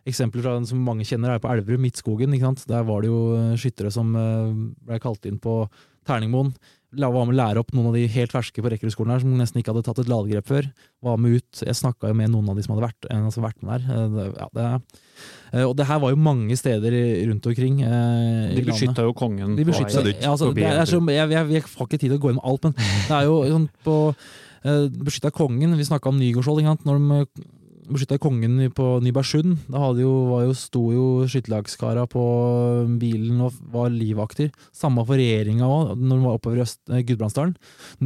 Eksempler 0.06 0.44
fra 0.44 0.54
som 0.62 0.84
mange 0.86 1.02
kjenner 1.06 1.32
er 1.34 1.40
på 1.42 1.50
Elverum, 1.50 1.82
Midtskogen. 1.82 2.34
Der 2.70 2.84
var 2.86 3.02
det 3.02 3.10
jo 3.10 3.20
eh, 3.34 3.56
skyttere 3.58 3.90
som 3.90 4.12
eh, 4.14 4.52
ble 4.86 5.00
kalt 5.02 5.26
inn 5.26 5.40
på 5.42 5.64
Terningmoen. 6.06 6.52
La- 6.98 7.10
Var 7.12 7.26
med 7.28 7.34
å 7.34 7.38
lære 7.38 7.60
opp 7.62 7.72
noen 7.76 7.90
av 7.90 7.94
de 7.98 8.06
helt 8.08 8.32
ferske 8.34 8.62
på 8.64 8.70
Rekkerudskolen 8.72 9.12
her, 9.14 9.20
som 9.22 9.34
nesten 9.38 9.60
ikke 9.60 9.72
hadde 9.74 9.84
tatt 9.86 10.00
et 10.02 10.08
ladegrep 10.10 10.46
før. 10.48 10.68
Var 11.06 11.16
med 11.22 11.36
ut. 11.38 11.60
Jeg 11.64 11.76
snakka 11.78 12.08
jo 12.10 12.16
med 12.18 12.30
noen 12.32 12.48
av 12.52 12.56
de 12.58 12.64
som 12.66 12.74
hadde 12.74 12.86
vært, 12.88 13.08
en 13.12 13.28
som 13.34 13.44
vært 13.46 13.60
med 13.62 13.72
der. 13.74 13.86
Eh, 13.92 14.32
Ja, 14.36 14.48
det, 14.56 14.66
eh, 15.52 15.64
og 15.66 15.76
det 15.76 15.86
her 15.88 16.00
var 16.02 16.10
jo 16.14 16.16
mange 16.20 16.56
steder 16.58 16.96
rundt 17.30 17.46
omkring 17.46 17.80
eh, 17.82 18.54
De 18.56 18.64
beskytta 18.66 19.04
jo 19.06 19.12
kongen 19.16 19.54
De 19.56 19.64
på 19.64 19.70
beskytter, 19.72 20.04
vei. 20.04 20.16
ja, 20.20 20.32
altså, 20.32 20.50
så, 20.52 21.00
jeg, 21.14 21.30
jeg, 21.30 21.48
jeg 21.56 21.62
har 21.62 21.86
ikke 21.86 21.98
tid 22.00 22.10
til 22.10 22.18
å 22.18 22.22
gå 22.26 22.32
inn 22.32 22.40
med 22.40 22.48
alt, 22.50 22.64
men 22.64 22.74
det 22.76 23.14
er 23.20 23.24
jo 23.28 23.36
sånn 23.54 23.68
på 23.86 23.96
uh, 24.66 24.88
Beskytta 25.06 25.30
kongen, 25.30 25.76
vi 25.78 25.84
snakka 25.86 26.10
om 26.10 26.18
sant? 26.66 26.84
Når 26.88 26.98
de 26.98 27.46
beskytta 27.86 28.18
kongen 28.20 28.58
på 28.74 28.86
Nybergsund, 29.04 29.56
da 29.70 29.80
hadde 29.82 30.02
jo, 30.02 30.12
var 30.30 30.46
jo, 30.46 30.54
sto 30.56 30.82
jo 30.92 31.04
skytterlagskara 31.30 32.06
på 32.10 32.22
bilen 33.00 33.42
og 33.46 33.56
var 33.72 33.92
livvakter. 33.94 34.50
Samme 34.74 35.04
for 35.06 35.20
regjeringa 35.20 35.66
òg, 35.66 35.92
når 36.00 36.16
de 36.16 36.24
var 36.24 36.38
oppover 36.38 36.62
i 36.62 36.66
eh, 36.66 37.04
Gudbrandsdalen. 37.06 37.54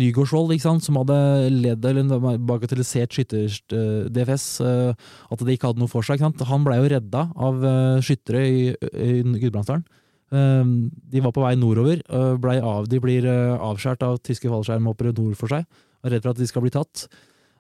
Nygaardsvold, 0.00 0.54
som 0.84 1.00
hadde 1.00 1.18
ledd 1.54 1.86
eller 1.90 2.36
bagatellisert 2.50 3.16
skytter-DFS, 3.16 4.48
eh, 4.66 5.08
at 5.30 5.46
det 5.46 5.56
ikke 5.56 5.72
hadde 5.72 5.84
noe 5.84 5.92
for 5.92 6.06
seg. 6.06 6.22
Han 6.22 6.66
blei 6.66 6.80
jo 6.80 6.92
redda 6.94 7.26
av 7.36 7.64
eh, 7.64 8.04
skyttere 8.04 8.44
i, 8.46 8.60
i 8.74 9.22
Gudbrandsdalen. 9.38 9.86
De 10.30 11.18
var 11.24 11.32
på 11.34 11.42
vei 11.42 11.56
nordover. 11.58 12.04
av, 12.06 12.84
de 12.86 13.00
blir 13.02 13.24
avskåret 13.26 14.04
av 14.06 14.20
tyske 14.22 14.46
fallskjermhoppere 14.46 15.10
nord 15.16 15.34
for 15.40 15.50
seg. 15.50 15.66
Er 16.06 16.14
redd 16.14 16.22
for 16.22 16.30
at 16.30 16.38
de 16.38 16.46
skal 16.46 16.62
bli 16.62 16.70
tatt. 16.70 17.08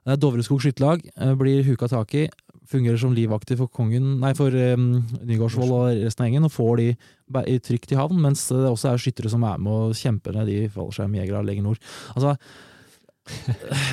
Uh, 0.06 0.14
Dovreskog 0.16 0.62
skytterlag 0.64 1.02
uh, 1.20 1.34
blir 1.38 1.64
huka 1.66 1.88
tak 1.92 2.14
i. 2.14 2.24
Fungerer 2.70 3.00
som 3.02 3.10
livvakter 3.16 3.58
for 3.58 3.66
kongen, 3.74 4.20
nei, 4.22 4.30
for 4.38 4.54
um, 4.54 5.00
Nygaardsvold 5.26 5.72
og 5.74 6.02
resten 6.04 6.22
av 6.22 6.28
gjengen. 6.28 6.46
Og 6.46 6.52
får 6.54 6.82
de 6.82 7.56
trygt 7.66 7.90
i 7.92 7.98
havn, 7.98 8.20
mens 8.22 8.44
det 8.52 8.60
også 8.70 8.92
er 8.92 9.00
skyttere 9.02 9.32
som 9.32 9.42
er 9.48 9.58
med 9.58 9.88
og 9.90 9.96
kjemper 9.98 10.36
ned 10.38 10.46
de 10.46 10.58
fallskjermjegerne 10.70 11.48
lenger 11.48 11.66
nord. 11.66 11.80
Altså, 12.14 12.36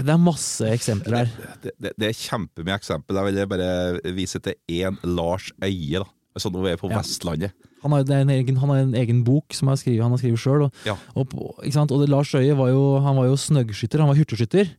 det 0.05 0.14
er 0.14 0.22
masse 0.22 0.66
eksempler 0.74 1.24
her. 1.24 1.32
Det, 1.64 1.74
det, 1.82 1.91
det 1.99 2.08
er 2.12 2.20
kjempemye 2.22 2.78
eksempel. 2.78 3.18
Jeg 3.18 3.34
vil 3.34 3.49
bare 3.49 4.14
vise 4.18 4.39
til 4.45 4.55
én 4.78 4.97
Lars 5.03 5.49
Øie. 5.64 5.99
da. 6.03 6.05
Altså 6.38 6.51
Nå 6.53 6.62
er 6.66 6.76
vi 6.76 6.82
på 6.84 6.91
Ja. 6.93 7.01
Vestlandet. 7.01 7.51
Han 7.84 7.93
har, 7.93 8.05
er 8.10 8.22
en 8.26 8.30
egen, 8.34 8.58
han 8.62 8.70
har 8.74 8.84
en 8.84 8.95
egen 8.97 9.24
bok 9.26 9.53
som 9.53 9.70
han 9.70 9.78
har 9.78 9.82
skrevet, 9.82 10.39
sjøl. 10.41 10.64
Og, 10.68 10.72
Ja. 10.86 10.95
og, 11.16 11.34
og 11.34 12.08
Lars 12.10 12.34
Øie 12.36 12.53
var 12.58 12.70
jo, 12.70 12.99
han 13.01 13.16
var 13.18 13.26
jo 13.30 13.36
snøggskytter, 13.38 14.01
han 14.01 14.10
var 14.10 14.18
hurtigskytter. 14.18 14.70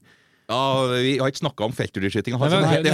Ja, 0.49 0.87
Vi 0.89 1.19
har 1.21 1.29
ikke 1.29 1.43
snakka 1.43 1.67
om 1.67 1.75
feltutdyrskytinga. 1.77 2.39
Nei, 2.41 2.47
Altså, 2.49 2.59
det, 2.59 2.69
har 2.69 2.77
det, 2.77 2.85
det, 2.85 2.93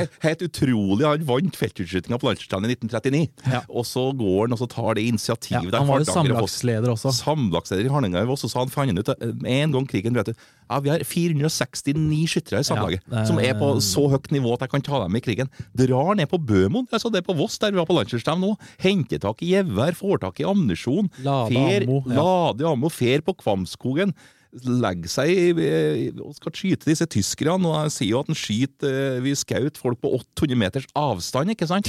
er 0.00 0.08
helt, 0.24 0.40
det. 0.40 0.48
utrolig. 0.50 1.04
Han 1.06 1.26
vant 1.28 1.58
feltutdyrskytinga 1.60 2.18
på 2.18 2.26
landslagsstevnet 2.26 2.72
i 2.72 2.76
1939. 2.80 3.52
Ja. 3.52 3.60
Og 3.70 3.86
så 3.86 4.02
går 4.18 4.40
han 4.48 4.56
og 4.56 4.58
så 4.58 4.66
tar 4.72 4.98
det 4.98 5.04
initiativet 5.06 5.70
der. 5.70 5.78
han 5.78 5.86
var 5.92 6.02
jo 6.02 6.08
samlagsleder 6.10 6.90
også. 6.96 7.12
Samlagsleder 7.14 7.86
i 7.86 7.92
Hardanger 7.92 8.26
og 8.34 8.40
så 8.42 8.50
sa 8.50 8.64
han 8.64 8.72
funnet 8.74 8.98
ut 8.98 9.12
eh, 9.14 9.30
med 9.44 9.52
en 9.60 9.76
gang 9.78 9.86
krigen 9.86 10.16
brøt 10.18 10.32
ut 10.34 10.42
ja, 10.72 10.78
vi 10.80 10.88
har 10.88 11.02
469 11.04 12.26
skyttere 12.32 12.62
i 12.62 12.66
samlaget, 12.66 13.02
Ja, 13.10 13.18
er- 13.20 13.26
som 13.28 13.38
er 13.38 13.52
på 13.60 13.68
så 13.84 14.06
høyt 14.08 14.30
nivå 14.32 14.54
at 14.54 14.62
jeg 14.64 14.70
kan 14.72 14.80
ta 14.86 15.02
dem 15.04 15.16
i 15.16 15.20
krigen. 15.20 15.50
Drar 15.76 16.14
ned 16.16 16.30
på 16.30 16.38
Bømoen, 16.40 16.86
altså 16.90 17.10
det 17.12 17.20
er 17.20 17.26
på 17.28 17.36
Voss, 17.36 17.58
der 17.60 17.72
vi 17.74 17.78
var 17.78 17.86
på 17.86 17.96
landslagsstevne 17.98 18.40
nå. 18.40 18.56
Henter 18.80 19.20
tak 19.20 19.42
i 19.44 19.50
gevær, 19.52 19.92
får 19.98 20.22
tak 20.24 20.40
i 20.40 20.46
ammunisjon. 20.48 21.10
Lade 21.22 21.52
ammo, 21.84 22.02
ja. 22.08 22.16
lade 22.22 22.64
ammo, 22.72 22.88
fer 22.88 23.20
på 23.20 23.34
Kvamskogen. 23.36 24.14
Legger 24.52 25.08
seg 25.08 25.30
i, 25.32 26.08
og 26.20 26.34
skal 26.36 26.52
skyte 26.56 26.90
disse 26.90 27.06
tyskerne. 27.08 27.56
Og 27.64 27.86
jeg 27.86 27.94
sier 27.94 28.10
jo 28.10 28.20
at 28.20 28.28
han 28.28 28.36
skyter 28.36 28.98
eh, 29.16 29.22
Vi 29.24 29.32
skjøt 29.38 29.80
folk 29.80 30.02
på 30.02 30.12
800 30.18 30.58
meters 30.60 30.88
avstand, 30.98 31.54
ikke 31.54 31.70
sant? 31.70 31.88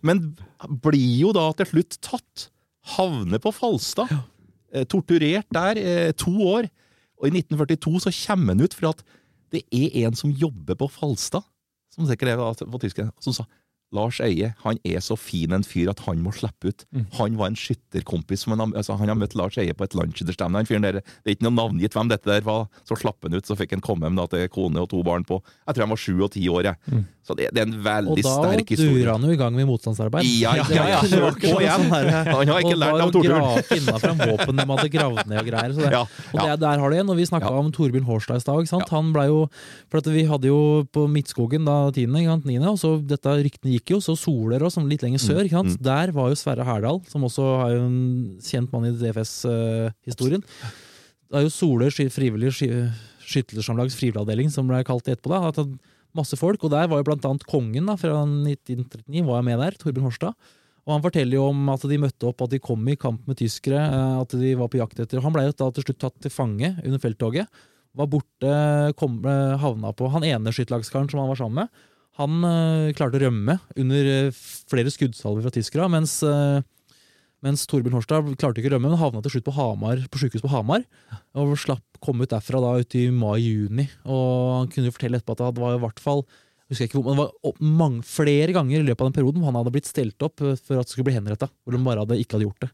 Men 0.00 0.30
blir 0.84 1.20
jo 1.26 1.34
da 1.36 1.50
til 1.58 1.68
slutt 1.74 1.98
tatt. 2.04 2.48
Havner 2.96 3.42
på 3.44 3.52
Falstad. 3.52 4.08
Ja. 4.08 4.84
Torturert 4.88 5.48
der 5.52 5.80
eh, 5.80 6.10
to 6.16 6.32
år. 6.48 6.70
Og 7.20 7.28
i 7.28 7.34
1942 7.34 8.06
så 8.06 8.14
kommer 8.24 8.54
han 8.54 8.64
ut 8.64 8.76
for 8.76 8.92
at 8.94 9.04
det 9.52 9.64
er 9.72 10.06
en 10.06 10.16
som 10.16 10.32
jobber 10.32 10.76
på 10.78 10.88
Falstad, 10.92 11.44
som 11.92 12.08
sikkert 12.08 12.34
er 12.34 12.68
på 12.68 12.80
tyskerne, 12.82 13.12
som 13.24 13.34
sa 13.36 13.46
Lars 13.94 14.20
Eie 14.20 14.52
han 14.64 14.78
er 14.84 15.00
så 15.04 15.16
fin 15.16 15.52
en 15.56 15.64
fyr 15.64 15.88
at 15.92 16.02
han 16.04 16.20
må 16.24 16.32
slippe 16.36 16.72
ut. 16.72 16.84
Mm. 16.92 17.06
Han 17.18 17.36
var 17.40 17.52
en 17.52 17.56
skytterkompis. 17.58 18.44
som 18.44 18.58
Han, 18.58 18.74
altså, 18.76 18.96
han 19.00 19.08
har 19.08 19.16
møtt 19.16 19.36
Lars 19.38 19.56
Eie 19.58 19.72
på 19.74 19.84
et 19.84 19.96
der, 19.96 21.00
Det 21.00 21.26
er 21.26 21.36
ikke 21.36 21.48
noe 21.48 21.56
navngitt 21.56 21.94
hvem 21.96 22.10
dette 22.10 22.28
der 22.28 22.44
var. 22.44 22.68
Så 22.84 22.98
slapp 23.00 23.22
han 23.22 23.34
ut, 23.34 23.46
så 23.46 23.56
fikk 23.56 23.72
han 23.76 23.80
komme 23.84 24.06
hjem 24.08 24.16
da, 24.20 24.26
til 24.26 24.48
kone 24.48 24.80
og 24.80 24.90
to 24.90 25.02
barn 25.02 25.24
på 25.24 25.40
Jeg 25.66 25.74
tror 25.74 25.86
han 25.86 25.94
var 25.94 26.02
sju 26.04 26.20
og 26.22 26.32
ti 26.32 26.44
år. 26.48 26.68
Jeg. 26.68 26.76
Mm. 26.92 27.06
Så 27.28 27.34
det, 27.36 27.50
det 27.52 27.60
er 27.60 27.68
en 27.68 27.80
veldig 27.84 28.22
sterk 28.24 28.70
historie. 28.72 28.88
Og 28.88 28.96
da 28.96 29.02
durer 29.04 29.12
han 29.12 29.24
jo 29.28 29.32
i 29.34 29.38
gang 29.40 29.56
med 29.56 29.68
motstandsarbeid. 29.68 30.24
Ja, 30.40 30.54
ja, 30.56 30.64
ja. 30.72 30.84
ja. 30.94 31.00
det 31.12 31.20
var 31.20 31.34
ikke 31.36 31.50
På 31.52 31.58
noe 31.58 31.64
igjen. 31.64 31.82
sånn 31.82 31.92
her- 31.92 32.30
Han 32.32 32.52
har 32.52 32.62
ikke 32.64 32.72
og 32.72 32.80
lært 32.80 33.02
av 33.04 33.18
jo 33.18 33.34
Og 33.38 33.58
finna 33.68 33.96
fram 34.00 34.22
våpen 34.22 34.56
de 34.62 34.64
hadde 34.72 34.88
gravd 34.94 35.28
ned 35.28 35.40
og 35.42 35.50
greier. 35.50 35.74
Så 35.76 35.82
det, 35.84 35.90
Ja, 35.92 36.02
og 36.32 36.40
det, 36.40 36.54
der 36.64 36.80
har 36.84 36.90
du 36.90 36.96
en, 36.96 37.12
og 37.12 37.20
vi 37.20 37.26
snakka 37.28 37.52
Ja. 37.52 37.60
om 37.60 37.72
Torbjørn 37.72 38.08
Hårstad 38.08 38.40
i 38.40 38.44
stad. 38.44 38.88
Han 38.92 39.12
ble 39.12 39.26
jo, 39.28 39.40
for 39.92 40.00
at 40.00 40.08
Vi 40.08 40.24
hadde 40.24 40.48
jo 40.48 40.86
på 40.88 41.04
Midtskogen 41.08 41.64
da 41.68 41.90
tiende, 41.92 42.24
niende, 42.48 42.72
og 42.72 42.80
så 42.80 42.96
dette 43.04 43.28
ryktene 43.28 43.76
gikk 43.76 43.77
jo, 43.86 44.00
så 44.00 44.16
Soler 44.18 44.62
og 44.62 44.72
sånn 44.72 44.88
litt 44.88 45.02
lenger 45.02 45.18
sør. 45.18 45.44
ikke 45.44 45.58
sant? 45.60 45.76
mm. 45.78 45.82
Der 45.82 46.10
var 46.12 46.28
jo 46.28 46.34
Sverre 46.34 46.64
Herdal, 46.64 47.00
som 47.06 47.22
også 47.22 47.44
er 47.66 47.76
jo 47.76 47.84
en 47.86 48.38
kjent 48.42 48.72
mann 48.72 48.86
i 48.86 48.92
DFS-historien. 48.98 50.42
Det 51.28 51.36
er 51.38 51.42
jo 51.46 51.50
Soler 51.52 51.90
sky- 51.90 52.08
frivillig 52.10 52.52
sky- 52.56 52.90
skyttersamlags 53.28 53.94
frivilligavdeling 53.98 54.50
som 54.50 54.66
ble 54.66 54.82
kalt 54.84 55.04
etterpå. 55.04 55.28
da, 55.28 55.40
har 55.40 55.52
tatt 55.52 55.68
masse 56.16 56.36
folk, 56.36 56.62
og 56.64 56.70
der 56.70 56.88
var 56.88 56.98
jo 56.98 57.04
blant 57.04 57.24
annet 57.24 57.44
kongen 57.46 57.86
da, 57.86 57.94
fra 57.96 58.24
1939 58.24 59.24
var 59.26 59.42
jeg 59.42 59.44
med 59.44 59.58
der, 59.60 59.76
Torbjørn 59.76 60.08
Horstad. 60.08 60.34
Og 60.88 60.94
han 60.94 61.02
forteller 61.04 61.36
jo 61.36 61.48
om 61.50 61.68
at 61.68 61.82
de 61.84 61.98
møtte 62.00 62.24
opp, 62.30 62.40
at 62.40 62.50
de 62.50 62.58
kom 62.58 62.80
i 62.88 62.96
kamp 62.96 63.26
med 63.28 63.36
tyskere, 63.36 63.76
eh, 63.76 64.20
at 64.22 64.30
de 64.32 64.54
var 64.56 64.68
på 64.72 64.78
jakt 64.80 64.98
etter 64.98 65.20
Han 65.20 65.32
ble 65.34 65.44
jo 65.44 65.52
da 65.52 65.70
til 65.70 65.84
slutt 65.84 65.98
tatt 66.00 66.16
til 66.22 66.30
fange 66.32 66.70
under 66.82 66.98
felttoget. 66.98 67.46
Var 67.94 68.06
borte, 68.08 68.94
kom, 68.96 69.18
eh, 69.26 69.58
havna 69.60 69.92
på 69.92 70.08
Han 70.10 70.22
ene 70.24 70.48
skytterlagskaren 70.48 71.10
som 71.10 71.20
han 71.20 71.28
var 71.28 71.36
sammen 71.36 71.54
med, 71.60 71.68
Han 72.18 72.42
eh, 72.46 72.90
klarte 72.98 73.20
å 73.20 73.22
rømme 73.22 73.58
under 73.78 74.10
eh, 74.10 74.40
flere 74.70 74.90
skuddsalver 74.90 75.44
fra 75.46 75.52
tyskere, 75.54 75.86
mens, 75.92 76.16
eh, 76.26 76.58
mens 77.46 77.62
Torbjørn 77.70 77.94
Horstad 77.94 78.32
klarte 78.40 78.58
ikke 78.58 78.72
å 78.72 78.74
rømme, 78.74 78.90
men 78.90 79.00
havna 79.00 79.22
til 79.22 79.36
slutt 79.36 79.46
på, 79.46 79.54
Hamar, 79.54 80.02
på 80.10 80.22
sykehus 80.22 80.42
på 80.42 80.50
Hamar. 80.50 80.82
Og 81.38 81.54
slapp 81.62 82.02
komme 82.02 82.26
ut 82.26 82.34
derfra 82.34 82.62
da 82.64 82.74
ut 82.82 82.98
i 82.98 83.06
mai-juni. 83.14 83.86
Og 84.10 84.34
han 84.56 84.74
kunne 84.74 84.90
jo 84.90 84.96
fortelle 84.96 85.22
etterpå 85.22 85.38
at 85.38 85.56
det 85.56 85.62
var 85.62 85.78
i 85.78 85.82
hvert 85.86 86.02
fall 86.02 86.24
husker 86.68 86.84
jeg 86.84 86.90
ikke 86.90 87.00
hvor, 87.00 87.14
men 87.16 87.22
det 87.22 87.30
var 87.48 87.70
mange, 87.80 88.02
flere 88.04 88.52
ganger 88.52 88.82
i 88.82 88.84
løpet 88.84 89.00
av 89.00 89.08
den 89.08 89.16
perioden 89.16 89.40
hvor 89.40 89.48
han 89.48 89.56
hadde 89.56 89.72
blitt 89.72 89.88
stelt 89.88 90.26
opp 90.26 90.42
for 90.42 90.76
at 90.76 90.84
det 90.84 90.92
skulle 90.92 91.06
bli 91.08 91.16
henretta. 91.16 91.48
Hvor 91.64 91.72
de 91.72 91.80
bare 91.86 92.04
hadde, 92.04 92.18
ikke 92.20 92.36
hadde 92.36 92.48
gjort 92.50 92.66
det. 92.66 92.70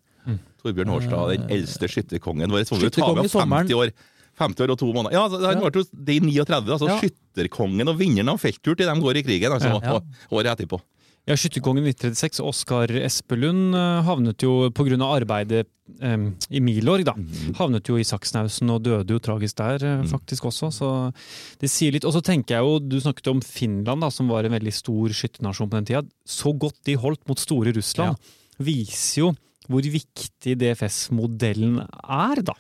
Torbjørn 0.64 0.90
Hårstad, 0.95 1.30
den 1.34 1.53
eldste 1.53 1.88
skytterkongen 1.92 2.53
vår. 2.53 2.64
Så 2.66 2.78
må 2.78 2.86
vi 2.86 2.92
ta 2.97 3.12
med 3.12 3.28
i 3.28 3.32
sommeren. 3.32 3.68
50 3.68 3.80
år. 3.82 3.92
50 4.39 4.64
år 4.66 4.70
og 4.74 4.78
to 4.78 4.93
måneder. 4.93 5.12
Ja, 5.12 5.26
altså, 5.28 5.41
han 5.45 5.61
Ja. 5.62 5.70
ble 5.70 5.82
jo 5.82 6.05
det 6.05 6.16
i 6.16 6.20
39, 6.20 6.72
altså 6.78 6.89
Ja. 6.89 7.01
skytterkongen 7.01 7.89
og 7.89 7.99
vinneren 7.99 8.28
av 8.30 8.41
felttur 8.41 8.76
til 8.76 8.87
de 8.87 9.01
går 9.01 9.16
i 9.16 9.22
krigen, 9.22 9.53
altså, 9.53 9.80
Ja. 9.82 10.01
året 10.32 10.59
etterpå. 10.59 10.80
Ja, 11.26 11.32
Skytterkongen 11.37 11.80
1936, 11.89 12.39
Oskar 12.45 12.87
Espelund, 13.01 13.72
eh, 13.74 14.03
havnet 14.05 14.37
jo 14.43 14.68
pga. 14.68 14.99
arbeidet 15.22 15.64
eh, 16.03 16.16
i 16.51 16.61
Milorg, 16.61 17.03
da. 17.05 17.14
Havnet 17.57 17.85
jo 17.89 17.97
i 17.97 18.03
Saksnausen 18.05 18.68
og 18.70 18.82
døde 18.82 19.09
jo 19.09 19.18
tragisk 19.18 19.55
der, 19.57 19.76
eh, 19.76 20.03
faktisk 20.05 20.45
også. 20.45 20.68
Så 20.70 21.14
det 21.59 21.70
sier 21.70 21.93
litt. 21.93 22.05
Og 22.05 22.12
så 22.12 22.20
tenker 22.22 22.49
jeg 22.49 22.61
jo, 22.61 22.78
du 22.78 23.01
snakket 23.01 23.30
om 23.30 23.41
Finland, 23.41 24.03
da, 24.03 24.11
som 24.11 24.28
var 24.28 24.45
en 24.45 24.53
veldig 24.53 24.72
stor 24.72 25.09
skytternasjon 25.09 25.70
på 25.70 25.80
den 25.80 25.85
tida. 25.87 26.03
Så 26.26 26.53
godt 26.59 26.82
de 26.85 26.95
holdt 26.97 27.26
mot 27.26 27.39
store 27.39 27.72
Russland, 27.74 28.16
viser 28.61 29.16
jo 29.24 29.35
hvor 29.66 29.80
viktig 29.80 30.59
DFS-modellen 30.59 31.80
er, 32.05 32.43
da. 32.43 32.53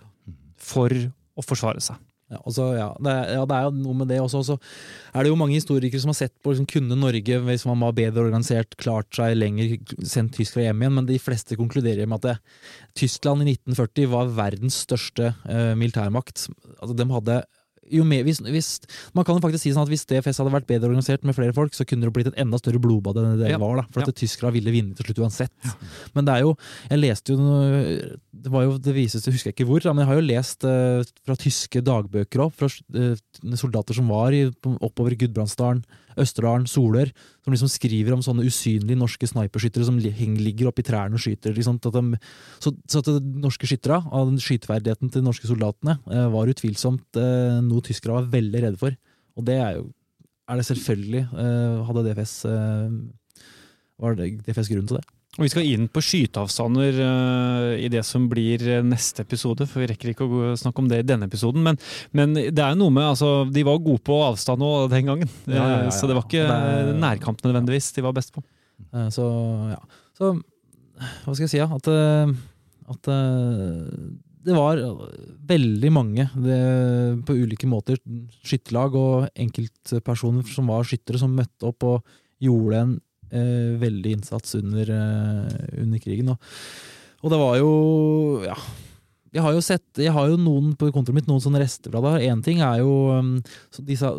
For 0.56 0.88
å 1.34 1.44
forsvare 1.44 1.82
seg. 1.84 2.00
Ja, 2.32 2.38
også, 2.48 2.70
ja, 2.72 2.86
det, 3.04 3.12
ja, 3.36 3.42
det 3.46 3.56
er 3.56 3.66
jo 3.66 3.72
noe 3.76 3.96
med 4.00 4.08
det 4.08 4.16
også. 4.22 4.40
Og 4.40 4.46
så 4.48 4.54
er 5.12 5.24
det 5.24 5.30
jo 5.30 5.38
mange 5.38 5.58
historikere 5.58 6.00
som 6.00 6.10
har 6.10 6.16
sett 6.18 6.32
på 6.42 6.54
liksom, 6.54 6.68
kunne 6.70 6.96
Norge, 6.96 7.40
hvis 7.46 7.66
man 7.68 7.82
var 7.84 7.96
bedre 7.98 8.24
organisert, 8.24 8.76
klart 8.80 9.10
seg 9.14 9.36
lenger, 9.36 9.74
sendt 10.08 10.38
tyskere 10.38 10.68
hjem 10.68 10.82
igjen, 10.82 10.96
men 10.98 11.10
de 11.10 11.18
fleste 11.20 11.58
konkluderer 11.60 12.08
med 12.08 12.22
at 12.22 12.30
det, 12.30 12.36
Tyskland 13.02 13.44
i 13.44 13.52
1940 13.52 14.08
var 14.14 14.32
verdens 14.38 14.80
største 14.86 15.34
eh, 15.44 15.74
militærmakt. 15.78 16.48
Altså, 16.78 16.96
de 16.96 17.08
hadde 17.12 17.38
jo 17.92 18.04
mer, 18.08 18.22
hvis, 18.24 18.38
hvis, 18.40 18.68
man 19.14 19.24
kan 19.26 19.36
jo 19.36 19.42
faktisk 19.44 19.62
si 19.66 19.72
sånn 19.74 19.84
at 19.84 19.90
hvis 19.92 20.06
DFS 20.08 20.38
hadde 20.40 20.52
vært 20.54 20.66
bedre 20.68 20.88
organisert 20.88 21.24
med 21.24 21.34
flere 21.36 21.52
folk, 21.56 21.74
så 21.76 21.84
kunne 21.88 22.06
det 22.06 22.12
blitt 22.14 22.30
et 22.30 22.38
enda 22.40 22.58
større 22.60 22.80
blodbad 22.82 23.16
enn 23.20 23.38
det 23.40 23.50
Ja. 23.50 23.58
var. 23.58 23.76
da, 23.76 23.82
For 23.90 24.00
at 24.02 24.08
Ja. 24.08 24.12
tyskerne 24.12 24.52
ville 24.52 24.70
vinne 24.72 24.94
til 24.96 25.04
slutt 25.06 25.20
uansett. 25.24 25.50
Men 26.14 26.24
det 26.24 26.34
er 26.34 26.40
jo 26.42 26.56
Jeg 26.90 26.98
leste 27.00 27.32
jo 27.32 27.38
Det 28.34 28.50
var 28.52 28.62
jo, 28.64 28.78
det 28.78 28.94
vises, 28.94 29.24
jeg 29.24 29.34
husker 29.34 29.52
ikke 29.52 29.66
hvor, 29.66 29.80
men 29.94 30.04
jeg 30.04 30.06
har 30.06 30.20
jo 30.20 30.26
lest 30.26 30.64
eh, 30.64 31.02
fra 31.24 31.34
tyske 31.36 31.80
dagbøker 31.82 32.40
òg, 32.44 32.52
fra 32.52 32.66
eh, 32.94 33.16
soldater 33.56 33.94
som 33.94 34.08
var 34.08 34.32
i, 34.32 34.50
oppover 34.80 35.16
Gudbrandsdalen, 35.16 35.84
Østerdalen, 36.20 36.66
Solør, 36.70 37.10
som 37.44 37.54
liksom 37.54 37.70
skriver 37.72 38.14
om 38.16 38.22
sånne 38.24 38.46
usynlige 38.46 38.98
norske 39.00 39.28
sniperskyttere 39.28 39.86
som 39.88 39.98
ligger 39.98 40.70
oppi 40.70 40.84
trærne 40.86 41.18
og 41.18 41.24
skyter. 41.24 41.54
Liksom, 41.56 41.80
at 41.80 41.98
de, 41.98 42.20
så, 42.62 42.74
så 42.90 43.02
at 43.02 43.10
de 43.10 43.42
norske 43.44 43.68
skytterne, 43.70 44.02
av 44.14 44.32
skyteverdigheten 44.42 45.10
til 45.10 45.22
de 45.22 45.28
norske 45.28 45.50
soldatene, 45.50 45.98
eh, 46.12 46.28
var 46.34 46.50
utvilsomt 46.52 47.20
eh, 47.20 47.58
noe 47.64 47.84
tyskere 47.84 48.20
var 48.20 48.32
veldig 48.32 48.64
redde 48.66 48.80
for. 48.80 48.96
Og 49.38 49.46
det 49.48 49.58
er 49.60 49.78
jo 49.80 49.90
er 50.44 50.60
det 50.60 50.66
selvfølgelig 50.68 51.22
eh, 51.40 51.84
hadde 51.88 52.02
DFS 52.04 52.32
var 54.02 54.16
det 54.18 54.26
DFS 54.44 54.68
grunn 54.68 54.88
til 54.90 54.98
det? 54.98 55.04
Og 55.34 55.42
vi 55.42 55.50
skal 55.50 55.66
inn 55.66 55.88
på 55.90 56.02
skyteavstander 56.04 56.98
uh, 57.00 57.70
i 57.82 57.88
det 57.90 58.04
som 58.06 58.28
blir 58.30 58.62
eh, 58.70 58.84
neste 58.86 59.24
episode, 59.24 59.66
for 59.66 59.82
vi 59.82 59.88
rekker 59.90 60.12
ikke 60.12 60.26
å 60.28 60.52
snakke 60.58 60.82
om 60.82 60.90
det 60.90 61.00
i 61.02 61.06
denne 61.08 61.26
episoden. 61.26 61.64
Men, 61.66 61.78
men 62.14 62.36
det 62.38 62.62
er 62.62 62.74
jo 62.74 62.78
noe 62.84 62.94
med 62.94 63.08
altså, 63.08 63.32
De 63.50 63.64
var 63.66 63.82
gode 63.82 64.04
på 64.06 64.20
avstand 64.28 64.62
òg 64.62 64.92
den 64.92 65.10
gangen, 65.10 65.32
Ja, 65.50 65.58
ja, 65.58 65.78
ja, 65.86 65.94
så 65.94 66.06
det 66.06 66.14
var 66.14 66.28
ikke 66.28 66.44
Det 66.46 66.94
nærkamp 67.02 67.42
nødvendigvis 67.42 67.90
de 67.96 68.04
var 68.06 68.14
best 68.14 68.34
på. 68.36 68.44
Uh, 68.94 69.08
Så 69.14 69.26
ja. 69.72 69.80
Så 70.14 70.36
hva 70.94 71.32
skal 71.34 71.48
jeg 71.48 71.50
si, 71.50 71.58
ja? 71.58 71.66
At, 71.74 71.88
at 72.94 73.08
det 74.46 74.54
var 74.54 74.78
veldig 75.50 75.90
mange 75.90 76.28
det, 76.36 76.58
på 77.26 77.34
ulike 77.34 77.66
måter 77.66 77.98
skytterlag 78.46 78.94
og 79.00 79.24
enkeltpersoner 79.34 80.46
som 80.54 80.70
var 80.70 80.86
skyttere, 80.86 81.18
som 81.18 81.34
møtte 81.34 81.66
opp 81.66 81.88
og 81.88 82.14
gjorde 82.44 82.84
en 82.84 82.94
veldig 83.80 84.16
innsats 84.18 84.54
under, 84.60 84.90
eh, 84.94 85.68
under 85.82 86.02
krigen. 86.02 86.32
Og, 86.34 86.38
og 87.24 87.34
det 87.34 87.40
var 87.44 87.60
jo 87.60 87.70
Ja. 88.46 88.58
Jeg 89.34 89.42
har 89.42 89.50
jo 89.56 89.62
sett, 89.66 89.82
jeg 89.98 90.12
har 90.14 90.28
jo 90.30 90.36
noen 90.38 90.76
på 90.78 90.92
kontoret 90.94 91.16
mitt 91.16 91.26
noen 91.26 91.42
sånne 91.42 91.58
rester 91.58 91.90
fra 91.90 91.98
det. 92.04 92.28
Én 92.28 92.38
ting 92.44 92.60
er 92.62 92.78
jo 92.84 92.92
um, 93.10 93.32
de, 93.82 93.96
sa, 93.98 94.12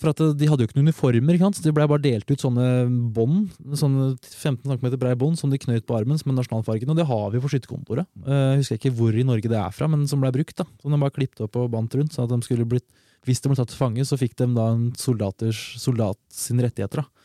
For 0.00 0.12
at 0.14 0.22
de 0.38 0.48
hadde 0.48 0.64
jo 0.64 0.70
ikke 0.70 0.78
noen 0.78 0.88
uniformer, 0.88 1.36
ikke 1.36 1.44
sant? 1.44 1.58
så 1.58 1.66
De 1.66 1.74
ble 1.76 1.84
bare 1.90 2.04
delt 2.06 2.32
ut 2.32 2.40
sånne 2.40 2.64
bånd. 3.12 3.52
Sånne 3.76 4.14
15 4.24 4.64
cm 4.64 4.88
brei 4.96 5.12
bånd 5.20 5.36
som 5.36 5.52
de 5.52 5.60
knøt 5.60 5.84
på 5.84 5.98
armen 5.98 6.16
som 6.16 6.32
er 6.32 6.38
nasjonalfargen. 6.38 6.88
Og 6.88 6.96
det 6.96 7.08
har 7.10 7.26
vi 7.34 7.42
på 7.44 7.52
skytterkontoret. 7.52 8.08
Uh, 8.24 8.54
jeg 8.54 8.62
husker 8.62 8.80
ikke 8.80 8.94
hvor 8.96 9.12
i 9.12 9.26
Norge 9.28 9.52
det 9.52 9.60
er 9.60 9.76
fra, 9.76 9.90
men 9.92 10.08
som 10.08 10.24
ble 10.24 10.32
brukt. 10.32 10.56
da. 10.56 10.64
Som 10.80 10.96
de 10.96 11.02
bare 11.04 11.16
klippet 11.20 11.44
opp 11.44 11.60
og 11.60 11.68
bandt 11.76 11.98
rundt. 12.00 12.16
så 12.16 12.24
at 12.24 12.32
de 12.32 12.40
skulle 12.48 12.64
blitt, 12.64 12.88
Hvis 13.28 13.44
de 13.44 13.52
ble 13.52 13.60
tatt 13.60 13.74
til 13.74 13.82
fange, 13.82 14.08
så 14.08 14.16
fikk 14.16 14.40
de 14.40 14.48
da 14.56 14.70
en 14.72 14.88
soldaters, 14.96 15.60
soldat 15.84 16.16
sine 16.32 16.64
rettigheter. 16.64 17.04
da. 17.04 17.21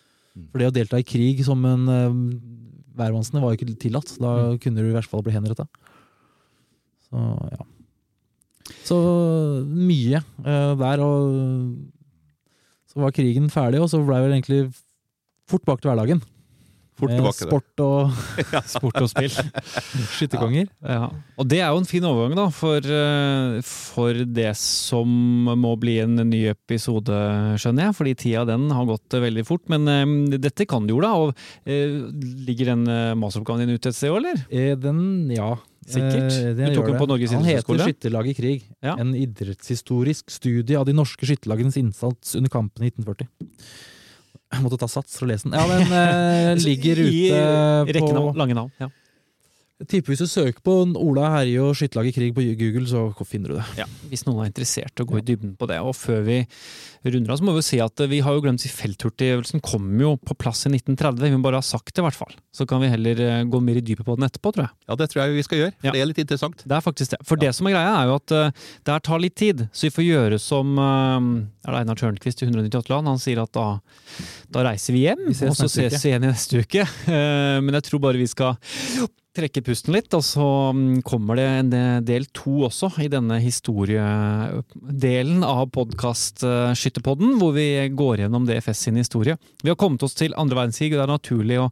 For 0.51 0.61
det 0.61 0.69
å 0.69 0.75
delta 0.75 0.99
i 1.01 1.07
krig 1.07 1.43
som 1.45 1.63
en 1.67 1.87
uh, 1.89 2.11
var 2.97 3.13
jo 3.13 3.55
ikke 3.55 3.77
tillatt. 3.79 4.15
Da 4.21 4.57
kunne 4.61 4.83
du 4.83 4.89
i 4.89 4.95
hvert 4.95 5.09
fall 5.09 5.23
bli 5.25 5.35
henrettet. 5.35 5.69
Så 7.07 7.25
ja. 7.53 7.67
Så 8.87 8.97
mye 9.67 10.19
uh, 10.43 10.73
der, 10.79 11.03
og 11.03 12.89
så 12.91 13.03
var 13.03 13.15
krigen 13.15 13.51
ferdig, 13.53 13.79
og 13.83 13.91
så 13.91 14.01
blei 14.03 14.23
vel 14.25 14.35
egentlig 14.35 14.65
fort 15.47 15.63
bak 15.67 15.81
til 15.81 15.91
hverdagen. 15.91 16.23
Fort 16.97 17.13
tilbake. 17.13 17.37
det. 17.37 17.47
sport 17.47 17.83
og 17.85 18.65
Sport 18.75 19.01
og 19.03 19.09
spill. 19.11 19.35
skytterkonger. 20.17 20.67
Ja. 20.81 21.09
Og 21.37 21.49
det 21.49 21.61
er 21.61 21.69
jo 21.69 21.81
en 21.83 21.89
fin 21.89 22.07
overgang 22.09 22.35
da, 22.39 22.47
for, 22.53 22.81
eh, 22.81 23.59
for 23.67 24.23
det 24.25 24.49
som 24.59 25.07
må 25.61 25.75
bli 25.79 25.99
en 26.03 26.17
ny 26.29 26.47
episode, 26.51 27.21
skjønner 27.61 27.89
jeg. 27.89 27.97
Fordi 28.01 28.15
tida 28.25 28.45
den 28.49 28.67
har 28.73 28.89
gått 28.89 29.17
eh, 29.17 29.23
veldig 29.27 29.45
fort. 29.47 29.65
Men 29.71 29.87
um, 29.87 30.17
dette 30.33 30.67
kan 30.69 30.87
du 30.89 30.95
jo 30.95 31.01
da. 31.05 31.13
Og, 31.21 31.33
uh, 31.69 31.97
ligger 32.47 32.73
den 32.73 32.85
uh, 32.89 33.15
masteroppgaven 33.19 33.65
din 33.65 33.77
ute 33.77 33.91
et 33.93 33.97
sted 33.97 34.13
òg, 34.13 34.21
eller? 34.23 34.45
Eh, 34.49 34.73
Den, 34.77 35.01
ja. 35.33 35.55
Sikkert. 35.87 36.33
Eh, 36.35 36.55
Du 36.57 36.75
tok 36.75 36.89
den 36.91 36.99
på 36.99 37.07
Norges 37.07 37.31
Norges 37.31 37.35
Han 37.37 37.47
heter 37.47 37.83
Skytterlag 37.85 38.27
i 38.27 38.33
krig. 38.35 38.65
Ja. 38.83 38.97
En 38.99 39.13
idrettshistorisk 39.15 40.31
studie 40.33 40.75
av 40.79 40.87
de 40.87 40.95
norske 40.95 41.27
skytterlagenes 41.27 41.77
innsats 41.79 42.35
under 42.35 42.51
kampen 42.51 42.83
i 42.83 42.91
1940. 42.91 43.29
Jeg 44.53 44.63
måtte 44.63 44.79
ta 44.79 44.87
sats 44.87 45.17
for 45.19 45.27
å 45.27 45.31
lese 45.31 45.49
den. 45.49 45.57
Ja, 45.57 45.65
den 45.67 45.91
eh, 45.91 46.53
ligger 46.67 47.01
I 47.03 47.07
ute 47.09 47.41
på 47.89 47.95
Rekkenavn, 47.97 48.37
lange 48.39 48.55
navn. 48.57 48.71
Ja. 48.79 48.89
Jeg 49.77 49.89
tipper 49.91 50.15
Hvis 50.15 50.23
du 50.25 50.29
søker 50.31 50.61
på 50.65 50.73
Ola 50.97 51.27
Herje 51.35 51.61
og 51.61 51.75
skytterlag 51.77 52.07
i 52.09 52.13
krig 52.15 52.31
på 52.33 52.41
Google, 52.57 52.87
så 52.89 53.03
finner 53.29 53.51
du 53.51 53.55
det. 53.59 53.65
Ja, 53.77 53.85
hvis 54.09 54.23
noen 54.25 54.39
er 54.41 54.49
interessert 54.49 54.97
i 54.97 55.03
å 55.03 55.05
gå 55.05 55.19
i 55.19 55.25
dybden 55.25 55.51
på 55.59 55.67
det. 55.69 55.77
Og 55.85 55.93
før 55.93 56.23
vi 56.25 56.39
runder 57.05 57.35
av, 57.35 57.37
så 57.37 57.45
må 57.45 57.53
vi 57.53 57.61
si 57.67 57.77
at 57.83 58.01
vi 58.09 58.23
har 58.25 58.33
jo 58.33 58.41
glemt 58.41 58.57
å 58.57 58.65
si 58.65 58.71
felthurtigøvelsen 58.73 59.61
kom 59.61 59.91
jo 60.01 60.15
på 60.17 60.33
plass 60.41 60.65
i 60.65 60.71
1930. 60.71 61.21
Vi 61.27 61.37
må 61.37 61.45
bare 61.45 61.61
ha 61.61 61.65
sagt 61.65 61.93
det, 61.93 62.01
i 62.01 62.07
hvert 62.07 62.17
fall. 62.17 62.33
Så 62.49 62.65
kan 62.65 62.81
vi 62.81 62.89
heller 62.89 63.21
eh, 63.21 63.43
gå 63.45 63.61
mer 63.61 63.77
i 63.77 63.83
dypet 63.85 64.07
på 64.07 64.15
den 64.17 64.25
etterpå, 64.25 64.55
tror 64.55 64.65
jeg. 64.65 64.73
Ja, 64.89 64.97
det 64.97 65.09
tror 65.11 65.21
jeg 65.21 65.35
vi 65.35 65.45
skal 65.45 65.61
gjøre. 65.61 65.75
for 65.75 65.89
Ja. 65.91 65.93
Det 65.93 66.01
er 66.01 66.09
litt 66.09 66.23
interessant. 66.23 66.65
Det 66.65 66.77
er 66.79 66.87
faktisk 66.87 67.13
det. 67.13 67.21
For 67.29 67.43
det 67.43 67.53
som 67.53 67.69
er 67.69 67.77
greia, 67.77 67.93
er 67.99 68.09
jo 68.09 68.17
at 68.17 68.33
uh, 68.33 68.65
det 68.81 68.95
her 68.95 69.05
tar 69.11 69.21
litt 69.21 69.37
tid. 69.37 69.61
Så 69.69 69.91
vi 69.91 69.93
får 69.99 70.07
gjøre 70.07 70.41
som 70.41 70.73
uh, 70.81 71.21
er 71.67 71.77
det 71.77 71.83
Einar 71.83 72.01
Tørnquist 72.01 72.41
i 72.41 72.49
198 72.49 72.95
land. 72.95 73.13
Han 73.13 73.21
sier 73.21 73.45
at 73.45 73.53
da, 73.53 73.67
da 74.57 74.65
reiser 74.71 74.97
vi 74.97 75.05
hjem, 75.05 75.27
Vi 75.29 75.37
og 75.51 75.53
så 75.53 75.69
ses 75.69 76.01
vi 76.01 76.15
igjen 76.15 76.25
i 76.25 76.33
neste 76.33 76.65
uke. 76.65 76.89
Uh, 77.05 77.61
men 77.67 77.77
jeg 77.77 77.91
tror 77.91 78.03
bare 78.09 78.25
vi 78.25 78.31
skal 78.33 78.57
trekke 79.37 79.61
pusten 79.65 79.93
litt, 79.95 80.11
og 80.17 80.23
så 80.25 80.47
mm, 80.75 81.01
kommer 81.07 81.37
det 81.39 81.47
en 81.47 81.71
del 82.07 82.25
to 82.35 82.67
også 82.67 82.89
i 83.05 83.09
denne 83.13 83.37
historiedelen 83.43 85.41
av 85.45 85.69
podkast 85.75 86.43
Skytterpodden, 86.77 87.37
hvor 87.41 87.51
vi 87.57 87.89
går 87.93 88.25
gjennom 88.25 88.45
DFS 88.49 88.79
sin 88.87 88.97
historie. 88.99 89.37
Vi 89.63 89.71
har 89.71 89.79
kommet 89.79 90.03
oss 90.05 90.17
til 90.17 90.35
andre 90.37 90.57
verdenskrig, 90.63 90.93
og 90.93 90.99
det 90.99 91.05
er 91.05 91.17
naturlig 91.17 91.57
å 91.61 91.71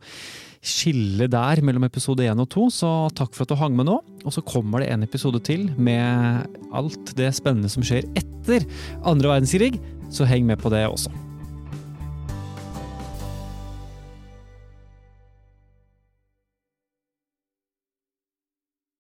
skille 0.65 1.27
der 1.29 1.61
mellom 1.65 1.85
episode 1.85 2.25
1 2.25 2.41
og 2.41 2.49
2, 2.53 2.65
så 2.73 2.91
takk 3.15 3.35
for 3.35 3.45
at 3.45 3.53
du 3.53 3.59
hang 3.59 3.75
med 3.77 3.89
nå. 3.89 3.99
Og 4.25 4.33
så 4.33 4.43
kommer 4.45 4.81
det 4.81 4.89
en 4.93 5.05
episode 5.05 5.41
til 5.45 5.67
med 5.77 6.49
alt 6.75 7.13
det 7.17 7.31
spennende 7.37 7.71
som 7.71 7.85
skjer 7.85 8.07
etter 8.17 8.65
andre 9.05 9.35
verdenskrig, 9.35 9.75
så 10.13 10.27
heng 10.29 10.47
med 10.49 10.61
på 10.61 10.73
det 10.73 10.85
også. 10.89 11.13